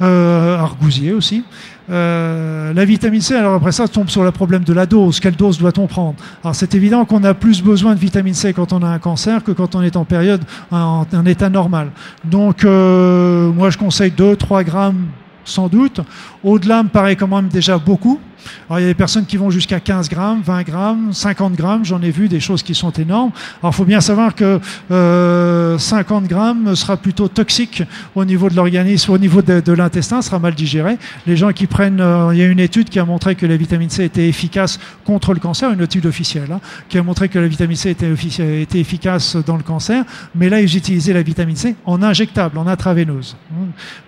Euh, 0.00 0.56
argousier 0.56 1.12
aussi. 1.12 1.44
Euh, 1.90 2.72
la 2.72 2.84
vitamine 2.84 3.20
C, 3.20 3.34
alors 3.34 3.54
après 3.54 3.72
ça, 3.72 3.88
tombe 3.88 4.08
sur 4.08 4.22
le 4.22 4.30
problème 4.30 4.64
de 4.64 4.72
la 4.72 4.86
dose. 4.86 5.20
Quelle 5.20 5.36
dose 5.36 5.58
doit-on 5.58 5.86
prendre 5.86 6.14
Alors 6.44 6.54
c'est 6.54 6.74
évident 6.74 7.04
qu'on 7.04 7.24
a 7.24 7.34
plus 7.34 7.62
besoin 7.62 7.94
de 7.94 7.98
vitamine 7.98 8.34
C 8.34 8.52
quand 8.52 8.72
on 8.72 8.82
a 8.82 8.88
un 8.88 8.98
cancer 8.98 9.42
que 9.42 9.52
quand 9.52 9.74
on 9.74 9.82
est 9.82 9.96
en 9.96 10.04
période, 10.04 10.42
en, 10.70 11.04
en 11.12 11.26
état 11.26 11.48
normal. 11.48 11.90
Donc 12.24 12.64
euh, 12.64 13.50
moi 13.52 13.70
je 13.70 13.78
conseille 13.78 14.12
2-3 14.16 14.64
grammes 14.64 15.06
sans 15.44 15.68
doute. 15.68 16.00
Au-delà 16.44 16.82
me 16.82 16.88
paraît 16.88 17.16
quand 17.16 17.28
même 17.28 17.48
déjà 17.48 17.78
beaucoup. 17.78 18.20
Alors, 18.68 18.80
il 18.80 18.82
y 18.82 18.84
a 18.86 18.88
des 18.88 18.94
personnes 18.94 19.26
qui 19.26 19.36
vont 19.36 19.50
jusqu'à 19.50 19.80
15 19.80 20.08
grammes, 20.08 20.42
20 20.44 20.62
grammes, 20.62 21.12
50 21.12 21.54
grammes. 21.54 21.84
J'en 21.84 22.02
ai 22.02 22.10
vu 22.10 22.28
des 22.28 22.40
choses 22.40 22.62
qui 22.62 22.74
sont 22.74 22.90
énormes. 22.90 23.30
Alors, 23.60 23.72
il 23.72 23.76
faut 23.76 23.84
bien 23.84 24.00
savoir 24.00 24.34
que 24.34 24.60
euh, 24.90 25.78
50 25.78 26.26
grammes 26.26 26.74
sera 26.74 26.96
plutôt 26.96 27.28
toxique 27.28 27.82
au 28.14 28.24
niveau 28.24 28.48
de 28.48 28.56
l'organisme, 28.56 29.12
au 29.12 29.18
niveau 29.18 29.42
de, 29.42 29.72
l'intestin, 29.72 30.22
sera 30.22 30.38
mal 30.38 30.54
digéré. 30.54 30.98
Les 31.26 31.36
gens 31.36 31.52
qui 31.52 31.66
prennent, 31.66 32.00
euh, 32.00 32.30
il 32.32 32.38
y 32.38 32.42
a 32.42 32.46
une 32.46 32.60
étude 32.60 32.88
qui 32.88 32.98
a 32.98 33.04
montré 33.04 33.34
que 33.34 33.46
la 33.46 33.56
vitamine 33.56 33.90
C 33.90 34.04
était 34.04 34.28
efficace 34.28 34.78
contre 35.04 35.34
le 35.34 35.40
cancer, 35.40 35.70
une 35.72 35.82
étude 35.82 36.06
officielle, 36.06 36.50
hein, 36.52 36.60
qui 36.88 36.98
a 36.98 37.02
montré 37.02 37.28
que 37.28 37.38
la 37.38 37.48
vitamine 37.48 37.76
C 37.76 37.90
était, 37.90 38.12
était, 38.60 38.80
efficace 38.80 39.36
dans 39.36 39.56
le 39.56 39.62
cancer. 39.62 40.04
Mais 40.34 40.48
là, 40.48 40.60
ils 40.60 40.76
utilisaient 40.76 41.12
la 41.12 41.22
vitamine 41.22 41.56
C 41.56 41.76
en 41.86 42.02
injectable, 42.02 42.58
en 42.58 42.66
intraveineuse. 42.66 43.36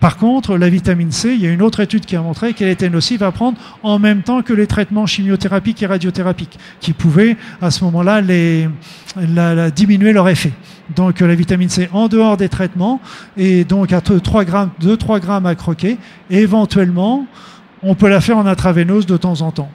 Par 0.00 0.16
contre, 0.16 0.56
la 0.56 0.68
vitamine 0.68 1.12
C, 1.12 1.34
il 1.34 1.40
y 1.40 1.46
a 1.46 1.50
une 1.50 1.62
autre 1.62 1.80
étude 1.80 2.04
qui 2.04 2.16
a 2.16 2.22
montré 2.22 2.52
qu'elle 2.52 2.68
était 2.68 2.90
nocive 2.90 3.22
à 3.22 3.32
prendre 3.32 3.58
en 3.82 3.98
même 3.98 4.22
temps 4.24 4.42
que 4.42 4.52
les 4.52 4.66
traitements 4.66 5.06
chimiothérapiques 5.06 5.82
et 5.82 5.86
radiothérapiques, 5.86 6.58
qui 6.80 6.92
pouvaient 6.92 7.36
à 7.62 7.70
ce 7.70 7.84
moment-là 7.84 8.22
diminuer 9.70 10.12
leur 10.12 10.28
effet. 10.28 10.52
Donc 10.96 11.20
la 11.20 11.34
vitamine 11.34 11.68
C 11.68 11.88
en 11.92 12.08
dehors 12.08 12.36
des 12.36 12.48
traitements, 12.48 13.00
et 13.36 13.64
donc 13.64 13.92
à 13.92 14.00
3 14.00 14.44
grammes, 14.44 14.70
2-3 14.82 15.20
grammes 15.20 15.46
à 15.46 15.54
croquer, 15.54 15.98
éventuellement, 16.30 17.26
on 17.82 17.94
peut 17.94 18.08
la 18.08 18.20
faire 18.20 18.38
en 18.38 18.46
intraveineuse 18.46 19.06
de 19.06 19.16
temps 19.16 19.40
en 19.42 19.50
temps. 19.50 19.70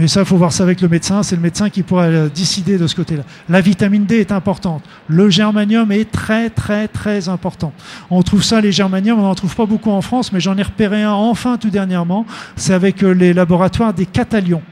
Mais 0.00 0.08
ça, 0.08 0.20
il 0.20 0.26
faut 0.26 0.38
voir 0.38 0.50
ça 0.50 0.62
avec 0.62 0.80
le 0.80 0.88
médecin. 0.88 1.22
C'est 1.22 1.36
le 1.36 1.42
médecin 1.42 1.68
qui 1.68 1.82
pourra 1.82 2.04
euh, 2.04 2.30
décider 2.30 2.78
de 2.78 2.86
ce 2.86 2.94
côté-là. 2.94 3.22
La 3.50 3.60
vitamine 3.60 4.06
D 4.06 4.16
est 4.16 4.32
importante. 4.32 4.82
Le 5.08 5.28
germanium 5.28 5.92
est 5.92 6.10
très, 6.10 6.48
très, 6.48 6.88
très 6.88 7.28
important. 7.28 7.74
On 8.08 8.22
trouve 8.22 8.42
ça, 8.42 8.62
les 8.62 8.72
germaniums, 8.72 9.18
on 9.18 9.24
n'en 9.24 9.34
trouve 9.34 9.54
pas 9.54 9.66
beaucoup 9.66 9.90
en 9.90 10.00
France, 10.00 10.32
mais 10.32 10.40
j'en 10.40 10.56
ai 10.56 10.62
repéré 10.62 11.02
un 11.02 11.12
enfin 11.12 11.58
tout 11.58 11.68
dernièrement. 11.68 12.24
C'est 12.56 12.72
avec 12.72 13.04
euh, 13.04 13.10
les 13.10 13.34
laboratoires 13.34 13.92
des 13.92 14.06
Catalions. 14.06 14.62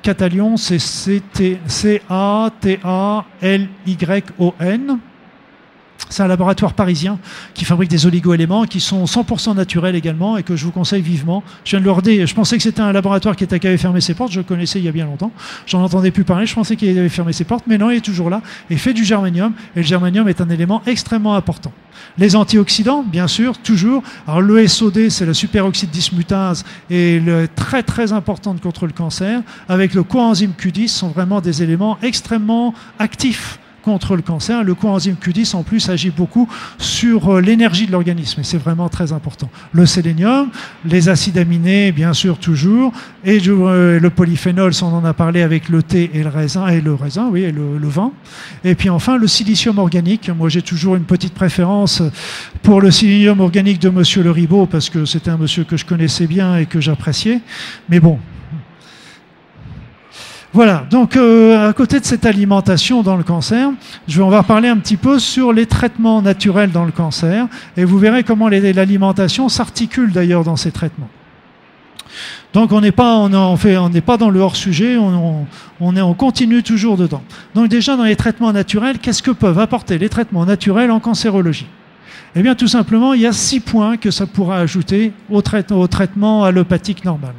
Catalion, 0.00 0.56
c'est 0.56 0.78
C-A-T-A-L-Y-O-N. 0.78 2.08
C'est 6.10 6.22
un 6.22 6.28
laboratoire 6.28 6.72
parisien 6.72 7.18
qui 7.54 7.64
fabrique 7.64 7.90
des 7.90 8.06
oligo-éléments 8.06 8.64
qui 8.64 8.80
sont 8.80 9.04
100% 9.04 9.54
naturels 9.54 9.94
également 9.94 10.36
et 10.36 10.42
que 10.42 10.56
je 10.56 10.64
vous 10.64 10.72
conseille 10.72 11.02
vivement. 11.02 11.42
Je 11.64 11.70
viens 11.70 11.80
de 11.80 11.84
leur 11.84 12.02
dire, 12.02 12.26
je 12.26 12.34
pensais 12.34 12.56
que 12.56 12.62
c'était 12.62 12.80
un 12.80 12.92
laboratoire 12.92 13.36
qui, 13.36 13.44
était, 13.44 13.58
qui 13.58 13.66
avait 13.66 13.76
fermé 13.76 14.00
ses 14.00 14.14
portes, 14.14 14.32
je 14.32 14.40
le 14.40 14.44
connaissais 14.44 14.78
il 14.78 14.84
y 14.84 14.88
a 14.88 14.92
bien 14.92 15.06
longtemps. 15.06 15.32
J'en 15.66 15.82
entendais 15.82 16.10
plus 16.10 16.24
parler, 16.24 16.46
je 16.46 16.54
pensais 16.54 16.76
qu'il 16.76 16.98
avait 16.98 17.08
fermé 17.08 17.32
ses 17.32 17.44
portes, 17.44 17.64
mais 17.66 17.78
non, 17.78 17.90
il 17.90 17.98
est 17.98 18.04
toujours 18.04 18.30
là 18.30 18.42
et 18.70 18.76
fait 18.76 18.94
du 18.94 19.04
germanium. 19.04 19.52
Et 19.76 19.80
le 19.80 19.86
germanium 19.86 20.28
est 20.28 20.40
un 20.40 20.48
élément 20.48 20.82
extrêmement 20.86 21.34
important. 21.34 21.72
Les 22.16 22.36
antioxydants, 22.36 23.02
bien 23.02 23.28
sûr, 23.28 23.58
toujours. 23.58 24.02
Alors 24.26 24.40
le 24.40 24.66
SOD, 24.66 25.08
c'est 25.10 25.26
le 25.26 25.34
superoxyde 25.34 25.90
dismutase 25.90 26.64
et 26.90 27.20
le, 27.20 27.48
très 27.48 27.82
très 27.82 28.12
importante 28.12 28.60
contre 28.60 28.86
le 28.86 28.92
cancer. 28.92 29.42
Avec 29.68 29.94
le 29.94 30.02
coenzyme 30.02 30.52
Q10, 30.58 30.88
sont 30.88 31.08
vraiment 31.08 31.40
des 31.40 31.62
éléments 31.62 31.98
extrêmement 32.02 32.74
actifs 32.98 33.58
contre 33.88 34.16
le 34.16 34.22
cancer. 34.22 34.64
Le 34.64 34.74
coenzyme 34.74 35.14
Q10 35.14 35.56
en 35.56 35.62
plus 35.62 35.88
agit 35.88 36.10
beaucoup 36.10 36.46
sur 36.76 37.36
euh, 37.36 37.40
l'énergie 37.40 37.86
de 37.86 37.92
l'organisme 37.92 38.42
et 38.42 38.44
c'est 38.44 38.58
vraiment 38.58 38.90
très 38.90 39.14
important. 39.14 39.48
Le 39.72 39.86
sélénium, 39.86 40.50
les 40.84 41.08
acides 41.08 41.38
aminés 41.38 41.90
bien 41.90 42.12
sûr 42.12 42.36
toujours 42.36 42.92
et 43.24 43.40
euh, 43.48 43.98
le 43.98 44.10
polyphénol, 44.10 44.72
on 44.82 44.86
en 44.94 45.06
a 45.06 45.14
parlé 45.14 45.40
avec 45.40 45.70
le 45.70 45.82
thé 45.82 46.10
et 46.12 46.22
le 46.22 46.28
raisin 46.28 46.68
et 46.68 46.82
le 46.82 46.92
raisin, 46.92 47.30
oui, 47.32 47.44
et 47.44 47.50
le, 47.52 47.88
vin. 47.88 48.12
Et 48.62 48.74
puis 48.74 48.90
enfin 48.90 49.16
le 49.16 49.26
silicium 49.26 49.78
organique. 49.78 50.28
Moi 50.28 50.50
j'ai 50.50 50.60
toujours 50.60 50.94
une 50.94 51.04
petite 51.04 51.32
préférence 51.32 52.02
pour 52.62 52.82
le 52.82 52.90
silicium 52.90 53.40
organique 53.40 53.80
de 53.80 53.88
Monsieur 53.88 54.22
Le 54.22 54.30
Ribot 54.30 54.66
parce 54.66 54.90
que 54.90 55.06
c'était 55.06 55.30
un 55.30 55.38
monsieur 55.38 55.64
que 55.64 55.78
je 55.78 55.86
connaissais 55.86 56.26
bien 56.26 56.58
et 56.58 56.66
que 56.66 56.78
j'appréciais. 56.78 57.40
Mais 57.88 58.00
bon, 58.00 58.18
voilà, 60.54 60.86
donc 60.90 61.16
euh, 61.16 61.68
à 61.68 61.72
côté 61.74 62.00
de 62.00 62.04
cette 62.04 62.24
alimentation 62.24 63.02
dans 63.02 63.16
le 63.16 63.22
cancer, 63.22 63.70
je 64.06 64.18
vais, 64.18 64.24
on 64.24 64.30
va 64.30 64.42
parler 64.42 64.68
un 64.68 64.78
petit 64.78 64.96
peu 64.96 65.18
sur 65.18 65.52
les 65.52 65.66
traitements 65.66 66.22
naturels 66.22 66.70
dans 66.70 66.86
le 66.86 66.92
cancer, 66.92 67.46
et 67.76 67.84
vous 67.84 67.98
verrez 67.98 68.24
comment 68.24 68.48
l'alimentation 68.48 69.48
s'articule 69.50 70.10
d'ailleurs 70.12 70.44
dans 70.44 70.56
ces 70.56 70.72
traitements. 70.72 71.10
Donc 72.54 72.72
on 72.72 72.80
n'est 72.80 72.92
pas, 72.92 73.18
on, 73.18 73.56
fait, 73.56 73.76
on 73.76 73.90
n'est 73.90 74.00
pas 74.00 74.16
dans 74.16 74.30
le 74.30 74.40
hors 74.40 74.56
sujet, 74.56 74.96
on, 74.96 75.46
on, 75.80 75.96
est, 75.96 76.00
on 76.00 76.14
continue 76.14 76.62
toujours 76.62 76.96
dedans. 76.96 77.22
Donc 77.54 77.68
déjà 77.68 77.96
dans 77.96 78.04
les 78.04 78.16
traitements 78.16 78.52
naturels, 78.52 78.98
qu'est-ce 78.98 79.22
que 79.22 79.30
peuvent 79.30 79.58
apporter 79.58 79.98
les 79.98 80.08
traitements 80.08 80.46
naturels 80.46 80.90
en 80.90 80.98
cancérologie? 80.98 81.66
Eh 82.38 82.42
bien, 82.42 82.54
tout 82.54 82.68
simplement, 82.68 83.14
il 83.14 83.22
y 83.22 83.26
a 83.26 83.32
six 83.32 83.58
points 83.58 83.96
que 83.96 84.12
ça 84.12 84.24
pourra 84.24 84.58
ajouter 84.58 85.12
au, 85.28 85.42
traitement 85.42 86.44
allopathique 86.44 87.04
normal. 87.04 87.34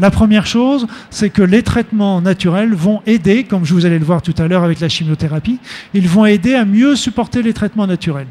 La 0.00 0.10
première 0.10 0.44
chose, 0.44 0.88
c'est 1.08 1.30
que 1.30 1.42
les 1.42 1.62
traitements 1.62 2.20
naturels 2.20 2.74
vont 2.74 3.00
aider, 3.06 3.44
comme 3.44 3.64
je 3.64 3.72
vous 3.72 3.86
allez 3.86 4.00
le 4.00 4.04
voir 4.04 4.22
tout 4.22 4.34
à 4.38 4.48
l'heure 4.48 4.64
avec 4.64 4.80
la 4.80 4.88
chimiothérapie, 4.88 5.60
ils 5.94 6.08
vont 6.08 6.26
aider 6.26 6.54
à 6.54 6.64
mieux 6.64 6.96
supporter 6.96 7.42
les 7.42 7.52
traitements 7.52 7.86
naturels. 7.86 8.26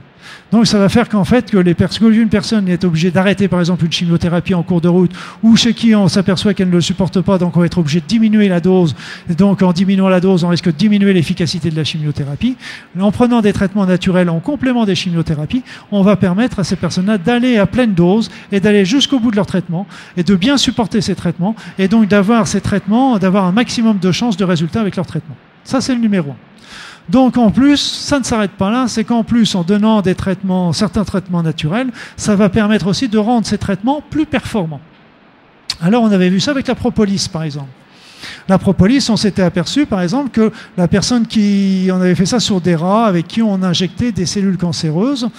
Donc 0.51 0.67
ça 0.67 0.79
va 0.79 0.89
faire 0.89 1.09
qu'en 1.09 1.23
fait, 1.23 1.51
que 1.51 1.57
les 1.57 1.75
une 2.01 2.29
personne 2.29 2.67
est 2.67 2.83
obligée 2.83 3.11
d'arrêter 3.11 3.47
par 3.47 3.59
exemple 3.59 3.85
une 3.85 3.91
chimiothérapie 3.91 4.53
en 4.53 4.63
cours 4.63 4.81
de 4.81 4.87
route, 4.87 5.11
ou 5.43 5.55
chez 5.55 5.73
qui 5.73 5.95
on 5.95 6.07
s'aperçoit 6.07 6.53
qu'elle 6.53 6.69
ne 6.69 6.73
le 6.73 6.81
supporte 6.81 7.21
pas, 7.21 7.37
donc 7.37 7.55
on 7.57 7.59
va 7.59 7.65
être 7.65 7.77
obligé 7.77 7.99
de 7.99 8.05
diminuer 8.05 8.47
la 8.47 8.59
dose. 8.59 8.95
Et 9.29 9.35
donc 9.35 9.61
en 9.61 9.71
diminuant 9.71 10.09
la 10.09 10.19
dose, 10.19 10.43
on 10.43 10.49
risque 10.49 10.65
de 10.65 10.71
diminuer 10.71 11.13
l'efficacité 11.13 11.69
de 11.69 11.75
la 11.75 11.83
chimiothérapie. 11.83 12.57
En 12.99 13.11
prenant 13.11 13.41
des 13.41 13.53
traitements 13.53 13.85
naturels 13.85 14.29
en 14.29 14.39
complément 14.39 14.85
des 14.85 14.95
chimiothérapies, 14.95 15.63
on 15.91 16.01
va 16.01 16.15
permettre 16.15 16.59
à 16.59 16.63
ces 16.63 16.75
personnes-là 16.75 17.17
d'aller 17.17 17.57
à 17.57 17.65
pleine 17.65 17.93
dose 17.93 18.29
et 18.51 18.59
d'aller 18.59 18.85
jusqu'au 18.85 19.19
bout 19.19 19.31
de 19.31 19.35
leur 19.35 19.45
traitement 19.45 19.87
et 20.17 20.23
de 20.23 20.35
bien 20.35 20.57
supporter 20.57 21.01
ces 21.01 21.15
traitements 21.15 21.55
et 21.77 21.87
donc 21.87 22.07
d'avoir 22.07 22.47
ces 22.47 22.61
traitements, 22.61 23.17
d'avoir 23.17 23.45
un 23.45 23.51
maximum 23.51 23.99
de 23.99 24.11
chances 24.11 24.37
de 24.37 24.45
résultats 24.45 24.81
avec 24.81 24.95
leur 24.95 25.05
traitement. 25.05 25.35
Ça, 25.63 25.81
c'est 25.81 25.93
le 25.93 26.01
numéro 26.01 26.31
un. 26.31 26.35
Donc 27.09 27.37
en 27.37 27.49
plus, 27.49 27.77
ça 27.77 28.19
ne 28.19 28.23
s'arrête 28.23 28.51
pas 28.51 28.69
là, 28.69 28.87
c'est 28.87 29.03
qu'en 29.03 29.23
plus, 29.23 29.55
en 29.55 29.63
donnant 29.63 30.01
des 30.01 30.15
traitements, 30.15 30.73
certains 30.73 31.03
traitements 31.03 31.41
naturels, 31.41 31.89
ça 32.17 32.35
va 32.35 32.49
permettre 32.49 32.87
aussi 32.87 33.07
de 33.09 33.17
rendre 33.17 33.47
ces 33.47 33.57
traitements 33.57 34.03
plus 34.07 34.25
performants. 34.25 34.81
Alors 35.81 36.03
on 36.03 36.11
avait 36.11 36.29
vu 36.29 36.39
ça 36.39 36.51
avec 36.51 36.67
la 36.67 36.75
propolis, 36.75 37.27
par 37.31 37.43
exemple. 37.43 37.69
La 38.47 38.57
propolis, 38.57 39.09
on 39.09 39.17
s'était 39.17 39.41
aperçu, 39.41 39.85
par 39.85 40.01
exemple, 40.01 40.29
que 40.29 40.51
la 40.77 40.87
personne 40.87 41.25
qui, 41.25 41.89
on 41.91 42.01
avait 42.01 42.15
fait 42.15 42.25
ça 42.25 42.39
sur 42.39 42.61
des 42.61 42.75
rats 42.75 43.05
avec 43.05 43.27
qui 43.27 43.41
on 43.41 43.63
injectait 43.63 44.11
des 44.11 44.25
cellules 44.25 44.57
cancéreuses, 44.57 45.29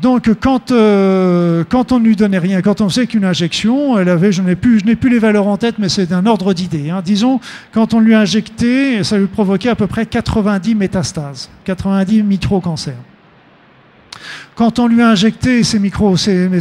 donc 0.00 0.30
quand, 0.40 0.72
euh, 0.72 1.64
quand 1.68 1.92
on 1.92 1.98
ne 1.98 2.04
lui 2.04 2.16
donnait 2.16 2.38
rien, 2.38 2.60
quand 2.60 2.80
on 2.80 2.88
sait 2.88 3.06
qu'une 3.06 3.24
injection, 3.24 3.98
elle 3.98 4.08
avait, 4.08 4.30
je 4.30 4.42
n'ai 4.42 4.56
plus, 4.56 4.80
les 4.80 5.18
valeurs 5.18 5.46
en 5.46 5.56
tête, 5.56 5.76
mais 5.78 5.88
c'est 5.88 6.12
un 6.12 6.26
ordre 6.26 6.52
d'idée. 6.52 6.90
Hein. 6.90 7.00
Disons, 7.04 7.40
quand 7.72 7.94
on 7.94 8.00
lui 8.00 8.14
injectait, 8.14 9.02
ça 9.04 9.16
lui 9.16 9.26
provoquait 9.26 9.70
à 9.70 9.74
peu 9.74 9.86
près 9.86 10.04
90 10.04 10.74
métastases, 10.74 11.50
90 11.64 12.22
micro-cancers. 12.22 12.94
Quand 14.54 14.78
on 14.78 14.86
lui 14.86 15.02
a 15.02 15.10
injecté 15.10 15.62
ces 15.62 15.78
micros, 15.78 16.16
ces, 16.16 16.60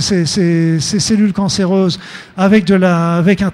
cellules 0.79 1.33
cancéreuses 1.33 1.99
avec 2.35 2.69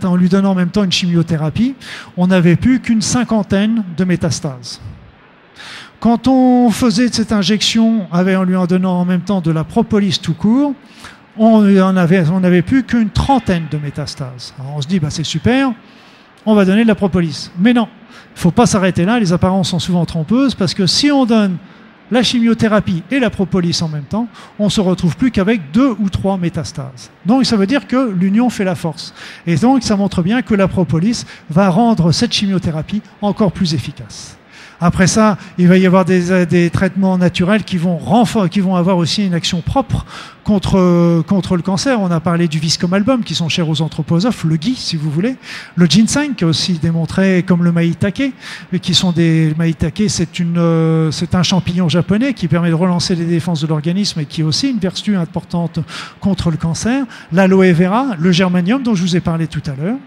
en 0.03 0.15
lui 0.15 0.29
donnant 0.29 0.51
en 0.51 0.55
même 0.55 0.69
temps 0.69 0.83
une 0.83 0.91
chimiothérapie, 0.91 1.75
on 2.17 2.27
n'avait 2.27 2.55
plus 2.55 2.79
qu'une 2.79 3.01
cinquantaine 3.01 3.83
de 3.97 4.03
métastases. 4.03 4.81
Quand 6.01 6.27
on 6.27 6.71
faisait 6.71 7.09
cette 7.09 7.31
injection 7.31 8.07
en 8.11 8.43
lui 8.43 8.55
en 8.55 8.65
donnant 8.65 8.99
en 8.99 9.05
même 9.05 9.21
temps 9.21 9.39
de 9.39 9.51
la 9.51 9.63
propolis 9.63 10.17
tout 10.19 10.33
court, 10.33 10.73
on 11.37 11.61
n'avait 11.61 12.63
plus 12.63 12.81
qu'une 12.81 13.11
trentaine 13.11 13.65
de 13.69 13.77
métastases. 13.77 14.55
Alors 14.59 14.77
on 14.77 14.81
se 14.81 14.87
dit, 14.87 14.99
bah, 14.99 15.11
c'est 15.11 15.23
super, 15.23 15.71
on 16.47 16.55
va 16.55 16.65
donner 16.65 16.81
de 16.81 16.87
la 16.87 16.95
propolis. 16.95 17.51
Mais 17.59 17.73
non, 17.73 17.87
il 18.31 18.33
ne 18.33 18.39
faut 18.39 18.49
pas 18.49 18.65
s'arrêter 18.65 19.05
là, 19.05 19.19
les 19.19 19.31
apparences 19.31 19.69
sont 19.69 19.77
souvent 19.77 20.03
trompeuses, 20.07 20.55
parce 20.55 20.73
que 20.73 20.87
si 20.87 21.11
on 21.11 21.27
donne 21.27 21.57
la 22.09 22.23
chimiothérapie 22.23 23.03
et 23.11 23.19
la 23.19 23.29
propolis 23.29 23.79
en 23.83 23.87
même 23.87 24.05
temps, 24.05 24.27
on 24.57 24.69
se 24.69 24.81
retrouve 24.81 25.15
plus 25.15 25.29
qu'avec 25.29 25.69
deux 25.71 25.95
ou 25.99 26.09
trois 26.09 26.37
métastases. 26.37 27.11
Donc 27.27 27.45
ça 27.45 27.57
veut 27.57 27.67
dire 27.67 27.85
que 27.85 28.09
l'union 28.09 28.49
fait 28.49 28.63
la 28.63 28.73
force. 28.73 29.13
Et 29.45 29.55
donc 29.55 29.83
ça 29.83 29.95
montre 29.95 30.23
bien 30.23 30.41
que 30.41 30.55
la 30.55 30.67
propolis 30.67 31.27
va 31.51 31.69
rendre 31.69 32.11
cette 32.11 32.33
chimiothérapie 32.33 33.03
encore 33.21 33.51
plus 33.51 33.75
efficace. 33.75 34.39
Après 34.83 35.05
ça, 35.05 35.37
il 35.59 35.67
va 35.67 35.77
y 35.77 35.85
avoir 35.85 36.05
des, 36.05 36.31
euh, 36.31 36.69
traitements 36.69 37.17
naturels 37.17 37.63
qui 37.63 37.77
vont, 37.77 37.99
qui 38.49 38.59
vont 38.59 38.75
avoir 38.75 38.97
aussi 38.97 39.25
une 39.25 39.35
action 39.35 39.61
propre 39.61 40.05
contre, 40.43 41.21
contre 41.27 41.55
le 41.55 41.61
cancer. 41.61 42.01
On 42.01 42.09
a 42.09 42.19
parlé 42.19 42.47
du 42.47 42.57
viscom 42.57 42.91
album, 42.93 43.23
qui 43.23 43.35
sont 43.35 43.47
chers 43.47 43.69
aux 43.69 43.81
anthroposophes, 43.81 44.43
le 44.43 44.55
gui, 44.57 44.75
si 44.75 44.95
vous 44.95 45.11
voulez. 45.11 45.35
Le 45.75 45.85
ginseng, 45.85 46.33
qui 46.35 46.43
est 46.43 46.47
aussi 46.47 46.73
démontré 46.73 47.43
comme 47.47 47.63
le 47.63 47.71
maïtake, 47.71 48.33
qui 48.81 48.93
sont 48.95 49.11
des 49.11 49.53
une, 50.39 50.57
euh, 50.57 51.11
c'est 51.11 51.35
un 51.35 51.43
champignon 51.43 51.87
japonais 51.87 52.33
qui 52.33 52.47
permet 52.47 52.69
de 52.69 52.75
relancer 52.75 53.15
les 53.15 53.25
défenses 53.25 53.61
de 53.61 53.67
l'organisme 53.67 54.19
et 54.19 54.25
qui 54.25 54.41
est 54.41 54.43
aussi 54.43 54.69
une 54.69 54.79
vertu 54.79 55.15
importante 55.15 55.79
contre 56.19 56.49
le 56.49 56.57
cancer. 56.57 57.05
L'aloe 57.31 57.73
vera, 57.73 58.15
le 58.19 58.31
germanium, 58.31 58.81
dont 58.81 58.95
je 58.95 59.03
vous 59.03 59.15
ai 59.15 59.21
parlé 59.21 59.47
tout 59.47 59.61
à 59.67 59.75
l'heure. 59.79 59.97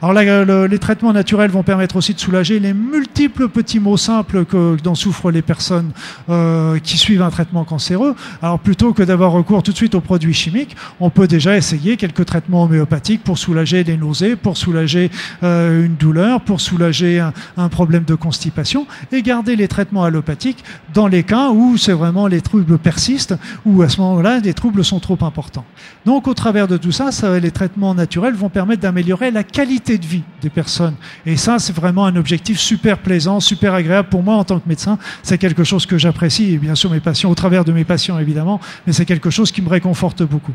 Alors 0.00 0.12
les 0.12 0.78
traitements 0.78 1.12
naturels 1.12 1.50
vont 1.50 1.64
permettre 1.64 1.96
aussi 1.96 2.14
de 2.14 2.20
soulager 2.20 2.60
les 2.60 2.72
multiples 2.72 3.48
petits 3.48 3.80
maux 3.80 3.96
simples 3.96 4.44
que, 4.44 4.76
dont 4.80 4.94
souffrent 4.94 5.32
les 5.32 5.42
personnes 5.42 5.90
euh, 6.28 6.78
qui 6.78 6.96
suivent 6.96 7.22
un 7.22 7.30
traitement 7.30 7.64
cancéreux. 7.64 8.14
Alors 8.40 8.60
plutôt 8.60 8.92
que 8.92 9.02
d'avoir 9.02 9.32
recours 9.32 9.64
tout 9.64 9.72
de 9.72 9.76
suite 9.76 9.96
aux 9.96 10.00
produits 10.00 10.34
chimiques, 10.34 10.76
on 11.00 11.10
peut 11.10 11.26
déjà 11.26 11.56
essayer 11.56 11.96
quelques 11.96 12.26
traitements 12.26 12.62
homéopathiques 12.62 13.24
pour 13.24 13.38
soulager 13.38 13.82
des 13.82 13.96
nausées, 13.96 14.36
pour 14.36 14.56
soulager 14.56 15.10
euh, 15.42 15.86
une 15.86 15.96
douleur, 15.96 16.42
pour 16.42 16.60
soulager 16.60 17.18
un, 17.18 17.68
problème 17.68 18.04
de 18.04 18.14
constipation 18.14 18.86
et 19.10 19.20
garder 19.22 19.56
les 19.56 19.66
traitements 19.66 20.04
allopathiques 20.04 20.62
dans 20.94 21.08
les 21.08 21.24
cas 21.24 21.50
où 21.50 21.76
c'est 21.76 21.92
vraiment 21.92 22.28
les 22.28 22.40
troubles 22.40 22.78
persistent 22.78 23.34
ou 23.66 23.82
à 23.82 23.88
ce 23.88 24.00
moment-là 24.00 24.38
les 24.38 24.54
troubles 24.54 24.84
sont 24.84 25.00
trop 25.00 25.18
importants. 25.22 25.64
Donc 26.06 26.28
au 26.28 26.34
travers 26.34 26.68
de 26.68 26.76
tout 26.76 26.92
ça 26.92 27.10
les 27.40 27.50
traitements 27.50 27.94
naturels 27.94 28.34
vont 28.34 28.48
permettre 28.48 28.82
d'améliorer 28.82 29.32
la 29.32 29.42
qualité 29.42 29.87
de 29.96 30.04
vie 30.04 30.22
des 30.42 30.50
personnes. 30.50 30.94
Et 31.24 31.36
ça, 31.36 31.58
c'est 31.58 31.74
vraiment 31.74 32.04
un 32.04 32.16
objectif 32.16 32.58
super 32.58 32.98
plaisant, 32.98 33.40
super 33.40 33.72
agréable 33.74 34.08
pour 34.08 34.22
moi 34.22 34.34
en 34.36 34.44
tant 34.44 34.58
que 34.58 34.68
médecin. 34.68 34.98
C'est 35.22 35.38
quelque 35.38 35.64
chose 35.64 35.86
que 35.86 35.96
j'apprécie, 35.96 36.52
et 36.52 36.58
bien 36.58 36.74
sûr 36.74 36.90
mes 36.90 37.00
patients, 37.00 37.30
au 37.30 37.34
travers 37.34 37.64
de 37.64 37.72
mes 37.72 37.84
patients 37.84 38.18
évidemment, 38.18 38.60
mais 38.86 38.92
c'est 38.92 39.06
quelque 39.06 39.30
chose 39.30 39.50
qui 39.52 39.62
me 39.62 39.68
réconforte 39.68 40.22
beaucoup. 40.22 40.52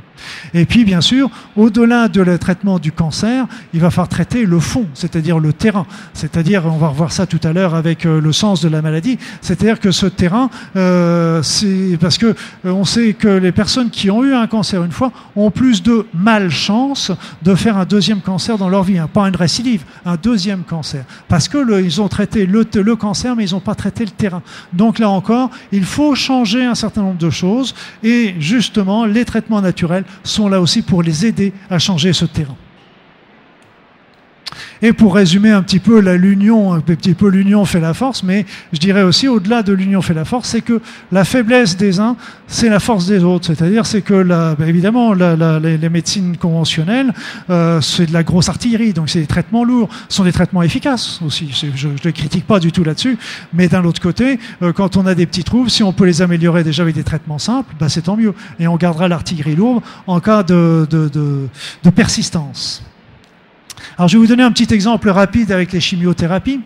Et 0.53 0.65
puis, 0.65 0.85
bien 0.85 1.01
sûr, 1.01 1.29
au-delà 1.55 2.07
de 2.07 2.21
le 2.21 2.37
traitement 2.37 2.79
du 2.79 2.91
cancer, 2.91 3.47
il 3.73 3.79
va 3.79 3.89
falloir 3.89 4.09
traiter 4.09 4.45
le 4.45 4.59
fond, 4.59 4.85
c'est-à-dire 4.93 5.39
le 5.39 5.53
terrain. 5.53 5.85
C'est-à-dire, 6.13 6.65
on 6.65 6.77
va 6.77 6.89
revoir 6.89 7.11
ça 7.11 7.25
tout 7.25 7.39
à 7.43 7.53
l'heure 7.53 7.75
avec 7.75 8.05
euh, 8.05 8.19
le 8.19 8.31
sens 8.33 8.61
de 8.61 8.69
la 8.69 8.81
maladie, 8.81 9.17
c'est-à-dire 9.41 9.79
que 9.79 9.91
ce 9.91 10.05
terrain, 10.05 10.49
euh, 10.75 11.41
c'est 11.41 11.97
parce 11.99 12.17
que 12.17 12.27
euh, 12.65 12.71
on 12.71 12.85
sait 12.85 13.13
que 13.13 13.27
les 13.27 13.51
personnes 13.51 13.89
qui 13.89 14.11
ont 14.11 14.23
eu 14.23 14.33
un 14.33 14.47
cancer 14.47 14.83
une 14.83 14.91
fois 14.91 15.11
ont 15.35 15.51
plus 15.51 15.81
de 15.83 16.05
malchance 16.13 17.11
de 17.41 17.55
faire 17.55 17.77
un 17.77 17.85
deuxième 17.85 18.21
cancer 18.21 18.57
dans 18.57 18.69
leur 18.69 18.83
vie. 18.83 18.97
Hein 18.97 19.09
une 19.27 19.35
récidive, 19.35 19.83
un 20.05 20.15
deuxième 20.15 20.63
cancer. 20.63 21.05
Parce 21.27 21.47
que 21.47 21.81
ils 21.81 22.01
ont 22.01 22.07
traité 22.07 22.45
le 22.45 22.95
cancer, 22.95 23.35
mais 23.35 23.45
ils 23.45 23.53
n'ont 23.53 23.59
pas 23.59 23.75
traité 23.75 24.05
le 24.05 24.11
terrain. 24.11 24.41
Donc 24.71 24.99
là 24.99 25.09
encore, 25.09 25.49
il 25.71 25.85
faut 25.85 26.15
changer 26.15 26.65
un 26.65 26.75
certain 26.75 27.01
nombre 27.01 27.17
de 27.17 27.29
choses. 27.29 27.73
Et 28.03 28.35
justement, 28.39 29.05
les 29.05 29.25
traitements 29.25 29.61
naturels 29.61 30.05
sont 30.23 30.47
là 30.47 30.59
aussi 30.61 30.81
pour 30.81 31.03
les 31.03 31.25
aider 31.25 31.53
à 31.69 31.79
changer 31.79 32.13
ce 32.13 32.25
terrain. 32.25 32.55
Et 34.81 34.93
pour 34.93 35.15
résumer 35.15 35.51
un 35.51 35.61
petit 35.61 35.79
peu 35.79 35.99
l'union, 35.99 36.73
un 36.73 36.81
petit 36.81 37.13
peu 37.13 37.29
l'union 37.29 37.65
fait 37.65 37.79
la 37.79 37.93
force, 37.93 38.23
mais 38.23 38.45
je 38.71 38.79
dirais 38.79 39.03
aussi 39.03 39.27
au-delà 39.27 39.63
de 39.63 39.73
l'union 39.73 40.01
fait 40.01 40.13
la 40.13 40.25
force, 40.25 40.49
c'est 40.49 40.61
que 40.61 40.81
la 41.11 41.23
faiblesse 41.25 41.77
des 41.77 41.99
uns, 41.99 42.15
c'est 42.47 42.69
la 42.69 42.79
force 42.79 43.05
des 43.05 43.23
autres. 43.23 43.47
C'est-à-dire, 43.47 43.85
c'est 43.85 44.01
que 44.01 44.13
la, 44.13 44.55
bah, 44.55 44.67
évidemment, 44.67 45.13
les, 45.13 45.89
médecines 45.89 46.37
conventionnelles, 46.37 47.13
euh, 47.49 47.81
c'est 47.81 48.07
de 48.07 48.13
la 48.13 48.23
grosse 48.23 48.49
artillerie, 48.49 48.93
donc 48.93 49.09
c'est 49.09 49.19
des 49.19 49.27
traitements 49.27 49.63
lourds, 49.63 49.89
ce 50.09 50.17
sont 50.17 50.23
des 50.23 50.31
traitements 50.31 50.63
efficaces 50.63 51.19
aussi. 51.25 51.49
Je 51.75 51.87
ne 51.87 51.93
les 52.03 52.13
critique 52.13 52.47
pas 52.47 52.59
du 52.59 52.71
tout 52.71 52.83
là-dessus, 52.83 53.17
mais 53.53 53.67
d'un 53.67 53.83
autre 53.85 54.01
côté, 54.01 54.39
euh, 54.61 54.73
quand 54.73 54.97
on 54.97 55.05
a 55.05 55.15
des 55.15 55.25
petits 55.25 55.43
troubles, 55.43 55.69
si 55.69 55.83
on 55.83 55.93
peut 55.93 56.05
les 56.05 56.21
améliorer 56.21 56.63
déjà 56.63 56.83
avec 56.83 56.95
des 56.95 57.03
traitements 57.03 57.39
simples, 57.39 57.73
bah, 57.79 57.89
c'est 57.89 58.03
tant 58.03 58.17
mieux. 58.17 58.33
Et 58.59 58.67
on 58.67 58.77
gardera 58.77 59.07
l'artillerie 59.07 59.55
lourde 59.55 59.83
en 60.07 60.19
cas 60.19 60.43
de, 60.43 60.87
de, 60.89 61.09
de 61.09 61.89
persistance. 61.89 62.83
Alors 63.97 64.07
je 64.07 64.17
vais 64.17 64.21
vous 64.21 64.27
donner 64.27 64.43
un 64.43 64.51
petit 64.51 64.73
exemple 64.73 65.09
rapide 65.09 65.51
avec 65.51 65.71
les 65.71 65.79
chimiothérapies. 65.79 66.61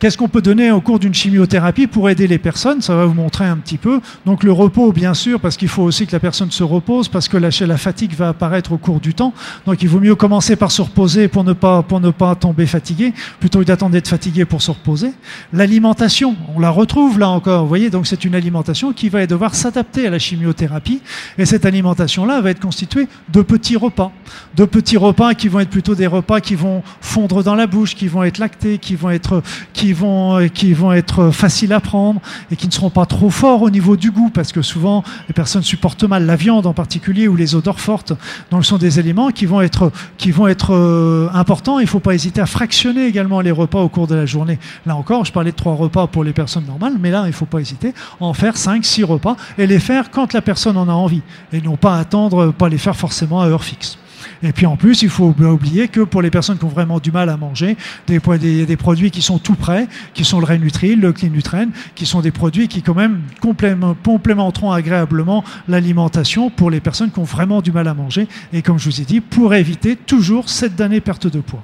Qu'est-ce 0.00 0.16
qu'on 0.16 0.28
peut 0.28 0.42
donner 0.42 0.70
au 0.70 0.80
cours 0.80 1.00
d'une 1.00 1.12
chimiothérapie 1.12 1.88
pour 1.88 2.08
aider 2.08 2.28
les 2.28 2.38
personnes? 2.38 2.80
Ça 2.82 2.94
va 2.94 3.04
vous 3.04 3.14
montrer 3.14 3.46
un 3.46 3.56
petit 3.56 3.78
peu. 3.78 4.00
Donc 4.26 4.44
le 4.44 4.52
repos, 4.52 4.92
bien 4.92 5.12
sûr, 5.12 5.40
parce 5.40 5.56
qu'il 5.56 5.66
faut 5.66 5.82
aussi 5.82 6.06
que 6.06 6.12
la 6.12 6.20
personne 6.20 6.52
se 6.52 6.62
repose, 6.62 7.08
parce 7.08 7.26
que 7.26 7.36
la, 7.36 7.50
fatigue 7.76 8.14
va 8.14 8.28
apparaître 8.28 8.70
au 8.70 8.78
cours 8.78 9.00
du 9.00 9.12
temps. 9.12 9.34
Donc 9.66 9.82
il 9.82 9.88
vaut 9.88 9.98
mieux 9.98 10.14
commencer 10.14 10.54
par 10.54 10.70
se 10.70 10.82
reposer 10.82 11.26
pour 11.26 11.42
ne 11.42 11.52
pas, 11.52 11.82
pour 11.82 11.98
ne 11.98 12.10
pas 12.10 12.36
tomber 12.36 12.66
fatigué, 12.66 13.12
plutôt 13.40 13.58
que 13.58 13.64
d'attendre 13.64 13.90
d'être 13.90 14.06
fatigué 14.06 14.44
pour 14.44 14.62
se 14.62 14.70
reposer. 14.70 15.10
L'alimentation, 15.52 16.36
on 16.54 16.60
la 16.60 16.70
retrouve 16.70 17.18
là 17.18 17.30
encore. 17.30 17.62
Vous 17.62 17.68
voyez, 17.68 17.90
donc 17.90 18.06
c'est 18.06 18.24
une 18.24 18.36
alimentation 18.36 18.92
qui 18.92 19.08
va 19.08 19.26
devoir 19.26 19.56
s'adapter 19.56 20.06
à 20.06 20.10
la 20.10 20.20
chimiothérapie. 20.20 21.02
Et 21.38 21.44
cette 21.44 21.66
alimentation-là 21.66 22.40
va 22.40 22.50
être 22.50 22.60
constituée 22.60 23.08
de 23.32 23.42
petits 23.42 23.76
repas. 23.76 24.12
De 24.54 24.64
petits 24.64 24.96
repas 24.96 25.34
qui 25.34 25.48
vont 25.48 25.58
être 25.58 25.70
plutôt 25.70 25.96
des 25.96 26.06
repas 26.06 26.40
qui 26.40 26.54
vont 26.54 26.84
fondre 27.00 27.42
dans 27.42 27.56
la 27.56 27.66
bouche, 27.66 27.96
qui 27.96 28.06
vont 28.06 28.22
être 28.22 28.38
lactés, 28.38 28.78
qui 28.78 28.94
vont 28.94 29.10
être... 29.10 29.42
qui 29.88 29.94
vont, 29.94 30.48
qui 30.52 30.74
vont 30.74 30.92
être 30.92 31.30
faciles 31.30 31.72
à 31.72 31.80
prendre 31.80 32.20
et 32.50 32.56
qui 32.56 32.66
ne 32.66 32.72
seront 32.72 32.90
pas 32.90 33.06
trop 33.06 33.30
forts 33.30 33.62
au 33.62 33.70
niveau 33.70 33.96
du 33.96 34.10
goût, 34.10 34.28
parce 34.28 34.52
que 34.52 34.60
souvent 34.60 35.02
les 35.28 35.32
personnes 35.32 35.62
supportent 35.62 36.04
mal 36.04 36.26
la 36.26 36.36
viande 36.36 36.66
en 36.66 36.74
particulier 36.74 37.26
ou 37.26 37.36
les 37.36 37.54
odeurs 37.54 37.80
fortes. 37.80 38.12
Donc 38.50 38.64
ce 38.64 38.68
sont 38.68 38.76
des 38.76 39.00
éléments 39.00 39.30
qui 39.30 39.46
vont 39.46 39.62
être, 39.62 39.90
qui 40.18 40.30
vont 40.30 40.46
être 40.46 40.74
euh, 40.74 41.30
importants. 41.32 41.78
Il 41.78 41.84
ne 41.84 41.88
faut 41.88 42.00
pas 42.00 42.14
hésiter 42.14 42.42
à 42.42 42.44
fractionner 42.44 43.06
également 43.06 43.40
les 43.40 43.50
repas 43.50 43.80
au 43.80 43.88
cours 43.88 44.06
de 44.06 44.14
la 44.14 44.26
journée. 44.26 44.58
Là 44.84 44.94
encore, 44.94 45.24
je 45.24 45.32
parlais 45.32 45.52
de 45.52 45.56
trois 45.56 45.74
repas 45.74 46.06
pour 46.06 46.22
les 46.22 46.34
personnes 46.34 46.66
normales, 46.66 46.96
mais 47.00 47.10
là, 47.10 47.22
il 47.24 47.28
ne 47.28 47.32
faut 47.32 47.46
pas 47.46 47.60
hésiter 47.60 47.94
à 48.20 48.24
en 48.24 48.34
faire 48.34 48.58
cinq, 48.58 48.84
six 48.84 49.04
repas 49.04 49.36
et 49.56 49.66
les 49.66 49.78
faire 49.78 50.10
quand 50.10 50.34
la 50.34 50.42
personne 50.42 50.76
en 50.76 50.88
a 50.90 50.92
envie 50.92 51.22
et 51.50 51.62
non 51.62 51.78
pas 51.78 51.96
attendre, 51.96 52.52
pas 52.52 52.68
les 52.68 52.76
faire 52.76 52.96
forcément 52.96 53.40
à 53.40 53.46
heure 53.46 53.64
fixe. 53.64 53.96
Et 54.42 54.52
puis 54.52 54.66
en 54.66 54.76
plus, 54.76 55.02
il 55.02 55.08
faut 55.08 55.34
oublier 55.38 55.88
que 55.88 56.00
pour 56.00 56.22
les 56.22 56.30
personnes 56.30 56.58
qui 56.58 56.64
ont 56.64 56.68
vraiment 56.68 56.98
du 56.98 57.12
mal 57.12 57.28
à 57.28 57.36
manger, 57.36 57.76
des, 58.06 58.20
des, 58.38 58.66
des 58.66 58.76
produits 58.76 59.10
qui 59.10 59.22
sont 59.22 59.38
tout 59.38 59.54
prêts, 59.54 59.88
qui 60.14 60.24
sont 60.24 60.40
le 60.40 60.46
Renutril, 60.46 61.00
le 61.00 61.12
Clinutren, 61.12 61.70
qui 61.94 62.06
sont 62.06 62.20
des 62.20 62.30
produits 62.30 62.68
qui 62.68 62.82
quand 62.82 62.94
même 62.94 63.22
complémenteront 63.40 64.72
agréablement 64.72 65.44
l'alimentation 65.68 66.50
pour 66.50 66.70
les 66.70 66.80
personnes 66.80 67.10
qui 67.10 67.18
ont 67.18 67.24
vraiment 67.24 67.62
du 67.62 67.72
mal 67.72 67.88
à 67.88 67.94
manger. 67.94 68.28
Et 68.52 68.62
comme 68.62 68.78
je 68.78 68.90
vous 68.90 69.00
ai 69.00 69.04
dit, 69.04 69.20
pour 69.20 69.54
éviter 69.54 69.96
toujours 69.96 70.48
cette 70.48 70.76
damnée 70.76 71.00
perte 71.00 71.26
de 71.26 71.40
poids. 71.40 71.62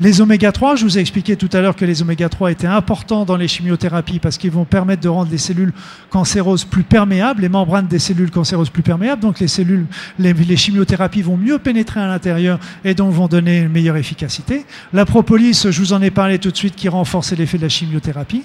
Les 0.00 0.20
oméga 0.20 0.52
3, 0.52 0.76
je 0.76 0.84
vous 0.84 0.98
ai 0.98 1.00
expliqué 1.00 1.36
tout 1.36 1.48
à 1.52 1.60
l'heure 1.60 1.76
que 1.76 1.84
les 1.84 2.02
oméga 2.02 2.28
3 2.28 2.50
étaient 2.50 2.66
importants 2.66 3.24
dans 3.24 3.36
les 3.36 3.48
chimiothérapies 3.48 4.18
parce 4.18 4.38
qu'ils 4.38 4.50
vont 4.50 4.64
permettre 4.64 5.02
de 5.02 5.08
rendre 5.08 5.30
les 5.30 5.38
cellules 5.38 5.72
cancéreuses 6.10 6.64
plus 6.64 6.82
perméables, 6.82 7.42
les 7.42 7.48
membranes 7.48 7.86
des 7.86 7.98
cellules 7.98 8.30
cancéreuses 8.30 8.70
plus 8.70 8.82
perméables. 8.82 9.22
Donc 9.22 9.40
les 9.40 9.48
cellules, 9.48 9.86
les, 10.18 10.56
chimiothérapies 10.56 11.22
vont 11.22 11.36
mieux 11.36 11.58
pénétrer 11.58 12.00
à 12.00 12.06
l'intérieur 12.06 12.58
et 12.84 12.94
donc 12.94 13.12
vont 13.12 13.28
donner 13.28 13.60
une 13.60 13.68
meilleure 13.68 13.96
efficacité. 13.96 14.64
La 14.92 15.04
propolis, 15.04 15.66
je 15.70 15.78
vous 15.78 15.92
en 15.92 16.02
ai 16.02 16.10
parlé 16.10 16.38
tout 16.38 16.50
de 16.50 16.56
suite, 16.56 16.74
qui 16.74 16.88
renforce 16.88 17.32
l'effet 17.32 17.58
de 17.58 17.62
la 17.62 17.68
chimiothérapie. 17.68 18.42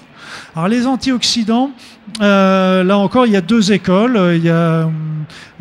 Alors 0.54 0.68
les 0.68 0.86
antioxydants, 0.86 1.70
euh, 2.20 2.84
là 2.84 2.98
encore, 2.98 3.26
il 3.26 3.32
y 3.32 3.36
a 3.36 3.40
deux 3.40 3.72
écoles. 3.72 4.16
A, 4.16 4.88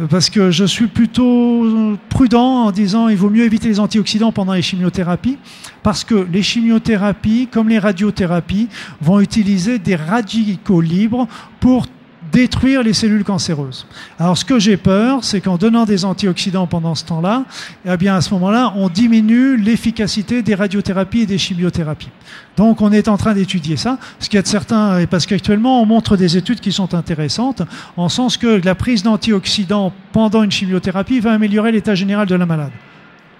parce 0.09 0.29
que 0.29 0.51
je 0.51 0.63
suis 0.63 0.87
plutôt 0.87 1.97
prudent 2.09 2.65
en 2.65 2.71
disant 2.71 3.07
il 3.07 3.17
vaut 3.17 3.29
mieux 3.29 3.43
éviter 3.43 3.67
les 3.67 3.79
antioxydants 3.79 4.31
pendant 4.31 4.53
les 4.53 4.61
chimiothérapies 4.61 5.37
parce 5.83 6.03
que 6.03 6.15
les 6.15 6.43
chimiothérapies, 6.43 7.47
comme 7.51 7.69
les 7.69 7.79
radiothérapies, 7.79 8.67
vont 9.01 9.19
utiliser 9.19 9.79
des 9.79 9.95
radicaux 9.95 10.81
libres 10.81 11.27
pour 11.59 11.87
détruire 12.31 12.83
les 12.83 12.93
cellules 12.93 13.23
cancéreuses. 13.23 13.87
Alors 14.19 14.37
ce 14.37 14.45
que 14.45 14.59
j'ai 14.59 14.77
peur, 14.77 15.23
c'est 15.23 15.41
qu'en 15.41 15.57
donnant 15.57 15.85
des 15.85 16.05
antioxydants 16.05 16.67
pendant 16.67 16.95
ce 16.95 17.05
temps-là, 17.05 17.45
eh 17.85 17.97
bien 17.97 18.15
à 18.15 18.21
ce 18.21 18.33
moment-là, 18.33 18.73
on 18.75 18.89
diminue 18.89 19.57
l'efficacité 19.57 20.41
des 20.41 20.55
radiothérapies 20.55 21.21
et 21.21 21.25
des 21.25 21.37
chimiothérapies. 21.37 22.09
Donc 22.55 22.81
on 22.81 22.91
est 22.91 23.07
en 23.07 23.17
train 23.17 23.33
d'étudier 23.33 23.77
ça, 23.77 23.97
ce 24.19 24.29
qui 24.29 24.37
est 24.37 24.41
de 24.41 24.47
certains, 24.47 25.05
parce 25.09 25.25
qu'actuellement 25.25 25.81
on 25.81 25.85
montre 25.85 26.17
des 26.17 26.37
études 26.37 26.59
qui 26.59 26.71
sont 26.71 26.93
intéressantes, 26.93 27.61
en 27.95 28.09
sens 28.09 28.37
que 28.37 28.61
la 28.63 28.75
prise 28.75 29.03
d'antioxydants 29.03 29.93
pendant 30.11 30.43
une 30.43 30.51
chimiothérapie 30.51 31.19
va 31.19 31.33
améliorer 31.33 31.71
l'état 31.71 31.95
général 31.95 32.27
de 32.27 32.35
la 32.35 32.45
malade. 32.45 32.71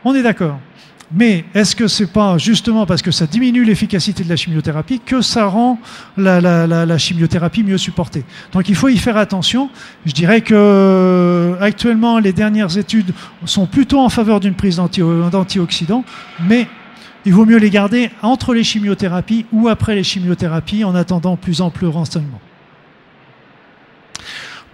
On 0.06 0.16
est 0.16 0.24
d'accord. 0.24 0.60
Mais 1.12 1.46
est-ce 1.54 1.76
que 1.76 1.88
c'est 1.88 2.12
pas 2.12 2.38
justement 2.38 2.86
parce 2.86 3.02
que 3.02 3.12
ça 3.12 3.28
diminue 3.28 3.64
l'efficacité 3.64 4.24
de 4.24 4.30
la 4.30 4.36
chimiothérapie 4.36 5.00
que 5.00 5.22
ça 5.22 5.46
rend 5.46 5.80
la, 6.18 6.98
chimiothérapie 6.98 7.64
mieux 7.64 7.78
supportée? 7.78 8.26
Donc 8.52 8.68
il 8.68 8.76
faut 8.76 8.90
y 8.90 8.98
faire 8.98 9.16
attention. 9.16 9.70
Je 10.06 10.12
dirais 10.12 10.42
que 10.42 11.56
actuellement 11.62 12.20
les 12.20 12.34
dernières 12.34 12.78
études 12.78 13.14
sont 13.46 13.68
plutôt 13.68 14.00
en 14.00 14.10
faveur 14.10 14.42
d'une 14.42 14.56
prise 14.56 14.78
d'antioxydants, 14.78 16.04
mais 16.48 16.68
il 17.26 17.34
vaut 17.34 17.46
mieux 17.46 17.58
les 17.58 17.70
garder 17.70 18.10
entre 18.22 18.54
les 18.54 18.64
chimiothérapies 18.64 19.46
ou 19.54 19.70
après 19.70 19.96
les 19.96 20.04
chimiothérapies 20.04 20.84
en 20.84 20.94
attendant 20.94 21.38
plus 21.38 21.62
ample 21.62 21.86
renseignement 21.86 22.42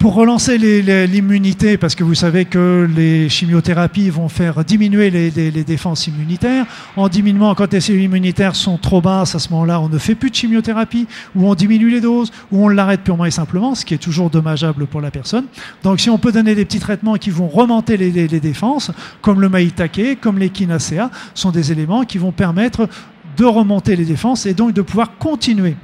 pour 0.03 0.15
relancer 0.15 0.57
l'immunité, 0.57 1.77
parce 1.77 1.95
que 1.95 2.03
vous 2.03 2.13
savez 2.13 2.43
que 2.43 2.89
les 2.93 3.29
chimiothérapies 3.29 4.09
vont 4.09 4.27
faire 4.27 4.65
diminuer 4.65 5.09
les, 5.09 5.63
défenses 5.63 6.07
immunitaires. 6.07 6.65
En 6.97 7.07
diminuant, 7.07 7.55
quand 7.55 7.71
les 7.71 7.79
cellules 7.79 8.01
immunitaires 8.01 8.57
sont 8.57 8.77
trop 8.77 8.99
basses, 8.99 9.33
à 9.33 9.39
ce 9.39 9.47
moment-là, 9.51 9.79
on 9.79 9.87
ne 9.87 9.97
fait 9.97 10.15
plus 10.15 10.29
de 10.29 10.35
chimiothérapie, 10.35 11.07
ou 11.37 11.47
on 11.47 11.55
diminue 11.55 11.89
les 11.89 12.01
doses, 12.01 12.33
ou 12.51 12.65
on 12.65 12.67
l'arrête 12.67 12.99
purement 12.99 13.23
et 13.23 13.31
simplement, 13.31 13.75
ce 13.75 13.85
qui 13.85 13.93
est 13.93 13.97
toujours 13.97 14.29
dommageable 14.29 14.87
pour 14.87 14.99
la 14.99 15.09
personne. 15.09 15.45
Donc 15.83 16.01
si 16.01 16.09
on 16.09 16.17
peut 16.17 16.33
donner 16.33 16.53
des 16.53 16.65
petits 16.65 16.81
traitements 16.81 17.15
qui 17.15 17.29
vont 17.29 17.47
remonter 17.47 17.95
les, 17.95 18.27
défenses, 18.27 18.91
comme 19.21 19.39
le 19.39 19.47
maïtake, 19.47 20.19
comme 20.19 20.37
l'échinacea, 20.37 21.11
sont 21.33 21.51
des 21.51 21.71
éléments 21.71 22.03
qui 22.03 22.17
vont 22.17 22.33
permettre 22.33 22.89
de 23.37 23.45
remonter 23.45 23.95
les 23.95 24.03
défenses 24.03 24.45
et 24.47 24.53
donc 24.53 24.73
de 24.73 24.81
pouvoir 24.81 25.17
continuer 25.17 25.77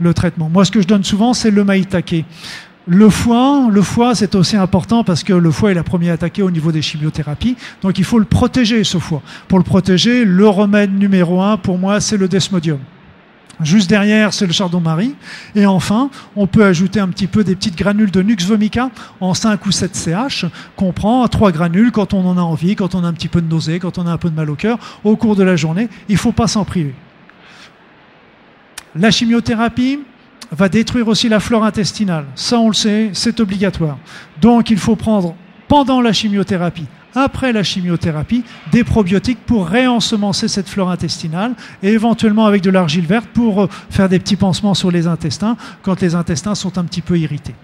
le 0.00 0.12
traitement. 0.12 0.48
Moi, 0.48 0.64
ce 0.64 0.72
que 0.72 0.80
je 0.80 0.88
donne 0.88 1.04
souvent, 1.04 1.34
c'est 1.34 1.52
le 1.52 1.62
maïtake. 1.62 2.24
Le 2.86 3.08
foie, 3.08 3.68
le 3.70 3.80
foie, 3.80 4.14
c'est 4.14 4.34
aussi 4.34 4.56
important 4.56 5.04
parce 5.04 5.24
que 5.24 5.32
le 5.32 5.50
foie 5.50 5.70
est 5.70 5.74
la 5.74 5.82
première 5.82 6.12
attaquée 6.14 6.42
au 6.42 6.50
niveau 6.50 6.70
des 6.70 6.82
chimiothérapies. 6.82 7.56
Donc 7.80 7.98
il 7.98 8.04
faut 8.04 8.18
le 8.18 8.26
protéger, 8.26 8.84
ce 8.84 8.98
foie. 8.98 9.22
Pour 9.48 9.58
le 9.58 9.64
protéger, 9.64 10.26
le 10.26 10.46
remède 10.46 10.92
numéro 10.92 11.40
un, 11.40 11.56
pour 11.56 11.78
moi, 11.78 12.00
c'est 12.00 12.18
le 12.18 12.28
desmodium. 12.28 12.78
Juste 13.62 13.88
derrière, 13.88 14.34
c'est 14.34 14.46
le 14.46 14.52
chardon-marie. 14.52 15.14
Et 15.54 15.64
enfin, 15.64 16.10
on 16.36 16.46
peut 16.46 16.64
ajouter 16.64 17.00
un 17.00 17.08
petit 17.08 17.26
peu 17.26 17.42
des 17.42 17.54
petites 17.54 17.76
granules 17.76 18.10
de 18.10 18.20
Nux 18.20 18.36
vomica 18.46 18.90
en 19.20 19.32
5 19.32 19.64
ou 19.64 19.72
7 19.72 19.96
CH 19.96 20.46
qu'on 20.76 20.92
prend 20.92 21.22
à 21.22 21.28
3 21.28 21.52
granules 21.52 21.90
quand 21.90 22.12
on 22.12 22.26
en 22.26 22.36
a 22.36 22.42
envie, 22.42 22.76
quand 22.76 22.94
on 22.94 23.04
a 23.04 23.06
un 23.06 23.12
petit 23.14 23.28
peu 23.28 23.40
de 23.40 23.48
nausée, 23.48 23.78
quand 23.78 23.96
on 23.96 24.06
a 24.06 24.10
un 24.10 24.18
peu 24.18 24.28
de 24.28 24.34
mal 24.34 24.50
au 24.50 24.56
cœur, 24.56 24.78
au 25.04 25.16
cours 25.16 25.36
de 25.36 25.44
la 25.44 25.56
journée. 25.56 25.88
Il 26.10 26.16
ne 26.16 26.18
faut 26.18 26.32
pas 26.32 26.48
s'en 26.48 26.64
priver. 26.64 26.94
La 28.96 29.10
chimiothérapie, 29.10 30.00
va 30.54 30.68
détruire 30.68 31.08
aussi 31.08 31.28
la 31.28 31.40
flore 31.40 31.64
intestinale. 31.64 32.26
Ça, 32.34 32.58
on 32.58 32.68
le 32.68 32.74
sait, 32.74 33.10
c'est 33.12 33.40
obligatoire. 33.40 33.98
Donc, 34.40 34.70
il 34.70 34.78
faut 34.78 34.96
prendre 34.96 35.34
pendant 35.68 36.00
la 36.00 36.12
chimiothérapie, 36.12 36.86
après 37.14 37.52
la 37.52 37.62
chimiothérapie, 37.62 38.44
des 38.72 38.84
probiotiques 38.84 39.44
pour 39.46 39.66
réensemencer 39.66 40.48
cette 40.48 40.68
flore 40.68 40.90
intestinale 40.90 41.54
et 41.82 41.90
éventuellement 41.90 42.46
avec 42.46 42.62
de 42.62 42.70
l'argile 42.70 43.06
verte 43.06 43.26
pour 43.32 43.62
euh, 43.62 43.68
faire 43.90 44.08
des 44.08 44.18
petits 44.18 44.36
pansements 44.36 44.74
sur 44.74 44.90
les 44.90 45.06
intestins 45.06 45.56
quand 45.82 46.00
les 46.00 46.14
intestins 46.14 46.54
sont 46.54 46.78
un 46.78 46.84
petit 46.84 47.02
peu 47.02 47.18
irrités. 47.18 47.54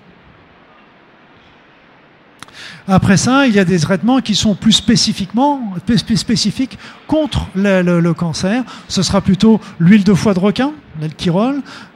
Après 2.89 3.17
ça, 3.17 3.47
il 3.47 3.55
y 3.55 3.59
a 3.59 3.65
des 3.65 3.79
traitements 3.79 4.21
qui 4.21 4.35
sont 4.35 4.55
plus 4.55 4.73
spécifiques 4.73 5.31
contre 7.07 7.47
le 7.55 8.13
cancer. 8.13 8.65
Ce 8.89 9.03
sera 9.03 9.21
plutôt 9.21 9.61
l'huile 9.79 10.05
de 10.05 10.15
foie 10.15 10.35
de 10.35 10.41
requin, 10.41 10.73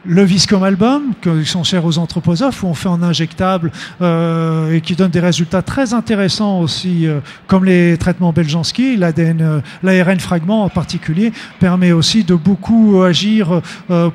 le 0.07 0.23
Viscom 0.23 0.63
Album, 0.63 1.13
qui 1.23 1.47
sont 1.47 1.65
chers 1.65 1.85
aux 1.85 1.99
anthroposophes, 1.99 2.63
où 2.63 2.67
on 2.67 2.75
fait 2.75 2.89
en 2.89 3.03
injectable 3.03 3.73
euh, 4.03 4.75
et 4.75 4.81
qui 4.81 4.95
donne 4.95 5.11
des 5.11 5.21
résultats 5.21 5.63
très 5.63 5.95
intéressants 5.95 6.61
aussi, 6.61 7.07
euh, 7.07 7.21
comme 7.47 7.65
les 7.65 7.97
traitements 7.97 8.33
Beljanski, 8.33 8.97
l'ADN, 8.97 9.41
euh, 9.41 9.61
l'ARN 9.83 10.21
fragment 10.21 10.65
en 10.65 10.69
particulier, 10.69 11.33
permet 11.59 11.93
aussi 11.93 12.25
de 12.25 12.35
beaucoup 12.35 13.03
agir 13.03 13.61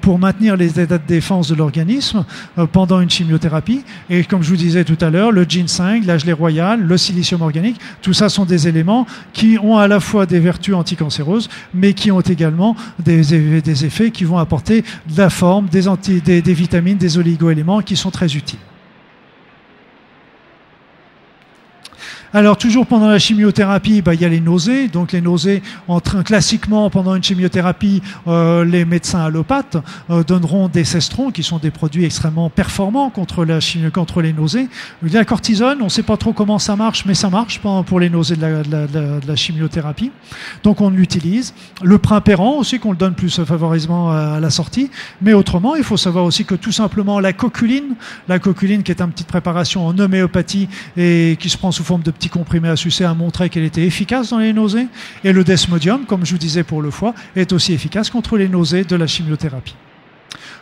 pour 0.02 0.20
maintenir 0.20 0.56
les 0.56 0.80
états 0.80 0.98
de 0.98 1.08
défense 1.08 1.50
de 1.50 1.56
l'organisme 1.56 2.26
pendant 2.72 3.02
une 3.02 3.10
chimiothérapie. 3.10 3.84
Et 4.10 4.24
comme 4.24 4.44
je 4.44 4.50
vous 4.50 4.56
disais 4.56 4.84
tout 4.84 4.98
à 5.02 5.10
l'heure, 5.10 5.32
le 5.32 5.44
ginseng, 5.44 6.06
la 6.06 6.18
gelée 6.18 6.34
royale, 6.34 6.82
le 6.82 6.98
silicium 6.98 7.42
organique, 7.42 7.80
tout 8.02 8.14
ça 8.14 8.30
sont 8.30 8.46
des 8.46 8.68
éléments 8.68 9.06
qui 9.34 9.58
ont 9.62 9.78
à 9.78 9.88
la 9.88 10.00
fois 10.00 10.26
des 10.26 10.40
vertus 10.40 10.76
anticancéreuses, 10.76 11.50
mais 11.74 11.94
qui 11.94 12.12
ont 12.12 12.22
également 12.22 12.76
des, 13.00 13.62
des 13.62 13.86
effets 13.86 14.12
qui 14.12 14.24
vont 14.24 14.38
apporter 14.38 14.69
de 14.70 15.18
la 15.18 15.30
forme, 15.30 15.68
des, 15.68 16.42
des 16.42 16.54
vitamines, 16.54 16.98
des 16.98 17.18
oligoéléments 17.18 17.82
qui 17.82 17.96
sont 17.96 18.12
très 18.12 18.36
utiles. 18.36 18.60
Alors 22.32 22.58
toujours 22.58 22.86
pendant 22.86 23.08
la 23.08 23.18
chimiothérapie, 23.18 24.04
bah, 24.04 24.14
il 24.14 24.22
y 24.22 24.26
a 24.26 24.30
les 24.30 24.40
nausées. 24.40 24.88
Donc 24.88 25.14
les 25.14 25.22
nausées, 25.22 25.64
en 25.88 26.00
train, 26.00 26.22
classiquement 26.22 26.90
pendant 26.92 27.16
une 27.16 27.24
chimiothérapie, 27.24 28.04
euh, 28.28 28.64
les 28.64 28.86
médecins 28.86 29.26
allopathes 29.26 29.78
euh, 30.12 30.24
donneront 30.24 30.68
des 30.68 30.84
cestrons, 30.84 31.32
qui 31.32 31.42
sont 31.42 31.58
des 31.58 31.72
produits 31.72 32.06
extrêmement 32.06 32.52
performants 32.52 33.10
contre, 33.10 33.46
la, 33.46 33.58
contre 33.92 34.22
les 34.22 34.32
nausées. 34.32 34.68
A 35.04 35.08
la 35.12 35.26
cortisone, 35.26 35.80
on 35.82 35.86
ne 35.86 35.90
sait 35.90 36.04
pas 36.04 36.18
trop 36.18 36.32
comment 36.32 36.60
ça 36.60 36.76
marche, 36.76 37.04
mais 37.08 37.16
ça 37.16 37.32
marche 37.32 37.60
pour 37.88 38.00
les 38.00 38.12
nausées 38.12 38.36
de 38.36 38.42
la, 38.42 38.64
de 38.64 38.72
la, 38.72 38.88
de 38.88 39.28
la 39.28 39.36
chimiothérapie. 39.36 40.12
Donc 40.64 40.82
on 40.82 40.92
l'utilise. 40.92 41.56
Le 41.82 41.98
primpéran 41.98 42.58
aussi, 42.58 42.78
qu'on 42.78 42.92
le 42.92 42.98
donne 42.98 43.16
plus 43.16 43.44
favorisement 43.44 44.12
à 44.12 44.40
la 44.40 44.52
sortie. 44.52 44.92
Mais 45.24 45.34
autrement, 45.34 45.76
il 45.76 45.84
faut 45.84 45.98
savoir 45.98 46.26
aussi 46.26 46.46
que 46.46 46.56
tout 46.56 46.72
simplement 46.72 47.20
la 47.20 47.34
coculine, 47.34 47.96
la 48.28 48.38
coculine 48.38 48.84
qui 48.84 48.92
est 48.92 49.02
une 49.02 49.12
petite 49.12 49.28
préparation 49.28 49.88
en 49.88 49.98
homéopathie 49.98 50.70
et 50.96 51.36
qui 51.40 51.50
se 51.50 51.58
prend 51.58 51.72
sous 51.72 51.84
forme 51.84 52.04
de 52.04 52.12
petit 52.20 52.30
comprimé 52.30 52.70
à 52.70 52.76
sucer 52.76 53.06
a 53.06 53.14
montré 53.14 53.50
qu'elle 53.50 53.64
était 53.64 53.86
efficace 53.86 54.30
dans 54.30 54.40
les 54.40 54.54
nausées. 54.54 54.88
Et 55.24 55.32
le 55.32 55.44
desmodium, 55.44 56.06
comme 56.06 56.26
je 56.26 56.34
vous 56.34 56.38
disais 56.38 56.64
pour 56.64 56.82
le 56.82 56.92
foie, 56.92 57.16
est 57.36 57.54
aussi 57.54 57.74
efficace 57.74 58.10
contre 58.10 58.38
les 58.38 58.50
nausées 58.50 58.84
de 58.84 58.96
la 58.96 59.08
chimiothérapie. 59.08 59.76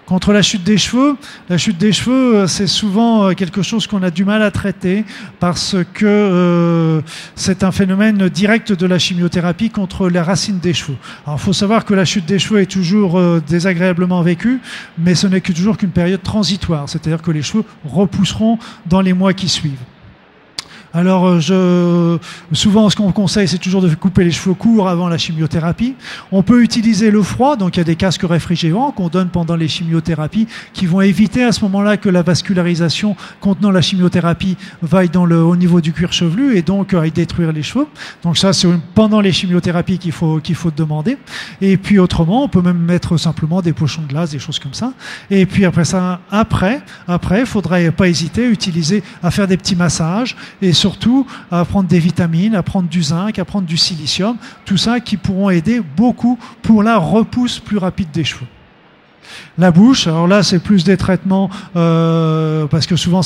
Contre 0.05 0.31
la 0.31 0.41
chute 0.41 0.63
des 0.63 0.77
cheveux, 0.77 1.17
la 1.49 1.57
chute 1.57 1.77
des 1.77 1.91
cheveux, 1.91 2.35
euh, 2.35 2.47
c'est 2.47 2.67
souvent 2.67 3.25
euh, 3.25 3.33
quelque 3.33 3.61
chose 3.61 3.87
qu'on 3.87 4.03
a 4.03 4.09
du 4.09 4.23
mal 4.23 4.41
à 4.41 4.51
traiter 4.51 5.03
parce 5.41 5.75
que 5.93 6.05
euh, 6.05 7.01
c'est 7.35 7.65
un 7.65 7.73
phénomène 7.73 8.29
direct 8.29 8.71
de 8.71 8.85
la 8.85 8.99
chimiothérapie 8.99 9.69
contre 9.69 10.07
la 10.07 10.23
racine 10.23 10.59
des 10.59 10.73
cheveux. 10.73 10.95
Il 11.27 11.37
faut 11.37 11.51
savoir 11.51 11.83
que 11.83 11.93
la 11.93 12.05
chute 12.05 12.25
des 12.25 12.39
cheveux 12.39 12.61
est 12.61 12.71
toujours 12.71 13.19
désagréablement 13.41 14.21
vécue, 14.21 14.61
mais 14.97 15.13
ce 15.13 15.27
n'est 15.27 15.41
toujours 15.41 15.75
qu'une 15.75 15.89
période 15.89 16.23
transitoire, 16.23 16.87
c'est-à-dire 16.87 17.21
que 17.21 17.31
les 17.31 17.41
cheveux 17.41 17.65
repousseront 17.83 18.59
dans 18.85 19.01
les 19.01 19.11
mois 19.11 19.33
qui 19.33 19.49
suivent. 19.49 19.83
Alors, 20.93 21.27
euh, 21.27 21.39
je, 21.39 22.55
souvent, 22.55 22.89
ce 22.89 22.95
qu'on 22.95 23.11
conseille, 23.11 23.47
c'est 23.47 23.57
toujours 23.57 23.81
de 23.81 23.93
couper 23.93 24.23
les 24.23 24.31
cheveux 24.31 24.53
courts 24.55 24.87
avant 24.87 25.09
la 25.09 25.17
chimiothérapie. 25.17 25.95
On 26.31 26.43
peut 26.43 26.63
utiliser 26.63 27.11
le 27.11 27.21
froid, 27.21 27.55
donc 27.55 27.75
il 27.75 27.79
y 27.79 27.81
a 27.81 27.85
des 27.85 27.95
casques 27.95 28.23
réfrigérants 28.23 28.91
qu'on 28.91 29.09
donne 29.09 29.29
pendant 29.29 29.55
les 29.55 29.67
chimiothérapies 29.67 30.47
qui 30.73 30.85
vont 30.85 31.01
éviter 31.01 31.43
à 31.43 31.51
ce 31.51 31.61
moment-là 31.65 31.97
que 31.97 32.09
la 32.09 32.21
vascularisation 32.21 33.15
contenant 33.41 33.71
la 33.71 33.81
chimiothérapie 33.81 34.57
vaille 34.81 35.09
dans 35.09 35.25
le, 35.25 35.43
au 35.43 35.55
niveau 35.55 35.81
du 35.81 35.93
cuir 35.93 36.13
chevelu 36.13 36.57
et 36.57 36.61
donc 36.61 36.93
euh, 36.93 37.01
aille 37.01 37.11
détruire 37.11 37.51
les 37.51 37.63
cheveux. 37.63 37.87
Donc 38.23 38.37
ça, 38.37 38.53
c'est 38.53 38.67
pendant 38.95 39.21
les 39.21 39.31
chimiothérapies 39.31 39.99
qu'il 39.99 40.11
faut, 40.11 40.39
qu'il 40.39 40.55
faut 40.55 40.71
demander. 40.71 41.17
Et 41.61 41.77
puis 41.77 41.99
autrement, 41.99 42.43
on 42.43 42.47
peut 42.47 42.61
même 42.61 42.79
mettre 42.79 43.17
simplement 43.17 43.61
des 43.61 43.73
pochons 43.73 44.01
de 44.01 44.07
glace, 44.07 44.31
des 44.31 44.39
choses 44.39 44.59
comme 44.59 44.73
ça. 44.73 44.93
Et 45.29 45.45
puis 45.45 45.65
après 45.65 45.85
ça, 45.85 46.21
après, 46.31 46.81
après, 47.07 47.45
faudrait 47.45 47.91
pas 47.91 48.07
hésiter 48.07 48.45
à 48.45 48.49
utiliser, 48.49 49.03
à 49.21 49.31
faire 49.31 49.47
des 49.47 49.57
petits 49.57 49.75
massages 49.75 50.35
et 50.61 50.73
surtout 50.87 51.27
à 51.51 51.65
prendre 51.65 51.89
des 51.89 51.99
vitamines, 51.99 52.55
à 52.55 52.63
prendre 52.63 52.87
du 52.87 53.03
zinc, 53.03 53.39
à 53.39 53.43
prendre 53.43 53.67
du 53.67 53.75
silicium, 53.75 54.37
tout 54.63 54.77
ça 54.77 55.01
qui 55.01 55.17
pourront 55.17 55.49
aider 55.49 55.81
beaucoup 55.81 56.39
pour 56.61 56.81
la 56.81 56.97
repousse 56.97 57.59
plus 57.59 57.77
rapide 57.77 58.09
des 58.11 58.23
cheveux. 58.23 58.47
La 59.57 59.71
bouche, 59.71 60.07
alors 60.07 60.27
là 60.27 60.43
c'est 60.43 60.59
plus 60.59 60.83
des 60.83 60.97
traitements 60.97 61.49
euh, 61.75 62.67
parce 62.67 62.85
que 62.85 62.95
souvent 62.95 63.21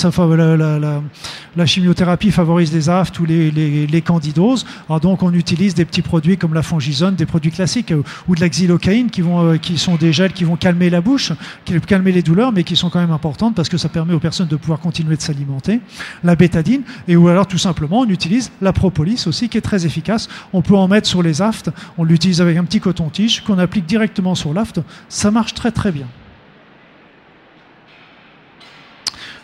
la, 1.55 1.65
chimiothérapie 1.65 2.31
favorise 2.31 2.71
les 2.73 2.89
aftes 2.89 3.19
ou 3.19 3.25
les, 3.25 4.03
candidoses. 4.05 4.65
Alors 4.87 4.99
donc 4.99 5.23
on 5.23 5.33
utilise 5.33 5.75
des 5.75 5.85
petits 5.85 6.01
produits 6.01 6.37
comme 6.37 6.53
la 6.53 6.63
fongisone, 6.63 7.15
des 7.15 7.25
produits 7.25 7.51
classiques 7.51 7.91
euh, 7.91 8.03
ou 8.27 8.35
de 8.35 8.41
la 8.41 8.49
xylocaïne 8.49 9.09
qui, 9.09 9.21
vont, 9.21 9.45
euh, 9.45 9.57
qui 9.57 9.77
sont 9.77 9.95
des 9.95 10.13
gels 10.13 10.33
qui 10.33 10.43
vont 10.43 10.55
calmer 10.55 10.89
la 10.89 11.01
bouche, 11.01 11.33
qui 11.65 11.79
calmer 11.81 12.11
les 12.11 12.21
douleurs, 12.21 12.51
mais 12.51 12.63
qui 12.63 12.75
sont 12.75 12.89
quand 12.89 12.99
même 12.99 13.11
importantes 13.11 13.55
parce 13.55 13.69
que 13.69 13.77
ça 13.77 13.89
permet 13.89 14.13
aux 14.13 14.19
personnes 14.19 14.47
de 14.47 14.55
pouvoir 14.55 14.79
continuer 14.79 15.15
de 15.15 15.21
s'alimenter. 15.21 15.81
La 16.23 16.35
bétadine 16.35 16.83
et 17.07 17.15
ou 17.15 17.27
alors 17.27 17.47
tout 17.47 17.57
simplement 17.57 17.99
on 17.99 18.09
utilise 18.09 18.51
la 18.61 18.73
propolis 18.73 19.27
aussi 19.27 19.49
qui 19.49 19.57
est 19.57 19.61
très 19.61 19.85
efficace. 19.85 20.29
On 20.53 20.61
peut 20.61 20.75
en 20.75 20.87
mettre 20.87 21.07
sur 21.07 21.21
les 21.21 21.41
aftes. 21.41 21.69
On 21.97 22.03
l'utilise 22.03 22.41
avec 22.41 22.57
un 22.57 22.63
petit 22.63 22.79
coton-tige 22.79 23.43
qu'on 23.43 23.59
applique 23.59 23.85
directement 23.85 24.35
sur 24.35 24.53
l'aft. 24.53 24.79
Ça 25.09 25.31
marche 25.31 25.53
très 25.53 25.71
très 25.71 25.90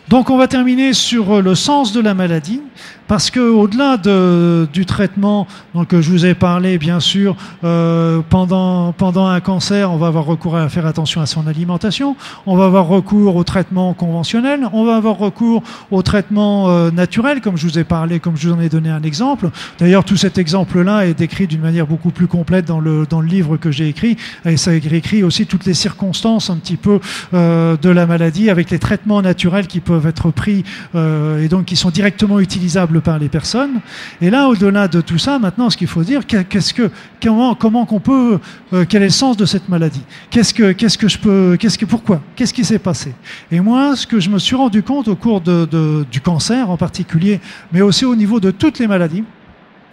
Donc 0.08 0.30
on 0.30 0.38
va 0.38 0.48
terminer 0.48 0.94
sur 0.94 1.42
le 1.42 1.54
sens 1.54 1.92
de 1.92 2.00
la 2.00 2.14
maladie, 2.14 2.62
parce 3.08 3.30
que 3.30 3.40
au-delà 3.40 3.96
de, 3.96 4.68
du 4.72 4.86
traitement, 4.86 5.46
donc 5.74 5.98
je 5.98 6.10
vous 6.10 6.26
ai 6.26 6.34
parlé 6.34 6.78
bien 6.78 7.00
sûr 7.00 7.34
euh, 7.64 8.20
pendant 8.28 8.92
pendant 8.92 9.26
un 9.26 9.40
cancer, 9.40 9.90
on 9.90 9.96
va 9.96 10.06
avoir 10.06 10.24
recours 10.24 10.56
à 10.56 10.68
faire 10.68 10.86
attention 10.86 11.20
à 11.20 11.26
son 11.26 11.46
alimentation, 11.46 12.16
on 12.46 12.56
va 12.56 12.66
avoir 12.66 12.86
recours 12.86 13.34
au 13.36 13.44
traitement 13.44 13.94
conventionnel, 13.94 14.68
on 14.72 14.84
va 14.84 14.96
avoir 14.96 15.18
recours 15.18 15.62
au 15.90 16.02
traitement 16.02 16.68
euh, 16.68 16.90
naturel, 16.90 17.40
comme 17.40 17.56
je 17.56 17.66
vous 17.66 17.78
ai 17.78 17.84
parlé, 17.84 18.20
comme 18.20 18.36
je 18.36 18.48
vous 18.48 18.54
en 18.54 18.60
ai 18.60 18.68
donné 18.68 18.90
un 18.90 19.02
exemple. 19.02 19.50
D'ailleurs, 19.78 20.04
tout 20.04 20.16
cet 20.16 20.38
exemple-là 20.38 21.06
est 21.06 21.14
décrit 21.14 21.46
d'une 21.46 21.62
manière 21.62 21.86
beaucoup 21.86 22.10
plus 22.10 22.26
complète 22.26 22.66
dans 22.66 22.80
le 22.80 23.06
dans 23.08 23.20
le 23.20 23.28
livre 23.28 23.56
que 23.56 23.70
j'ai 23.70 23.88
écrit, 23.88 24.16
et 24.44 24.56
ça 24.56 24.74
écrit 24.74 25.22
aussi 25.22 25.46
toutes 25.46 25.64
les 25.64 25.74
circonstances 25.74 26.50
un 26.50 26.56
petit 26.56 26.76
peu 26.76 27.00
euh, 27.34 27.76
de 27.76 27.90
la 27.90 28.06
maladie 28.06 28.50
avec 28.50 28.70
les 28.70 28.78
traitements 28.78 29.22
naturels 29.22 29.66
qui 29.66 29.80
peuvent 29.80 30.06
être 30.06 30.30
pris 30.30 30.64
euh, 30.94 31.42
et 31.42 31.48
donc 31.48 31.66
qui 31.66 31.76
sont 31.76 31.90
directement 31.90 32.40
utilisables 32.40 32.97
par 33.00 33.18
les 33.18 33.28
personnes. 33.28 33.80
Et 34.20 34.30
là, 34.30 34.48
au-delà 34.48 34.88
de 34.88 35.00
tout 35.00 35.18
ça, 35.18 35.38
maintenant, 35.38 35.70
ce 35.70 35.76
qu'il 35.76 35.86
faut 35.86 36.02
dire, 36.02 36.26
qu'est-ce 36.26 36.74
que, 36.74 36.90
comment, 37.20 37.86
qu'on 37.86 38.00
peut, 38.00 38.38
euh, 38.72 38.84
quel 38.88 39.02
est 39.02 39.06
le 39.06 39.10
sens 39.10 39.36
de 39.36 39.44
cette 39.44 39.68
maladie? 39.68 40.02
Qu'est-ce 40.30 40.54
que, 40.54 40.72
qu'est-ce 40.72 40.98
que 40.98 41.08
je 41.08 41.18
peux, 41.18 41.56
qu'est-ce 41.58 41.78
que, 41.78 41.86
pourquoi? 41.86 42.20
Qu'est-ce 42.36 42.54
qui 42.54 42.64
s'est 42.64 42.78
passé? 42.78 43.14
Et 43.50 43.60
moi, 43.60 43.96
ce 43.96 44.06
que 44.06 44.20
je 44.20 44.30
me 44.30 44.38
suis 44.38 44.56
rendu 44.56 44.82
compte 44.82 45.08
au 45.08 45.16
cours 45.16 45.40
du 45.40 46.20
cancer 46.20 46.70
en 46.70 46.76
particulier, 46.76 47.40
mais 47.72 47.80
aussi 47.80 48.04
au 48.04 48.16
niveau 48.16 48.40
de 48.40 48.50
toutes 48.50 48.78
les 48.78 48.86
maladies, 48.86 49.24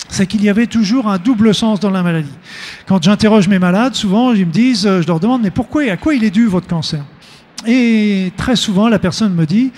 c'est 0.10 0.28
qu'il 0.28 0.44
y 0.44 0.50
avait 0.50 0.68
toujours 0.68 1.08
un 1.08 1.18
double 1.18 1.56
sens 1.56 1.80
dans 1.80 1.90
la 1.90 2.04
maladie. 2.04 2.38
Quand 2.86 3.02
j'interroge 3.02 3.48
mes 3.48 3.60
malades, 3.60 3.96
souvent, 3.96 4.34
ils 4.34 4.46
me 4.46 4.52
disent, 4.52 4.84
je 4.84 5.08
leur 5.08 5.20
demande, 5.20 5.42
mais 5.42 5.52
pourquoi 5.52 5.86
et 5.86 5.90
à 5.90 5.98
quoi 5.98 6.14
il 6.14 6.24
est 6.24 6.30
dû 6.30 6.46
votre 6.46 6.68
cancer? 6.68 7.04
Et 7.66 8.32
très 8.38 8.56
souvent, 8.56 8.90
la 8.90 9.00
personne 9.00 9.34
me 9.34 9.46
dit, 9.46 9.72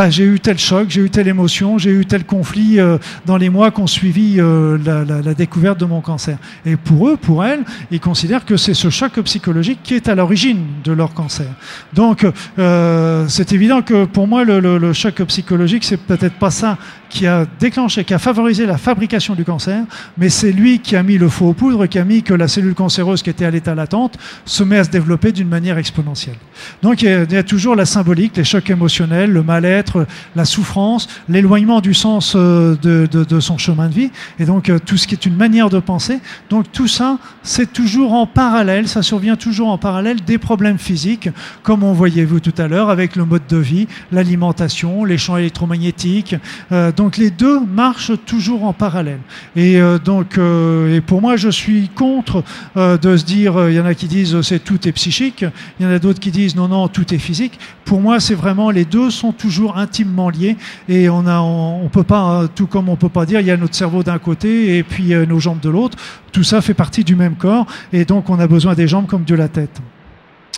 bah, 0.00 0.08
j'ai 0.08 0.24
eu 0.24 0.40
tel 0.40 0.56
choc, 0.58 0.86
j'ai 0.88 1.02
eu 1.02 1.10
telle 1.10 1.28
émotion, 1.28 1.76
j'ai 1.76 1.90
eu 1.90 2.06
tel 2.06 2.24
conflit 2.24 2.80
euh, 2.80 2.96
dans 3.26 3.36
les 3.36 3.50
mois 3.50 3.70
qui 3.70 3.82
ont 3.82 3.86
suivi 3.86 4.36
euh, 4.38 4.78
la, 4.82 5.34
découverte 5.34 5.78
de 5.78 5.84
mon 5.84 6.00
cancer. 6.00 6.38
Et 6.64 6.76
pour 6.76 7.06
eux, 7.06 7.18
pour 7.18 7.44
elles, 7.44 7.64
ils 7.90 8.00
considèrent 8.00 8.46
que 8.46 8.56
c'est 8.56 8.72
ce 8.72 8.88
choc 8.88 9.20
psychologique 9.20 9.80
qui 9.82 9.92
est 9.92 10.08
à 10.08 10.14
l'origine 10.14 10.64
de 10.84 10.92
leur 10.92 11.12
cancer. 11.12 11.48
Donc, 11.92 12.26
euh, 12.58 13.26
c'est 13.28 13.52
évident 13.52 13.82
que 13.82 14.06
pour 14.06 14.26
moi, 14.26 14.42
le, 14.42 14.92
choc 14.94 15.22
psychologique, 15.24 15.84
c'est 15.84 15.98
peut-être 15.98 16.38
pas 16.38 16.50
ça 16.50 16.78
qui 17.10 17.26
a 17.26 17.44
déclenché, 17.58 18.04
qui 18.04 18.14
a 18.14 18.18
favorisé 18.18 18.64
la 18.64 18.78
fabrication 18.78 19.34
du 19.34 19.44
cancer, 19.44 19.82
mais 20.16 20.30
c'est 20.30 20.52
lui 20.52 20.78
qui 20.78 20.96
a 20.96 21.02
mis 21.02 21.18
le 21.18 21.28
faux 21.28 21.48
aux 21.48 21.52
poudres, 21.52 21.86
qui 21.88 21.98
a 21.98 22.04
mis 22.04 22.22
que 22.22 22.32
la 22.32 22.48
cellule 22.48 22.74
cancéreuse 22.74 23.22
qui 23.22 23.28
était 23.28 23.44
à 23.44 23.50
l'état 23.50 23.74
latente 23.74 24.16
se 24.44 24.62
met 24.62 24.78
à 24.78 24.84
se 24.84 24.90
développer 24.90 25.32
d'une 25.32 25.48
manière 25.48 25.76
exponentielle. 25.76 26.36
Donc 26.82 27.02
il 27.02 27.26
y, 27.30 27.36
a, 27.36 27.42
toujours 27.42 27.74
la 27.74 27.84
symbolique, 27.84 28.36
les 28.36 28.44
chocs 28.44 28.70
émotionnels, 28.70 29.32
le 29.32 29.42
mal-être, 29.42 29.89
la 30.36 30.44
souffrance, 30.44 31.08
l'éloignement 31.28 31.80
du 31.80 31.94
sens 31.94 32.36
de, 32.36 32.76
de, 32.80 33.40
son 33.40 33.58
chemin 33.58 33.88
de 33.88 33.94
vie, 33.94 34.10
et 34.38 34.44
donc 34.44 34.70
tout 34.84 34.96
ce 34.96 35.06
qui 35.06 35.14
est 35.14 35.26
une 35.26 35.36
manière 35.36 35.70
de 35.70 35.78
penser. 35.78 36.18
Donc 36.48 36.70
tout 36.72 36.88
ça, 36.88 37.18
c'est 37.42 37.72
toujours 37.72 38.12
en 38.12 38.26
parallèle, 38.26 38.88
ça 38.88 39.02
survient 39.02 39.36
toujours 39.36 39.68
en 39.68 39.78
parallèle 39.78 40.22
des 40.24 40.38
problèmes 40.38 40.78
physiques, 40.78 41.28
comme 41.62 41.82
on 41.82 41.92
voyait 41.92 42.24
vous 42.24 42.40
tout 42.40 42.54
à 42.58 42.68
l'heure 42.68 42.90
avec 42.90 43.16
le 43.16 43.24
mode 43.24 43.46
de 43.48 43.56
vie, 43.56 43.86
l'alimentation, 44.12 45.04
les 45.04 45.18
champs 45.18 45.36
électromagnétiques. 45.36 46.36
Euh, 46.72 46.92
donc 46.92 47.16
les 47.16 47.30
deux 47.30 47.60
marchent 47.60 48.12
toujours 48.26 48.64
en 48.64 48.72
parallèle. 48.72 49.20
Et 49.56 49.80
euh, 49.80 49.98
donc, 49.98 50.38
euh, 50.38 50.96
et 50.96 51.00
pour 51.00 51.20
moi, 51.20 51.36
je 51.36 51.48
suis 51.48 51.88
contre 51.88 52.42
euh, 52.76 52.96
de 52.98 53.16
se 53.16 53.24
dire, 53.24 53.68
il 53.68 53.74
y 53.74 53.80
en 53.80 53.86
a 53.86 53.94
qui 53.94 54.06
disent 54.06 54.40
c'est 54.42 54.62
tout 54.62 54.86
est 54.86 54.92
psychique, 54.92 55.44
il 55.78 55.86
y 55.86 55.88
en 55.88 55.92
a 55.92 55.98
d'autres 55.98 56.20
qui 56.20 56.30
disent 56.30 56.56
non 56.56 56.68
non 56.68 56.88
tout 56.88 57.14
est 57.14 57.18
physique. 57.18 57.58
Pour 57.84 58.00
moi, 58.00 58.20
c'est 58.20 58.34
vraiment 58.34 58.70
les 58.70 58.84
deux 58.84 59.10
sont 59.10 59.32
toujours 59.32 59.69
intimement 59.76 60.30
liés 60.30 60.56
et 60.88 61.08
on 61.08 61.26
a, 61.26 61.88
peut 61.88 62.02
pas, 62.02 62.48
tout 62.54 62.66
comme 62.66 62.88
on 62.88 62.96
peut 62.96 63.08
pas 63.08 63.26
dire, 63.26 63.40
il 63.40 63.46
y 63.46 63.50
a 63.50 63.56
notre 63.56 63.74
cerveau 63.74 64.02
d'un 64.02 64.18
côté 64.18 64.78
et 64.78 64.82
puis 64.82 65.14
nos 65.26 65.40
jambes 65.40 65.60
de 65.60 65.70
l'autre. 65.70 65.98
Tout 66.32 66.44
ça 66.44 66.60
fait 66.60 66.74
partie 66.74 67.04
du 67.04 67.16
même 67.16 67.36
corps 67.36 67.66
et 67.92 68.04
donc 68.04 68.30
on 68.30 68.38
a 68.38 68.46
besoin 68.46 68.74
des 68.74 68.88
jambes 68.88 69.06
comme 69.06 69.24
de 69.24 69.34
la 69.34 69.48
tête. 69.48 69.80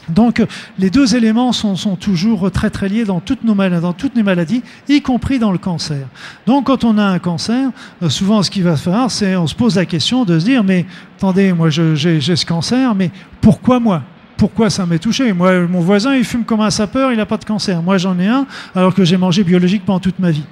Donc 0.08 0.44
les 0.78 0.90
deux 0.90 1.14
éléments 1.14 1.52
sont, 1.52 1.96
toujours 1.96 2.50
très 2.50 2.70
très 2.70 2.88
liés 2.88 3.04
dans 3.04 3.20
toutes, 3.20 3.44
nos 3.44 3.54
maladies, 3.54 4.62
y 4.88 5.00
compris 5.00 5.38
dans 5.38 5.52
le 5.52 5.58
cancer. 5.58 6.06
Donc 6.46 6.66
quand 6.66 6.84
on 6.84 6.98
a 6.98 7.04
un 7.04 7.18
cancer, 7.18 7.70
euh, 8.02 8.08
souvent 8.08 8.42
ce 8.42 8.50
qui 8.50 8.62
va 8.62 8.76
se 8.76 8.82
faire, 8.90 9.10
c'est 9.10 9.36
on 9.36 9.46
se 9.46 9.54
pose 9.54 9.76
la 9.76 9.86
question 9.86 10.24
de 10.24 10.38
se 10.38 10.44
dire 10.44 10.64
mais 10.64 10.86
attendez, 11.16 11.52
moi 11.52 11.70
j'ai 11.70 12.20
ce 12.20 12.46
cancer, 12.46 12.94
mais 12.94 13.10
pourquoi 13.40 13.78
moi? 13.78 14.02
Pourquoi 14.36 14.70
ça 14.70 14.86
m'est 14.86 14.98
touché? 14.98 15.32
Moi, 15.32 15.66
mon 15.68 15.80
voisin, 15.80 16.14
il 16.14 16.24
fume 16.24 16.44
comme 16.44 16.60
un 16.60 16.70
sapeur, 16.70 17.12
il 17.12 17.16
n'a 17.16 17.26
pas 17.26 17.36
de 17.36 17.44
cancer. 17.44 17.82
Moi, 17.82 17.98
j'en 17.98 18.18
ai 18.18 18.26
un, 18.26 18.46
alors 18.74 18.94
que 18.94 19.04
j'ai 19.04 19.16
mangé 19.16 19.44
biologique 19.44 19.84
pendant 19.84 20.00
toute 20.00 20.18
ma 20.18 20.30
vie. 20.30 20.44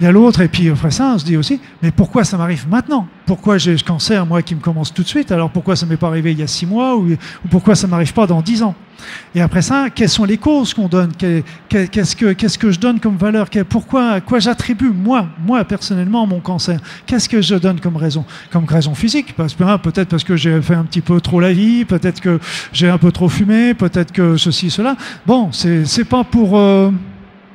Il 0.00 0.04
y 0.04 0.06
a 0.06 0.12
l'autre, 0.12 0.40
et 0.40 0.48
puis 0.48 0.68
après 0.68 0.90
ça, 0.90 1.12
on 1.14 1.18
se 1.18 1.24
dit 1.24 1.36
aussi, 1.36 1.60
mais 1.82 1.90
pourquoi 1.90 2.24
ça 2.24 2.36
m'arrive 2.36 2.66
maintenant? 2.68 3.06
Pourquoi 3.26 3.58
j'ai 3.58 3.76
ce 3.76 3.84
cancer, 3.84 4.24
moi, 4.26 4.42
qui 4.42 4.54
me 4.54 4.60
commence 4.60 4.92
tout 4.92 5.02
de 5.02 5.08
suite? 5.08 5.32
Alors 5.32 5.50
pourquoi 5.50 5.76
ça 5.76 5.86
m'est 5.86 5.96
pas 5.96 6.08
arrivé 6.08 6.32
il 6.32 6.38
y 6.38 6.42
a 6.42 6.46
six 6.46 6.66
mois, 6.66 6.96
ou, 6.96 7.10
ou 7.10 7.48
pourquoi 7.50 7.74
ça 7.74 7.86
m'arrive 7.86 8.12
pas 8.12 8.26
dans 8.26 8.42
dix 8.42 8.62
ans? 8.62 8.74
Et 9.34 9.40
après 9.40 9.62
ça, 9.62 9.88
quelles 9.94 10.08
sont 10.08 10.24
les 10.24 10.38
causes 10.38 10.74
qu'on 10.74 10.88
donne? 10.88 11.12
Qu'est-ce 11.68 12.16
que, 12.16 12.70
je 12.70 12.78
donne 12.78 13.00
comme 13.00 13.16
valeur? 13.16 13.48
Pourquoi, 13.68 14.20
quoi 14.20 14.38
j'attribue, 14.38 14.90
moi, 14.90 15.26
moi 15.44 15.64
personnellement, 15.64 16.26
mon 16.26 16.40
cancer? 16.40 16.80
Qu'est-ce 17.06 17.28
que 17.28 17.40
je 17.40 17.54
donne 17.54 17.80
comme 17.80 17.96
raison? 17.96 18.24
Comme 18.50 18.64
raison 18.64 18.94
physique? 18.94 19.34
Parce 19.36 19.54
que, 19.54 19.64
hein, 19.64 19.78
Peut-être 19.78 20.08
parce 20.08 20.24
que 20.24 20.36
j'ai 20.36 20.60
fait 20.60 20.74
un 20.74 20.84
petit 20.84 21.00
peu 21.00 21.20
trop 21.20 21.40
la 21.40 21.52
vie, 21.52 21.84
peut-être 21.84 22.20
que 22.20 22.38
j'ai 22.72 22.88
un 22.88 22.98
peu 22.98 23.12
trop 23.12 23.28
fumé, 23.28 23.74
peut-être 23.74 24.12
que 24.12 24.36
ceci, 24.36 24.70
cela. 24.70 24.96
Bon, 25.26 25.50
c'est, 25.52 25.84
c'est 25.84 26.04
pas 26.04 26.24
pour... 26.24 26.58
Euh, 26.58 26.90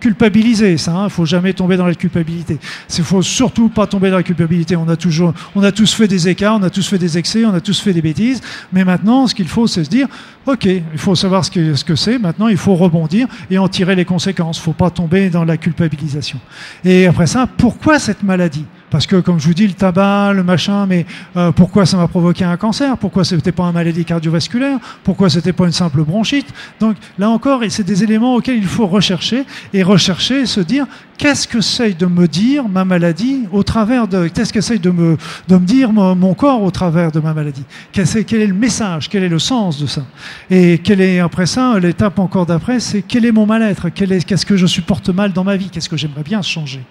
culpabiliser, 0.03 0.77
ça. 0.77 0.91
Il 0.91 0.97
hein, 0.97 1.09
faut 1.09 1.25
jamais 1.25 1.53
tomber 1.53 1.77
dans 1.77 1.87
la 1.87 1.95
culpabilité. 1.95 2.59
Il 2.97 3.03
faut 3.05 3.21
surtout 3.21 3.69
pas 3.69 3.87
tomber 3.87 4.09
dans 4.09 4.17
la 4.17 4.23
culpabilité. 4.23 4.75
On 4.75 4.89
a 4.89 4.97
toujours, 4.97 5.33
tous 5.73 5.93
fait 5.93 6.09
des 6.09 6.27
écarts, 6.27 6.57
on 6.59 6.63
a 6.63 6.69
tous 6.69 6.85
fait 6.85 6.97
des 6.97 7.17
excès, 7.17 7.45
on 7.45 7.53
a 7.53 7.61
tous 7.61 7.79
fait 7.79 7.93
des 7.93 8.01
bêtises. 8.01 8.41
Mais 8.73 8.83
maintenant, 8.83 9.27
ce 9.27 9.33
qu'il 9.33 9.47
faut, 9.47 9.65
c'est 9.65 9.85
se 9.85 9.89
dire, 9.89 10.09
ok, 10.45 10.65
il 10.65 10.97
faut 10.97 11.15
savoir 11.15 11.45
ce 11.45 11.51
que 11.51 11.73
ce 11.75 11.85
que 11.85 11.95
c'est. 11.95 12.19
Maintenant, 12.19 12.49
il 12.49 12.57
faut 12.57 12.75
rebondir 12.75 13.27
et 13.49 13.57
en 13.57 13.69
tirer 13.69 13.95
les 13.95 14.03
conséquences. 14.03 14.57
Il 14.57 14.63
faut 14.63 14.73
pas 14.73 14.89
tomber 14.89 15.29
dans 15.29 15.45
la 15.45 15.55
culpabilisation. 15.55 16.39
Et 16.83 17.07
après 17.07 17.27
ça, 17.27 17.47
pourquoi 17.57 17.97
cette 17.97 18.23
maladie? 18.23 18.65
Parce 18.93 19.07
que, 19.07 19.15
comme 19.15 19.39
je 19.39 19.47
vous 19.47 19.55
dis, 19.55 19.65
le 19.65 19.73
tabac, 19.73 20.33
le 20.33 20.43
machin, 20.43 20.85
mais 20.85 21.07
euh, 21.35 21.51
pourquoi 21.51 21.87
ça 21.87 21.97
m'a 21.97 22.07
provoqué 22.07 22.43
un 22.43 22.57
cancer? 22.57 22.95
Pourquoi 22.99 23.23
ce 23.23 23.33
n'était 23.33 23.51
pas 23.51 23.63
une 23.63 23.73
maladie 23.73 24.05
cardiovasculaire? 24.05 24.77
Pourquoi 25.03 25.31
ce 25.31 25.37
n'était 25.37 25.51
pas 25.51 25.65
une 25.65 25.71
simple 25.71 26.03
bronchite? 26.03 26.45
Donc 26.79 26.95
là 27.17 27.31
encore, 27.31 27.61
c'est 27.69 27.81
des 27.81 28.03
éléments 28.03 28.35
auxquels 28.35 28.57
il 28.57 28.67
faut 28.67 28.85
rechercher 28.85 29.45
et 29.73 29.81
rechercher 29.81 30.41
et 30.41 30.45
se 30.45 30.59
dire 30.59 30.85
qu'est-ce 31.17 31.47
que 31.47 31.59
c'est 31.59 31.97
de 31.97 32.05
me 32.05 32.27
dire 32.27 32.69
ma 32.69 32.85
maladie 32.85 33.47
au 33.51 33.63
travers 33.63 34.07
de 34.07 34.27
qu'est-ce 34.27 34.53
que 34.53 34.61
c'est 34.61 34.77
de 34.77 34.91
me 34.91 35.17
de 35.47 35.57
me 35.57 35.65
dire 35.65 35.91
mon, 35.91 36.33
corps 36.35 36.61
au 36.61 36.69
travers 36.69 37.11
de 37.11 37.19
ma 37.19 37.33
maladie? 37.33 37.63
Quel 37.91 38.03
est, 38.03 38.23
quel 38.25 38.41
est 38.41 38.47
le 38.47 38.53
message? 38.53 39.09
Quel 39.09 39.23
est 39.23 39.29
le 39.29 39.39
sens 39.39 39.81
de 39.81 39.87
ça? 39.87 40.03
Et 40.51 40.77
quel 40.77 41.01
est 41.01 41.19
après 41.19 41.47
ça 41.47 41.79
l'étape 41.79 42.19
encore 42.19 42.45
d'après 42.45 42.79
c'est 42.79 43.01
quel 43.01 43.25
est 43.25 43.31
mon 43.31 43.47
mal-être? 43.47 43.89
Qu'est-ce 43.89 44.45
que 44.45 44.55
je 44.55 44.67
supporte 44.67 45.09
mal 45.09 45.33
dans 45.33 45.43
ma 45.43 45.55
vie? 45.55 45.69
Qu'est-ce 45.71 45.89
que 45.89 45.97
j'aimerais 45.97 46.21
bien 46.21 46.43
changer? 46.43 46.83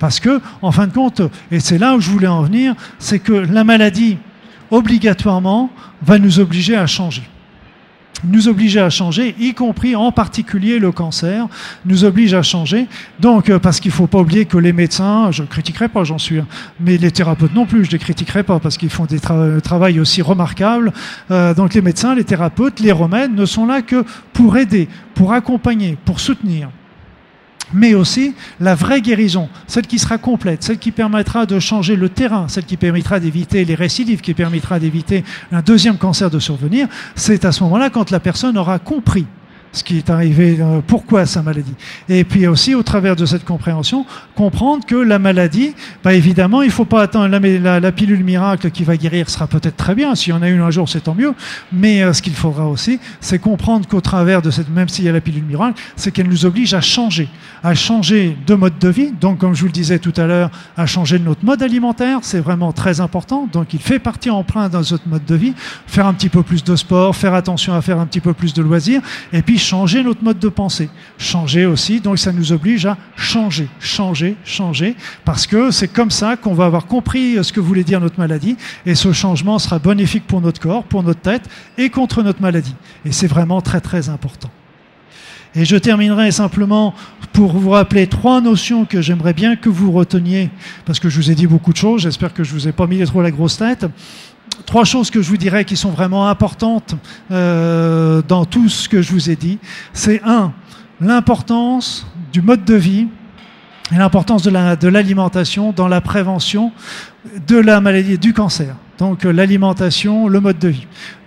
Parce 0.00 0.18
que 0.18 0.40
en 0.62 0.72
fin 0.72 0.88
de 0.88 0.92
compte 0.92 1.22
et 1.50 1.60
c'est 1.60 1.78
là 1.78 1.94
où 1.94 2.00
je 2.00 2.10
voulais 2.10 2.26
en 2.26 2.42
venir, 2.42 2.74
c'est 2.98 3.18
que 3.18 3.32
la 3.32 3.64
maladie, 3.64 4.18
obligatoirement, 4.70 5.70
va 6.02 6.18
nous 6.18 6.40
obliger 6.40 6.76
à 6.76 6.86
changer 6.86 7.22
nous 8.26 8.48
obliger 8.48 8.80
à 8.80 8.90
changer, 8.90 9.34
y 9.38 9.54
compris 9.54 9.96
en 9.96 10.12
particulier 10.12 10.78
le 10.78 10.92
cancer, 10.92 11.46
nous 11.84 12.04
oblige 12.04 12.34
à 12.34 12.42
changer. 12.42 12.86
Donc, 13.20 13.50
euh, 13.50 13.58
parce 13.58 13.80
qu'il 13.80 13.90
ne 13.90 13.94
faut 13.94 14.06
pas 14.06 14.18
oublier 14.18 14.44
que 14.44 14.58
les 14.58 14.72
médecins, 14.72 15.30
je 15.30 15.42
ne 15.42 15.46
critiquerai 15.46 15.88
pas, 15.88 16.04
j'en 16.04 16.18
suis, 16.18 16.40
mais 16.80 16.96
les 16.96 17.10
thérapeutes 17.10 17.54
non 17.54 17.66
plus, 17.66 17.84
je 17.84 17.88
ne 17.90 17.92
les 17.92 17.98
critiquerai 17.98 18.42
pas 18.42 18.58
parce 18.58 18.76
qu'ils 18.76 18.90
font 18.90 19.04
des 19.04 19.20
tra 19.20 19.60
travail 19.62 20.00
aussi 20.00 20.22
remarquables. 20.22 20.92
Euh, 21.30 21.54
donc, 21.54 21.74
les 21.74 21.82
médecins, 21.82 22.14
les 22.14 22.24
thérapeutes, 22.24 22.80
les 22.80 22.92
remèdes 22.92 23.34
ne 23.34 23.46
sont 23.46 23.66
là 23.66 23.82
que 23.82 24.04
pour 24.32 24.56
aider, 24.56 24.88
pour 25.14 25.32
accompagner, 25.32 25.98
pour 26.04 26.20
soutenir 26.20 26.70
mais 27.74 27.94
aussi 27.94 28.34
la 28.60 28.74
vraie 28.74 29.02
guérison, 29.02 29.48
celle 29.66 29.86
qui 29.86 29.98
sera 29.98 30.18
complète, 30.18 30.62
celle 30.62 30.78
qui 30.78 30.92
permettra 30.92 31.44
de 31.44 31.58
changer 31.58 31.96
le 31.96 32.08
terrain, 32.08 32.48
celle 32.48 32.64
qui 32.64 32.76
permettra 32.76 33.20
d'éviter 33.20 33.64
les 33.64 33.74
récidives, 33.74 34.20
qui 34.20 34.34
permettra 34.34 34.78
d'éviter 34.78 35.24
un 35.52 35.60
deuxième 35.60 35.98
cancer 35.98 36.30
de 36.30 36.38
survenir, 36.38 36.88
c'est 37.14 37.44
à 37.44 37.52
ce 37.52 37.62
moment-là 37.64 37.90
quand 37.90 38.10
la 38.10 38.20
personne 38.20 38.56
aura 38.56 38.78
compris 38.78 39.26
ce 39.74 39.82
qui 39.82 39.98
est 39.98 40.08
arrivé, 40.08 40.56
euh, 40.60 40.80
pourquoi 40.86 41.26
sa 41.26 41.42
maladie. 41.42 41.74
Et 42.08 42.24
puis 42.24 42.46
aussi, 42.46 42.74
au 42.74 42.82
travers 42.82 43.16
de 43.16 43.26
cette 43.26 43.44
compréhension, 43.44 44.06
comprendre 44.34 44.86
que 44.86 44.94
la 44.94 45.18
maladie, 45.18 45.74
bah 46.02 46.14
évidemment, 46.14 46.62
il 46.62 46.68
ne 46.68 46.72
faut 46.72 46.84
pas 46.84 47.02
attendre 47.02 47.36
la, 47.38 47.80
la, 47.80 47.92
pilule 47.92 48.24
miracle 48.24 48.70
qui 48.70 48.84
va 48.84 48.96
guérir 48.96 49.28
sera 49.28 49.46
peut-être 49.46 49.76
très 49.76 49.94
bien. 49.94 50.14
Si 50.14 50.32
on 50.32 50.40
a 50.42 50.48
une 50.48 50.60
un 50.60 50.70
jour, 50.70 50.88
c'est 50.88 51.02
tant 51.02 51.14
mieux. 51.14 51.34
Mais 51.72 52.02
euh, 52.02 52.12
ce 52.12 52.22
qu'il 52.22 52.34
faudra 52.34 52.66
aussi, 52.66 53.00
c'est 53.20 53.38
comprendre 53.38 53.86
qu'au 53.88 54.00
travers 54.00 54.42
de 54.42 54.50
cette, 54.50 54.70
même 54.70 54.88
s'il 54.88 55.04
y 55.04 55.08
a 55.08 55.12
la 55.12 55.20
pilule 55.20 55.44
miracle, 55.44 55.80
c'est 55.96 56.12
qu'elle 56.12 56.28
nous 56.28 56.46
oblige 56.46 56.72
à 56.74 56.80
changer, 56.80 57.28
à 57.62 57.74
changer 57.74 58.36
de 58.46 58.54
mode 58.54 58.78
de 58.78 58.88
vie. 58.88 59.12
Donc, 59.20 59.38
comme 59.38 59.54
je 59.54 59.60
vous 59.60 59.66
le 59.66 59.72
disais 59.72 59.98
tout 59.98 60.12
à 60.16 60.26
l'heure, 60.26 60.50
à 60.76 60.86
changer 60.86 61.18
notre 61.18 61.44
mode 61.44 61.62
alimentaire, 61.62 62.20
c'est 62.22 62.40
vraiment 62.40 62.72
très 62.72 63.00
important. 63.00 63.48
Donc, 63.52 63.74
il 63.74 63.80
fait 63.80 63.98
partie 63.98 64.30
en 64.30 64.44
plein 64.44 64.68
dans 64.68 64.78
notre 64.78 65.08
mode 65.08 65.24
de 65.24 65.34
vie. 65.34 65.54
Faire 65.86 66.06
un 66.06 66.14
petit 66.14 66.28
peu 66.28 66.42
plus 66.42 66.62
de 66.62 66.76
sport, 66.76 67.16
faire 67.16 67.34
attention 67.34 67.74
à 67.74 67.82
faire 67.82 67.98
un 67.98 68.06
petit 68.06 68.20
peu 68.20 68.34
plus 68.34 68.54
de 68.54 68.62
loisirs, 68.62 69.02
et 69.32 69.42
puis 69.42 69.58
changer 69.64 70.04
notre 70.04 70.22
mode 70.22 70.38
de 70.38 70.48
pensée. 70.48 70.90
Changer 71.18 71.66
aussi, 71.66 72.00
donc 72.00 72.18
ça 72.18 72.32
nous 72.32 72.52
oblige 72.52 72.86
à 72.86 72.96
changer, 73.16 73.68
changer, 73.80 74.36
changer, 74.44 74.94
parce 75.24 75.46
que 75.46 75.70
c'est 75.70 75.88
comme 75.88 76.10
ça 76.10 76.36
qu'on 76.36 76.54
va 76.54 76.66
avoir 76.66 76.86
compris 76.86 77.42
ce 77.42 77.52
que 77.52 77.60
voulait 77.60 77.84
dire 77.84 78.00
notre 78.00 78.18
maladie, 78.18 78.56
et 78.86 78.94
ce 78.94 79.12
changement 79.12 79.58
sera 79.58 79.78
bénéfique 79.78 80.26
pour 80.26 80.40
notre 80.40 80.60
corps, 80.60 80.84
pour 80.84 81.02
notre 81.02 81.20
tête, 81.20 81.48
et 81.78 81.90
contre 81.90 82.22
notre 82.22 82.42
maladie. 82.42 82.74
Et 83.04 83.12
c'est 83.12 83.26
vraiment 83.26 83.60
très 83.60 83.80
très 83.80 84.08
important. 84.08 84.50
Et 85.56 85.64
je 85.64 85.76
terminerai 85.76 86.32
simplement 86.32 86.94
pour 87.32 87.56
vous 87.56 87.70
rappeler 87.70 88.08
trois 88.08 88.40
notions 88.40 88.84
que 88.84 89.00
j'aimerais 89.00 89.34
bien 89.34 89.56
que 89.56 89.68
vous 89.68 89.92
reteniez, 89.92 90.50
parce 90.84 91.00
que 91.00 91.08
je 91.08 91.16
vous 91.16 91.30
ai 91.30 91.34
dit 91.34 91.46
beaucoup 91.46 91.72
de 91.72 91.78
choses, 91.78 92.02
j'espère 92.02 92.34
que 92.34 92.44
je 92.44 92.52
vous 92.52 92.68
ai 92.68 92.72
pas 92.72 92.86
mis 92.86 93.02
trop 93.04 93.22
la 93.22 93.30
grosse 93.30 93.56
tête 93.56 93.86
trois 94.66 94.84
choses 94.84 95.10
que 95.10 95.22
je 95.22 95.28
vous 95.28 95.36
dirais 95.36 95.64
qui 95.64 95.76
sont 95.76 95.90
vraiment 95.90 96.28
importantes 96.28 96.94
euh, 97.30 98.22
dans 98.26 98.44
tout 98.44 98.68
ce 98.68 98.88
que 98.88 99.02
je 99.02 99.12
vous 99.12 99.30
ai 99.30 99.36
dit. 99.36 99.58
C'est 99.92 100.22
un, 100.24 100.52
l'importance 101.00 102.06
du 102.32 102.42
mode 102.42 102.64
de 102.64 102.74
vie 102.74 103.06
et 103.92 103.96
l'importance 103.96 104.42
de 104.42 104.88
l'alimentation 104.88 105.72
dans 105.72 105.88
la 105.88 106.00
prévention 106.00 106.72
de 107.46 107.56
la 107.56 107.80
maladie 107.80 108.18
du 108.18 108.32
cancer. 108.32 108.74
Donc 108.98 109.24
euh, 109.24 109.32
l'alimentation, 109.32 110.28
le 110.28 110.40
mode 110.40 110.58
de 110.58 110.68
vie. 110.68 110.86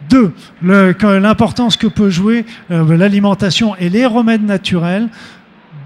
Deux, 0.10 0.34
l'importance 0.62 1.76
que 1.76 1.88
peut 1.88 2.10
jouer 2.10 2.46
euh, 2.72 2.96
l'alimentation 2.96 3.76
et 3.76 3.90
les 3.90 4.06
remèdes 4.06 4.46
naturels 4.46 5.10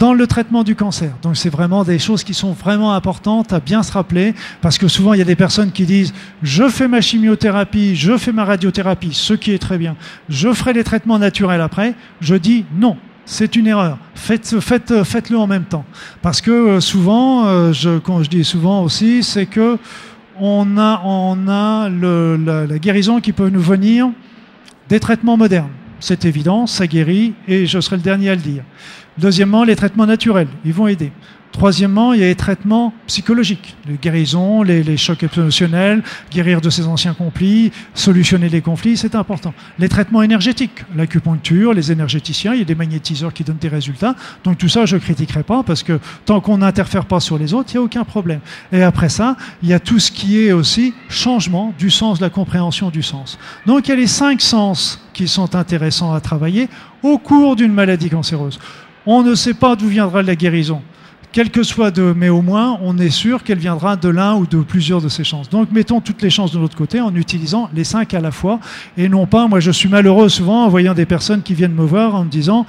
dans 0.02 0.16
le 0.16 0.26
traitement 0.26 0.64
du 0.64 0.76
cancer. 0.76 1.12
Donc 1.22 1.38
c'est 1.38 1.52
vraiment 1.52 1.84
des 1.84 2.00
choses 2.00 2.24
qui 2.24 2.34
sont 2.34 2.54
vraiment 2.54 2.96
importantes 2.96 3.54
à 3.54 3.60
bien 3.60 3.84
se 3.84 3.92
rappeler, 3.92 4.34
parce 4.60 4.80
que 4.80 4.88
souvent 4.88 5.14
il 5.14 5.20
y 5.20 5.22
a 5.22 5.26
des 5.26 5.36
personnes 5.36 5.72
qui 5.72 5.86
disent 5.86 6.12
je 6.42 6.68
fais 6.70 6.88
ma 6.88 7.02
chimiothérapie, 7.02 7.96
je 7.96 8.18
fais 8.18 8.32
ma 8.32 8.44
radiothérapie, 8.44 9.12
ce 9.14 9.36
qui 9.36 9.52
est 9.52 9.60
très 9.60 9.78
bien, 9.78 9.96
je 10.28 10.52
ferai 10.54 10.74
les 10.74 10.84
traitements 10.84 11.20
naturels 11.20 11.62
après. 11.62 11.94
Je 12.20 12.34
dis 12.34 12.66
non, 12.76 12.98
c'est 13.26 13.56
une 13.56 13.68
erreur. 13.68 14.00
Faites, 14.16 14.60
faites, 14.60 15.04
faites-le 15.04 15.38
en 15.38 15.46
même 15.46 15.66
temps. 15.66 15.86
Parce 16.24 16.42
que 16.42 16.50
euh, 16.50 16.80
souvent, 16.80 17.46
euh, 17.46 17.72
quand 18.04 18.24
je 18.24 18.30
dis 18.32 18.44
souvent 18.44 18.82
aussi, 18.82 19.22
c'est 19.22 19.46
que 19.46 19.78
on 20.40 20.80
a, 20.80 21.90
la 21.90 22.80
guérison 22.80 23.22
qui 23.22 23.34
peut 23.34 23.50
nous 23.50 23.62
venir 23.62 24.10
des 24.90 25.00
traitements 25.00 25.38
modernes. 25.38 25.70
C'est 26.00 26.26
évident, 26.26 26.66
ça 26.66 26.88
guérit, 26.88 27.36
et 27.48 27.68
je 27.68 27.80
serai 27.80 27.98
le 27.98 28.02
dernier 28.02 28.32
à 28.32 28.36
le 28.36 28.42
dire. 28.42 28.64
Deuxièmement, 29.22 29.64
les 29.64 29.76
traitements 29.76 30.08
naturels, 30.08 30.48
ils 30.66 30.74
vont 30.74 30.88
aider. 30.88 31.12
Troisièmement, 31.52 32.14
il 32.14 32.22
y 32.22 32.24
a 32.24 32.28
les 32.28 32.36
traitements 32.36 32.92
psychologiques, 33.06 33.76
les 33.88 33.98
guérisons, 33.98 34.64
les, 34.64 34.98
chocs 34.98 35.22
émotionnels, 35.22 36.02
guérir 36.32 36.60
de 36.60 36.72
ses 36.72 36.88
anciens 36.88 37.14
conflits, 37.14 37.72
solutionner 37.94 38.50
les 38.50 38.62
conflits, 38.62 38.98
c'est 38.98 39.14
important. 39.14 39.54
Les 39.78 39.90
traitements 39.90 40.24
énergétiques, 40.24 40.84
l'acupuncture, 40.96 41.74
les 41.74 41.92
énergéticiens, 41.92 42.54
il 42.54 42.60
y 42.60 42.62
a 42.64 42.66
des 42.66 42.74
magnétiseurs 42.74 43.32
qui 43.32 43.44
donnent 43.44 43.58
des 43.58 43.68
résultats. 43.68 44.16
Donc 44.44 44.58
tout 44.58 44.70
ça, 44.70 44.88
je 44.88 44.96
ne 44.96 45.02
critiquerai 45.02 45.44
pas 45.44 45.62
parce 45.62 45.84
que 45.84 46.00
tant 46.26 46.42
qu'on 46.42 46.58
n'interfère 46.58 47.06
pas 47.06 47.20
sur 47.20 47.38
les 47.38 47.54
autres, 47.54 47.70
il 47.74 47.78
n'y 47.78 47.82
a 47.82 47.84
aucun 47.84 48.06
problème. 48.06 48.40
Et 48.72 48.82
après 48.82 49.10
ça, 49.10 49.36
il 49.62 49.70
y 49.70 49.74
a 49.74 49.80
tout 49.80 50.00
ce 50.00 50.10
qui 50.10 50.42
est 50.42 50.54
aussi 50.54 50.96
changement 51.10 51.76
du 51.78 51.92
sens, 51.92 52.22
la 52.22 52.32
compréhension 52.32 52.90
du 52.90 53.04
sens. 53.04 53.38
Donc 53.68 53.88
il 53.88 53.92
y 53.92 53.94
a 53.94 53.98
les 53.98 54.08
cinq 54.08 54.42
sens 54.42 55.06
qui 55.14 55.28
sont 55.28 55.56
intéressants 55.56 56.14
à 56.14 56.22
travailler 56.22 56.70
au 57.04 57.18
cours 57.18 57.56
d'une 57.56 57.74
maladie 57.74 58.10
cancéreuse. 58.10 58.60
On 59.06 59.24
ne 59.24 59.36
sait 59.36 59.54
pas 59.54 59.76
d'où 59.76 59.88
viendra 59.88 60.22
la 60.22 60.36
guérison. 60.36 60.82
Quel 61.32 61.50
que 61.50 61.64
soit 61.64 61.92
de, 61.92 62.14
mais 62.16 62.28
au 62.28 62.42
moins, 62.42 62.78
on 62.82 62.98
est 62.98 63.10
sûr 63.10 63.44
qu'elle 63.44 63.58
viendra 63.58 63.96
de 63.96 64.10
l'un 64.10 64.36
ou 64.36 64.46
de 64.46 64.60
plusieurs 64.60 65.02
de 65.02 65.08
ces 65.08 65.24
chances. 65.24 65.50
Donc, 65.50 65.72
mettons 65.72 66.02
toutes 66.02 66.22
les 66.22 66.30
chances 66.30 66.52
de 66.52 66.60
l'autre 66.60 66.76
côté 66.76 67.00
en 67.00 67.16
utilisant 67.16 67.70
les 67.74 67.86
cinq 67.86 68.14
à 68.14 68.20
la 68.20 68.32
fois 68.32 68.60
et 68.98 69.08
non 69.08 69.26
pas, 69.26 69.48
moi 69.48 69.62
je 69.62 69.72
suis 69.72 69.88
malheureux 69.88 70.28
souvent 70.28 70.66
en 70.66 70.70
voyant 70.70 70.94
des 70.94 71.06
personnes 71.06 71.42
qui 71.42 71.54
viennent 71.54 71.74
me 71.74 71.86
voir 71.86 72.16
en 72.16 72.26
me 72.26 72.30
disant, 72.30 72.66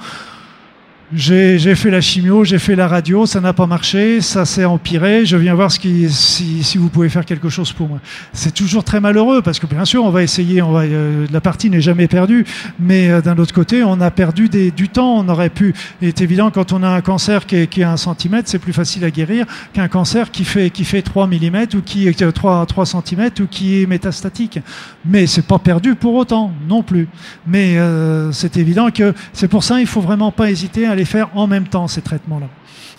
j'ai 1.15 1.75
fait 1.75 1.89
la 1.89 2.01
chimio, 2.01 2.43
j'ai 2.43 2.59
fait 2.59 2.75
la 2.75 2.87
radio, 2.87 3.25
ça 3.25 3.39
n'a 3.39 3.53
pas 3.53 3.67
marché, 3.67 4.21
ça 4.21 4.45
s'est 4.45 4.65
empiré, 4.65 5.25
je 5.25 5.37
viens 5.37 5.53
voir 5.53 5.71
ce 5.71 5.79
qui, 5.79 6.09
si, 6.09 6.63
si, 6.63 6.77
vous 6.77 6.89
pouvez 6.89 7.09
faire 7.09 7.25
quelque 7.25 7.49
chose 7.49 7.71
pour 7.71 7.87
moi. 7.87 7.99
C'est 8.31 8.53
toujours 8.53 8.83
très 8.83 8.99
malheureux 8.99 9.41
parce 9.41 9.59
que 9.59 9.67
bien 9.67 9.85
sûr 9.85 10.03
on 10.03 10.09
va 10.09 10.23
essayer, 10.23 10.61
on 10.61 10.71
va, 10.71 10.81
euh, 10.81 11.27
la 11.31 11.41
partie 11.41 11.69
n'est 11.69 11.81
jamais 11.81 12.07
perdue, 12.07 12.45
mais 12.79 13.09
euh, 13.09 13.21
d'un 13.21 13.37
autre 13.37 13.53
côté 13.53 13.83
on 13.83 14.01
a 14.01 14.11
perdu 14.11 14.49
des, 14.49 14.71
du 14.71 14.89
temps, 14.89 15.17
on 15.17 15.29
aurait 15.29 15.49
pu, 15.49 15.73
il 16.01 16.07
est 16.07 16.21
évident 16.21 16.51
quand 16.51 16.73
on 16.73 16.83
a 16.83 16.89
un 16.89 17.01
cancer 17.01 17.45
qui 17.45 17.57
est, 17.57 17.67
qui 17.67 17.81
est 17.81 17.85
1 17.85 17.97
cm, 17.97 18.41
c'est 18.45 18.59
plus 18.59 18.73
facile 18.73 19.05
à 19.05 19.11
guérir 19.11 19.45
qu'un 19.73 19.87
cancer 19.87 20.31
qui 20.31 20.45
fait, 20.45 20.69
qui 20.69 20.83
fait 20.83 21.01
3 21.01 21.27
mm 21.27 21.65
ou 21.75 21.81
qui 21.81 22.07
est 22.07 22.31
3, 22.31 22.65
3 22.65 22.85
cm 22.85 23.29
ou 23.39 23.45
qui 23.45 23.81
est 23.81 23.85
métastatique. 23.85 24.59
Mais 25.05 25.27
c'est 25.27 25.45
pas 25.45 25.59
perdu 25.59 25.95
pour 25.95 26.15
autant 26.15 26.51
non 26.67 26.81
plus. 26.81 27.07
Mais 27.47 27.77
euh, 27.77 28.31
c'est 28.31 28.57
évident 28.57 28.89
que 28.89 29.13
c'est 29.33 29.47
pour 29.47 29.63
ça 29.63 29.79
il 29.79 29.87
faut 29.87 30.01
vraiment 30.01 30.31
pas 30.31 30.49
hésiter 30.49 30.85
à 30.85 30.91
aller 30.91 31.02
faire 31.05 31.29
en 31.35 31.47
même 31.47 31.67
temps 31.67 31.87
ces 31.87 32.01
traitements-là, 32.01 32.47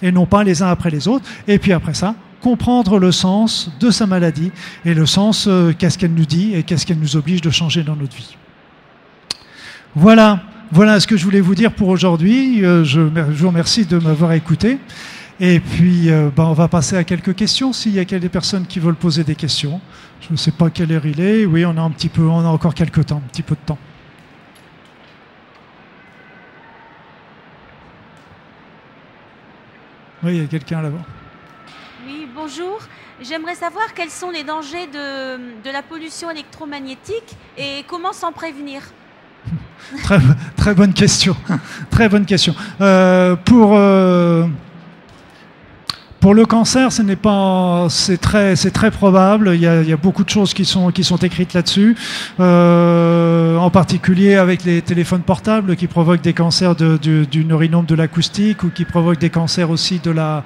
et 0.03 0.13
non 0.13 0.27
pas 0.27 0.45
les 0.45 0.63
uns 0.63 0.69
après 0.69 0.91
les 0.91 1.09
autres. 1.09 1.25
Et 1.49 1.59
puis 1.59 1.73
après 1.73 1.95
ça, 1.95 2.15
comprendre 2.45 2.99
le 2.99 3.11
sens 3.11 3.71
de 3.81 3.91
sa 3.91 4.07
maladie 4.07 4.53
et 4.85 4.93
le 4.93 5.07
sens, 5.07 5.47
euh, 5.49 5.73
qu'est-ce 5.77 5.97
qu'elle 5.97 6.13
nous 6.13 6.27
dit 6.27 6.55
et 6.55 6.63
qu'est-ce 6.63 6.85
qu'elle 6.85 6.99
nous 6.99 7.17
oblige 7.17 7.41
de 7.41 7.49
changer 7.49 7.83
dans 7.83 7.97
notre 7.97 8.15
vie. 8.15 8.37
Voilà, 9.95 10.43
voilà 10.71 11.01
ce 11.01 11.07
que 11.07 11.17
je 11.17 11.25
voulais 11.25 11.41
vous 11.41 11.55
dire 11.55 11.73
pour 11.73 11.89
aujourd'hui. 11.89 12.63
Euh, 12.63 12.85
je, 12.85 13.01
vous 13.01 13.49
remercie 13.49 13.87
de 13.87 13.97
m'avoir 13.97 14.33
écouté. 14.33 14.79
Et 15.41 15.59
puis, 15.59 16.11
euh, 16.11 16.29
ben, 16.37 16.45
on 16.45 16.53
va 16.53 16.69
passer 16.69 16.97
à 16.97 17.05
quelques 17.05 17.35
questions. 17.35 17.73
S'il 17.73 17.95
y 17.95 17.99
a 17.99 18.05
des 18.05 18.29
personnes 18.29 18.67
qui 18.67 18.79
veulent 18.79 18.95
poser 18.95 19.25
des 19.25 19.37
questions, 19.37 19.81
je 20.21 20.29
ne 20.31 20.37
sais 20.37 20.51
pas 20.51 20.69
quelle 20.69 20.93
heure 20.93 21.07
il 21.07 21.21
est. 21.21 21.47
Oui, 21.47 21.65
on 21.65 21.77
a 21.79 21.81
un 21.81 21.91
petit 21.91 22.11
peu, 22.11 22.23
on 22.23 22.41
a 22.41 22.49
encore 22.49 22.75
quelques 22.75 23.07
temps, 23.07 23.23
un 23.25 23.29
petit 23.29 23.43
peu 23.43 23.55
de 23.55 23.67
temps. 23.67 23.79
Oui, 30.25 30.37
il 30.37 30.43
y 30.43 30.45
a 30.45 30.47
quelqu'un 30.47 30.81
là-bas. 30.81 31.03
Oui, 32.07 32.27
bonjour. 32.35 32.79
J'aimerais 33.21 33.55
savoir 33.55 33.93
quels 33.95 34.09
sont 34.11 34.31
les 34.31 34.43
dangers 34.43 34.87
de, 34.87 35.71
la 35.71 35.83
pollution 35.83 36.31
électromagnétique 36.31 37.37
et 37.59 37.85
comment 37.87 38.15
s'en 38.15 38.33
prévenir. 38.33 38.81
très, 40.03 40.19
très, 40.57 40.75
bonne 40.75 40.95
question. 40.95 41.37
très 41.91 42.09
bonne 42.09 42.25
question. 42.25 42.55
Euh, 42.81 43.37
pour. 43.37 43.75
Euh, 43.75 44.47
pour 46.25 46.33
le 46.33 46.47
cancer, 46.47 46.91
ce 46.91 47.03
n'est 47.03 47.17
pas, 47.17 47.89
c'est 47.91 48.17
très, 48.17 48.57
c'est 48.57 48.71
très 48.71 48.91
probable. 48.91 49.51
Il 49.53 49.61
y, 49.61 49.67
a, 49.67 49.83
il 49.83 49.89
y, 49.91 49.93
a, 49.93 49.99
beaucoup 49.99 50.25
de 50.25 50.31
choses 50.31 50.55
qui 50.55 50.65
sont 50.65 50.91
qui 50.91 51.05
sont 51.05 51.19
écrites 51.19 51.53
là-dessus, 51.53 51.95
euh, 52.41 53.59
en 53.59 53.69
particulier 53.69 54.37
avec 54.37 54.65
les 54.65 54.81
téléphones 54.81 55.21
portables 55.21 55.77
qui 55.77 55.87
provoquent 55.87 56.23
des 56.23 56.33
cancers 56.33 56.77
du, 56.77 57.27
du 57.27 57.45
neurinome 57.45 57.85
de 57.85 57.95
l'acoustique 57.95 58.63
ou 58.63 58.71
qui 58.71 58.87
provoquent 58.87 59.19
des 59.19 59.29
cancers 59.29 59.69
aussi 59.69 60.01
de 60.03 60.11
la 60.11 60.45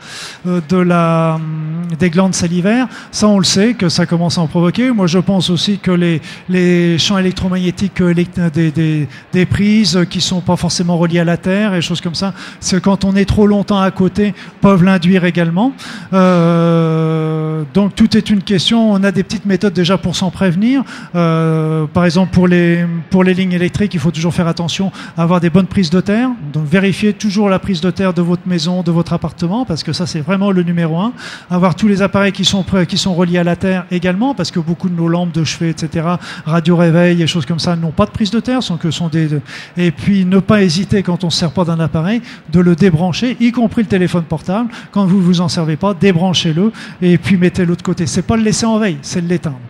euh, 0.49 0.61
de 0.69 0.79
la 0.79 1.37
hum, 1.37 1.87
des 1.97 2.11
glandes 2.11 2.35
salivaires. 2.35 2.89
Ça, 3.13 3.29
on 3.29 3.39
le 3.39 3.45
sait 3.45 3.75
que 3.75 3.89
ça 3.89 4.05
commence 4.05 4.37
à 4.37 4.41
en 4.41 4.49
provoquer. 4.49 4.91
Moi, 4.91 5.07
je 5.07 5.21
pense 5.21 5.49
aussi 5.49 5.79
que 5.79 5.93
les 5.93 6.21
les 6.49 6.99
champs 6.99 7.19
électromagnétiques 7.19 8.01
euh, 8.01 8.13
des, 8.53 8.73
des, 8.73 9.09
des 9.33 9.47
prises 9.47 10.05
qui 10.11 10.21
sont 10.21 10.41
pas 10.41 10.57
forcément 10.57 10.99
reliées 10.99 11.21
à 11.21 11.25
la 11.25 11.37
Terre 11.37 11.75
et 11.75 11.83
choses 11.83 12.01
comme 12.01 12.17
ça, 12.17 12.35
c'est 12.59 12.83
quand 12.83 13.05
on 13.05 13.15
est 13.15 13.27
trop 13.27 13.47
longtemps 13.47 13.81
à 13.81 13.93
côté 13.93 14.35
peuvent 14.61 14.83
l'induire 14.83 15.25
également. 15.25 15.68
Euh, 16.13 17.63
donc 17.75 17.95
tout 17.95 18.17
est 18.17 18.31
une 18.31 18.43
question. 18.43 18.93
On 18.93 19.03
a 19.05 19.13
des 19.13 19.23
petites 19.23 19.47
méthodes 19.47 19.73
déjà 19.73 19.99
pour 19.99 20.17
s'en 20.17 20.31
prévenir. 20.31 20.83
Euh, 21.15 21.87
par 21.87 22.05
exemple, 22.05 22.33
pour 22.33 22.49
les, 22.49 22.87
pour 23.11 23.25
les 23.25 23.35
lignes 23.35 23.53
électriques, 23.53 23.95
il 23.95 24.01
faut 24.01 24.11
toujours 24.11 24.35
faire 24.35 24.47
attention 24.47 24.91
à 25.17 25.23
avoir 25.23 25.41
des 25.41 25.51
bonnes 25.51 25.67
prises 25.67 25.91
de 25.91 26.01
terre. 26.01 26.31
Donc 26.53 26.67
vérifiez 26.67 27.13
toujours 27.13 27.49
la 27.49 27.59
prise 27.59 27.81
de 27.81 27.91
terre 27.91 28.15
de 28.15 28.23
votre 28.23 28.47
maison, 28.47 28.83
de 28.83 28.91
votre 28.91 29.13
appartement, 29.13 29.65
parce 29.65 29.83
que 29.83 29.93
ça 29.93 30.07
c'est 30.07 30.21
vraiment 30.21 30.51
le 30.51 30.63
numéro 30.63 30.99
un. 30.99 31.13
Avoir 31.51 31.75
tous 31.75 31.89
les 31.89 32.03
appareils 32.03 32.33
qui 32.33 32.45
sont, 32.45 32.65
qui 32.89 32.99
sont 32.99 33.15
reliés 33.15 33.39
à 33.39 33.45
la 33.45 33.57
terre 33.57 33.85
également, 33.91 34.35
parce 34.35 34.51
que 34.51 34.61
beaucoup 34.61 34.89
de 34.89 34.95
nos 34.95 35.09
lampes 35.09 35.33
de 35.33 35.45
chevet, 35.45 35.71
etc., 35.71 36.07
radio 36.45 36.77
réveil 36.77 37.23
et 37.23 37.27
choses 37.27 37.47
comme 37.47 37.59
ça 37.59 37.77
n'ont 37.77 37.91
pas 37.91 38.07
de 38.07 38.11
prise 38.11 38.31
de 38.31 38.41
terre, 38.41 38.63
sont 38.63 38.77
que 38.77 38.91
sont 38.91 39.09
des. 39.09 39.29
Et 39.77 39.91
puis 39.91 40.25
ne 40.25 40.39
pas 40.39 40.63
hésiter 40.63 41.03
quand 41.03 41.25
on 41.25 41.29
ne 41.29 41.33
sert 41.33 41.51
pas 41.51 41.65
d'un 41.65 41.81
appareil 41.81 42.23
de 42.53 42.61
le 42.61 42.75
débrancher, 42.75 43.37
y 43.41 43.53
compris 43.53 43.83
le 43.83 43.89
téléphone 43.89 44.25
portable, 44.25 44.71
quand 44.91 45.05
vous 45.07 45.21
vous 45.21 45.41
en 45.41 45.49
servez 45.49 45.58
pas, 45.77 45.95
débranchez-le 45.95 46.73
et 47.03 47.19
puis 47.19 47.37
mettez 47.37 47.65
l'autre 47.65 47.83
côté. 47.83 48.07
C'est 48.07 48.23
pas 48.23 48.37
le 48.37 48.43
laisser 48.43 48.67
en 48.67 48.79
veille, 48.79 48.99
c'est 49.03 49.21
l'éteindre. 49.21 49.61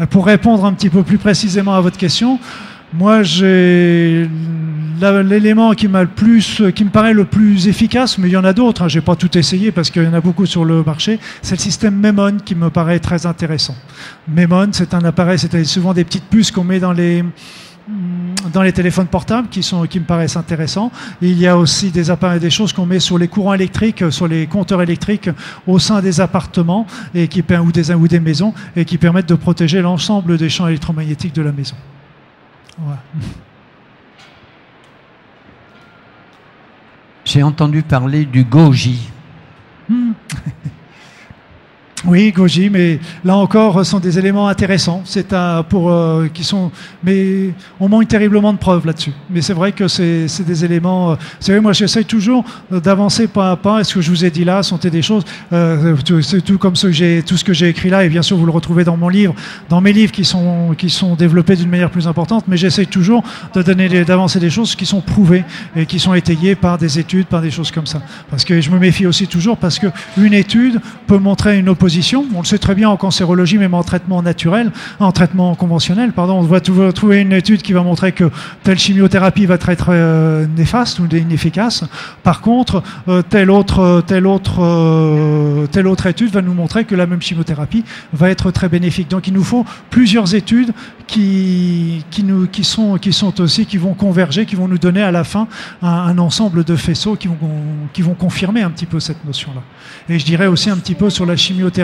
Euh, 0.00 0.06
pour 0.06 0.26
répondre 0.26 0.64
un 0.64 0.72
petit 0.72 0.90
peu 0.90 1.02
plus 1.02 1.18
précisément 1.18 1.74
à 1.74 1.80
votre 1.80 1.98
question, 1.98 2.38
moi, 2.92 3.22
j'ai 3.22 4.28
l'élément 5.22 5.72
qui 5.74 5.86
m'a 5.86 6.02
le 6.02 6.08
plus, 6.08 6.62
qui 6.74 6.84
me 6.84 6.90
paraît 6.90 7.14
le 7.14 7.24
plus 7.24 7.68
efficace, 7.68 8.18
mais 8.18 8.28
il 8.28 8.32
y 8.32 8.36
en 8.36 8.44
a 8.44 8.52
d'autres. 8.52 8.82
Hein, 8.82 8.88
j'ai 8.88 9.00
pas 9.00 9.14
tout 9.14 9.38
essayé 9.38 9.70
parce 9.70 9.90
qu'il 9.90 10.02
y 10.02 10.06
en 10.06 10.12
a 10.12 10.20
beaucoup 10.20 10.44
sur 10.44 10.64
le 10.64 10.82
marché. 10.82 11.20
C'est 11.40 11.54
le 11.54 11.60
système 11.60 11.94
Memon 11.94 12.38
qui 12.44 12.54
me 12.54 12.68
paraît 12.68 12.98
très 12.98 13.26
intéressant. 13.26 13.76
Memon, 14.28 14.70
c'est 14.72 14.92
un 14.92 15.04
appareil, 15.04 15.38
c'est 15.38 15.64
souvent 15.64 15.94
des 15.94 16.04
petites 16.04 16.24
puces 16.24 16.50
qu'on 16.50 16.64
met 16.64 16.80
dans 16.80 16.92
les 16.92 17.24
dans 18.52 18.62
les 18.62 18.72
téléphones 18.72 19.06
portables 19.06 19.48
qui, 19.48 19.62
sont, 19.62 19.86
qui 19.86 20.00
me 20.00 20.04
paraissent 20.04 20.36
intéressants. 20.36 20.90
il 21.20 21.38
y 21.38 21.46
a 21.46 21.56
aussi 21.56 21.90
des, 21.90 22.10
appareils, 22.10 22.40
des 22.40 22.50
choses 22.50 22.72
qu'on 22.72 22.86
met 22.86 23.00
sur 23.00 23.18
les 23.18 23.28
courants 23.28 23.54
électriques, 23.54 24.04
sur 24.10 24.28
les 24.28 24.46
compteurs 24.46 24.82
électriques 24.82 25.30
au 25.66 25.78
sein 25.78 26.00
des 26.00 26.20
appartements 26.20 26.86
et 27.14 27.28
qui, 27.28 27.42
ou, 27.42 27.72
des, 27.72 27.92
ou 27.92 28.08
des 28.08 28.20
maisons 28.20 28.54
et 28.76 28.84
qui 28.84 28.98
permettent 28.98 29.28
de 29.28 29.34
protéger 29.34 29.82
l'ensemble 29.82 30.36
des 30.38 30.48
champs 30.48 30.68
électromagnétiques 30.68 31.34
de 31.34 31.42
la 31.42 31.52
maison. 31.52 31.76
J'ai 37.24 37.42
entendu 37.42 37.82
parler 37.82 38.24
du 38.24 38.44
goji. 38.44 39.10
Hmm. 39.88 40.12
Oui, 42.06 42.32
Goji, 42.32 42.70
mais 42.70 42.98
là 43.24 43.36
encore, 43.36 43.84
ce 43.84 43.90
sont 43.90 44.00
des 44.00 44.18
éléments 44.18 44.48
intéressants. 44.48 45.02
C'est 45.04 45.34
pour 45.68 45.90
euh, 45.90 46.28
qui 46.32 46.44
sont, 46.44 46.70
mais 47.04 47.50
on 47.78 47.90
manque 47.90 48.08
terriblement 48.08 48.54
de 48.54 48.58
preuves 48.58 48.86
là-dessus. 48.86 49.12
Mais 49.28 49.42
c'est 49.42 49.52
vrai 49.52 49.72
que 49.72 49.86
c'est 49.86 50.26
des 50.46 50.64
éléments. 50.64 51.12
Euh, 51.12 51.14
vous 51.16 51.46
savez, 51.46 51.60
moi, 51.60 51.74
j'essaye 51.74 52.06
toujours 52.06 52.42
d'avancer 52.70 53.28
pas 53.28 53.50
à 53.50 53.56
pas. 53.56 53.80
Et 53.80 53.84
ce 53.84 53.94
que 53.94 54.00
je 54.00 54.08
vous 54.08 54.24
ai 54.24 54.30
dit 54.30 54.44
là 54.44 54.62
sont 54.62 54.78
des 54.78 55.02
choses. 55.02 55.24
Euh, 55.52 55.94
c'est 56.22 56.40
tout 56.40 56.56
comme 56.56 56.74
ce 56.74 56.86
que 56.86 56.92
j'ai, 56.92 57.22
tout 57.22 57.36
ce 57.36 57.44
que 57.44 57.52
j'ai 57.52 57.68
écrit 57.68 57.90
là. 57.90 58.02
Et 58.02 58.08
bien 58.08 58.22
sûr, 58.22 58.38
vous 58.38 58.46
le 58.46 58.52
retrouvez 58.52 58.84
dans 58.84 58.96
mon 58.96 59.10
livre, 59.10 59.34
dans 59.68 59.82
mes 59.82 59.92
livres 59.92 60.12
qui 60.12 60.24
sont 60.24 60.74
qui 60.78 60.88
sont 60.88 61.16
développés 61.16 61.56
d'une 61.56 61.68
manière 61.68 61.90
plus 61.90 62.08
importante. 62.08 62.44
Mais 62.48 62.56
j'essaye 62.56 62.86
toujours 62.86 63.22
de 63.52 63.60
donner, 63.60 64.04
d'avancer 64.06 64.40
des 64.40 64.50
choses 64.50 64.74
qui 64.74 64.86
sont 64.86 65.02
prouvées 65.02 65.44
et 65.76 65.84
qui 65.84 65.98
sont 65.98 66.14
étayées 66.14 66.54
par 66.54 66.78
des 66.78 66.98
études, 66.98 67.26
par 67.26 67.42
des 67.42 67.50
choses 67.50 67.70
comme 67.70 67.86
ça. 67.86 68.00
Parce 68.30 68.46
que 68.46 68.58
je 68.62 68.70
me 68.70 68.78
méfie 68.78 69.04
aussi 69.04 69.26
toujours 69.26 69.58
parce 69.58 69.78
que 69.78 69.88
une 70.16 70.32
étude 70.32 70.80
peut 71.06 71.18
montrer 71.18 71.58
une 71.58 71.68
opposition 71.68 71.89
on 72.34 72.40
le 72.40 72.46
sait 72.46 72.58
très 72.58 72.74
bien 72.74 72.88
en 72.88 72.96
cancérologie, 72.96 73.58
même 73.58 73.74
en 73.74 73.82
traitement 73.82 74.22
naturel, 74.22 74.72
en 74.98 75.12
traitement 75.12 75.54
conventionnel, 75.54 76.12
pardon. 76.12 76.34
On 76.34 76.42
va 76.42 76.60
trouver 76.60 77.20
une 77.20 77.32
étude 77.32 77.62
qui 77.62 77.72
va 77.72 77.82
montrer 77.82 78.12
que 78.12 78.30
telle 78.62 78.78
chimiothérapie 78.78 79.46
va 79.46 79.54
être 79.54 79.86
euh, 79.88 80.46
néfaste 80.56 80.98
ou 80.98 81.06
inefficace. 81.14 81.84
Par 82.22 82.40
contre, 82.40 82.82
euh, 83.08 83.20
euh, 83.20 83.22
telle 85.66 85.86
autre 85.86 86.06
étude 86.06 86.30
va 86.30 86.42
nous 86.42 86.54
montrer 86.54 86.84
que 86.84 86.94
la 86.94 87.06
même 87.06 87.22
chimiothérapie 87.22 87.84
va 88.12 88.30
être 88.30 88.50
très 88.50 88.68
bénéfique. 88.68 89.08
Donc, 89.08 89.28
il 89.28 89.34
nous 89.34 89.44
faut 89.44 89.64
plusieurs 89.90 90.34
études 90.34 90.72
qui, 91.06 92.04
sont, 92.62 92.98
aussi, 93.40 93.66
qui 93.66 93.78
vont 93.78 93.94
converger, 93.94 94.46
qui 94.46 94.56
vont 94.56 94.68
nous 94.68 94.78
donner 94.78 95.02
à 95.02 95.10
la 95.10 95.24
fin 95.24 95.48
un, 95.82 95.88
un 95.88 96.18
ensemble 96.18 96.64
de 96.64 96.76
faisceaux 96.76 97.16
qui 97.16 97.28
vont, 97.28 97.36
qui 97.92 98.02
vont 98.02 98.14
confirmer 98.14 98.62
un 98.62 98.70
petit 98.70 98.86
peu 98.86 99.00
cette 99.00 99.24
notion-là. 99.24 99.62
Et 100.08 100.18
je 100.18 100.24
dirais 100.24 100.46
aussi 100.46 100.70
un 100.70 100.76
petit 100.76 100.94
peu 100.94 101.10
sur 101.10 101.26
la 101.26 101.36
chimiothérapie, 101.36 101.79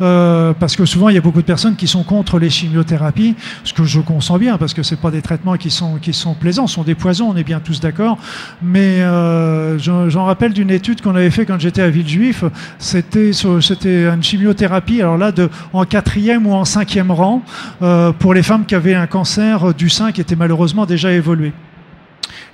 euh, 0.00 0.52
parce 0.58 0.76
que 0.76 0.84
souvent 0.84 1.08
il 1.08 1.14
y 1.14 1.18
a 1.18 1.20
beaucoup 1.20 1.40
de 1.40 1.46
personnes 1.46 1.76
qui 1.76 1.86
sont 1.86 2.02
contre 2.02 2.38
les 2.38 2.50
chimiothérapies, 2.50 3.34
ce 3.64 3.72
que 3.72 3.84
je 3.84 4.00
consens 4.00 4.38
bien, 4.38 4.58
parce 4.58 4.74
que 4.74 4.82
c'est 4.82 5.00
pas 5.00 5.10
des 5.10 5.22
traitements 5.22 5.56
qui 5.56 5.70
sont 5.70 5.96
qui 5.96 6.12
sont 6.12 6.34
plaisants, 6.34 6.66
ce 6.66 6.74
sont 6.74 6.82
des 6.82 6.94
poisons, 6.94 7.30
on 7.30 7.36
est 7.36 7.44
bien 7.44 7.60
tous 7.60 7.80
d'accord. 7.80 8.18
Mais 8.62 9.00
euh, 9.00 9.78
j'en 9.78 10.24
rappelle 10.24 10.52
d'une 10.52 10.70
étude 10.70 11.00
qu'on 11.00 11.14
avait 11.14 11.30
fait 11.30 11.46
quand 11.46 11.58
j'étais 11.58 11.82
à 11.82 11.90
Villejuif, 11.90 12.44
c'était 12.78 13.32
c'était 13.32 14.06
une 14.06 14.22
chimiothérapie, 14.22 15.00
alors 15.00 15.18
là 15.18 15.32
de 15.32 15.48
en 15.72 15.84
quatrième 15.84 16.46
ou 16.46 16.52
en 16.52 16.64
cinquième 16.64 17.10
rang 17.10 17.42
euh, 17.82 18.12
pour 18.12 18.34
les 18.34 18.42
femmes 18.42 18.64
qui 18.64 18.74
avaient 18.74 18.94
un 18.94 19.06
cancer 19.06 19.74
du 19.74 19.88
sein 19.88 20.12
qui 20.12 20.20
était 20.20 20.36
malheureusement 20.36 20.86
déjà 20.86 21.12
évolué. 21.12 21.52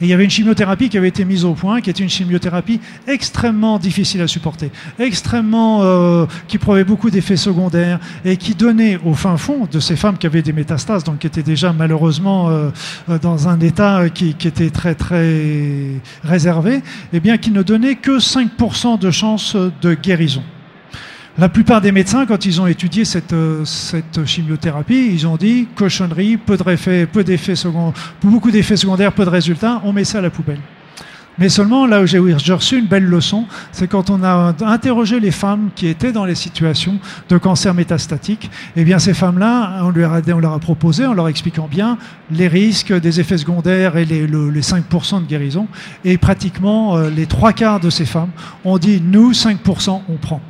Et 0.00 0.04
il 0.04 0.08
y 0.08 0.12
avait 0.12 0.24
une 0.24 0.30
chimiothérapie 0.30 0.88
qui 0.88 0.98
avait 0.98 1.08
été 1.08 1.24
mise 1.24 1.44
au 1.44 1.54
point, 1.54 1.80
qui 1.80 1.90
était 1.90 2.02
une 2.02 2.08
chimiothérapie 2.08 2.80
extrêmement 3.06 3.78
difficile 3.78 4.22
à 4.22 4.26
supporter, 4.26 4.70
extrêmement 4.98 5.82
euh, 5.82 6.26
qui 6.48 6.58
prouvait 6.58 6.84
beaucoup 6.84 7.10
d'effets 7.10 7.36
secondaires 7.36 8.00
et 8.24 8.36
qui 8.36 8.54
donnait 8.54 8.98
au 9.04 9.14
fin 9.14 9.36
fond 9.36 9.68
de 9.70 9.80
ces 9.80 9.96
femmes 9.96 10.18
qui 10.18 10.26
avaient 10.26 10.42
des 10.42 10.52
métastases, 10.52 11.04
donc 11.04 11.18
qui 11.20 11.26
étaient 11.26 11.42
déjà 11.42 11.72
malheureusement 11.72 12.48
euh, 12.48 12.70
euh, 13.08 13.18
dans 13.18 13.48
un 13.48 13.60
état 13.60 14.08
qui, 14.10 14.30
était 14.44 14.70
très 14.70 14.94
très 14.94 16.00
réservé, 16.22 16.82
eh 17.12 17.20
bien 17.20 17.38
qui 17.38 17.50
ne 17.50 17.62
donnait 17.62 17.94
que 17.94 18.18
5% 18.18 18.98
de 18.98 19.10
chances 19.10 19.56
de 19.56 19.94
guérison. 19.94 20.42
La 21.36 21.48
plupart 21.48 21.80
des 21.80 21.90
médecins, 21.90 22.26
quand 22.26 22.46
ils 22.46 22.60
ont 22.60 22.68
étudié 22.68 23.04
cette, 23.04 23.32
euh, 23.32 23.64
chimiothérapie, 24.24 25.10
ils 25.12 25.26
ont 25.26 25.36
dit 25.36 25.66
cochonnerie, 25.74 26.36
peu 26.36 26.56
d'effets, 26.56 27.06
peu 27.06 27.24
d'effets 27.24 27.56
secondaires, 27.56 28.14
beaucoup 28.22 28.52
d'effets 28.52 28.76
secondaires, 28.76 29.12
peu 29.12 29.24
de 29.24 29.30
résultats, 29.30 29.80
on 29.82 29.92
met 29.92 30.04
ça 30.04 30.18
à 30.18 30.20
la 30.20 30.30
poubelle. 30.30 30.60
Mais 31.36 31.48
seulement 31.48 31.88
là 31.88 32.02
où 32.02 32.06
j'ai 32.06 32.20
reçu 32.52 32.78
une 32.78 32.86
belle 32.86 33.06
leçon, 33.06 33.46
c'est 33.72 33.88
quand 33.88 34.10
on 34.10 34.22
a 34.22 34.54
interrogé 34.64 35.18
les 35.18 35.32
femmes 35.32 35.70
qui 35.74 35.88
étaient 35.88 36.12
dans 36.12 36.24
les 36.24 36.36
situations 36.36 37.00
de 37.28 37.36
cancer 37.36 37.74
métastatique, 37.74 38.48
eh 38.76 38.84
bien 38.84 39.00
ces 39.00 39.14
femmes-là, 39.14 39.80
on, 39.82 39.90
leur 39.90 40.52
a 40.52 40.58
proposé, 40.60 41.04
en 41.04 41.14
leur 41.14 41.26
expliquant 41.26 41.66
bien 41.68 41.98
les 42.30 42.46
risques 42.46 42.92
des 42.92 43.18
effets 43.18 43.38
secondaires 43.38 43.96
et 43.96 44.04
les, 44.04 44.28
les 44.28 44.60
5% 44.60 45.22
de 45.22 45.26
guérison, 45.26 45.66
et 46.04 46.16
pratiquement 46.16 46.96
euh, 46.96 47.10
les 47.10 47.26
trois 47.26 47.52
quarts 47.52 47.80
de 47.80 47.90
ces 47.90 48.06
femmes 48.06 48.30
ont 48.64 48.78
dit 48.78 49.02
nous 49.04 49.32
5% 49.32 50.02
on 50.08 50.16
prend. 50.18 50.40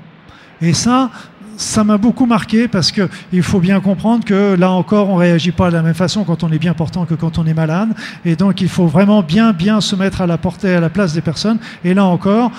Et 0.65 0.73
ça, 0.73 1.11
ça 1.57 1.85
m'a 1.85 1.99
beaucoup 1.99 2.27
marqué 2.27 2.69
parce 2.69 2.91
que 2.91 3.09
il 3.33 3.43
faut 3.43 3.61
bien 3.61 3.81
comprendre 3.81 4.25
que 4.25 4.57
là 4.59 4.71
encore, 4.71 5.11
on 5.11 5.17
réagit 5.17 5.53
pas 5.53 5.69
de 5.69 5.75
la 5.75 5.83
même 5.83 5.95
façon 5.95 6.25
quand 6.25 6.43
on 6.43 6.51
est 6.51 6.59
bien 6.59 6.73
portant 6.73 7.05
que 7.05 7.15
quand 7.15 7.39
on 7.39 7.47
est 7.47 7.55
malade. 7.55 7.91
Et 8.25 8.35
donc, 8.35 8.61
il 8.61 8.69
faut 8.69 8.87
vraiment 8.87 9.23
bien, 9.23 9.53
bien 9.53 9.81
se 9.81 9.95
mettre 9.95 10.23
à 10.23 10.27
la 10.27 10.39
portée, 10.39 10.75
à 10.75 10.81
la 10.81 10.89
place 10.89 11.13
des 11.13 11.21
personnes. 11.21 11.59
Et 11.85 11.93
là 11.93 12.07
encore, 12.07 12.51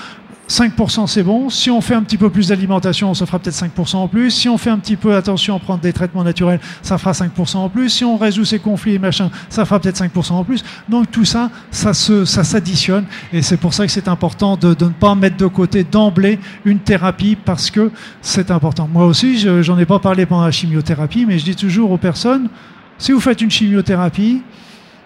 5% 0.49 1.07
c'est 1.07 1.23
bon. 1.23 1.49
Si 1.49 1.71
on 1.71 1.81
fait 1.81 1.95
un 1.95 2.03
petit 2.03 2.17
peu 2.17 2.29
plus 2.29 2.49
d'alimentation, 2.49 3.13
ça 3.13 3.25
fera 3.25 3.39
peut-être 3.39 3.55
5% 3.55 3.95
en 3.95 4.07
plus. 4.07 4.31
Si 4.31 4.47
on 4.47 4.57
fait 4.57 4.69
un 4.69 4.77
petit 4.77 4.95
peu 4.95 5.15
attention 5.15 5.55
à 5.55 5.59
prendre 5.59 5.81
des 5.81 5.93
traitements 5.93 6.23
naturels, 6.23 6.59
ça 6.81 6.97
fera 6.97 7.13
5% 7.13 7.57
en 7.57 7.69
plus. 7.69 7.89
Si 7.89 8.05
on 8.05 8.17
résout 8.17 8.45
ces 8.45 8.59
conflits 8.59 8.95
et 8.95 8.99
machin, 8.99 9.31
ça 9.49 9.65
fera 9.65 9.79
peut-être 9.79 10.01
5% 10.01 10.33
en 10.33 10.43
plus. 10.43 10.63
Donc 10.87 11.09
tout 11.09 11.25
ça, 11.25 11.49
ça 11.71 11.93
se, 11.93 12.25
ça 12.25 12.43
s'additionne. 12.43 13.05
Et 13.33 13.41
c'est 13.41 13.57
pour 13.57 13.73
ça 13.73 13.85
que 13.85 13.91
c'est 13.91 14.07
important 14.07 14.55
de, 14.55 14.73
de, 14.73 14.85
ne 14.85 14.89
pas 14.91 15.15
mettre 15.15 15.37
de 15.37 15.47
côté 15.47 15.83
d'emblée 15.83 16.39
une 16.63 16.79
thérapie 16.79 17.35
parce 17.35 17.71
que 17.71 17.91
c'est 18.21 18.51
important. 18.51 18.87
Moi 18.91 19.05
aussi, 19.05 19.37
j'en 19.39 19.77
ai 19.79 19.85
pas 19.85 19.99
parlé 19.99 20.25
pendant 20.25 20.45
la 20.45 20.51
chimiothérapie, 20.51 21.25
mais 21.25 21.39
je 21.39 21.45
dis 21.45 21.55
toujours 21.55 21.91
aux 21.91 21.97
personnes, 21.97 22.49
si 22.97 23.11
vous 23.11 23.19
faites 23.19 23.41
une 23.41 23.51
chimiothérapie, 23.51 24.41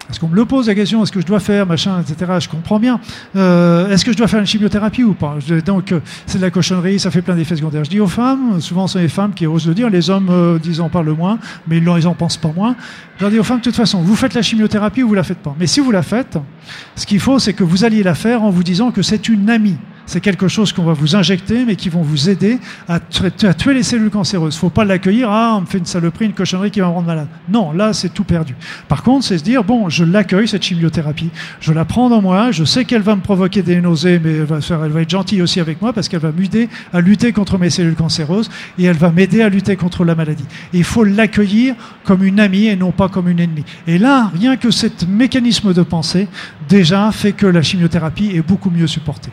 est-ce 0.09 0.19
qu'on 0.19 0.27
me 0.27 0.35
le 0.35 0.45
pose 0.45 0.67
la 0.67 0.75
question, 0.75 1.03
est-ce 1.03 1.11
que 1.11 1.21
je 1.21 1.25
dois 1.25 1.39
faire, 1.39 1.67
machin, 1.67 2.01
etc. 2.01 2.31
Je 2.39 2.49
comprends 2.49 2.79
bien. 2.79 2.99
Euh, 3.35 3.89
est-ce 3.89 4.03
que 4.03 4.11
je 4.11 4.17
dois 4.17 4.27
faire 4.27 4.39
une 4.39 4.47
chimiothérapie 4.47 5.03
ou 5.03 5.13
pas? 5.13 5.37
Donc, 5.65 5.91
euh, 5.91 5.99
c'est 6.25 6.39
de 6.39 6.43
la 6.43 6.49
cochonnerie, 6.49 6.99
ça 6.99 7.11
fait 7.11 7.21
plein 7.21 7.35
d'effets 7.35 7.55
secondaires. 7.55 7.83
Je 7.83 7.91
dis 7.91 7.99
aux 7.99 8.07
femmes, 8.07 8.59
souvent 8.59 8.87
ce 8.87 8.93
sont 8.93 8.99
les 8.99 9.07
femmes 9.07 9.33
qui 9.33 9.45
osent 9.45 9.67
le 9.67 9.75
dire, 9.75 9.89
les 9.89 10.09
hommes, 10.09 10.29
euh, 10.31 10.57
disons, 10.57 10.85
en 10.85 10.89
parlent 10.89 11.11
moins, 11.11 11.37
mais 11.67 11.77
ils 11.77 12.07
en 12.07 12.15
pensent 12.15 12.37
pas 12.37 12.51
moins. 12.55 12.75
Je 13.17 13.23
leur 13.23 13.31
dis 13.31 13.37
aux 13.37 13.43
femmes, 13.43 13.59
de 13.59 13.63
toute 13.63 13.75
façon, 13.75 14.01
vous 14.01 14.15
faites 14.15 14.33
la 14.33 14.41
chimiothérapie 14.41 15.03
ou 15.03 15.09
vous 15.09 15.13
la 15.13 15.23
faites 15.23 15.39
pas? 15.39 15.55
Mais 15.59 15.67
si 15.67 15.79
vous 15.79 15.91
la 15.91 16.01
faites, 16.01 16.39
ce 16.95 17.05
qu'il 17.05 17.19
faut, 17.19 17.37
c'est 17.37 17.53
que 17.53 17.63
vous 17.63 17.83
alliez 17.83 18.01
la 18.01 18.15
faire 18.15 18.41
en 18.41 18.49
vous 18.49 18.63
disant 18.63 18.91
que 18.91 19.03
c'est 19.03 19.29
une 19.29 19.49
amie 19.49 19.77
c'est 20.09 20.21
quelque 20.21 20.47
chose 20.47 20.73
qu'on 20.73 20.83
va 20.83 20.93
vous 20.93 21.15
injecter, 21.15 21.65
mais 21.65 21.75
qui 21.75 21.87
vont 21.87 22.01
vous 22.01 22.29
aider 22.29 22.57
à, 22.87 22.99
tuer 22.99 23.75
les 23.75 23.83
cellules 23.83 24.09
cancéreuses. 24.09 24.55
Il 24.55 24.57
ne 24.57 24.59
faut 24.59 24.69
pas 24.71 24.83
l'accueillir, 24.83 25.29
ah, 25.29 25.53
on 25.55 25.61
me 25.61 25.65
fait 25.67 25.77
une 25.77 25.85
saloperie, 25.85 26.25
une 26.25 26.33
cochonnerie 26.33 26.71
qui 26.71 26.79
va 26.79 26.87
me 26.87 26.93
rendre 26.93 27.05
malade. 27.05 27.27
Non, 27.47 27.73
là, 27.73 27.93
c'est 27.93 28.09
tout 28.09 28.23
perdu. 28.23 28.55
Par 28.87 29.03
contre, 29.03 29.25
c'est 29.25 29.37
se 29.37 29.43
dire, 29.43 29.63
bon, 29.63 29.87
je 29.87 30.03
l'accueille, 30.03 30.47
cette 30.47 30.63
chimiothérapie, 30.63 31.29
je 31.59 31.73
la 31.73 31.85
prends 31.85 32.09
dans 32.09 32.23
moi, 32.23 32.49
je 32.49 32.63
sais 32.63 32.85
qu'elle 32.85 33.03
va 33.03 33.15
me 33.15 33.21
provoquer 33.21 33.61
des 33.61 33.79
nausées, 33.81 34.19
mais 34.23 34.31
elle 34.31 34.45
va, 34.45 34.61
faire, 34.61 34.83
elle 34.83 34.91
va 34.91 35.03
être 35.03 35.11
gentille 35.11 35.43
aussi 35.43 35.59
avec 35.59 35.79
moi 35.79 35.93
parce 35.93 36.09
qu'elle 36.09 36.21
va 36.21 36.31
m'aider 36.31 36.69
à 36.91 37.01
lutter 37.01 37.31
contre 37.31 37.59
mes 37.59 37.69
cellules 37.69 37.93
cancéreuses 37.93 38.49
et 38.79 38.85
elle 38.85 38.97
va 38.97 39.11
m'aider 39.11 39.43
à 39.43 39.49
lutter 39.49 39.75
contre 39.75 40.05
la 40.05 40.15
maladie. 40.15 40.45
Et 40.73 40.79
il 40.79 40.83
faut 40.83 41.03
l'accueillir 41.03 41.75
comme 42.03 42.23
une 42.23 42.39
amie 42.39 42.65
et 42.65 42.75
non 42.75 42.91
pas 42.91 43.09
comme 43.09 43.29
une 43.29 43.39
ennemie. 43.39 43.65
Et 43.85 43.99
là, 43.99 44.31
rien 44.33 44.57
que 44.57 44.71
ce 44.71 44.87
mécanisme 45.07 45.71
de 45.71 45.83
pensée, 45.83 46.27
déjà, 46.67 47.11
fait 47.11 47.33
que 47.33 47.45
la 47.45 47.61
chimiothérapie 47.61 48.31
est 48.33 48.41
beaucoup 48.41 48.71
mieux 48.71 48.87
supportée. 48.87 49.29